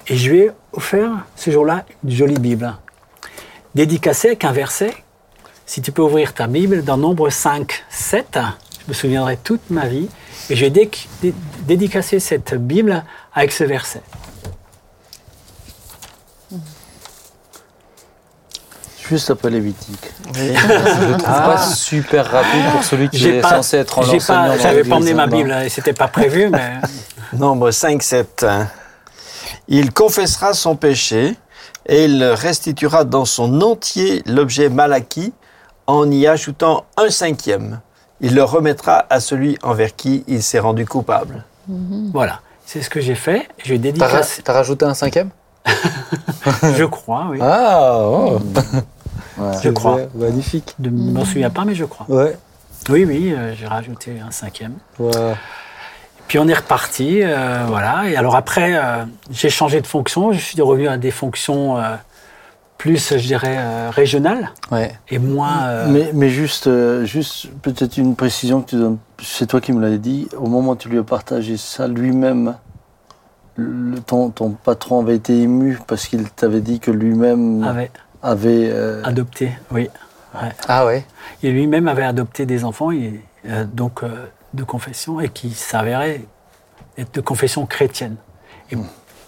et 0.07 0.15
je 0.15 0.29
lui 0.31 0.39
ai 0.39 0.51
offert 0.73 1.11
ce 1.35 1.51
jour-là 1.51 1.85
une 2.03 2.09
jolie 2.11 2.39
Bible, 2.39 2.73
dédicacée 3.75 4.29
avec 4.29 4.43
un 4.45 4.51
verset. 4.51 4.93
Si 5.65 5.81
tu 5.81 5.91
peux 5.91 6.01
ouvrir 6.01 6.33
ta 6.33 6.47
Bible 6.47 6.83
dans 6.83 6.97
Nombre 6.97 7.29
5, 7.29 7.83
7, 7.89 8.39
je 8.83 8.89
me 8.89 8.93
souviendrai 8.93 9.37
toute 9.37 9.69
ma 9.69 9.85
vie. 9.87 10.09
Et 10.49 10.55
je 10.55 10.61
vais 10.65 10.71
dé- 10.71 10.89
dé- 11.21 11.33
dédicacer 11.67 12.19
cette 12.19 12.55
Bible 12.55 13.03
avec 13.35 13.51
ce 13.51 13.63
verset. 13.63 14.01
Juste 19.09 19.31
après 19.31 19.49
Lévitique. 19.49 20.11
Je 20.35 20.43
le 21.11 21.17
trouve 21.17 21.23
pas 21.23 21.57
super 21.57 22.29
rapide 22.29 22.63
pour 22.71 22.83
celui 22.83 23.09
qui 23.09 23.17
J'ai 23.17 23.37
est 23.37 23.41
pas- 23.41 23.49
censé 23.49 23.77
être 23.77 23.97
en 23.97 24.01
enseignant 24.03 24.55
j'avais 24.61 24.83
pas 24.83 24.95
emmené 24.97 25.15
ma 25.15 25.23
hein. 25.23 25.27
Bible 25.27 25.51
et 25.65 25.69
c'était 25.69 25.93
pas 25.93 26.07
prévu, 26.07 26.49
mais 26.49 26.73
Nombre 27.33 27.71
5, 27.71 28.03
7. 28.03 28.45
Il 29.67 29.91
confessera 29.93 30.53
son 30.53 30.75
péché 30.75 31.35
et 31.87 32.05
il 32.05 32.23
restituera 32.23 33.03
dans 33.03 33.25
son 33.25 33.61
entier 33.61 34.21
l'objet 34.27 34.69
mal 34.69 34.93
acquis 34.93 35.33
en 35.87 36.09
y 36.11 36.27
ajoutant 36.27 36.85
un 36.97 37.09
cinquième. 37.09 37.79
Il 38.21 38.35
le 38.35 38.43
remettra 38.43 39.05
à 39.09 39.19
celui 39.19 39.57
envers 39.63 39.95
qui 39.95 40.23
il 40.27 40.43
s'est 40.43 40.59
rendu 40.59 40.85
coupable. 40.85 41.45
voilà. 42.13 42.41
C'est 42.65 42.83
ce 42.83 42.89
que 42.91 43.01
j'ai 43.01 43.15
fait. 43.15 43.47
Je 43.63 43.73
vais 43.73 43.91
T'as 43.93 44.53
rajouté 44.53 44.85
un 44.85 44.93
cinquième? 44.93 45.31
Je 46.77 46.85
crois, 46.85 47.27
oui. 47.29 47.39
Ah, 47.41 47.97
oh. 48.01 48.39
Je 49.63 49.69
crois. 49.69 49.99
Magnifique. 50.15 50.75
Je 50.83 50.89
ne 50.89 51.11
m'en 51.11 51.25
souviens 51.25 51.49
pas, 51.49 51.65
mais 51.65 51.75
je 51.75 51.85
crois. 51.85 52.05
Ouais. 52.09 52.35
Oui, 52.89 53.05
oui, 53.05 53.33
euh, 53.35 53.53
j'ai 53.55 53.67
rajouté 53.67 54.19
un 54.25 54.31
cinquième. 54.31 54.73
Ouais. 54.99 55.11
Puis 56.27 56.39
on 56.39 56.47
est 56.47 56.53
reparti, 56.53 57.21
euh, 57.23 57.63
voilà. 57.67 58.07
Et 58.09 58.15
alors 58.15 58.35
après, 58.35 58.75
euh, 58.75 59.03
j'ai 59.31 59.49
changé 59.49 59.81
de 59.81 59.87
fonction. 59.87 60.31
Je 60.31 60.39
suis 60.39 60.61
revenu 60.61 60.87
à 60.87 60.97
des 60.97 61.11
fonctions 61.11 61.77
euh, 61.77 61.95
plus, 62.77 63.17
je 63.17 63.27
dirais, 63.27 63.57
euh, 63.57 63.89
régionales 63.91 64.51
Ouais. 64.71 64.91
et 65.09 65.17
moins. 65.19 65.63
euh, 65.63 65.87
Mais, 65.89 66.11
mais 66.13 66.29
juste, 66.29 66.67
euh, 66.67 67.03
juste 67.03 67.47
peut-être 67.61 67.97
une 67.97 68.15
précision 68.15 68.61
que 68.61 68.69
tu 68.69 68.75
donnes. 68.77 68.97
C'est 69.21 69.47
toi 69.47 69.59
qui 69.59 69.73
me 69.73 69.81
l'avais 69.81 69.97
dit. 69.97 70.29
Au 70.37 70.47
moment 70.47 70.71
où 70.71 70.75
tu 70.75 70.87
lui 70.87 70.99
as 70.99 71.03
partagé 71.03 71.57
ça, 71.57 71.87
lui-même, 71.87 72.55
le, 73.55 73.99
ton, 73.99 74.29
ton 74.29 74.51
patron 74.51 75.01
avait 75.01 75.15
été 75.15 75.37
ému 75.41 75.79
parce 75.87 76.07
qu'il 76.07 76.29
t'avait 76.29 76.61
dit 76.61 76.79
que 76.79 76.91
lui-même 76.91 77.63
avait 77.63 77.91
avait. 78.23 78.69
euh, 78.71 79.01
adopté, 79.03 79.51
oui. 79.71 79.89
Ah 80.67 80.85
ouais? 80.85 81.05
Et 81.43 81.51
lui-même 81.51 81.87
avait 81.87 82.03
adopté 82.03 82.45
des 82.45 82.63
enfants, 82.63 82.91
et, 82.91 83.19
euh, 83.47 83.65
donc 83.65 84.03
euh, 84.03 84.25
de 84.53 84.63
confession, 84.63 85.19
et 85.19 85.29
qui 85.29 85.51
s'avéraient 85.51 86.21
être 86.97 87.13
de 87.15 87.21
confession 87.21 87.65
chrétienne. 87.65 88.15
Et 88.71 88.77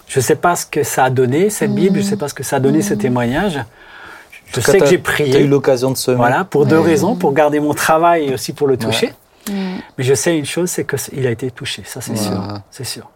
je 0.06 0.18
ne 0.18 0.22
sais 0.22 0.36
pas 0.36 0.54
ce 0.56 0.66
que 0.66 0.82
ça 0.84 1.04
a 1.04 1.10
donné, 1.10 1.50
cette 1.50 1.74
Bible, 1.74 1.98
je 1.98 2.04
ne 2.04 2.08
sais 2.10 2.16
pas 2.16 2.28
ce 2.28 2.34
que 2.34 2.42
ça 2.44 2.56
a 2.56 2.60
donné, 2.60 2.82
ce. 2.82 2.94
Je 2.94 2.98
En 2.98 4.60
tout 4.60 4.60
cas, 4.60 4.72
sais 4.72 4.78
que 4.78 4.86
j'ai 4.86 4.96
T'as 5.00 5.10
eu 5.10 5.24
prié. 5.24 5.46
l'occasion 5.46 5.90
de 5.90 5.96
semer. 5.96 6.16
Voilà, 6.18 6.44
pour 6.44 6.66
deux 6.66 6.78
raisons, 6.78 7.16
pour 7.16 7.32
garder 7.32 7.58
mon 7.58 7.72
travail 7.74 8.28
et 8.28 8.34
aussi 8.34 8.52
pour 8.52 8.66
le 8.68 8.76
toucher. 8.76 9.12
Mais 9.48 10.04
je 10.04 10.14
sais 10.14 10.38
une 10.38 10.44
chose, 10.46 10.70
c'est 10.70 10.84
qu'il 10.86 11.26
a 11.26 11.30
été 11.30 11.50
touché, 11.50 11.82
ça 11.84 12.00
c'est 12.00 12.12
Ouais. 12.12 12.16
sûr. 12.18 12.60
C'est 12.70 12.84
sûr. 12.84 13.10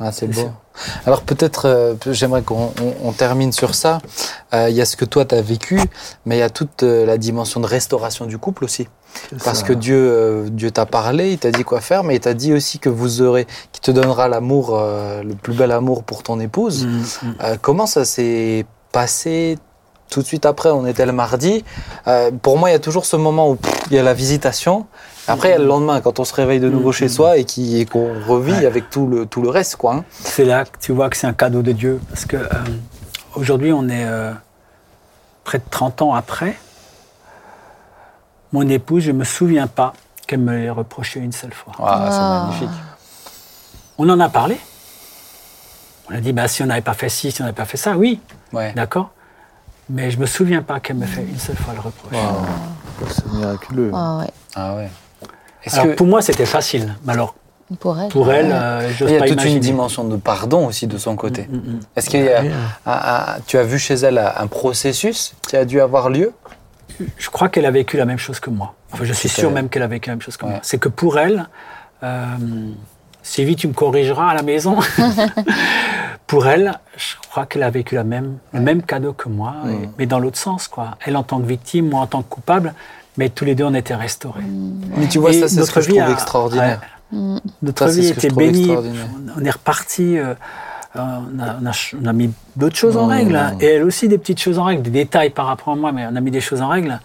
Ah, 0.00 0.12
c'est 0.12 0.26
beau. 0.26 0.50
Alors 1.06 1.22
peut-être, 1.22 1.66
euh, 1.66 1.94
j'aimerais 2.06 2.42
qu'on 2.42 2.72
on- 2.82 2.94
on 3.08 3.12
termine 3.12 3.52
sur 3.52 3.74
ça. 3.74 4.00
Euh, 4.54 4.68
Il 4.70 4.76
y 4.76 4.80
a 4.80 4.84
ce 4.84 4.96
que 4.96 5.04
toi, 5.04 5.24
tu 5.24 5.34
as 5.34 5.42
vécu, 5.42 5.80
mais 6.26 6.36
il 6.36 6.40
y 6.40 6.42
a 6.42 6.50
toute 6.50 6.82
euh, 6.82 7.04
la 7.06 7.18
dimension 7.18 7.60
de 7.60 7.66
restauration 7.66 8.26
du 8.26 8.38
couple 8.38 8.64
aussi. 8.64 8.88
Parce 9.44 9.60
ça. 9.60 9.66
que 9.66 9.72
Dieu, 9.72 10.46
Dieu 10.50 10.70
t'a 10.70 10.86
parlé, 10.86 11.32
il 11.32 11.38
t'a 11.38 11.50
dit 11.50 11.64
quoi 11.64 11.80
faire, 11.80 12.04
mais 12.04 12.16
il 12.16 12.20
t'a 12.20 12.34
dit 12.34 12.52
aussi 12.52 12.78
que 12.78 12.88
vous 12.90 13.22
aurez, 13.22 13.46
qui 13.72 13.80
te 13.80 13.90
donnera 13.90 14.28
l'amour, 14.28 14.78
le 14.78 15.34
plus 15.34 15.54
bel 15.54 15.72
amour 15.72 16.04
pour 16.04 16.22
ton 16.22 16.38
épouse. 16.38 16.86
Mm, 16.86 17.02
mm. 17.22 17.34
Comment 17.62 17.86
ça 17.86 18.04
s'est 18.04 18.66
passé 18.92 19.58
tout 20.10 20.20
de 20.22 20.26
suite 20.26 20.46
après 20.46 20.70
On 20.70 20.86
était 20.86 21.06
le 21.06 21.12
mardi. 21.12 21.64
Euh, 22.06 22.30
pour 22.30 22.58
moi, 22.58 22.70
il 22.70 22.72
y 22.72 22.76
a 22.76 22.80
toujours 22.80 23.04
ce 23.06 23.16
moment 23.16 23.50
où 23.50 23.56
pff, 23.56 23.72
il 23.90 23.96
y 23.96 23.98
a 23.98 24.02
la 24.02 24.14
visitation. 24.14 24.86
Après, 25.26 25.48
il 25.48 25.52
y 25.52 25.54
a 25.54 25.58
le 25.58 25.66
lendemain, 25.66 26.00
quand 26.00 26.20
on 26.20 26.24
se 26.24 26.32
réveille 26.34 26.60
de 26.60 26.70
nouveau 26.70 26.90
chez 26.92 27.08
soi 27.08 27.36
et 27.36 27.44
qu'on 27.84 28.14
revit 28.26 28.52
Ouais. 28.52 28.64
avec 28.66 28.88
tout 28.88 29.06
le, 29.06 29.26
tout 29.26 29.42
le 29.42 29.50
reste. 29.50 29.76
Quoi, 29.76 29.94
hein. 29.94 30.04
C'est 30.10 30.44
là 30.46 30.64
que 30.64 30.78
tu 30.80 30.92
vois 30.92 31.10
que 31.10 31.16
c'est 31.18 31.26
un 31.26 31.34
cadeau 31.34 31.60
de 31.62 31.72
Dieu. 31.72 32.00
Parce 32.08 32.24
que 32.24 32.36
euh, 32.36 32.48
aujourd'hui, 33.34 33.72
on 33.72 33.88
est 33.90 34.06
euh, 34.06 34.32
près 35.44 35.58
de 35.58 35.64
30 35.70 36.00
ans 36.02 36.14
après. 36.14 36.56
Mon 38.52 38.66
épouse, 38.68 39.02
je 39.02 39.12
ne 39.12 39.18
me 39.18 39.24
souviens 39.24 39.66
pas 39.66 39.92
qu'elle 40.26 40.40
me 40.40 40.56
l'ait 40.56 40.70
reproché 40.70 41.20
une 41.20 41.32
seule 41.32 41.52
fois. 41.52 41.74
Ah, 41.78 42.06
Ah. 42.06 42.10
C'est 42.10 42.20
magnifique. 42.64 42.80
On 43.98 44.08
en 44.08 44.20
a 44.20 44.28
parlé. 44.30 44.58
On 46.10 46.14
a 46.14 46.20
dit, 46.20 46.32
bah, 46.32 46.48
si 46.48 46.62
on 46.62 46.66
n'avait 46.66 46.80
pas 46.80 46.94
fait 46.94 47.10
ci, 47.10 47.30
si 47.30 47.42
on 47.42 47.44
n'avait 47.44 47.54
pas 47.54 47.66
fait 47.66 47.76
ça, 47.76 47.96
oui, 47.98 48.20
Ouais. 48.54 48.72
d'accord. 48.74 49.10
Mais 49.90 50.10
je 50.10 50.16
ne 50.16 50.22
me 50.22 50.26
souviens 50.26 50.62
pas 50.62 50.80
qu'elle 50.80 50.96
me 50.96 51.06
fait 51.06 51.22
une 51.22 51.38
seule 51.38 51.56
fois 51.56 51.74
le 51.74 51.80
reproche. 51.80 52.14
C'est 53.10 53.26
miraculeux. 53.32 53.90
Ah 53.94 54.18
ouais, 54.18 54.30
Ah 54.54 54.74
ouais. 54.76 54.88
Alors, 55.72 55.84
que 55.86 55.90
pour 55.94 56.06
moi, 56.06 56.20
c'était 56.22 56.46
facile. 56.46 56.94
Mais 57.04 57.12
alors, 57.14 57.34
pour 57.80 57.98
elle. 57.98 58.08
pour 58.08 58.32
elle, 58.32 58.50
euh, 58.52 58.90
il 59.00 59.10
y 59.10 59.16
a 59.16 59.20
toute 59.20 59.30
imaginer. 59.32 59.54
une 59.54 59.60
dimension 59.60 60.04
de 60.04 60.16
pardon 60.16 60.66
aussi 60.66 60.86
de 60.86 60.96
son 60.98 61.16
côté. 61.16 61.46
Mm, 61.50 61.56
mm. 61.56 61.80
Est-ce 61.96 62.08
qu'il 62.10 62.22
y 62.24 62.28
a, 62.32 62.40
un- 62.40 62.46
un- 62.86 63.36
tu 63.46 63.58
as 63.58 63.64
vu 63.64 63.78
chez 63.78 63.94
elle 63.94 64.18
un 64.18 64.46
processus 64.46 65.34
qui 65.46 65.56
a 65.56 65.64
dû 65.64 65.80
avoir 65.80 66.08
lieu? 66.10 66.32
Je 67.16 67.30
crois 67.30 67.48
qu'elle 67.48 67.66
a 67.66 67.70
vécu 67.70 67.96
la 67.96 68.04
même 68.06 68.18
chose 68.18 68.40
que 68.40 68.50
moi. 68.50 68.74
Enfin, 68.92 69.04
je 69.04 69.12
suis 69.12 69.28
sûr 69.28 69.50
même 69.50 69.68
qu'elle 69.68 69.82
a 69.82 69.86
vécu 69.86 70.08
la 70.08 70.16
même 70.16 70.22
chose 70.22 70.36
que 70.36 70.44
Ouais. 70.46 70.52
moi. 70.52 70.60
C'est 70.62 70.78
que 70.78 70.88
pour 70.88 71.18
elle, 71.18 71.46
euh, 72.02 72.24
Sylvie, 73.22 73.56
tu 73.56 73.68
me 73.68 73.72
corrigeras 73.72 74.30
à 74.30 74.34
la 74.34 74.42
maison. 74.42 74.76
pour 76.26 76.46
elle, 76.46 76.78
je 76.96 77.14
crois 77.30 77.46
qu'elle 77.46 77.62
a 77.62 77.70
vécu 77.70 77.94
la 77.94 78.04
même, 78.04 78.38
le 78.52 78.60
même 78.60 78.82
cadeau 78.82 79.12
que 79.12 79.28
moi, 79.28 79.54
et- 79.68 79.88
mais 79.98 80.06
dans 80.06 80.18
l'autre 80.18 80.38
sens. 80.38 80.68
Quoi. 80.68 80.96
Elle 81.04 81.16
en 81.16 81.22
tant 81.22 81.40
que 81.40 81.46
victime, 81.46 81.88
moi 81.90 82.00
en 82.00 82.06
tant 82.06 82.22
que 82.22 82.28
coupable, 82.28 82.74
mais 83.16 83.28
tous 83.30 83.44
les 83.44 83.54
deux 83.54 83.64
on 83.64 83.74
était 83.74 83.94
restaurés. 83.94 84.42
Mais 84.96 85.08
tu 85.08 85.18
vois, 85.18 85.30
Et 85.30 85.40
ça, 85.40 85.48
c'est 85.48 85.54
ce 85.56 85.60
notre 85.60 85.74
que 85.74 85.80
je 85.80 85.86
vie 85.90 85.96
trouve 85.98 86.08
a- 86.08 86.12
extraordinaire. 86.12 86.80
Notre 87.62 87.88
Ça, 87.88 88.00
vie 88.00 88.08
était 88.08 88.28
bénie. 88.28 88.60
extraordinaire. 88.60 89.06
On 89.36 89.44
est 89.44 89.50
reparti. 89.50 90.18
euh, 90.18 90.34
on, 90.94 91.00
a, 91.00 91.56
on 91.62 91.66
a 91.66 91.72
ch- 91.72 91.94
on 92.02 92.06
a 92.06 92.12
mis 92.12 92.30
d'autres 92.56 92.76
choses 92.76 92.96
en 92.96 93.06
règle. 93.06 93.36
hein. 93.36 93.54
Et 93.60 93.66
elle 93.66 93.84
aussi, 93.84 94.08
des 94.08 94.18
petites 94.18 94.40
choses 94.40 94.58
en 94.58 94.64
règle, 94.64 94.82
des 94.82 94.90
détails 94.90 95.30
par 95.30 95.46
rapport 95.46 95.72
à 95.72 95.76
moi, 95.76 95.92
mais 95.92 96.06
on 96.10 96.16
a 96.16 96.20
mis 96.20 96.30
des 96.30 96.40
choses 96.40 96.60
en 96.60 96.68
règle. 96.68 96.98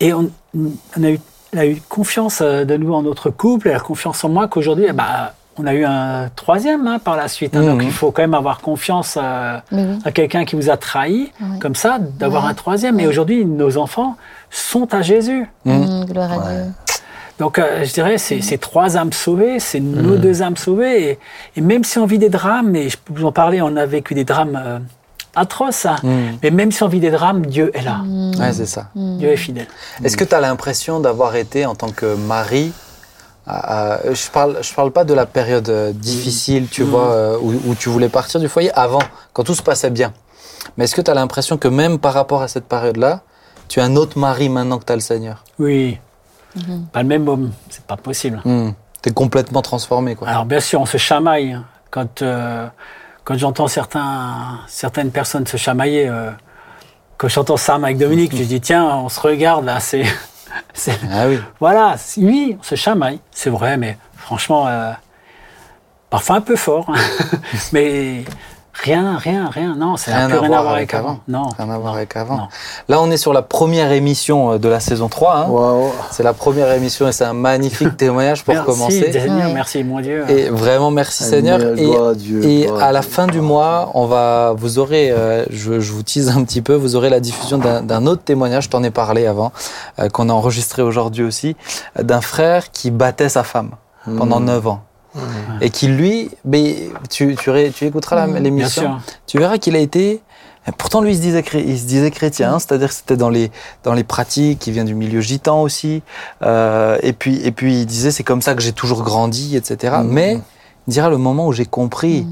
Et 0.00 0.12
on, 0.12 0.30
on 0.54 1.02
a 1.02 1.10
eu, 1.10 1.18
elle 1.56 1.62
a 1.62 1.66
eu 1.66 1.80
confiance 1.88 2.40
euh, 2.42 2.64
de 2.64 2.76
nous 2.76 2.92
en 2.92 3.02
notre 3.02 3.30
couple, 3.30 3.68
elle 3.68 3.76
a 3.76 3.80
confiance 3.80 4.22
en 4.24 4.28
moi 4.28 4.48
qu'aujourd'hui, 4.48 4.86
eh 4.88 4.92
ben, 4.92 5.30
on 5.58 5.66
a 5.66 5.72
eu 5.74 5.84
un 5.86 6.28
troisième 6.36 6.86
hein, 6.86 6.98
par 6.98 7.16
la 7.16 7.28
suite. 7.28 7.56
hein. 7.56 7.62
Donc 7.62 7.80
Mhm. 7.80 7.86
il 7.88 7.92
faut 7.92 8.10
quand 8.10 8.22
même 8.22 8.34
avoir 8.34 8.60
confiance 8.60 9.18
euh, 9.20 9.56
oui. 9.72 9.98
à 10.04 10.12
quelqu'un 10.12 10.44
qui 10.44 10.54
vous 10.54 10.68
a 10.70 10.76
trahi, 10.76 11.32
Ouais. 11.40 11.58
comme 11.60 11.74
ça, 11.74 11.98
d'avoir 11.98 12.44
un 12.46 12.52
troisième. 12.54 13.00
Et 13.00 13.06
aujourd'hui, 13.06 13.46
nos 13.46 13.78
enfants 13.78 14.16
sont 14.50 14.92
à 14.94 15.00
Jésus. 15.02 15.48
Mm, 15.64 16.04
gloire 16.04 16.32
à 16.32 16.52
Dieu. 16.52 16.62
Donc, 17.38 17.58
euh, 17.58 17.84
je 17.84 17.92
dirais, 17.92 18.16
c'est 18.18 18.58
trois 18.58 18.96
âmes 18.96 19.12
sauvées, 19.12 19.58
c'est 19.60 19.80
nos 19.80 20.16
deux 20.16 20.42
âmes 20.42 20.56
sauvées. 20.56 21.10
Et, 21.10 21.18
et 21.56 21.60
même 21.60 21.84
si 21.84 21.98
on 21.98 22.06
vit 22.06 22.18
des 22.18 22.30
drames, 22.30 22.74
et 22.76 22.88
je 22.88 22.96
peux 22.96 23.12
vous 23.14 23.26
en 23.26 23.32
parler, 23.32 23.60
on 23.60 23.76
a 23.76 23.84
vécu 23.86 24.14
des 24.14 24.24
drames 24.24 24.58
euh, 24.62 24.78
atroces, 25.36 25.86
hein. 25.86 25.96
Mm. 26.02 26.38
mais 26.42 26.50
même 26.50 26.72
si 26.72 26.82
on 26.82 26.88
vit 26.88 27.00
des 27.00 27.10
drames, 27.10 27.46
Dieu 27.46 27.70
est 27.74 27.82
là. 27.82 28.00
Ouais, 28.38 28.52
c'est 28.52 28.66
ça. 28.66 28.88
Dieu 28.94 29.28
est 29.30 29.36
fidèle. 29.36 29.68
Est-ce 30.02 30.16
que 30.16 30.24
tu 30.24 30.34
as 30.34 30.40
l'impression 30.40 30.98
d'avoir 31.00 31.36
été, 31.36 31.64
en 31.66 31.74
tant 31.74 31.90
que 31.90 32.14
mari, 32.16 32.72
je 33.46 34.30
parle, 34.30 34.58
je 34.62 34.74
parle 34.74 34.90
pas 34.90 35.04
de 35.04 35.14
la 35.14 35.26
période 35.26 35.68
euh, 35.68 35.92
difficile, 35.92 36.66
tu 36.68 36.82
vois, 36.82 37.10
euh, 37.12 37.38
où, 37.40 37.52
où 37.70 37.74
tu 37.74 37.88
voulais 37.88 38.08
partir 38.08 38.40
du 38.40 38.48
foyer, 38.48 38.72
avant, 38.72 39.02
quand 39.32 39.44
tout 39.44 39.54
se 39.54 39.62
passait 39.62 39.90
bien. 39.90 40.12
Mais 40.76 40.84
est-ce 40.84 40.94
que 40.96 41.00
tu 41.02 41.10
as 41.10 41.14
l'impression 41.14 41.56
que 41.56 41.68
même 41.68 41.98
par 41.98 42.12
rapport 42.14 42.42
à 42.42 42.48
cette 42.48 42.64
période-là, 42.66 43.20
tu 43.68 43.78
es 43.80 43.82
un 43.82 43.94
autre 43.96 44.18
mari 44.18 44.48
maintenant 44.48 44.78
que 44.78 44.84
tu 44.84 44.92
as 44.92 44.96
le 44.96 45.00
Seigneur? 45.00 45.44
Oui. 45.58 45.98
Pas 46.92 47.02
le 47.02 47.08
même 47.08 47.28
homme, 47.28 47.52
c'est 47.68 47.84
pas 47.84 47.96
possible. 47.96 48.40
Tu 48.44 48.72
T'es 49.02 49.10
complètement 49.12 49.62
transformé, 49.62 50.14
quoi. 50.16 50.26
Alors 50.28 50.46
bien 50.46 50.58
sûr, 50.60 50.80
on 50.80 50.86
se 50.86 50.96
chamaille. 50.96 51.52
hein. 51.52 51.64
Quand, 51.90 52.22
euh, 52.22 52.66
quand 53.26 53.36
j'entends 53.36 53.66
certains, 53.66 54.60
certaines 54.68 55.10
personnes 55.10 55.48
se 55.48 55.56
chamailler, 55.56 56.08
euh, 56.08 56.30
quand 57.18 57.26
j'entends 57.26 57.56
Sam 57.56 57.82
avec 57.82 57.98
Dominique, 57.98 58.36
je 58.36 58.44
dis 58.44 58.60
tiens, 58.60 58.86
on 58.86 59.08
se 59.08 59.18
regarde 59.18 59.64
là, 59.66 59.80
c'est... 59.80 60.04
Ah 61.12 61.26
oui. 61.26 61.40
Voilà, 61.58 61.96
oui, 62.18 62.56
on 62.58 62.62
se 62.62 62.76
chamaille, 62.76 63.18
c'est 63.32 63.50
vrai, 63.50 63.76
mais 63.76 63.98
franchement, 64.16 64.68
euh, 64.68 64.92
parfois 66.08 66.36
un 66.36 66.40
peu 66.40 66.54
fort. 66.54 66.88
hein. 66.88 66.94
mais 67.72 68.24
rien, 68.82 69.16
rien, 69.16 69.48
rien, 69.50 69.74
non, 69.76 69.96
ça 69.96 70.10
n'a 70.12 70.28
plus 70.28 70.38
rien 70.38 70.52
à 70.52 70.60
voir 70.62 70.74
avec 70.74 70.94
avant. 70.94 71.18
Non, 71.28 71.48
Rien 71.58 71.70
à 71.70 71.78
voir 71.78 71.92
non, 71.92 71.98
avec 71.98 72.16
avant. 72.16 72.36
non. 72.36 72.48
Là, 72.88 73.00
on 73.00 73.10
est 73.10 73.16
sur 73.16 73.32
la 73.32 73.42
première 73.42 73.92
émission 73.92 74.52
euh, 74.52 74.58
de 74.58 74.68
la 74.68 74.80
saison 74.80 75.08
3. 75.08 75.36
hein. 75.36 75.46
Waouh. 75.48 75.90
C'est 76.10 76.22
la 76.22 76.32
première 76.32 76.70
émission 76.72 77.08
et 77.08 77.12
c'est 77.12 77.24
un 77.24 77.32
magnifique 77.32 77.96
témoignage 77.96 78.44
pour 78.44 78.54
merci, 78.54 78.66
commencer. 78.66 79.12
Seigneur, 79.12 79.50
merci 79.52 79.82
mon 79.84 80.00
Dieu. 80.00 80.24
Et 80.30 80.48
vraiment, 80.50 80.90
merci 80.90 81.24
Seigneur. 81.24 81.58
Gloire 81.58 82.08
Et, 82.08 82.10
à 82.10 82.14
Dieu, 82.14 82.44
et 82.44 82.66
gloire 82.66 82.82
à 82.82 82.92
la 82.92 83.02
fin 83.02 83.26
du 83.26 83.40
mois, 83.40 83.90
on 83.94 84.06
va, 84.06 84.52
vous 84.56 84.78
aurez, 84.78 85.10
euh, 85.10 85.44
je, 85.50 85.80
je 85.80 85.92
vous 85.92 86.02
tease 86.02 86.28
un 86.28 86.42
petit 86.44 86.62
peu, 86.62 86.74
vous 86.74 86.96
aurez 86.96 87.10
la 87.10 87.20
diffusion 87.20 87.58
d'un 87.58 87.82
d'un 87.82 88.06
autre 88.06 88.22
témoignage, 88.22 88.64
je 88.64 88.70
t'en 88.70 88.82
ai 88.82 88.90
parlé 88.90 89.26
avant, 89.26 89.52
euh, 89.98 90.08
qu'on 90.08 90.28
a 90.28 90.32
enregistré 90.32 90.82
aujourd'hui 90.82 91.24
aussi, 91.24 91.56
d'un 92.00 92.20
frère 92.20 92.70
qui 92.70 92.90
battait 92.90 93.28
sa 93.28 93.42
femme 93.42 93.70
pendant 94.18 94.40
Mmh. 94.40 94.44
9 94.44 94.66
ans. 94.68 94.80
Et 95.60 95.70
qui 95.70 95.88
lui, 95.88 96.30
mais 96.44 96.88
tu, 97.10 97.36
tu, 97.36 97.50
ré- 97.50 97.72
tu 97.74 97.84
écouteras 97.86 98.26
Bien 98.26 98.40
l'émission, 98.40 98.82
sûr. 98.82 99.00
tu 99.26 99.38
verras 99.38 99.58
qu'il 99.58 99.74
a 99.76 99.78
été. 99.78 100.20
Pourtant, 100.78 101.00
lui, 101.00 101.12
il 101.12 101.16
se 101.16 101.20
disait, 101.20 101.44
il 101.64 101.78
se 101.78 101.84
disait 101.84 102.10
chrétien, 102.10 102.54
hein, 102.54 102.58
c'est-à-dire 102.58 102.88
que 102.88 102.94
c'était 102.94 103.16
dans 103.16 103.28
les, 103.30 103.52
dans 103.84 103.94
les 103.94 104.02
pratiques, 104.02 104.66
il 104.66 104.72
vient 104.72 104.84
du 104.84 104.96
milieu 104.96 105.20
gitan 105.20 105.62
aussi. 105.62 106.02
Euh, 106.42 106.98
et, 107.02 107.12
puis, 107.12 107.40
et 107.46 107.52
puis, 107.52 107.80
il 107.82 107.86
disait, 107.86 108.10
c'est 108.10 108.24
comme 108.24 108.42
ça 108.42 108.54
que 108.54 108.62
j'ai 108.62 108.72
toujours 108.72 109.04
grandi, 109.04 109.56
etc. 109.56 109.94
Mhm. 110.00 110.08
Mais 110.08 110.40
il 110.88 110.92
dira 110.92 111.08
le 111.08 111.18
moment 111.18 111.46
où 111.46 111.52
j'ai 111.52 111.66
compris 111.66 112.26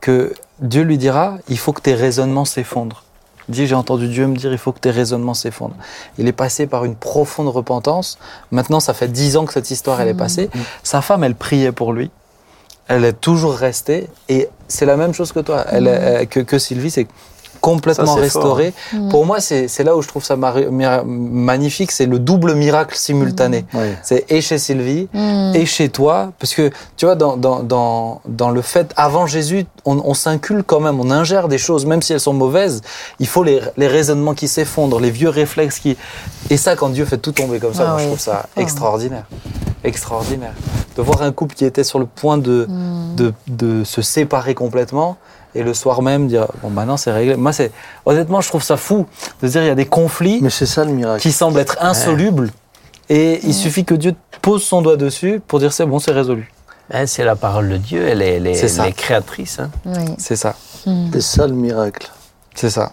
que 0.00 0.32
Dieu 0.60 0.82
lui 0.82 0.96
dira, 0.96 1.36
il 1.48 1.58
faut 1.58 1.72
que 1.74 1.82
tes 1.82 1.94
raisonnements 1.94 2.46
s'effondrent. 2.46 3.04
Il 3.48 3.54
dit, 3.54 3.66
j'ai 3.66 3.74
entendu 3.74 4.08
Dieu 4.08 4.26
me 4.26 4.36
dire, 4.36 4.52
il 4.52 4.58
faut 4.58 4.72
que 4.72 4.78
tes 4.80 4.90
raisonnements 4.90 5.34
s'effondrent. 5.34 5.76
Il 6.18 6.28
est 6.28 6.32
passé 6.32 6.66
par 6.66 6.84
une 6.84 6.94
profonde 6.94 7.48
repentance. 7.48 8.18
Maintenant, 8.50 8.78
ça 8.80 8.92
fait 8.94 9.08
dix 9.08 9.36
ans 9.36 9.46
que 9.46 9.52
cette 9.54 9.70
histoire, 9.70 10.00
elle 10.00 10.08
est 10.08 10.14
passée. 10.14 10.50
Sa 10.82 11.00
femme, 11.00 11.24
elle 11.24 11.34
priait 11.34 11.72
pour 11.72 11.92
lui. 11.92 12.10
Elle 12.88 13.04
est 13.04 13.18
toujours 13.20 13.54
restée. 13.54 14.08
Et 14.28 14.48
c'est 14.66 14.86
la 14.86 14.96
même 14.96 15.14
chose 15.14 15.32
que 15.32 15.40
toi, 15.40 15.64
elle, 15.70 15.86
est- 15.86 16.26
que, 16.26 16.40
que 16.40 16.58
Sylvie, 16.58 16.90
c'est 16.90 17.06
complètement 17.60 18.14
Ça, 18.14 18.20
restauré. 18.20 18.72
Mm. 18.92 19.08
Pour 19.10 19.26
moi, 19.26 19.40
c'est 19.40 19.84
là 19.84 19.96
où 19.96 20.02
je 20.02 20.08
trouve 20.08 20.24
ça 20.24 20.36
magnifique, 21.04 21.90
c'est 21.92 22.06
le 22.06 22.18
double 22.18 22.54
miracle 22.54 22.96
simultané. 22.96 23.64
Ouais. 23.74 23.96
C'est 24.02 24.24
et 24.30 24.40
chez 24.40 24.58
Sylvie, 24.58 25.08
Mm. 25.12 25.52
et 25.54 25.66
chez 25.66 25.88
toi, 25.88 26.32
parce 26.38 26.54
que 26.54 26.70
tu 26.96 27.06
vois, 27.06 27.14
dans, 27.14 27.36
dans, 27.36 27.62
dans, 27.62 28.20
dans 28.26 28.50
le 28.50 28.62
fait, 28.62 28.92
avant 28.96 29.26
Jésus, 29.26 29.66
on, 29.84 29.98
on 30.04 30.14
s'incule 30.14 30.62
quand 30.64 30.80
même, 30.80 31.00
on 31.00 31.10
ingère 31.10 31.48
des 31.48 31.58
choses, 31.58 31.86
même 31.86 32.02
si 32.02 32.12
elles 32.12 32.20
sont 32.20 32.32
mauvaises, 32.34 32.82
il 33.18 33.26
faut 33.26 33.42
les, 33.42 33.60
les 33.76 33.86
raisonnements 33.88 34.34
qui 34.34 34.48
s'effondrent, 34.48 35.00
les 35.00 35.10
vieux 35.10 35.28
réflexes 35.30 35.78
qui... 35.78 35.96
Et 36.50 36.56
ça, 36.56 36.76
quand 36.76 36.88
Dieu 36.90 37.04
fait 37.04 37.18
tout 37.18 37.32
tomber 37.32 37.58
comme 37.58 37.74
ça, 37.74 37.84
Ah 37.86 37.90
moi, 37.92 38.00
je 38.00 38.06
trouve 38.06 38.18
ça 38.18 38.42
c'est 38.48 38.54
fort. 38.54 38.62
extraordinaire. 38.62 39.24
Extraordinaire. 39.84 40.52
De 40.96 41.02
voir 41.02 41.22
un 41.22 41.32
couple 41.32 41.54
qui 41.54 41.64
était 41.64 41.84
sur 41.84 41.98
le 41.98 42.06
point 42.06 42.38
de, 42.38 42.66
Mm. 42.68 43.14
de, 43.16 43.32
de 43.46 43.84
se 43.84 44.02
séparer 44.02 44.54
complètement, 44.54 45.16
et 45.54 45.62
le 45.62 45.74
soir 45.74 46.02
même 46.02 46.28
dire, 46.28 46.46
bon, 46.62 46.70
maintenant 46.70 46.96
c'est 46.96 47.12
réglé. 47.12 47.36
Moi, 47.36 47.52
c'est 47.52 47.72
honnêtement, 48.06 48.40
je 48.40 48.48
trouve 48.48 48.62
ça 48.62 48.76
fou 48.76 49.06
de 49.42 49.48
dire, 49.48 49.62
il 49.62 49.66
y 49.66 49.70
a 49.70 49.74
des 49.74 49.86
conflits 49.86 50.38
Mais 50.42 50.50
c'est 50.50 50.66
ça 50.66 50.84
le 50.84 50.92
miracle. 50.92 51.20
qui 51.22 51.32
semblent 51.32 51.58
être 51.58 51.76
insolubles, 51.80 52.50
et 53.08 53.40
il 53.44 53.54
suffit 53.54 53.84
que 53.84 53.94
Dieu 53.94 54.14
pose 54.42 54.62
son 54.62 54.82
doigt 54.82 54.96
dessus 54.96 55.40
pour 55.46 55.58
dire, 55.58 55.72
c'est 55.72 55.86
bon, 55.86 55.98
c'est 55.98 56.12
résolu. 56.12 56.52
Hein, 56.92 57.06
c'est 57.06 57.24
la 57.24 57.36
parole 57.36 57.68
de 57.68 57.76
Dieu, 57.76 58.06
elle 58.08 58.22
est, 58.22 58.36
elle 58.36 58.46
est- 58.46 58.56
elle 58.86 58.94
créatrice. 58.94 59.58
hein. 59.58 59.70
Oui. 59.84 60.14
C'est 60.18 60.36
ça. 60.36 60.54
C'est 61.12 61.20
ça 61.20 61.46
le 61.46 61.52
miracle. 61.54 62.08
C'est 62.54 62.70
ça. 62.70 62.92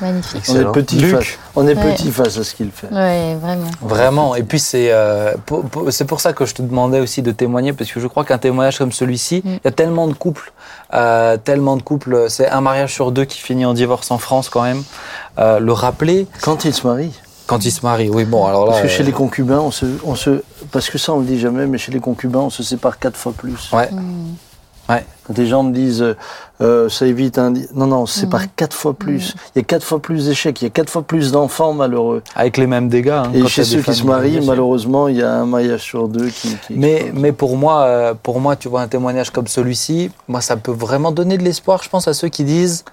Magnifique. 0.00 0.42
On 0.48 0.60
est 0.60 0.72
petit 0.72 0.96
Luc. 0.96 1.16
face. 1.16 1.26
On 1.56 1.68
est 1.68 1.74
Ouais. 1.76 1.94
petit 1.94 2.10
face 2.10 2.38
à 2.38 2.44
ce 2.44 2.54
qu'il 2.54 2.70
fait. 2.70 2.88
Oui, 2.90 3.34
vraiment. 3.40 3.70
Vraiment. 3.82 4.34
Et 4.34 4.42
puis 4.42 4.58
c'est 4.58 4.88
euh, 4.90 5.34
pour, 5.46 5.62
pour- 5.64 5.92
c'est 5.92 6.04
pour 6.04 6.20
ça 6.20 6.32
que 6.32 6.46
je 6.46 6.54
te 6.54 6.62
demandais 6.62 7.00
aussi 7.00 7.22
de 7.22 7.32
témoigner 7.32 7.72
parce 7.72 7.90
que 7.92 8.00
je 8.00 8.06
crois 8.06 8.24
qu'un 8.24 8.38
témoignage 8.38 8.78
comme 8.78 8.92
celui-ci, 8.92 9.42
il 9.44 9.50
Mm. 9.52 9.58
y 9.64 9.68
a 9.68 9.70
tellement 9.72 10.06
de 10.08 10.14
couples, 10.14 10.52
euh, 10.94 11.36
tellement 11.36 11.76
de 11.76 11.82
couples. 11.82 12.26
C'est 12.28 12.48
un 12.48 12.60
mariage 12.60 12.92
sur 12.94 13.12
deux 13.12 13.24
qui 13.24 13.38
finit 13.38 13.64
en 13.66 13.74
divorce 13.74 14.10
en 14.10 14.18
France 14.18 14.48
quand 14.48 14.62
même. 14.62 14.82
Euh, 15.38 15.58
le 15.60 15.72
rappeler 15.72 16.26
Quand 16.42 16.64
il 16.64 16.74
se 16.74 16.86
marie. 16.86 17.12
quand 17.46 17.64
ils 17.64 17.72
se 17.72 17.84
marient. 17.84 18.10
Oui, 18.10 18.24
bon 18.24 18.46
alors 18.46 18.64
là. 18.66 18.70
Parce 18.72 18.82
que 18.82 18.88
chez 18.88 19.02
euh, 19.02 19.06
les 19.06 19.12
concubins, 19.12 19.58
on 19.60 19.70
se, 19.70 19.86
on 20.04 20.14
se, 20.14 20.42
parce 20.70 20.88
que 20.88 20.98
ça 20.98 21.12
on 21.12 21.18
le 21.20 21.24
dit 21.26 21.38
jamais, 21.40 21.66
mais 21.66 21.78
chez 21.78 21.92
les 21.92 22.00
concubins, 22.00 22.40
on 22.40 22.50
se 22.50 22.62
sépare 22.62 22.98
quatre 22.98 23.16
fois 23.16 23.32
plus. 23.36 23.70
Ouais. 23.72 23.88
Mm. 23.90 24.34
Quand 25.26 25.38
les 25.38 25.46
gens 25.46 25.62
me 25.62 25.72
disent, 25.72 26.02
euh, 26.02 26.16
euh, 26.60 26.88
ça 26.88 27.06
évite 27.06 27.38
un, 27.38 27.52
non 27.74 27.86
non, 27.86 27.96
on 28.02 28.06
se 28.06 28.20
sépare 28.20 28.42
quatre 28.56 28.76
fois 28.76 28.94
plus. 28.94 29.34
Il 29.54 29.58
y 29.58 29.62
a 29.62 29.64
quatre 29.64 29.84
fois 29.84 30.00
plus 30.00 30.26
d'échecs, 30.26 30.60
il 30.60 30.64
y 30.64 30.66
a 30.66 30.70
quatre 30.70 30.90
fois 30.90 31.02
plus 31.02 31.30
d'enfants 31.32 31.72
malheureux. 31.72 32.22
avec 32.34 32.56
les 32.56 32.66
mêmes 32.66 32.88
dégâts. 32.88 33.10
hein, 33.10 33.30
Et 33.32 33.42
quand 33.42 33.48
chez 33.48 33.64
ceux 33.64 33.80
qui 33.82 33.94
se 33.94 34.04
marient, 34.04 34.44
malheureusement, 34.44 35.08
il 35.08 35.16
y 35.16 35.22
a 35.22 35.32
un 35.32 35.46
mariage 35.46 35.82
sur 35.82 36.08
deux 36.08 36.28
qui. 36.28 36.56
qui 36.66 36.74
Mais, 36.74 37.12
mais 37.14 37.32
pour 37.32 37.56
moi, 37.56 37.82
euh, 37.82 38.14
pour 38.20 38.40
moi, 38.40 38.56
tu 38.56 38.68
vois, 38.68 38.82
un 38.82 38.88
témoignage 38.88 39.30
comme 39.30 39.46
celui-ci, 39.46 40.10
moi, 40.28 40.40
ça 40.40 40.56
peut 40.56 40.72
vraiment 40.72 41.12
donner 41.12 41.38
de 41.38 41.44
l'espoir, 41.44 41.82
je 41.82 41.88
pense, 41.88 42.08
à 42.08 42.14
ceux 42.14 42.28
qui 42.28 42.44
disent, 42.44 42.84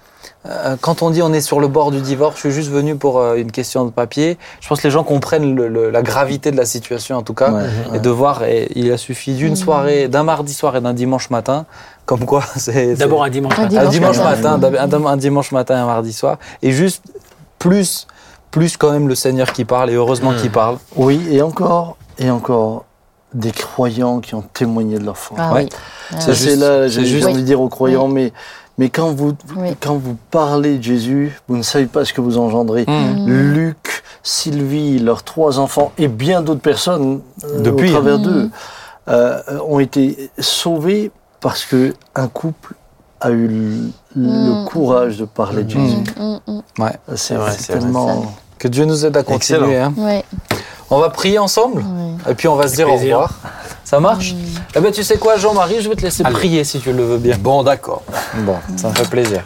quand 0.80 1.02
on 1.02 1.10
dit 1.10 1.20
on 1.22 1.32
est 1.32 1.40
sur 1.40 1.60
le 1.60 1.68
bord 1.68 1.90
du 1.90 2.00
divorce, 2.00 2.36
je 2.36 2.40
suis 2.40 2.50
juste 2.52 2.70
venu 2.70 2.96
pour 2.96 3.18
euh, 3.18 3.34
une 3.36 3.52
question 3.52 3.84
de 3.84 3.90
papier. 3.90 4.38
Je 4.60 4.68
pense 4.68 4.80
que 4.80 4.86
les 4.86 4.90
gens 4.90 5.04
comprennent 5.04 5.54
le- 5.54 5.68
le- 5.68 5.90
la 5.90 6.02
gravité 6.02 6.50
de 6.50 6.56
la 6.56 6.64
situation, 6.64 7.16
en 7.16 7.22
tout 7.22 7.34
cas, 7.34 7.50
Ouais, 7.52 7.62
et 7.88 7.90
ouais. 7.92 7.98
de 8.00 8.10
voir. 8.10 8.44
Et 8.44 8.70
il 8.74 8.90
a 8.92 8.96
suffi 8.96 9.34
d'une 9.34 9.56
soirée, 9.56 10.08
d'un 10.08 10.22
mardi 10.24 10.54
soir 10.54 10.74
et 10.76 10.80
d'un 10.80 10.94
dimanche 10.94 11.30
matin, 11.30 11.66
comme 12.06 12.24
quoi 12.24 12.42
c'est 12.56 12.94
D'abord 12.94 13.24
un 13.24 13.30
dimanche 13.30 13.58
matin. 13.58 13.78
un 13.86 13.88
dimanche 13.88 14.18
matin. 14.18 14.60
un, 14.62 15.04
un 15.06 15.16
dimanche 15.16 15.52
matin, 15.52 15.74
et 15.76 15.80
un 15.80 15.86
mardi 15.86 16.12
soir, 16.12 16.38
et 16.62 16.72
juste 16.72 17.02
plus, 17.58 18.06
plus 18.50 18.76
quand 18.76 18.92
même 18.92 19.08
le 19.08 19.14
Seigneur 19.14 19.52
qui 19.52 19.64
parle, 19.64 19.90
et 19.90 19.94
heureusement 19.94 20.32
qu'il 20.34 20.50
parle. 20.50 20.78
Oui, 20.96 21.20
et 21.30 21.42
encore, 21.42 21.96
et 22.18 22.30
encore, 22.30 22.84
des 23.34 23.50
croyants 23.52 24.20
qui 24.20 24.34
ont 24.34 24.40
témoigné 24.54 24.98
de 24.98 25.04
leur 25.04 25.18
foi. 25.18 25.36
Ah 25.38 25.52
Ouais. 25.52 25.68
oui. 26.12 26.16
C'est 26.18 26.32
juste- 26.32 26.56
là, 26.58 26.88
j'ai 26.88 27.04
juste- 27.04 27.26
envie 27.26 27.42
de 27.42 27.46
dire 27.46 27.60
aux 27.60 27.68
croyants, 27.68 28.06
Oui. 28.06 28.12
mais, 28.14 28.32
mais 28.78 28.88
quand, 28.90 29.12
vous, 29.12 29.34
Oui. 29.56 29.76
quand 29.80 29.96
vous 29.96 30.16
parlez 30.30 30.78
de 30.78 30.82
Jésus, 30.82 31.38
vous 31.48 31.56
ne 31.56 31.62
savez 31.62 31.86
pas 31.86 32.04
ce 32.04 32.12
que 32.12 32.20
vous 32.20 32.38
engendrez. 32.38 32.84
Mmh. 32.86 33.26
Luc, 33.26 34.02
Sylvie, 34.22 34.98
leurs 34.98 35.22
trois 35.24 35.58
enfants 35.58 35.92
et 35.98 36.08
bien 36.08 36.42
d'autres 36.42 36.60
personnes 36.60 37.20
euh, 37.44 37.60
Depuis, 37.60 37.88
au 37.90 37.92
travers 37.92 38.14
hein. 38.14 38.18
d'eux 38.18 38.50
euh, 39.08 39.40
ont 39.66 39.78
été 39.80 40.30
sauvés 40.38 41.10
parce 41.40 41.64
que 41.64 41.94
un 42.14 42.28
couple 42.28 42.74
a 43.20 43.30
eu 43.30 43.48
le, 43.48 43.90
le 44.16 44.64
courage 44.66 45.18
de 45.18 45.24
parler 45.24 45.64
de 45.64 45.70
Jésus. 45.70 45.96
Mm, 46.18 46.36
Ouais. 46.78 46.92
C'est 47.16 47.34
vrai, 47.34 47.50
c'est 47.52 47.62
c'est 47.62 47.72
vrai. 47.72 47.80
tellement. 47.82 48.32
Que 48.58 48.68
Dieu 48.68 48.84
nous 48.84 49.04
aide 49.06 49.16
à 49.16 49.22
continuer. 49.22 49.78
Hein. 49.78 49.92
Ouais, 49.96 50.24
On 50.90 50.98
va 50.98 51.10
prier 51.10 51.38
ensemble 51.38 51.78
ouais. 51.82 52.30
et 52.32 52.34
puis 52.34 52.48
on 52.48 52.56
va 52.56 52.66
se 52.68 52.74
dire 52.74 52.88
au 52.88 52.96
revoir. 52.96 53.32
Ça 53.88 54.00
marche 54.00 54.34
Eh 54.76 54.80
ben 54.80 54.92
tu 54.92 55.02
sais 55.02 55.16
quoi 55.16 55.38
Jean-Marie, 55.38 55.80
je 55.80 55.88
vais 55.88 55.94
te 55.96 56.02
laisser 56.02 56.22
Allez. 56.22 56.34
prier 56.34 56.62
si 56.62 56.78
tu 56.78 56.92
le 56.92 57.02
veux 57.02 57.16
bien. 57.16 57.38
Bon, 57.38 57.62
d'accord. 57.62 58.02
Bon, 58.44 58.56
ça 58.76 58.90
me 58.90 58.94
fait 58.94 59.08
plaisir. 59.08 59.44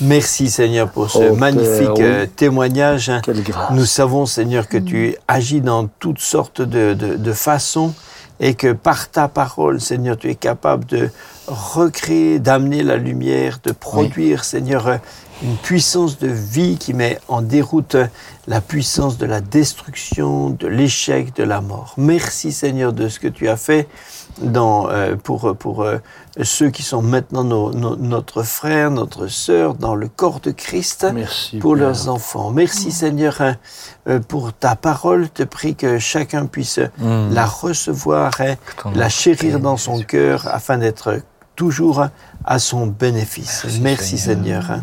Merci 0.00 0.48
Seigneur 0.48 0.88
pour 0.90 1.10
ce 1.10 1.18
Oh, 1.18 1.20
Père, 1.22 1.34
magnifique 1.34 1.88
oui. 1.96 2.02
euh, 2.04 2.26
témoignage. 2.36 3.10
Quelle 3.24 3.42
grâce. 3.42 3.72
Nous 3.72 3.84
savons, 3.84 4.26
Seigneur, 4.26 4.68
que 4.68 4.78
tu 4.78 5.16
agis 5.26 5.60
dans 5.60 5.88
toutes 5.98 6.20
sortes 6.20 6.62
de, 6.62 6.94
de- 6.94 7.16
de 7.16 7.32
façons 7.32 7.92
et 8.38 8.54
que 8.54 8.72
par 8.72 9.08
ta 9.10 9.26
parole, 9.26 9.80
Seigneur, 9.80 10.16
tu 10.16 10.30
es 10.30 10.36
capable 10.36 10.84
de 10.86 11.10
recréer, 11.48 12.38
d'amener 12.38 12.84
la 12.84 12.96
lumière, 12.96 13.58
de 13.64 13.72
produire, 13.72 14.44
Seigneur, 14.44 14.86
euh, 14.86 14.96
une 15.44 15.56
puissance 15.56 16.18
de 16.18 16.26
vie 16.28 16.78
qui 16.78 16.94
met 16.94 17.18
en 17.28 17.42
déroute 17.42 17.96
la 18.46 18.60
puissance 18.60 19.18
de 19.18 19.26
la 19.26 19.40
destruction, 19.40 20.50
de 20.50 20.66
l'échec, 20.66 21.34
de 21.36 21.44
la 21.44 21.60
mort. 21.60 21.94
Merci, 21.98 22.50
Seigneur, 22.50 22.92
de 22.92 23.08
ce 23.08 23.20
que 23.20 23.28
tu 23.28 23.48
as 23.48 23.56
fait 23.56 23.86
dans, 24.40 24.88
euh, 24.88 25.16
pour, 25.16 25.54
pour 25.56 25.82
euh, 25.82 25.98
ceux 26.42 26.70
qui 26.70 26.82
sont 26.82 27.02
maintenant 27.02 27.44
nos- 27.44 27.72
nos- 27.72 27.96
notre 27.96 28.42
frère, 28.42 28.90
notre 28.90 29.26
sœur 29.28 29.74
dans 29.74 29.94
le 29.94 30.08
corps 30.08 30.40
de 30.40 30.50
Christ 30.50 31.06
Merci. 31.14 31.58
pour 31.58 31.74
Père. 31.74 31.82
leurs 31.84 32.08
enfants. 32.08 32.50
Merci 32.50 32.90
Seigneur 32.90 33.40
hein, 33.40 33.56
euh, 34.08 34.20
pour 34.20 34.52
ta 34.52 34.74
parole. 34.76 35.28
Te 35.28 35.42
prie 35.44 35.74
que 35.76 35.98
chacun 35.98 36.46
puisse 36.46 36.80
Mm. 36.98 37.32
la 37.32 37.44
recevoir, 37.46 38.32
hein, 38.40 38.54
la 38.94 39.08
chérir 39.10 39.60
dans 39.60 39.76
son 39.76 40.00
cœur 40.00 40.48
afin 40.48 40.78
d'être 40.78 41.20
toujours 41.54 42.06
à 42.44 42.58
son 42.58 42.86
bénéfice. 42.88 43.64
Merci, 43.80 44.18
Seigneur. 44.18 44.70
hein. 44.70 44.82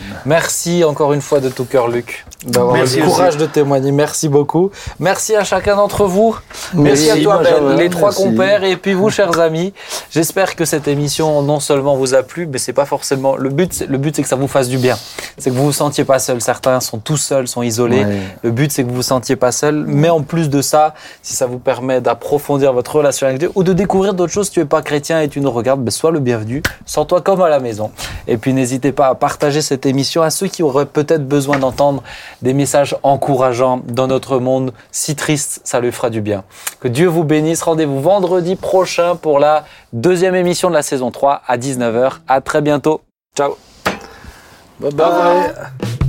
Merci 0.25 0.83
encore 0.83 1.13
une 1.13 1.21
fois 1.21 1.39
de 1.39 1.49
tout 1.49 1.65
cœur, 1.65 1.87
Luc, 1.87 2.25
d'avoir 2.45 2.75
eu 2.75 2.79
le 2.79 2.83
aussi. 2.83 2.99
courage 3.01 3.37
de 3.37 3.45
témoigner. 3.45 3.91
Merci 3.91 4.29
beaucoup. 4.29 4.71
Merci 4.99 5.35
à 5.35 5.43
chacun 5.43 5.75
d'entre 5.75 6.05
vous. 6.05 6.37
Merci, 6.73 7.05
Merci, 7.07 7.19
à 7.19 7.23
toi, 7.23 7.41
Ben, 7.43 7.75
les 7.77 7.89
trois 7.89 8.09
Merci. 8.09 8.23
compères, 8.23 8.63
et 8.63 8.75
puis 8.77 8.93
vous, 8.93 9.09
chers 9.09 9.39
amis. 9.39 9.73
J'espère 10.11 10.55
que 10.55 10.65
cette 10.65 10.87
émission 10.87 11.41
non 11.41 11.59
seulement 11.59 11.95
vous 11.95 12.13
a 12.13 12.23
plu, 12.23 12.47
mais 12.47 12.57
c'est 12.57 12.73
pas 12.73 12.85
forcément 12.85 13.35
le 13.35 13.49
but. 13.49 13.73
c'est- 13.73 13.87
Le 13.87 13.97
but, 13.97 14.15
c'est 14.15 14.21
que 14.23 14.27
ça 14.27 14.35
vous 14.35 14.47
fasse 14.47 14.69
du 14.69 14.77
bien. 14.77 14.97
C'est 15.37 15.49
que 15.49 15.55
vous 15.55 15.65
vous 15.65 15.71
sentiez 15.71 16.03
pas 16.05 16.19
seul. 16.19 16.41
Certains 16.41 16.79
sont 16.81 16.97
tout 16.99 17.17
seuls, 17.17 17.47
sont 17.47 17.61
isolés. 17.63 18.03
Ouais. 18.05 18.19
Le 18.43 18.51
but, 18.51 18.71
c'est 18.71 18.83
que 18.83 18.89
vous 18.89 18.95
vous 18.95 19.01
sentiez 19.01 19.35
pas 19.35 19.51
seul. 19.51 19.83
Mais 19.87 20.09
en 20.09 20.21
plus 20.21 20.49
de 20.49 20.61
ça, 20.61 20.93
si 21.23 21.35
ça 21.35 21.45
vous 21.47 21.59
permet 21.59 21.99
d'approfondir 22.01 22.73
votre 22.73 22.95
relation 22.95 23.27
avec 23.27 23.39
Dieu 23.39 23.51
ou 23.55 23.63
de 23.63 23.73
découvrir 23.73 24.13
d'autres 24.13 24.31
choses, 24.33 24.47
si 24.47 24.53
tu 24.53 24.59
es 24.59 24.65
pas 24.65 24.81
chrétien 24.81 25.21
et 25.21 25.29
tu 25.29 25.41
nous 25.41 25.51
regardes, 25.51 25.81
ben, 25.83 25.91
sois 25.91 26.11
le 26.11 26.19
bienvenu. 26.19 26.61
Sens-toi 26.85 27.21
comme 27.21 27.41
à 27.41 27.49
la 27.49 27.59
maison. 27.59 27.91
Et 28.27 28.37
puis 28.37 28.53
n'hésitez 28.53 28.91
pas 28.91 29.07
à 29.07 29.15
partager 29.15 29.61
cette 29.61 29.85
émission 29.85 30.10
à 30.19 30.29
ceux 30.29 30.47
qui 30.47 30.63
auraient 30.63 30.85
peut-être 30.85 31.27
besoin 31.27 31.59
d'entendre 31.59 32.03
des 32.41 32.53
messages 32.53 32.97
encourageants 33.03 33.81
dans 33.87 34.07
notre 34.07 34.39
monde 34.39 34.73
si 34.91 35.15
triste. 35.15 35.61
Ça 35.63 35.79
lui 35.79 35.91
fera 35.91 36.09
du 36.09 36.21
bien. 36.21 36.43
Que 36.79 36.87
Dieu 36.87 37.07
vous 37.07 37.23
bénisse. 37.23 37.61
Rendez-vous 37.61 38.01
vendredi 38.01 38.55
prochain 38.55 39.15
pour 39.15 39.39
la 39.39 39.65
deuxième 39.93 40.35
émission 40.35 40.69
de 40.69 40.73
la 40.73 40.83
saison 40.83 41.11
3 41.11 41.43
à 41.47 41.57
19h. 41.57 42.19
À 42.27 42.41
très 42.41 42.61
bientôt. 42.61 43.01
Ciao. 43.37 43.55
Bye 44.79 44.91
bye. 44.91 46.00